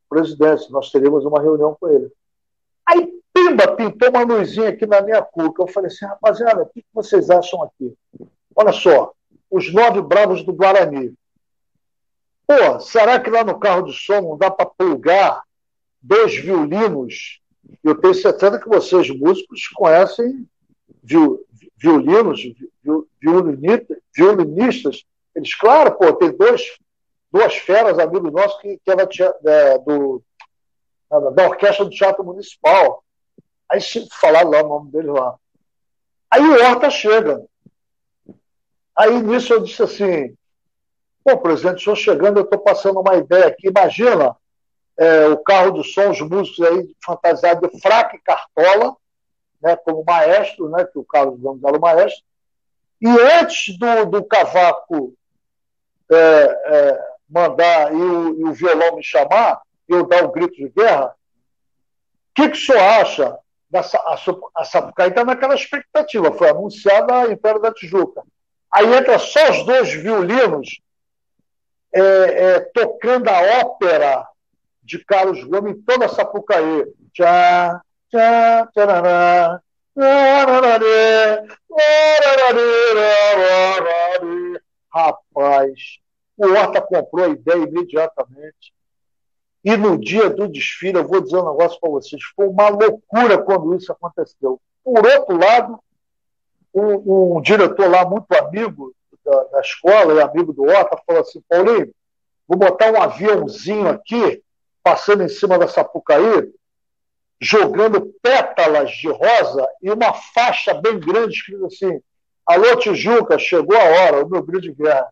presidente, 0.08 0.70
nós 0.70 0.90
teríamos 0.90 1.24
uma 1.24 1.40
reunião 1.40 1.76
com 1.78 1.88
ele. 1.88 2.10
Aí, 2.86 3.12
pimba, 3.32 3.74
pintou 3.74 4.10
uma 4.10 4.22
luzinha 4.22 4.68
aqui 4.68 4.86
na 4.86 5.00
minha 5.00 5.22
cuca. 5.22 5.62
Eu 5.62 5.66
falei 5.66 5.88
assim, 5.88 6.06
rapaziada, 6.06 6.62
o 6.62 6.66
que 6.66 6.84
vocês 6.92 7.30
acham 7.30 7.62
aqui? 7.62 7.94
Olha 8.54 8.72
só, 8.72 9.12
os 9.50 9.72
nove 9.72 10.00
bravos 10.00 10.42
do 10.42 10.52
Guarani. 10.52 11.14
Pô, 12.46 12.80
será 12.80 13.18
que 13.18 13.30
lá 13.30 13.44
no 13.44 13.58
carro 13.58 13.82
de 13.82 13.92
som 13.92 14.20
não 14.20 14.38
dá 14.38 14.50
para 14.50 14.66
plugar 14.66 15.42
dois 16.00 16.36
violinos? 16.36 17.40
Eu 17.82 18.00
tenho 18.00 18.14
certeza 18.14 18.60
que 18.60 18.68
vocês, 18.68 19.10
músicos, 19.10 19.68
conhecem 19.74 20.48
violinos, 21.02 22.40
violinistas. 24.14 25.04
Eles, 25.34 25.54
claro, 25.54 25.92
pô, 25.96 26.12
tem 26.12 26.30
dois 26.30 26.62
duas 27.36 27.56
feras, 27.56 27.98
amigos 27.98 28.32
nossos, 28.32 28.60
que, 28.60 28.78
que 28.78 28.90
é, 28.90 29.78
do, 29.78 30.22
da 31.34 31.48
Orquestra 31.48 31.84
do 31.84 31.90
Teatro 31.90 32.24
Municipal. 32.24 33.04
Aí 33.70 33.80
falaram 34.18 34.50
lá 34.50 34.62
o 34.62 34.68
nome 34.68 34.90
dele 34.90 35.10
lá. 35.10 35.36
Aí 36.30 36.40
o 36.40 36.54
Horta 36.54 36.88
chega. 36.88 37.44
Aí 38.96 39.20
nisso 39.20 39.52
eu 39.52 39.60
disse 39.60 39.82
assim: 39.82 40.34
Pô, 41.26 41.36
presidente, 41.38 41.82
senhor 41.82 41.96
chegando, 41.96 42.38
eu 42.38 42.44
estou 42.44 42.60
passando 42.60 43.00
uma 43.00 43.16
ideia 43.16 43.48
aqui. 43.48 43.66
Imagina 43.66 44.36
é, 44.96 45.26
o 45.26 45.36
carro 45.38 45.72
do 45.72 45.82
som, 45.82 46.10
os 46.10 46.20
músicos 46.20 46.64
aí 46.64 46.88
fantasiados 47.04 47.68
de 47.68 47.80
fraca 47.80 48.14
e 48.14 48.20
cartola, 48.20 48.94
né, 49.60 49.74
como 49.74 50.04
maestro, 50.04 50.68
né, 50.68 50.84
que 50.84 50.96
o 50.96 51.02
Carlos 51.02 51.40
Gomes 51.40 51.64
era 51.64 51.76
o 51.76 51.80
maestro. 51.80 52.22
E 53.00 53.08
antes 53.08 53.76
do, 53.76 54.04
do 54.04 54.22
cavaco 54.22 55.14
é, 56.12 56.16
é, 56.16 57.04
mandar 57.28 57.92
e 57.92 57.96
o, 57.96 58.40
e 58.42 58.44
o 58.44 58.52
violão 58.52 58.94
me 58.94 59.02
chamar, 59.02 59.60
eu 59.88 60.06
dar 60.06 60.22
o 60.22 60.28
um 60.28 60.30
grito 60.30 60.54
de 60.54 60.68
guerra, 60.68 61.06
o 61.06 62.34
que, 62.36 62.50
que 62.50 62.56
o 62.56 62.60
senhor 62.60 62.80
acha? 62.80 63.36
Dessa, 63.68 63.98
a, 63.98 64.16
a 64.58 64.64
Sapucaí 64.64 65.08
está 65.08 65.24
naquela 65.24 65.56
expectativa, 65.56 66.30
foi 66.30 66.50
anunciada 66.50 67.22
a 67.22 67.32
Império 67.32 67.60
da 67.60 67.74
Tijuca. 67.74 68.22
Aí 68.72 68.94
entra 68.94 69.18
só 69.18 69.50
os 69.50 69.66
dois 69.66 69.92
violinos 69.92 70.85
é, 71.98 72.44
é, 72.44 72.60
tocando 72.60 73.28
a 73.28 73.60
ópera 73.60 74.26
de 74.82 75.02
Carlos 75.04 75.42
Gomes 75.44 75.76
em 75.76 75.82
toda 75.82 76.06
a 76.06 76.08
Sapucaí. 76.08 76.84
Tchá, 77.12 77.80
tchá, 78.10 78.68
tcharará, 78.72 79.60
Rapaz, 84.92 85.80
o 86.36 86.46
Horta 86.46 86.82
comprou 86.82 87.24
a 87.24 87.28
ideia 87.28 87.64
imediatamente. 87.64 88.74
E 89.64 89.76
no 89.76 89.98
dia 89.98 90.28
do 90.28 90.46
desfile, 90.46 90.98
eu 90.98 91.08
vou 91.08 91.20
dizer 91.22 91.38
um 91.38 91.50
negócio 91.50 91.80
para 91.80 91.90
vocês, 91.90 92.22
foi 92.36 92.46
uma 92.46 92.68
loucura 92.68 93.38
quando 93.38 93.74
isso 93.74 93.90
aconteceu. 93.90 94.60
Por 94.84 95.04
outro 95.04 95.36
lado, 95.36 95.80
um, 96.74 97.36
um 97.36 97.40
diretor 97.40 97.90
lá 97.90 98.04
muito 98.04 98.30
amigo, 98.32 98.94
da, 99.26 99.42
da 99.44 99.60
escola 99.60 100.14
e 100.14 100.22
amigo 100.22 100.52
do 100.52 100.62
Ota 100.62 100.96
falou 101.04 101.22
assim: 101.22 101.42
Paulinho, 101.48 101.92
vou 102.46 102.56
botar 102.56 102.92
um 102.92 103.02
aviãozinho 103.02 103.88
aqui, 103.88 104.42
passando 104.82 105.24
em 105.24 105.28
cima 105.28 105.58
da 105.58 105.66
Sapucaí, 105.66 106.52
jogando 107.40 108.14
pétalas 108.22 108.92
de 108.92 109.08
rosa 109.08 109.68
e 109.82 109.90
uma 109.90 110.14
faixa 110.14 110.72
bem 110.72 110.98
grande 111.00 111.34
escrito 111.34 111.66
assim: 111.66 112.00
Alô, 112.46 112.76
Tijuca, 112.76 113.38
chegou 113.38 113.76
a 113.76 113.84
hora, 113.84 114.24
o 114.24 114.28
meu 114.30 114.42
grito 114.42 114.62
de 114.62 114.72
guerra. 114.72 115.08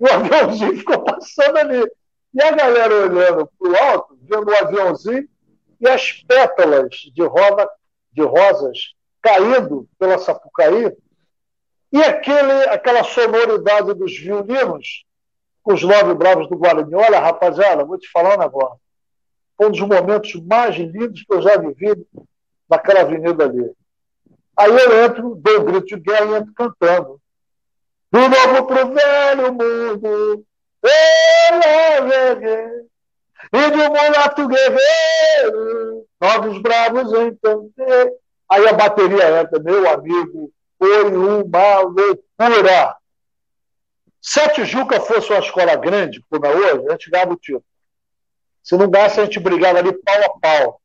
E 0.00 0.04
o 0.04 0.12
aviãozinho 0.12 0.76
ficou 0.78 1.04
passando 1.04 1.58
ali. 1.58 1.86
E 2.34 2.42
a 2.42 2.50
galera 2.50 2.94
olhando 2.94 3.50
para 3.58 3.70
o 3.70 3.76
alto, 3.76 4.18
vendo 4.22 4.50
o 4.50 4.56
aviãozinho 4.56 5.28
e 5.80 5.88
as 5.88 6.12
pétalas 6.12 6.90
de, 6.90 7.22
rosa, 7.22 7.68
de 8.12 8.22
rosas 8.22 8.94
caindo 9.22 9.88
pela 9.98 10.18
Sapucaí, 10.18 10.92
e 11.92 12.02
aquele, 12.02 12.52
aquela 12.68 13.02
sonoridade 13.04 13.94
dos 13.94 14.16
violinos 14.18 15.04
com 15.62 15.74
os 15.74 15.82
nove 15.82 16.14
bravos 16.14 16.48
do 16.48 16.56
Guarani. 16.56 16.94
Olha, 16.94 17.20
rapaziada, 17.20 17.84
vou 17.84 17.98
te 17.98 18.10
falar 18.10 18.36
um 18.36 18.40
negócio. 18.40 18.80
Foi 19.56 19.66
um 19.68 19.70
dos 19.70 19.80
momentos 19.80 20.34
mais 20.46 20.76
lindos 20.76 21.22
que 21.22 21.34
eu 21.34 21.42
já 21.42 21.56
vivi 21.56 22.06
naquela 22.68 23.00
avenida 23.00 23.44
ali. 23.44 23.70
Aí 24.56 24.70
eu 24.70 25.04
entro, 25.04 25.34
dou 25.34 25.60
um 25.60 25.64
grito 25.64 25.86
de 25.86 25.96
guerra 25.96 26.26
e 26.26 26.34
entro 26.34 26.52
cantando. 26.54 27.20
Do 28.10 28.20
novo 28.20 28.66
pro 28.66 28.92
velho 28.92 29.52
mundo, 29.52 30.44
e 33.52 33.56
um 33.56 33.88
mulato 33.88 34.48
guerreiro, 34.48 36.06
novos 36.20 36.62
bravos 36.62 37.12
encantei. 37.12 38.12
Aí 38.48 38.66
a 38.66 38.72
bateria 38.72 39.40
entra, 39.40 39.58
meu 39.60 39.88
amigo, 39.88 40.50
foi 40.78 41.04
uma 41.04 41.80
loucura. 41.80 42.96
Se 44.20 44.40
a 44.40 44.48
Tijuca 44.48 45.00
fosse 45.00 45.30
uma 45.30 45.40
escola 45.40 45.76
grande, 45.76 46.24
como 46.28 46.46
é 46.46 46.54
hoje, 46.54 46.88
a 46.88 46.92
gente 46.92 47.10
ganhava 47.10 47.32
o 47.32 47.36
título. 47.36 47.64
Se 48.62 48.76
não 48.76 48.88
ganhasse, 48.88 49.20
a 49.20 49.24
gente 49.24 49.40
brigava 49.40 49.78
ali 49.78 49.92
pau 49.92 50.24
a 50.24 50.38
pau. 50.38 50.80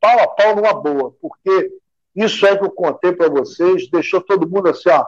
Pau 0.00 0.20
a 0.20 0.28
pau 0.28 0.56
numa 0.56 0.72
boa, 0.72 1.14
porque 1.20 1.70
isso 2.14 2.46
é 2.46 2.56
que 2.56 2.64
eu 2.64 2.70
contei 2.70 3.12
para 3.12 3.28
vocês, 3.28 3.90
deixou 3.90 4.20
todo 4.20 4.48
mundo 4.48 4.68
assim, 4.68 4.88
ó. 4.88 5.04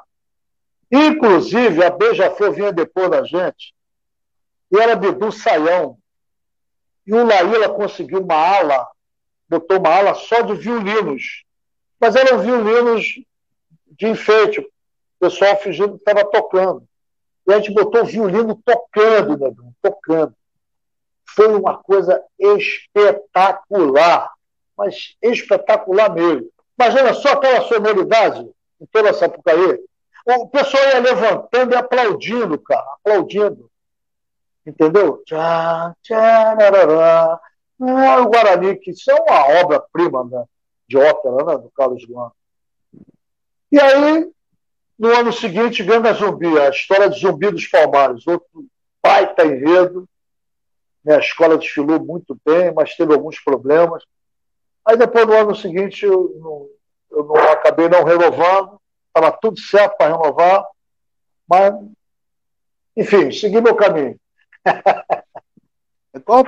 Inclusive, 0.91 1.85
a 1.85 1.91
Beija-Flor 1.91 2.53
vinha 2.53 2.73
depois 2.73 3.11
da 3.11 3.25
gente, 3.25 3.75
e 4.71 4.79
era 4.79 4.97
Bidu 4.97 5.31
Saião. 5.31 5.97
E 7.07 7.15
o 7.15 7.25
Laíla 7.25 7.69
conseguiu 7.71 8.21
uma 8.21 8.35
ala, 8.35 8.87
botou 9.49 9.79
uma 9.79 9.91
ala 9.91 10.15
só 10.15 10.43
de 10.43 10.55
violinos. 10.55 11.45
Mas 11.99 12.15
eram 12.17 12.39
violinos 12.39 13.21
de 13.91 14.09
enfeite. 14.09 14.61
O 14.61 14.71
pessoal 15.21 15.57
fingindo 15.59 15.93
que 15.93 15.99
estava 15.99 16.25
tocando. 16.25 16.85
E 17.47 17.53
a 17.53 17.59
gente 17.59 17.73
botou 17.73 18.03
o 18.03 18.07
violino 18.07 18.61
tocando, 18.65 19.37
Negão, 19.37 19.75
tocando. 19.83 20.35
Foi 21.25 21.49
uma 21.55 21.79
coisa 21.79 22.23
espetacular. 22.39 24.33
Mas 24.77 25.17
espetacular 25.23 26.13
mesmo. 26.13 26.51
Imagina 26.79 27.13
só 27.13 27.33
aquela 27.33 27.63
sonoridade 27.63 28.49
em 28.81 28.87
toda 28.87 29.13
Sapucaí. 29.13 29.79
O 30.27 30.49
pessoal 30.49 30.83
ia 30.85 31.01
levantando 31.01 31.73
e 31.75 31.77
aplaudindo, 31.77 32.59
cara, 32.59 32.87
aplaudindo. 32.95 33.71
Entendeu? 34.65 35.23
Tchá, 35.25 35.95
tchá, 36.03 36.57
Ah, 37.81 38.21
o 38.21 38.29
Guarani, 38.29 38.77
que 38.77 38.91
isso 38.91 39.11
é 39.11 39.15
uma 39.15 39.61
obra-prima 39.63 40.25
né, 40.25 40.45
de 40.87 40.99
ópera, 40.99 41.45
né, 41.45 41.59
do 41.59 41.71
Carlos 41.71 42.05
Guan. 42.05 42.31
E 43.73 43.81
aí, 43.81 44.31
no 44.99 45.09
ano 45.17 45.33
seguinte, 45.33 45.83
Ganga 45.83 46.13
Zumbi, 46.13 46.59
a 46.59 46.71
história 46.71 47.09
de 47.09 47.21
Zumbi 47.21 47.51
dos 47.51 47.67
Palmares, 47.67 48.27
outro 48.27 48.67
baita 49.03 49.45
enredo. 49.45 50.09
Né, 51.05 51.17
a 51.17 51.21
escola 51.21 51.57
desfilou 51.57 51.99
muito 51.99 52.39
bem, 52.45 52.73
mas 52.75 52.95
teve 52.95 53.13
alguns 53.13 53.41
problemas. 53.41 54.05
Aí 54.85 54.97
depois, 54.97 55.27
no 55.27 55.33
ano 55.33 55.55
seguinte, 55.55 56.05
eu, 56.05 56.35
não, 56.39 56.69
eu 57.11 57.25
não, 57.25 57.37
acabei 57.37 57.89
não 57.89 58.05
renovando, 58.05 58.81
estava 59.07 59.37
tudo 59.41 59.59
certo 59.59 59.97
para 59.97 60.17
renovar, 60.17 60.65
mas, 61.49 61.75
enfim, 62.97 63.31
segui 63.31 63.61
meu 63.61 63.75
caminho. 63.75 64.19
Qual 66.25 66.45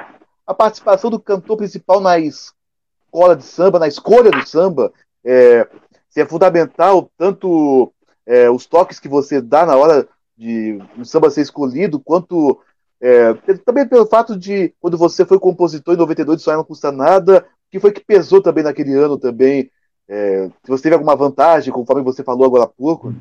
a 0.47 0.53
participação 0.53 1.09
do 1.09 1.21
cantor 1.21 1.57
principal 1.57 2.01
na 2.01 2.19
escola 2.19 3.37
de 3.37 3.45
samba, 3.45 3.79
na 3.79 3.89
escolha 3.89 4.31
do 4.31 4.47
samba? 4.47 4.93
É, 5.25 5.69
se 6.13 6.21
é 6.21 6.27
fundamental 6.27 7.11
tanto 7.17 7.93
é, 8.27 8.51
os 8.51 8.67
toques 8.67 9.01
que 9.01 9.09
você 9.09 9.41
dá 9.41 9.65
na 9.65 9.77
hora 9.77 10.07
de 10.37 10.79
o 10.97 11.05
samba 11.05 11.31
ser 11.31 11.41
escolhido, 11.41 11.99
quanto 11.99 12.61
é, 13.01 13.33
também 13.65 13.89
pelo 13.89 14.07
fato 14.07 14.37
de 14.37 14.75
quando 14.79 14.99
você 14.99 15.25
foi 15.25 15.39
compositor 15.39 15.95
em 15.95 15.99
92 15.99 16.39
de 16.39 16.45
Sonhar 16.45 16.59
Não 16.59 16.65
Custa 16.65 16.93
Nada, 16.93 17.47
que 17.71 17.81
foi 17.81 17.91
que 17.91 18.05
pesou 18.05 18.43
também 18.43 18.63
naquele 18.63 18.95
ano 18.95 19.19
também? 19.19 19.71
É, 20.07 20.49
se 20.63 20.69
você 20.69 20.83
teve 20.85 20.95
alguma 20.95 21.17
vantagem, 21.17 21.73
conforme 21.73 22.03
você 22.03 22.23
falou 22.23 22.45
agora 22.45 22.65
há 22.65 22.69
pouco? 22.69 23.15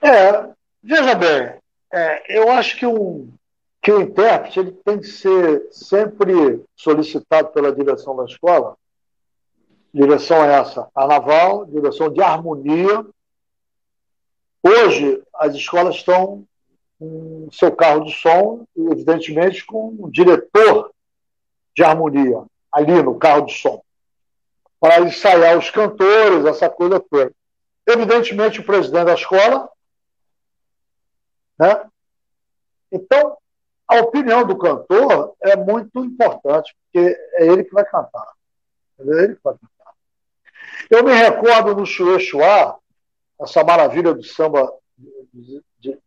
É, 0.00 0.48
veja 0.82 1.14
bem, 1.14 1.54
é, 1.92 2.38
eu 2.38 2.50
acho 2.50 2.78
que 2.78 2.86
um, 2.86 3.28
que 3.82 3.92
o 3.92 4.00
intérprete 4.00 4.60
ele 4.60 4.72
tem 4.72 4.98
que 4.98 5.06
ser 5.06 5.68
sempre 5.70 6.62
solicitado 6.74 7.48
pela 7.48 7.74
direção 7.74 8.16
da 8.16 8.24
escola. 8.24 8.76
Direção 9.94 10.44
é 10.44 10.52
essa, 10.54 10.90
carnaval, 10.92 11.66
direção 11.66 12.12
de 12.12 12.20
harmonia. 12.20 13.06
Hoje, 14.60 15.22
as 15.36 15.54
escolas 15.54 15.94
estão 15.94 16.44
com 16.98 17.48
seu 17.52 17.70
carro 17.70 18.04
de 18.04 18.12
som, 18.12 18.66
evidentemente 18.76 19.64
com 19.64 19.96
um 20.00 20.10
diretor 20.10 20.92
de 21.76 21.84
harmonia 21.84 22.44
ali 22.72 23.00
no 23.04 23.16
carro 23.20 23.46
de 23.46 23.54
som, 23.54 23.84
para 24.80 25.00
ensaiar 25.00 25.56
os 25.56 25.70
cantores, 25.70 26.44
essa 26.44 26.68
coisa 26.68 26.98
toda. 26.98 27.32
Evidentemente, 27.86 28.58
o 28.58 28.66
presidente 28.66 29.04
da 29.04 29.14
escola, 29.14 29.70
né? 31.56 31.88
Então, 32.90 33.38
a 33.86 34.00
opinião 34.00 34.44
do 34.44 34.58
cantor 34.58 35.36
é 35.40 35.54
muito 35.54 36.04
importante, 36.04 36.74
porque 36.82 37.16
é 37.34 37.46
ele 37.46 37.62
que 37.62 37.72
vai 37.72 37.84
cantar. 37.84 38.32
É 38.98 39.02
ele 39.02 39.36
que 39.36 39.40
vai 39.44 39.54
cantar. 39.54 39.73
Eu 40.90 41.04
me 41.04 41.12
recordo 41.12 41.74
no 41.74 41.86
Chuechuá, 41.86 42.76
essa 43.40 43.64
maravilha 43.64 44.14
do 44.14 44.22
samba, 44.22 44.72
de, 45.32 45.62
de, 45.78 45.98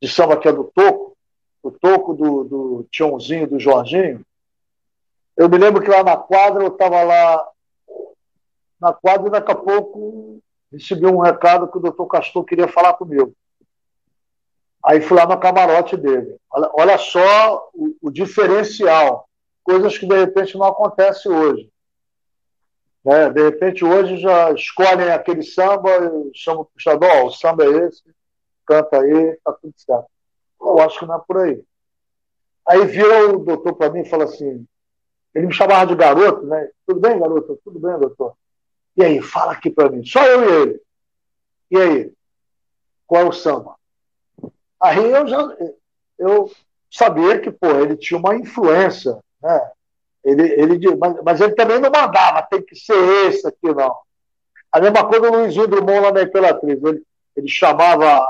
de, 0.00 0.08
samba 0.08 0.36
que 0.36 0.48
é 0.48 0.52
do 0.52 0.64
Toco, 0.64 1.16
o 1.62 1.70
Toco 1.70 2.14
do, 2.14 2.44
do 2.44 2.88
Tiãozinho, 2.90 3.48
do 3.48 3.60
Jorginho. 3.60 4.24
Eu 5.36 5.48
me 5.48 5.58
lembro 5.58 5.82
que 5.82 5.90
lá 5.90 6.02
na 6.02 6.16
quadra, 6.16 6.62
eu 6.62 6.68
estava 6.68 7.02
lá 7.02 7.48
na 8.80 8.92
quadra 8.92 9.28
e 9.28 9.30
daqui 9.30 9.52
a 9.52 9.56
pouco 9.56 10.40
recebi 10.72 11.06
um 11.06 11.18
recado 11.18 11.68
que 11.68 11.78
o 11.78 11.80
doutor 11.80 12.06
Castor 12.06 12.44
queria 12.44 12.68
falar 12.68 12.94
comigo. 12.94 13.32
Aí 14.84 15.00
fui 15.00 15.16
lá 15.16 15.26
no 15.26 15.38
camarote 15.38 15.96
dele. 15.96 16.36
Olha, 16.50 16.70
olha 16.74 16.98
só 16.98 17.68
o, 17.74 17.96
o, 18.02 18.10
diferencial. 18.10 19.28
Coisas 19.64 19.98
que 19.98 20.06
de 20.06 20.16
repente 20.16 20.56
não 20.56 20.66
acontecem 20.66 21.32
hoje. 21.32 21.68
Né? 23.06 23.30
De 23.30 23.40
repente 23.40 23.84
hoje 23.84 24.16
já 24.16 24.50
escolhem 24.50 25.12
aquele 25.12 25.44
samba, 25.44 25.90
chamam 26.34 26.62
o 26.62 26.64
puxador, 26.64 27.26
o 27.26 27.30
samba 27.30 27.64
é 27.64 27.86
esse, 27.86 28.02
canta 28.66 29.00
aí, 29.00 29.38
tá 29.44 29.52
tudo 29.52 29.72
certo. 29.76 30.06
Eu 30.60 30.80
acho 30.80 30.98
que 30.98 31.06
não 31.06 31.14
é 31.14 31.20
por 31.24 31.36
aí. 31.38 31.62
Aí 32.68 32.84
vira 32.84 33.32
o 33.32 33.38
doutor 33.38 33.74
para 33.74 33.92
mim 33.92 34.00
e 34.00 34.08
fala 34.08 34.24
assim, 34.24 34.66
ele 35.32 35.46
me 35.46 35.54
chamava 35.54 35.86
de 35.86 35.94
garoto, 35.94 36.44
né? 36.46 36.68
Tudo 36.84 36.98
bem, 36.98 37.16
garoto? 37.16 37.60
Tudo 37.62 37.78
bem, 37.78 37.96
doutor? 37.96 38.34
E 38.96 39.04
aí, 39.04 39.22
fala 39.22 39.52
aqui 39.52 39.70
para 39.70 39.88
mim. 39.88 40.04
Só 40.04 40.24
eu 40.24 40.42
e 40.42 40.62
ele. 40.62 40.80
E 41.70 41.76
aí? 41.76 42.12
Qual 43.06 43.22
é 43.22 43.28
o 43.28 43.32
samba? 43.32 43.76
Aí 44.80 45.12
eu 45.12 45.28
já 45.28 45.56
eu 46.18 46.50
sabia 46.90 47.38
que 47.38 47.52
pô, 47.52 47.68
ele 47.68 47.96
tinha 47.96 48.18
uma 48.18 48.34
influência, 48.34 49.16
né? 49.40 49.70
Ele, 50.26 50.42
ele, 50.60 50.96
mas, 50.96 51.22
mas 51.22 51.40
ele 51.40 51.54
também 51.54 51.78
não 51.78 51.88
mandava, 51.88 52.42
tem 52.42 52.60
que 52.60 52.74
ser 52.74 53.28
esse 53.28 53.46
aqui, 53.46 53.72
não. 53.72 53.96
A 54.72 54.80
mesma 54.80 55.06
coisa 55.06 55.30
o 55.30 55.36
Luizinho 55.36 55.68
Drummond 55.68 56.00
lá 56.00 56.12
na 56.12 56.22
Imperatriz. 56.22 56.82
Ele, 56.82 57.02
ele 57.36 57.48
chamava 57.48 58.26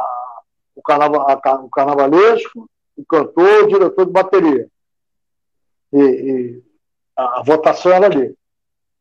o, 0.74 0.82
carnaval, 0.82 1.40
o 1.64 1.70
carnavalesco, 1.70 2.68
o 2.98 3.04
cantor, 3.06 3.64
o 3.64 3.66
diretor 3.66 4.04
de 4.04 4.12
bateria. 4.12 4.68
E, 5.90 5.98
e 5.98 6.62
a, 7.16 7.40
a, 7.40 7.42
votação 7.42 7.90
era 7.90 8.06
ali. 8.06 8.36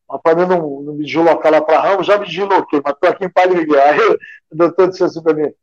Mas 0.08 0.22
para 0.22 0.36
mim 0.36 0.46
não, 0.48 0.82
não 0.82 0.94
me 0.94 1.04
deslocar 1.04 1.52
lá 1.52 1.62
para 1.62 1.82
Ramos, 1.82 2.08
já 2.08 2.18
me 2.18 2.26
desloquei, 2.26 2.82
mas 2.82 2.94
estou 2.94 3.10
aqui 3.10 3.26
em 3.26 3.30
Paligueira. 3.30 3.90
Aí 3.90 4.00
o 4.00 4.56
doutor 4.56 4.88
disse 4.88 5.04
assim 5.04 5.22
para 5.22 5.34
mim: 5.34 5.54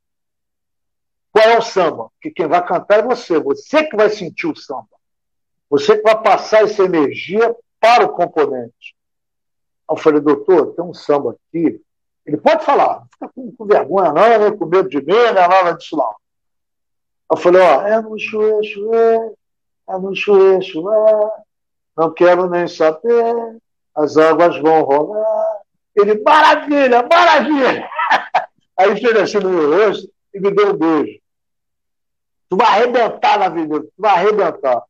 qual 1.33 1.49
é 1.49 1.57
o 1.57 1.63
samba? 1.63 2.11
Porque 2.11 2.31
quem 2.31 2.47
vai 2.47 2.63
cantar 2.63 2.99
é 2.99 3.03
você. 3.03 3.41
Você 3.41 3.85
que 3.85 3.97
vai 3.97 4.11
sentir 4.11 4.49
o 4.49 4.55
samba. 4.55 5.02
Você 5.73 5.97
que 5.97 6.03
vai 6.03 6.23
passar 6.23 6.65
essa 6.65 6.83
energia 6.85 7.57
para 7.81 8.05
o 8.05 8.11
componente. 8.11 8.95
eu 9.91 9.97
falei, 9.97 10.21
doutor, 10.21 10.75
tem 10.75 10.85
um 10.85 10.93
samba 10.93 11.31
aqui. 11.31 11.81
Ele 12.27 12.37
pode 12.37 12.63
falar, 12.63 12.99
não 12.99 13.09
fica 13.11 13.29
com, 13.35 13.53
com 13.57 13.65
vergonha, 13.65 14.13
não, 14.13 14.39
nem 14.39 14.55
com 14.55 14.67
medo 14.67 14.91
de 14.91 14.99
mim, 14.99 15.15
não 15.15 15.27
é 15.27 15.33
nada 15.33 15.73
disso, 15.73 15.97
não. 15.97 16.15
Eu 17.31 17.39
falei, 17.39 17.63
ó, 17.63 17.87
é 17.87 18.03
no 18.03 18.19
chuê, 18.19 18.63
chuê, 18.63 19.33
é 19.89 19.99
no 19.99 20.15
chuê, 20.15 20.61
chuê, 20.61 21.31
não 21.97 22.13
quero 22.13 22.51
nem 22.51 22.69
saber, 22.69 23.57
as 23.95 24.19
águas 24.19 24.61
vão 24.61 24.83
rolar. 24.83 25.63
Ele, 25.97 26.21
maravilha, 26.23 27.03
maravilha! 27.11 27.89
Aí 28.77 29.01
fez 29.01 29.17
assim 29.17 29.39
no 29.39 29.49
meu 29.49 29.87
rosto 29.87 30.07
e 30.35 30.39
me 30.39 30.51
deu 30.51 30.75
um 30.75 30.77
beijo. 30.77 31.19
Tu 32.51 32.57
vai 32.59 32.67
arrebentar 32.67 33.39
na 33.39 33.49
vida, 33.49 33.81
tu 33.81 33.93
vai 33.97 34.13
arrebentar. 34.13 34.83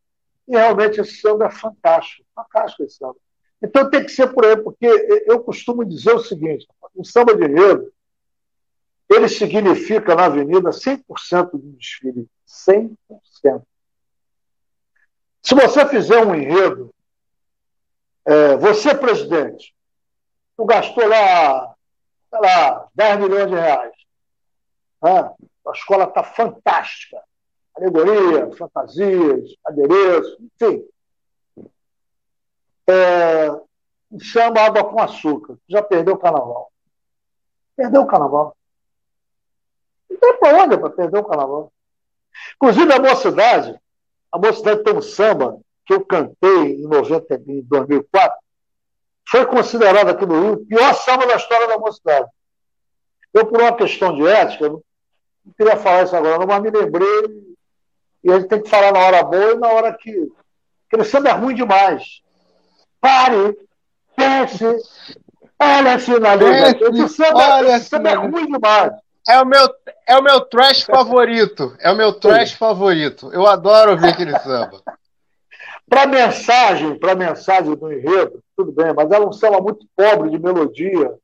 E 0.52 0.54
realmente 0.54 1.00
esse 1.00 1.16
samba 1.16 1.46
é 1.46 1.50
fantástico, 1.50 2.28
fantástico 2.34 2.82
esse 2.82 2.98
samba. 2.98 3.16
Então 3.62 3.88
tem 3.88 4.04
que 4.04 4.10
ser 4.10 4.30
por 4.34 4.44
aí, 4.44 4.54
porque 4.54 4.84
eu 5.26 5.42
costumo 5.42 5.82
dizer 5.82 6.12
o 6.12 6.18
seguinte: 6.18 6.68
o 6.94 7.02
samba 7.02 7.34
de 7.34 7.44
enredo, 7.44 7.90
ele 9.10 9.30
significa 9.30 10.14
na 10.14 10.26
avenida 10.26 10.68
100% 10.68 11.52
do 11.52 11.72
desfile. 11.72 12.28
100%. 12.46 13.62
Se 15.40 15.54
você 15.54 15.88
fizer 15.88 16.22
um 16.22 16.34
enredo, 16.34 16.94
é, 18.26 18.54
você, 18.56 18.94
presidente, 18.94 19.74
tu 20.54 20.66
gastou 20.66 21.06
lá, 21.08 21.74
sei 22.28 22.40
lá, 22.40 22.88
10 22.94 23.20
milhões 23.20 23.48
de 23.48 23.54
reais. 23.54 23.96
Né? 25.02 25.34
A 25.66 25.70
escola 25.72 26.04
está 26.04 26.22
fantástica. 26.22 27.22
Alegoria, 27.82 28.50
fantasias, 28.56 29.50
adereço, 29.64 30.38
enfim 30.40 30.84
é, 32.88 33.48
chama 34.20 34.60
água 34.60 34.84
com 34.84 35.00
açúcar. 35.00 35.56
Já 35.68 35.82
perdeu 35.82 36.14
o 36.14 36.18
carnaval. 36.18 36.70
Perdeu 37.76 38.02
o 38.02 38.06
carnaval. 38.06 38.56
Não 40.10 40.18
tem 40.18 40.38
para 40.38 40.62
onde 40.62 40.78
para 40.78 40.90
perder 40.90 41.18
o 41.18 41.24
carnaval. 41.24 41.72
Inclusive 42.56 42.92
a 42.92 43.00
mocidade, 43.00 43.80
a 44.30 44.38
mocidade 44.38 44.82
tem 44.82 44.94
um 44.94 45.02
samba 45.02 45.60
que 45.84 45.94
eu 45.94 46.04
cantei 46.04 46.76
em, 46.76 46.86
90, 46.86 47.34
em 47.46 47.62
2004, 47.62 48.38
foi 49.28 49.46
considerado 49.46 50.08
aqui 50.10 50.24
no 50.26 50.40
Rio 50.40 50.52
o 50.54 50.66
pior 50.66 50.94
samba 50.94 51.26
da 51.26 51.36
história 51.36 51.66
da 51.66 51.78
mocidade. 51.78 52.28
Eu, 53.32 53.46
por 53.46 53.60
uma 53.60 53.74
questão 53.74 54.14
de 54.14 54.26
ética, 54.26 54.68
não 54.68 54.82
queria 55.56 55.76
falar 55.76 56.04
isso 56.04 56.14
agora, 56.14 56.46
mas 56.46 56.62
me 56.62 56.70
lembrei, 56.70 57.51
e 58.24 58.30
a 58.30 58.38
gente 58.38 58.48
tem 58.48 58.62
que 58.62 58.68
falar 58.68 58.92
na 58.92 59.00
hora 59.00 59.22
boa 59.22 59.52
e 59.52 59.58
na 59.58 59.68
hora 59.68 59.92
que. 59.92 60.30
Samba 61.04 61.30
é 61.30 61.32
ruim 61.32 61.54
demais. 61.54 62.20
Pare, 63.00 63.56
pense, 64.14 64.64
olha 65.58 65.94
a 65.94 65.98
finalização. 65.98 67.04
Esse 67.06 67.88
samba, 67.88 68.10
é 68.10 68.14
ruim 68.14 68.46
demais. 68.46 68.92
É 69.26 69.40
o 69.40 69.46
meu, 69.46 69.68
é 70.06 70.18
o 70.18 70.22
meu 70.22 70.40
trash 70.42 70.82
favorito. 70.82 71.74
É 71.80 71.90
o 71.90 71.96
meu 71.96 72.12
trash 72.12 72.52
favorito. 72.52 73.32
Eu 73.32 73.46
adoro 73.46 73.92
ouvir 73.92 74.08
aquele 74.08 74.38
samba. 74.40 74.82
Para 75.88 76.06
mensagem, 76.06 76.98
para 76.98 77.14
mensagem 77.14 77.74
do 77.74 77.92
enredo, 77.92 78.42
tudo 78.56 78.72
bem, 78.72 78.92
mas 78.94 79.10
era 79.10 79.26
um 79.26 79.32
samba 79.32 79.60
muito 79.60 79.86
pobre 79.96 80.30
de 80.30 80.38
melodia. 80.38 81.14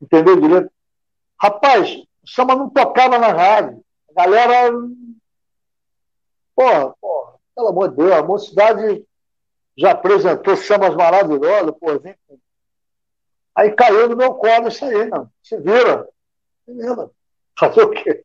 Entendeu 0.00 0.40
direito? 0.40 0.70
Rapaz, 1.40 1.90
o 2.22 2.28
samba 2.28 2.54
não 2.54 2.68
tocava 2.68 3.18
na 3.18 3.28
rádio. 3.28 3.82
A 4.10 4.22
galera. 4.22 4.72
Porra, 6.58 6.92
porra, 7.00 7.34
pelo 7.54 7.68
amor 7.68 7.90
de 7.90 7.96
Deus, 7.98 8.10
a 8.10 8.22
mocidade 8.24 9.06
já 9.76 9.92
apresentou 9.92 10.56
sambas 10.56 10.92
maravilhosos, 10.96 11.72
pô, 11.78 11.96
vem. 12.00 12.16
Aí 13.54 13.70
caiu 13.70 14.08
no 14.08 14.16
meu 14.16 14.34
colo 14.34 14.66
isso 14.66 14.84
aí, 14.84 15.08
não. 15.08 15.30
Se 15.40 15.56
vira. 15.56 16.08
Se 16.64 16.74
vira. 16.74 17.10
Fazer 17.56 17.82
o 17.82 17.90
quê? 17.90 18.24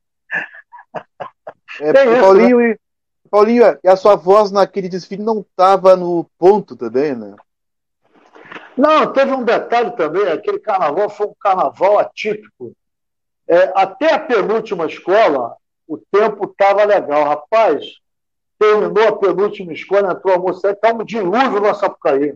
É, 1.80 2.06
isso, 2.06 2.22
Paulinho, 2.22 2.58
né? 2.58 2.72
e, 2.72 3.30
Paulinho, 3.30 3.80
e 3.84 3.88
a 3.88 3.96
sua 3.96 4.16
voz 4.16 4.50
naquele 4.50 4.90
desfile 4.90 5.22
não 5.22 5.42
estava 5.42 5.96
no 5.96 6.26
ponto 6.40 6.76
também, 6.76 7.14
né? 7.14 7.36
Não, 8.76 9.14
teve 9.14 9.32
um 9.32 9.44
detalhe 9.44 9.96
também, 9.96 10.28
aquele 10.28 10.58
carnaval 10.58 11.08
foi 11.08 11.28
um 11.28 11.36
carnaval 11.40 12.00
atípico. 12.00 12.74
É, 13.48 13.72
até 13.76 14.12
a 14.12 14.20
penúltima 14.20 14.88
escola, 14.88 15.56
o 15.88 16.00
tempo 16.00 16.46
estava 16.46 16.84
legal. 16.84 17.26
Rapaz, 17.26 18.02
terminou 18.64 19.08
a 19.10 19.18
penúltima 19.18 19.74
escola, 19.74 20.14
entrou 20.14 20.34
a 20.34 20.40
moça, 20.40 20.72
está 20.72 20.94
um 20.94 21.04
dilúvio 21.04 21.60
no 21.60 21.76
Sapucaí. 21.76 22.36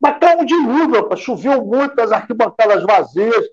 Mas 0.00 0.14
está 0.14 0.36
um 0.36 0.44
dilúvio, 0.44 1.16
choveu 1.16 1.64
muito, 1.64 1.98
as 2.00 2.10
arquibancadas 2.10 2.82
vazias. 2.82 3.46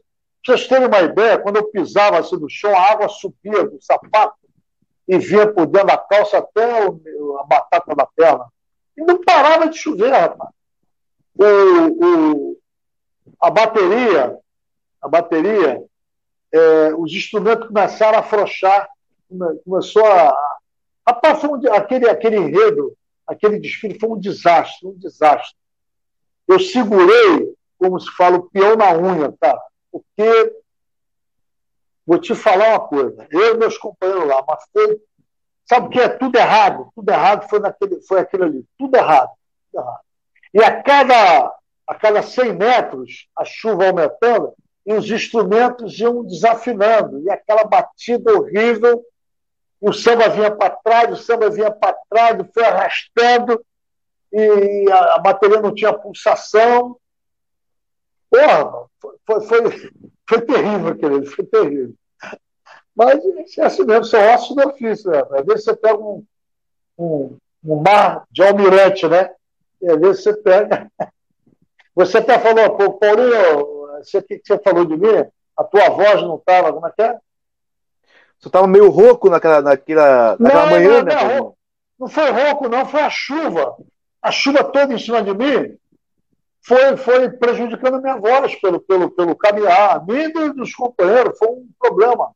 Vocês 0.43 0.67
terem 0.67 0.87
uma 0.87 1.01
ideia, 1.01 1.37
quando 1.37 1.57
eu 1.57 1.65
pisava 1.65 2.17
assim 2.17 2.35
no 2.35 2.49
chão, 2.49 2.75
a 2.75 2.91
água 2.91 3.07
subia 3.07 3.63
do 3.63 3.79
sapato 3.79 4.35
e 5.07 5.19
vinha 5.19 5.47
por 5.53 5.67
dentro 5.67 5.87
da 5.87 5.97
calça 5.97 6.39
até 6.39 6.87
a 6.87 7.43
batata 7.45 7.95
da 7.95 8.07
perna. 8.07 8.45
E 8.97 9.03
não 9.03 9.23
parava 9.23 9.67
de 9.69 9.77
chover, 9.77 10.09
rapaz. 10.09 10.49
O, 11.35 12.05
o, 12.05 12.57
a 13.39 13.51
bateria, 13.51 14.35
a 15.01 15.07
bateria, 15.07 15.83
é, 16.51 16.93
os 16.97 17.13
instrumentos 17.13 17.67
começaram 17.67 18.17
a 18.17 18.21
afrouxar, 18.21 18.89
começou 19.63 20.05
a, 20.05 20.35
Rapaz, 21.07 21.41
foi 21.41 21.49
um, 21.49 21.73
aquele, 21.73 22.09
aquele 22.09 22.37
enredo, 22.37 22.95
aquele 23.25 23.59
desfile 23.59 23.99
foi 23.99 24.09
um 24.09 24.19
desastre, 24.19 24.87
um 24.87 24.97
desastre. 24.97 25.55
Eu 26.47 26.59
segurei, 26.59 27.55
como 27.77 27.99
se 27.99 28.09
fala, 28.11 28.37
o 28.37 28.49
peão 28.49 28.75
na 28.75 28.95
unha, 28.95 29.33
tá? 29.39 29.59
Porque, 29.91 30.55
vou 32.05 32.19
te 32.19 32.35
falar 32.35 32.69
uma 32.69 32.87
coisa, 32.87 33.27
eu 33.31 33.55
e 33.55 33.57
meus 33.57 33.77
companheiros 33.77 34.27
lá, 34.27 34.43
mas 34.47 34.63
foi, 34.71 35.01
sabe 35.65 35.87
o 35.87 35.89
que 35.89 35.99
é? 35.99 36.09
Tudo 36.09 36.35
errado, 36.37 36.91
tudo 36.95 37.09
errado 37.09 37.49
foi, 37.49 37.59
naquele, 37.59 38.01
foi 38.01 38.19
aquilo 38.19 38.43
ali, 38.43 38.65
tudo 38.77 38.95
errado, 38.95 39.31
tudo 39.71 39.83
errado. 39.83 40.01
E 40.53 40.63
a 40.63 40.83
cada, 40.83 41.55
a 41.87 41.95
cada 41.95 42.21
100 42.21 42.53
metros, 42.53 43.27
a 43.35 43.45
chuva 43.45 43.87
aumentando, 43.87 44.53
e 44.85 44.93
os 44.93 45.09
instrumentos 45.09 45.99
iam 45.99 46.23
desafinando, 46.25 47.21
e 47.21 47.29
aquela 47.29 47.63
batida 47.63 48.33
horrível 48.33 49.03
e 49.81 49.89
o 49.89 49.93
samba 49.93 50.29
vinha 50.29 50.51
para 50.51 50.69
trás, 50.69 51.11
o 51.11 51.23
samba 51.23 51.49
vinha 51.49 51.71
para 51.71 51.97
trás, 52.09 52.37
foi 52.53 52.63
arrastando, 52.63 53.65
e 54.31 54.91
a, 54.91 55.17
bateria 55.19 55.59
não 55.59 55.73
tinha 55.73 55.91
pulsação. 55.91 56.97
Porra, 58.29 58.87
foi, 59.25 59.41
foi, 59.41 59.91
foi 60.29 60.41
terrível 60.45 60.87
aquele, 60.89 61.25
foi 61.25 61.45
terrível. 61.45 61.93
Mas 62.95 63.19
é 63.57 63.65
assim 63.65 63.83
mesmo, 63.83 64.05
são 64.05 64.21
ossos 64.33 64.55
do 64.55 64.67
ofício, 64.67 65.09
né? 65.09 65.23
Às 65.31 65.45
vezes 65.45 65.63
você 65.63 65.75
pega 65.75 65.97
um, 65.97 66.23
um, 66.97 67.37
um 67.63 67.75
mar 67.81 68.25
de 68.29 68.43
almirante, 68.43 69.07
né? 69.07 69.33
Às 69.83 69.99
vezes 69.99 70.23
você 70.23 70.33
pega. 70.37 70.91
Você 71.93 72.19
até 72.19 72.39
falou, 72.39 72.93
Paulinho, 72.93 73.59
o 73.99 74.01
que 74.01 74.41
você 74.41 74.57
falou 74.59 74.85
de 74.85 74.95
mim? 74.95 75.25
A 75.57 75.63
tua 75.65 75.89
voz 75.89 76.21
não 76.21 76.37
estava, 76.37 76.71
como 76.71 76.87
é 76.87 76.91
que 76.91 77.01
é? 77.01 77.19
Você 78.41 78.47
estava 78.49 78.65
meio 78.65 78.89
rouco 78.89 79.29
naquela, 79.29 79.61
naquela, 79.61 80.35
naquela 80.39 80.65
não, 80.65 80.71
manhã, 80.71 80.97
não, 80.97 81.03
né? 81.03 81.37
Não, 81.37 81.55
não 81.99 82.07
foi 82.07 82.31
rouco, 82.31 82.67
não, 82.67 82.87
foi 82.87 83.01
a 83.01 83.09
chuva. 83.09 83.77
A 84.19 84.31
chuva 84.31 84.63
toda 84.63 84.95
em 84.95 84.97
cima 84.97 85.21
de 85.21 85.31
mim 85.31 85.77
foi, 86.63 86.97
foi 86.97 87.29
prejudicando 87.29 87.97
a 87.97 88.01
minha 88.01 88.17
voz 88.17 88.55
pelo, 88.55 88.79
pelo, 88.79 89.11
pelo 89.11 89.35
caminhar. 89.35 89.95
A 89.95 89.99
mim 89.99 90.23
e 90.23 90.53
dos 90.53 90.73
companheiros, 90.73 91.37
foi 91.37 91.49
um 91.49 91.69
problema. 91.79 92.31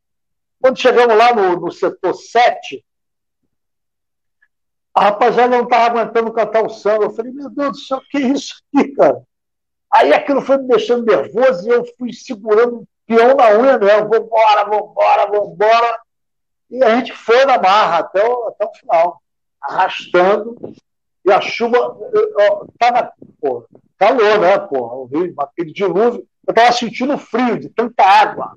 Quando 0.61 0.79
chegamos 0.79 1.17
lá 1.17 1.33
no, 1.33 1.59
no 1.59 1.71
setor 1.71 2.13
7, 2.13 2.85
a 4.93 5.05
rapaziada 5.05 5.57
não 5.57 5.63
estava 5.63 6.01
aguentando 6.01 6.31
cantar 6.31 6.63
o 6.63 6.69
samba. 6.69 7.05
Eu 7.05 7.11
falei, 7.11 7.31
meu 7.31 7.49
Deus 7.49 7.71
do 7.71 7.77
céu, 7.79 7.99
que 8.11 8.19
isso 8.19 8.61
aqui, 8.75 8.89
cara? 8.89 9.23
Aí 9.91 10.13
aquilo 10.13 10.43
foi 10.43 10.57
me 10.57 10.67
deixando 10.67 11.03
nervoso 11.03 11.67
e 11.67 11.71
eu 11.71 11.83
fui 11.97 12.13
segurando 12.13 12.87
peão 13.05 13.35
na 13.35 13.49
unha 13.51 13.77
mesmo, 13.77 14.09
vambora, 14.09 14.65
vambora, 14.65 15.25
vambora. 15.27 15.99
E 16.69 16.83
a 16.83 16.95
gente 16.95 17.13
foi 17.13 17.45
na 17.45 17.61
marra 17.61 17.99
até 17.99 18.27
o, 18.27 18.47
até 18.47 18.65
o 18.65 18.73
final, 18.73 19.21
arrastando. 19.61 20.57
E 21.23 21.31
a 21.31 21.41
chuva 21.41 21.97
estava, 22.71 23.11
calor, 23.97 24.39
né, 24.39 24.57
pô, 24.59 25.09
aquele 25.39 25.71
dilúvio. 25.71 26.27
Eu 26.45 26.51
estava 26.51 26.71
sentindo 26.71 27.17
frio 27.17 27.59
de 27.59 27.69
tanta 27.69 28.03
água. 28.03 28.55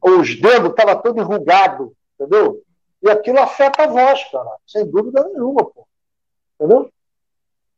Os 0.00 0.38
dedos 0.38 0.70
estavam 0.70 1.00
todo 1.00 1.20
enrugado, 1.20 1.94
entendeu? 2.14 2.62
E 3.02 3.10
aquilo 3.10 3.40
afeta 3.40 3.84
a 3.84 3.86
voz, 3.86 4.24
cara, 4.30 4.50
sem 4.66 4.84
dúvida 4.90 5.26
nenhuma, 5.28 5.64
pô. 5.64 5.86
Entendeu? 6.54 6.90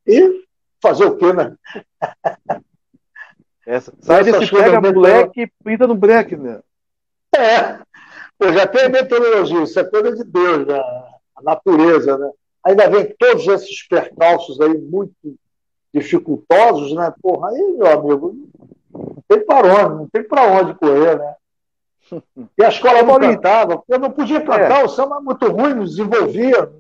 E 0.07 0.45
fazer 0.81 1.05
o 1.05 1.17
quê, 1.17 1.33
né? 1.33 1.57
Essa, 3.67 3.93
sai 4.01 4.25
desse 4.25 4.51
pega 4.51 4.81
moleque 4.81 5.43
e 5.43 5.53
pinta 5.65 5.87
no 5.87 5.95
break, 5.95 6.37
né? 6.37 6.61
É. 7.35 7.79
Pô, 8.39 8.53
já 8.53 8.67
tem 8.67 8.85
a 8.85 8.89
meteorologia, 8.89 9.63
isso 9.63 9.79
é 9.79 9.85
coisa 9.85 10.15
de 10.15 10.25
Deus, 10.25 10.67
né? 10.67 10.81
a 11.37 11.43
natureza, 11.43 12.17
né? 12.17 12.31
Ainda 12.65 12.89
vem 12.89 13.15
todos 13.19 13.47
esses 13.47 13.87
percalços 13.87 14.61
aí 14.61 14.77
muito 14.79 15.15
dificultosos, 15.93 16.95
né? 16.95 17.13
Porra, 17.21 17.51
aí, 17.51 17.77
meu 17.77 17.87
amigo, 17.87 18.35
não 18.93 19.23
tem 19.29 19.45
para 19.45 19.85
onde, 19.85 19.95
não 19.95 20.09
tem 20.09 20.23
para 20.23 20.43
onde 20.43 20.75
correr, 20.75 21.19
né? 21.19 21.35
E 22.59 22.65
a 22.65 22.69
escola 22.69 23.03
não 23.03 23.19
cantava, 23.19 23.83
eu 23.89 23.99
não 23.99 24.11
podia 24.11 24.41
cantar, 24.41 24.83
é. 24.83 24.85
o 24.85 24.89
samba 24.89 25.17
é 25.17 25.21
muito 25.21 25.47
ruim, 25.49 25.75
nos 25.75 25.97
desenvolvia, 25.97 26.71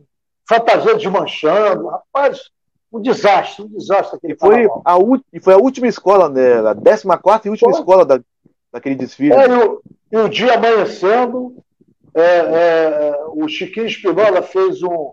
fantasia 0.48 0.94
desmanchando, 0.94 1.88
rapaz, 1.88 2.50
um 2.94 3.02
desastre, 3.02 3.64
um 3.64 3.68
desastre 3.68 4.16
aquele 4.16 4.34
e 4.34 4.36
foi 4.36 4.66
a, 4.84 4.96
e 5.32 5.40
foi 5.40 5.54
a 5.54 5.58
última 5.58 5.88
escola, 5.88 6.28
né? 6.28 6.60
A 6.60 6.74
14 6.74 7.48
e 7.48 7.50
última 7.50 7.72
foi. 7.72 7.80
escola 7.80 8.06
da, 8.06 8.20
daquele 8.72 8.94
desfile. 8.94 9.34
É, 9.34 9.48
e, 9.48 9.52
o, 9.52 9.82
e 10.12 10.16
o 10.16 10.28
dia 10.28 10.54
amanhecendo, 10.54 11.56
é, 12.14 12.22
é, 12.22 13.24
o 13.30 13.48
Chiquinho 13.48 13.86
Espinola 13.86 14.42
fez 14.42 14.80
um, 14.84 15.12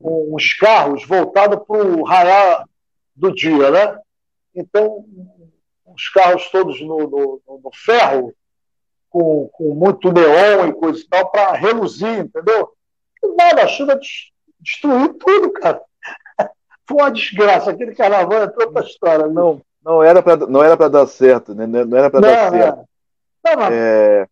um, 0.00 0.34
uns 0.34 0.54
carros 0.54 1.06
voltados 1.06 1.60
para 1.66 1.86
o 1.86 2.02
raiar 2.04 2.64
do 3.14 3.34
dia, 3.34 3.70
né? 3.70 3.98
Então, 4.54 5.04
os 5.86 6.08
carros 6.08 6.48
todos 6.50 6.80
no, 6.80 7.00
no, 7.00 7.42
no 7.46 7.70
ferro, 7.74 8.34
com, 9.10 9.46
com, 9.52 9.74
muito 9.74 10.10
neon 10.10 10.68
e 10.68 10.72
coisa 10.72 10.98
e 10.98 11.06
tal, 11.06 11.30
para 11.30 11.52
reluzir, 11.52 12.20
entendeu? 12.20 12.70
E 13.22 13.28
nada, 13.34 13.64
a 13.64 13.68
chuva 13.68 14.00
destruiu 14.58 15.12
tudo, 15.14 15.52
cara. 15.52 15.82
Foi 16.90 16.96
uma 16.96 17.10
desgraça. 17.12 17.70
Aquele 17.70 17.94
carnaval 17.94 18.42
é 18.42 18.52
outra 18.64 18.84
história. 18.84 19.28
Não, 19.28 19.62
não 19.84 20.02
era 20.02 20.20
para 20.20 20.36
não 20.48 20.60
era 20.60 20.76
para 20.76 20.88
dar 20.88 21.06
certo, 21.06 21.54
né? 21.54 21.64
Não 21.64 21.96
era 21.96 22.10
para 22.10 22.18
dar 22.18 22.50
certo. 22.50 22.84
Não, 23.44 23.54
não. 23.54 23.68
É... 23.70 24.26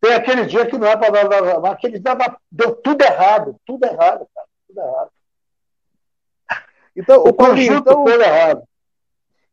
Tem 0.00 0.14
aquele 0.14 0.46
dia 0.46 0.64
que 0.64 0.78
não 0.78 0.86
é 0.86 0.96
para 0.96 1.24
dar, 1.26 1.60
mas 1.60 1.72
aquele 1.72 1.98
dia 1.98 2.16
deu 2.52 2.76
tudo 2.76 3.02
errado, 3.02 3.56
tudo 3.66 3.84
errado, 3.84 4.28
cara, 4.32 4.46
tudo 4.68 4.80
errado. 4.80 5.08
Então, 6.94 7.20
o, 7.24 7.28
o 7.30 7.34
conjunto 7.34 7.90
então... 7.90 8.04
todo 8.04 8.22
errado. 8.22 8.62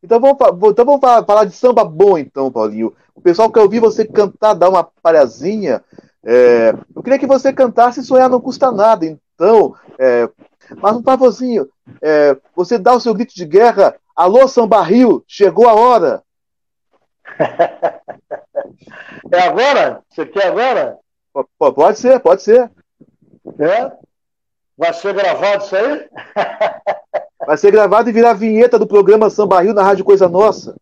Então 0.00 0.20
vamos, 0.20 0.36
então 0.70 0.84
vamos 0.84 1.00
falar 1.00 1.44
de 1.44 1.52
samba 1.52 1.84
bom, 1.84 2.16
então, 2.16 2.52
Paulinho. 2.52 2.94
O 3.12 3.20
pessoal 3.20 3.50
quer 3.50 3.60
ouvir 3.60 3.80
você 3.80 4.04
cantar, 4.04 4.54
dar 4.54 4.68
uma 4.68 4.84
palhazinha. 4.84 5.82
É, 6.24 6.74
eu 6.94 7.02
queria 7.02 7.18
que 7.18 7.26
você 7.26 7.52
cantasse 7.52 8.04
Sonhar 8.04 8.28
Não 8.28 8.40
Custa 8.40 8.70
Nada. 8.70 9.04
Então, 9.06 9.74
é, 9.98 10.28
mas 10.76 10.96
um 10.96 11.02
favorzinho, 11.02 11.68
é, 12.00 12.36
você 12.54 12.78
dá 12.78 12.94
o 12.94 13.00
seu 13.00 13.14
grito 13.14 13.34
de 13.34 13.44
guerra. 13.44 13.96
Alô, 14.14 14.40
Rio, 14.84 15.24
chegou 15.26 15.68
a 15.68 15.74
hora. 15.74 16.22
é 19.32 19.40
agora? 19.40 20.02
Você 20.08 20.26
quer 20.26 20.46
agora? 20.48 20.98
P 21.34 21.72
pode 21.72 21.98
ser, 21.98 22.20
pode 22.20 22.42
ser. 22.42 22.70
É? 23.58 23.92
Vai 24.76 24.92
ser 24.92 25.14
gravado 25.14 25.64
isso 25.64 25.76
aí? 25.76 26.08
Vai 27.46 27.56
ser 27.56 27.70
gravado 27.72 28.08
e 28.08 28.12
virar 28.12 28.34
vinheta 28.34 28.78
do 28.78 28.86
programa 28.86 29.28
Samba 29.28 29.60
Rio 29.60 29.74
na 29.74 29.82
Rádio 29.82 30.04
Coisa 30.04 30.28
Nossa. 30.28 30.76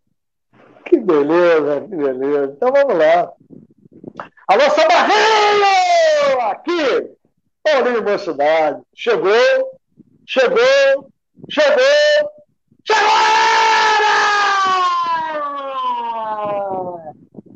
Que 0.84 0.98
beleza, 0.98 1.80
que 1.82 1.96
beleza. 1.96 2.52
Então 2.56 2.72
vamos 2.72 2.98
lá. 2.98 3.32
Alô, 4.46 4.62
Samba 4.70 5.02
Rio! 5.04 6.40
Aqui, 6.50 7.10
Paulinho 7.62 8.02
Mocidade. 8.02 8.82
Chegou, 8.94 9.32
chegou, 10.30 11.10
chegou, 11.50 12.30
chegou! 12.84 13.10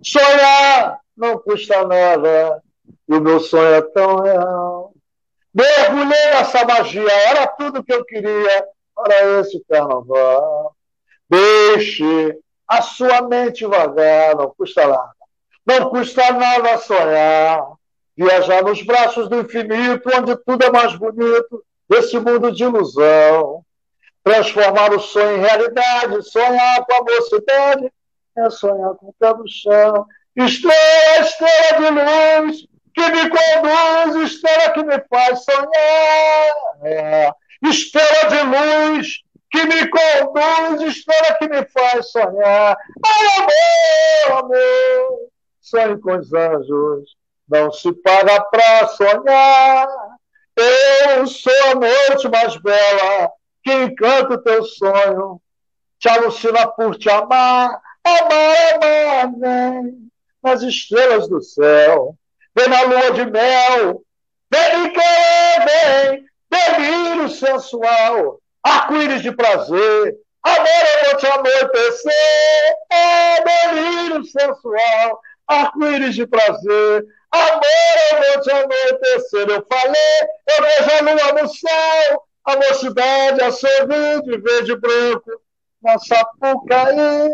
Sonhar 0.02 1.00
não 1.16 1.38
custa 1.38 1.86
nada, 1.86 2.60
o 3.08 3.20
meu 3.20 3.38
sonho 3.38 3.74
é 3.74 3.82
tão 3.82 4.16
real. 4.16 4.92
Mergulhei 5.54 6.26
nessa 6.32 6.64
magia, 6.64 7.12
era 7.12 7.46
tudo 7.46 7.84
que 7.84 7.94
eu 7.94 8.04
queria 8.04 8.66
para 8.92 9.40
esse 9.40 9.64
carnaval. 9.68 10.74
Deixe 11.30 12.36
a 12.66 12.82
sua 12.82 13.22
mente 13.22 13.64
vagar, 13.64 14.34
não 14.34 14.52
custa 14.52 14.88
nada. 14.88 15.14
Não 15.64 15.90
custa 15.90 16.32
nada 16.32 16.76
sonhar. 16.78 17.64
Viajar 18.16 18.64
nos 18.64 18.82
braços 18.82 19.28
do 19.28 19.40
infinito, 19.40 20.10
onde 20.12 20.36
tudo 20.44 20.64
é 20.64 20.70
mais 20.70 20.94
bonito, 20.96 21.64
desse 21.94 22.18
mundo 22.18 22.50
de 22.50 22.64
ilusão. 22.64 23.64
Transformar 24.22 24.92
o 24.92 25.00
sonho 25.00 25.36
em 25.36 25.40
realidade, 25.40 26.30
sonhar 26.30 26.84
com 26.86 26.94
a 26.94 27.02
mocidade, 27.02 27.92
é 28.36 28.50
sonhar 28.50 28.94
com 28.94 29.08
o 29.08 29.14
pé 29.18 29.34
no 29.34 29.48
chão. 29.48 30.06
Estrela, 30.34 31.20
estrela 31.20 31.78
de 31.78 31.90
luz, 31.90 32.66
que 32.94 33.08
me 33.08 33.28
conduz, 33.28 34.32
estrela 34.32 34.70
que 34.72 34.82
me 34.82 35.04
faz 35.08 35.44
sonhar. 35.44 36.54
É 36.82 37.30
estrela 37.62 38.28
de 38.28 38.42
luz 38.42 39.08
que 39.50 39.64
me 39.64 39.88
conduz, 39.88 40.96
estrela 40.96 41.34
que 41.38 41.48
me 41.48 41.64
faz 41.66 42.10
sonhar. 42.10 42.76
Ai, 43.06 43.26
amor, 44.28 44.38
amor, 44.38 45.18
sonho 45.60 46.00
com 46.00 46.16
os 46.16 46.32
anjos, 46.32 47.16
não 47.48 47.70
se 47.70 47.92
paga 47.92 48.40
pra 48.50 48.88
sonhar. 48.88 49.86
Eu 50.56 51.26
sou 51.26 51.52
a 51.70 51.74
noite 51.74 52.28
mais 52.28 52.56
bela 52.58 53.30
que 53.62 53.72
encanta 53.72 54.34
o 54.34 54.42
teu 54.42 54.62
sonho, 54.64 55.40
te 55.98 56.08
alucina 56.08 56.68
por 56.68 56.96
te 56.96 57.10
amar, 57.10 57.80
amar, 58.04 58.74
amar, 58.74 59.32
vem 59.38 60.08
nas 60.42 60.62
estrelas 60.62 61.28
do 61.28 61.42
céu, 61.42 62.14
vem 62.54 62.68
na 62.68 62.82
lua 62.82 63.10
de 63.12 63.24
mel, 63.24 64.02
vem 64.50 64.82
me 64.82 64.90
querer, 64.90 65.64
vem 66.10 66.24
delírio 66.50 67.28
sensual, 67.30 68.38
arco-íris 68.62 69.22
de 69.22 69.32
prazer, 69.32 70.16
amor 70.42 70.68
eu 70.68 71.10
vou 71.10 71.18
te 71.18 71.26
anoitecer, 71.26 72.76
é 72.92 73.42
delírio 73.42 74.24
sensual, 74.24 75.20
arco-íris 75.48 76.14
de 76.14 76.26
prazer, 76.26 77.06
amor 77.34 77.94
eu 78.12 78.22
vou 78.22 78.40
te 78.42 78.50
anoitecer. 78.50 79.48
Eu 79.48 79.66
falei, 79.70 80.20
eu 80.48 80.62
vejo 80.62 80.90
a 80.90 81.00
lua 81.02 81.42
no 81.42 81.48
céu, 81.48 82.22
a 82.44 82.56
mocidade 82.56 83.42
a 83.42 83.52
sorrir 83.52 84.22
de 84.22 84.38
verde 84.38 84.72
e 84.72 84.76
branco, 84.76 85.30
na 85.82 85.98
Sapucaí. 85.98 87.28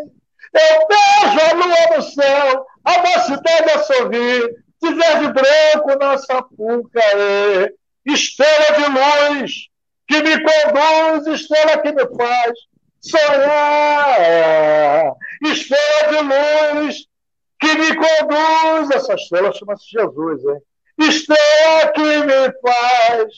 Eu 0.53 0.89
vejo 0.89 1.51
a 1.51 1.55
lua 1.55 1.97
no 1.97 2.03
céu, 2.03 2.67
a 2.85 2.99
mocidade 2.99 3.71
a 3.71 3.79
sorrir 3.81 4.65
de 4.83 4.95
verde 4.95 5.25
e 5.25 5.33
branco 5.33 5.99
na 5.99 6.19
Sapucaí 6.19 7.81
estrela 8.07 8.73
de 8.77 8.87
luz 9.39 9.69
que 10.09 10.23
me 10.23 10.37
conduz, 10.41 11.27
estrela 11.41 11.79
que 11.79 11.93
me 11.93 12.07
faz 12.17 12.53
sonhar, 13.01 13.45
estrela 15.43 16.09
de 16.11 16.21
luz 16.81 17.07
que 17.61 17.75
me 17.75 17.95
conduz, 17.95 18.91
essa 18.91 19.15
estrela 19.15 19.53
chama-se 19.53 19.91
Jesus, 19.91 20.43
hein? 20.45 20.63
Estrela 20.99 21.93
que 21.95 22.25
me 22.25 22.53
faz 22.63 23.33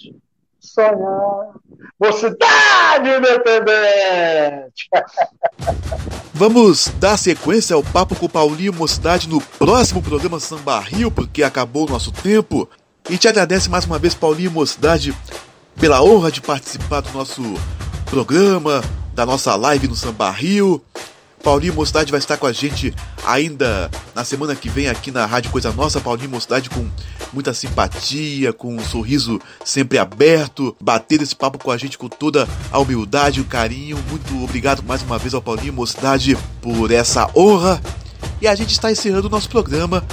sonhar. 0.61 1.53
Mocidade 2.01 3.09
independente! 3.19 4.89
Vamos 6.35 6.89
dar 6.99 7.17
sequência 7.17 7.77
ao 7.77 7.83
papo 7.83 8.15
com 8.17 8.29
Paulinho 8.29 8.73
Mocidade 8.73 9.29
no 9.29 9.41
próximo 9.41 10.03
programa 10.03 10.41
Samba 10.41 10.81
Rio, 10.81 11.11
porque 11.11 11.43
acabou 11.43 11.87
o 11.87 11.91
nosso 11.91 12.11
tempo. 12.11 12.69
E 13.11 13.19
te 13.19 13.29
agradece 13.29 13.69
mais 13.69 13.85
uma 13.85 13.99
vez, 13.99 14.15
Paulinho 14.15 14.51
Mocidade, 14.51 15.15
pela 15.79 16.03
honra 16.03 16.33
de 16.33 16.41
participar 16.41 17.01
do 17.01 17.13
nosso 17.13 17.43
programa, 18.07 18.83
da 19.15 19.27
nossa 19.27 19.55
live 19.55 19.89
no 19.89 19.95
Samba 19.95 20.31
Rio. 20.31 20.83
Paulinho 21.43 21.75
Mocidade 21.75 22.11
vai 22.11 22.19
estar 22.19 22.37
com 22.37 22.47
a 22.47 22.53
gente 22.53 22.95
ainda 23.25 23.91
na 24.15 24.25
semana 24.25 24.55
que 24.55 24.69
vem 24.69 24.89
aqui 24.89 25.11
na 25.11 25.27
Rádio 25.27 25.51
Coisa 25.51 25.73
Nossa. 25.73 26.01
Paulinho 26.01 26.31
Mocidade 26.31 26.71
com 26.71 26.89
muita 27.33 27.53
simpatia, 27.53 28.53
com 28.53 28.77
um 28.77 28.85
sorriso 28.85 29.41
sempre 29.65 29.99
aberto, 29.99 30.77
bater 30.81 31.21
esse 31.21 31.35
papo 31.35 31.59
com 31.59 31.71
a 31.71 31.77
gente 31.77 31.99
com 31.99 32.09
toda 32.09 32.49
a 32.71 32.79
humildade 32.79 33.41
o 33.41 33.45
carinho. 33.45 33.99
Muito 34.09 34.43
obrigado 34.43 34.83
mais 34.83 35.03
uma 35.03 35.19
vez 35.19 35.35
ao 35.35 35.43
Paulinho 35.43 35.73
Mocidade 35.73 36.37
por 36.61 36.91
essa 36.91 37.29
honra. 37.37 37.81
E 38.41 38.47
a 38.47 38.55
gente 38.55 38.71
está 38.73 38.91
encerrando 38.91 39.29
o 39.29 39.31
nosso 39.31 39.49
programa 39.49 40.05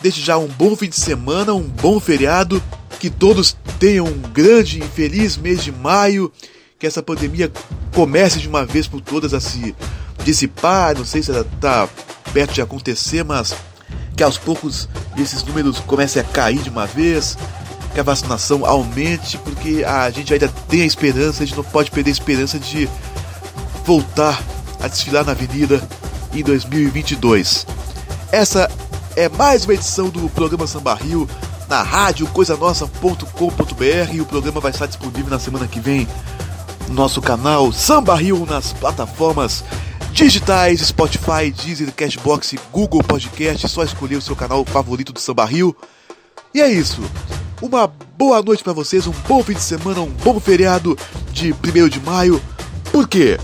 Desde 0.00 0.20
já 0.20 0.36
um 0.36 0.46
bom 0.46 0.76
fim 0.76 0.88
de 0.88 0.96
semana, 0.96 1.54
um 1.54 1.62
bom 1.62 1.98
feriado, 1.98 2.62
que 3.00 3.08
todos 3.08 3.56
tenham 3.78 4.06
um 4.06 4.20
grande 4.32 4.78
e 4.78 4.88
feliz 4.88 5.36
mês 5.36 5.64
de 5.64 5.72
maio, 5.72 6.32
que 6.78 6.86
essa 6.86 7.02
pandemia 7.02 7.50
comece 7.94 8.38
de 8.38 8.48
uma 8.48 8.64
vez 8.64 8.86
por 8.86 9.00
todas 9.00 9.32
a 9.32 9.40
se 9.40 9.74
dissipar. 10.24 10.96
Não 10.96 11.04
sei 11.04 11.22
se 11.22 11.30
ela 11.30 11.40
está 11.40 11.88
perto 12.32 12.52
de 12.52 12.60
acontecer, 12.60 13.24
mas 13.24 13.54
que 14.14 14.22
aos 14.22 14.36
poucos 14.36 14.88
esses 15.16 15.42
números 15.42 15.80
comecem 15.80 16.20
a 16.20 16.24
cair 16.24 16.58
de 16.58 16.68
uma 16.68 16.86
vez, 16.86 17.36
que 17.94 18.00
a 18.00 18.02
vacinação 18.02 18.64
aumente, 18.66 19.38
porque 19.38 19.84
a 19.84 20.10
gente 20.10 20.32
ainda 20.32 20.48
tem 20.68 20.82
a 20.82 20.86
esperança, 20.86 21.42
a 21.42 21.46
gente 21.46 21.56
não 21.56 21.64
pode 21.64 21.90
perder 21.90 22.10
a 22.10 22.12
esperança 22.12 22.58
de 22.58 22.88
voltar 23.84 24.42
a 24.80 24.88
desfilar 24.88 25.24
na 25.24 25.32
avenida 25.32 25.86
em 26.34 26.42
2022. 26.42 27.66
Essa 28.30 28.70
é 29.14 29.28
mais 29.30 29.64
uma 29.64 29.74
edição 29.74 30.10
do 30.10 30.28
programa 30.30 30.66
Samba 30.66 30.94
Rio 30.94 31.28
na 31.68 31.82
rádio 31.82 32.26
coisanossa.com.br 32.28 34.12
e 34.12 34.20
o 34.20 34.26
programa 34.26 34.60
vai 34.60 34.70
estar 34.70 34.86
disponível 34.86 35.30
na 35.30 35.38
semana 35.38 35.66
que 35.66 35.80
vem 35.80 36.06
nosso 36.88 37.20
canal 37.20 37.72
Samba 37.72 38.14
Rio 38.14 38.46
nas 38.46 38.72
plataformas 38.72 39.64
digitais, 40.12 40.80
Spotify, 40.80 41.50
Deezer, 41.50 41.92
Cashbox, 41.92 42.54
Google 42.72 43.02
Podcast, 43.02 43.68
só 43.68 43.82
escolher 43.82 44.16
o 44.16 44.22
seu 44.22 44.34
canal 44.34 44.64
favorito 44.64 45.12
do 45.12 45.20
Samba 45.20 45.44
Rio. 45.44 45.76
E 46.54 46.60
é 46.60 46.68
isso. 46.68 47.02
Uma 47.60 47.86
boa 47.86 48.42
noite 48.42 48.62
para 48.62 48.72
vocês, 48.72 49.06
um 49.06 49.12
bom 49.28 49.42
fim 49.42 49.54
de 49.54 49.60
semana, 49.60 50.00
um 50.00 50.10
bom 50.10 50.40
feriado 50.40 50.96
de 51.32 51.52
1 51.52 51.88
de 51.88 52.00
maio. 52.00 52.40
Por 52.90 53.08
quê? 53.08 53.38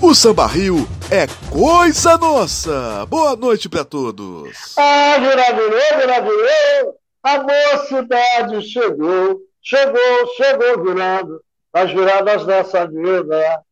O 0.00 0.14
Samba 0.14 0.46
Rio 0.46 0.88
é 1.10 1.26
coisa 1.50 2.16
nossa! 2.16 3.06
Boa 3.06 3.36
noite 3.36 3.68
para 3.68 3.84
todos! 3.84 4.74
Ah, 4.78 5.16
viravirou, 5.18 5.98
viravirou! 5.98 7.00
A 7.22 7.42
mocidade 7.42 8.62
chegou, 8.66 9.40
chegou, 9.62 10.26
chegou 10.36 10.84
virando 10.84 11.40
as 11.72 11.90
viradas 11.92 12.44
dessa 12.44 12.86
vida. 12.86 13.62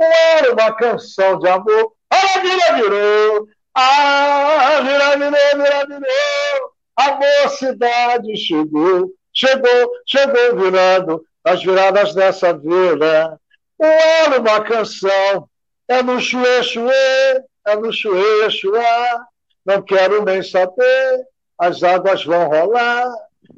Era 0.00 0.52
uma 0.52 0.72
canção 0.72 1.38
de 1.38 1.48
amor. 1.48 1.92
Ah, 2.10 2.40
vira, 2.40 2.74
virou! 2.76 3.48
Ah, 3.74 4.80
vira, 4.82 5.16
virou, 5.16 5.64
vira, 5.64 5.86
virou! 5.86 6.72
A 6.96 7.14
mocidade 7.44 8.36
chegou, 8.36 9.12
chegou, 9.32 9.90
chegou 10.06 10.56
virando 10.56 11.24
as 11.44 11.62
viradas 11.62 12.14
dessa 12.14 12.52
vida. 12.52 13.38
Era 13.80 14.40
uma 14.40 14.60
canção 14.62 15.48
é 15.88 16.02
no 16.02 16.20
chuê, 16.20 16.62
chuê, 16.62 17.42
é 17.66 17.76
no 17.76 17.90
chuê, 17.90 18.50
chuá. 18.50 19.26
Não 19.64 19.80
quero 19.80 20.22
nem 20.22 20.42
saber, 20.42 21.26
as 21.58 21.82
águas 21.82 22.24
vão 22.24 22.46
rolar. 22.48 23.10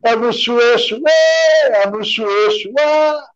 É 0.05 0.15
no 0.15 0.33
chuê, 0.33 0.79
chuê, 0.79 1.11
é 1.73 1.87
no 1.87 2.05
chuê, 2.05 2.51
chuá. 2.53 3.29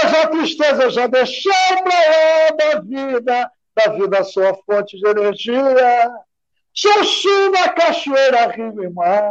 Pois 0.00 0.14
a 0.14 0.26
tristeza 0.26 0.90
já 0.90 1.06
deixou 1.06 1.52
pra 1.84 1.94
lá 1.94 2.50
da 2.56 2.80
vida, 2.80 3.50
da 3.76 3.92
vida 3.92 4.24
sua 4.24 4.54
fonte 4.66 4.98
de 4.98 5.06
energia. 5.06 6.10
Sou 6.72 7.04
chuva, 7.04 7.68
cachoeira, 7.68 8.48
rio 8.48 8.82
e 8.82 8.90
mar. 8.90 9.30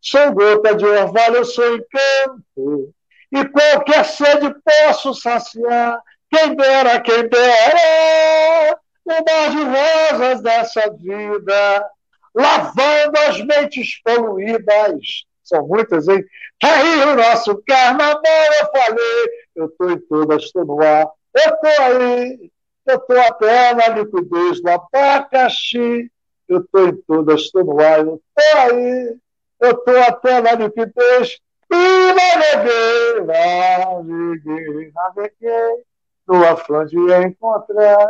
Sou 0.00 0.32
gota 0.32 0.74
de 0.74 0.84
orvalho, 0.84 1.44
sou 1.44 1.76
encanto. 1.76 2.92
E 3.32 3.44
qualquer 3.44 4.04
sede 4.04 4.52
posso 4.64 5.14
saciar 5.14 6.00
quem 6.28 6.56
dera, 6.56 7.00
quem 7.00 7.28
dera, 7.28 8.78
o 9.04 9.10
mar 9.10 9.50
de 9.50 9.62
rosas 9.62 10.42
dessa 10.42 10.90
vida, 10.90 11.90
lavando 12.34 13.18
as 13.28 13.40
mentes 13.40 14.02
poluídas. 14.02 15.24
São 15.44 15.66
muitas, 15.68 16.08
hein? 16.08 16.24
Aí 16.62 17.02
o 17.04 17.14
nosso 17.14 17.62
carnaval, 17.66 18.22
eu 18.24 18.70
falei, 18.72 19.43
eu 19.54 19.66
estou 19.66 19.90
em 19.90 19.98
todas, 19.98 20.42
estou 20.44 20.64
no 20.64 20.82
ar, 20.82 21.08
eu 21.34 21.54
estou 21.54 21.84
aí, 21.84 22.50
eu 22.86 22.96
estou 22.96 23.20
até 23.20 23.74
na 23.74 23.88
liquidez 23.88 24.60
do 24.60 24.68
abacaxi, 24.68 26.10
eu 26.48 26.60
estou 26.60 26.88
em 26.88 26.96
todas, 27.02 27.40
estou 27.42 27.64
no 27.64 27.80
ar, 27.80 28.00
eu 28.00 28.20
estou 28.36 28.60
aí, 28.60 29.16
eu 29.60 29.70
estou 29.70 29.98
até 30.02 30.40
na 30.40 30.52
liquidez. 30.52 31.38
E 31.72 32.12
naveguei, 32.12 33.24
naveguei, 33.26 34.92
naveguei. 34.92 35.84
No 36.26 36.44
afã 36.44 36.86
de 36.86 36.96
encontrar, 36.96 38.08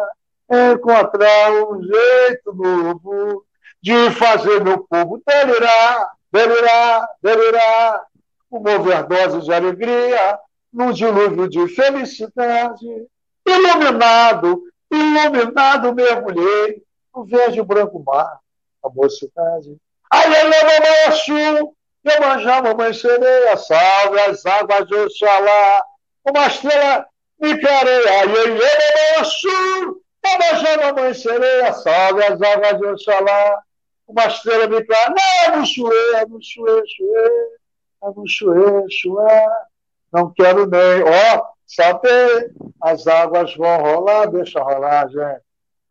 encontrar 0.51 1.51
um 1.53 1.83
jeito 1.83 2.53
novo 2.53 3.45
de 3.83 4.11
fazer 4.13 4.63
meu 4.63 4.79
povo 4.79 5.23
delirar, 5.27 6.13
delirar, 6.33 7.09
delirar, 7.23 8.03
uma 8.51 8.77
overdose 8.77 9.41
de 9.41 9.53
alegria, 9.53 10.39
num 10.75 10.93
dilúvio 10.93 11.49
de 11.49 11.69
felicidade, 11.69 13.07
iluminado, 13.47 14.65
iluminado 14.91 15.95
mergulhei 15.95 16.83
no 17.15 17.25
verde 17.25 17.63
branco 17.63 18.03
mar, 18.05 18.41
a 18.83 18.89
mocidade. 18.89 19.77
Eu 20.13 20.51
mamãe 20.51 21.75
eu 22.05 22.21
manjava 22.21 22.75
mamãe 22.75 22.93
sereia, 22.93 23.57
salve 23.57 24.19
as 24.21 24.45
águas 24.45 24.87
de 24.89 24.95
Oxalá, 24.95 25.85
uma 26.25 26.47
estrela 26.49 27.07
Micarei, 27.41 28.09
aiê, 28.09 29.17
moço, 29.17 30.03
Tabajá, 30.21 30.77
mamãe 30.77 31.15
sereia, 31.15 31.73
salve 31.73 32.25
as 32.25 32.43
águas 32.43 32.79
de 32.79 32.87
Oxalá, 32.87 33.63
uma 34.09 34.27
estrela 34.27 34.85
clara, 34.85 35.15
não, 35.55 35.65
chuê, 35.65 36.17
abuxuê, 36.17 36.83
chuê, 36.87 37.57
abuxuê, 38.03 38.91
chuê, 38.91 39.49
não 40.15 40.33
quero 40.33 40.65
nem, 40.67 41.03
ó, 41.03 41.43
saber, 41.67 42.53
as 42.81 43.07
águas 43.07 43.55
vão 43.57 43.77
rolar, 43.79 44.27
deixa 44.27 44.63
rolar, 44.63 45.09
gente. 45.09 45.43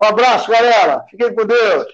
Um 0.01 0.07
abraço, 0.07 0.49
galera, 0.49 1.05
fiquem 1.09 1.35
com 1.35 1.45
Deus. 1.45 1.87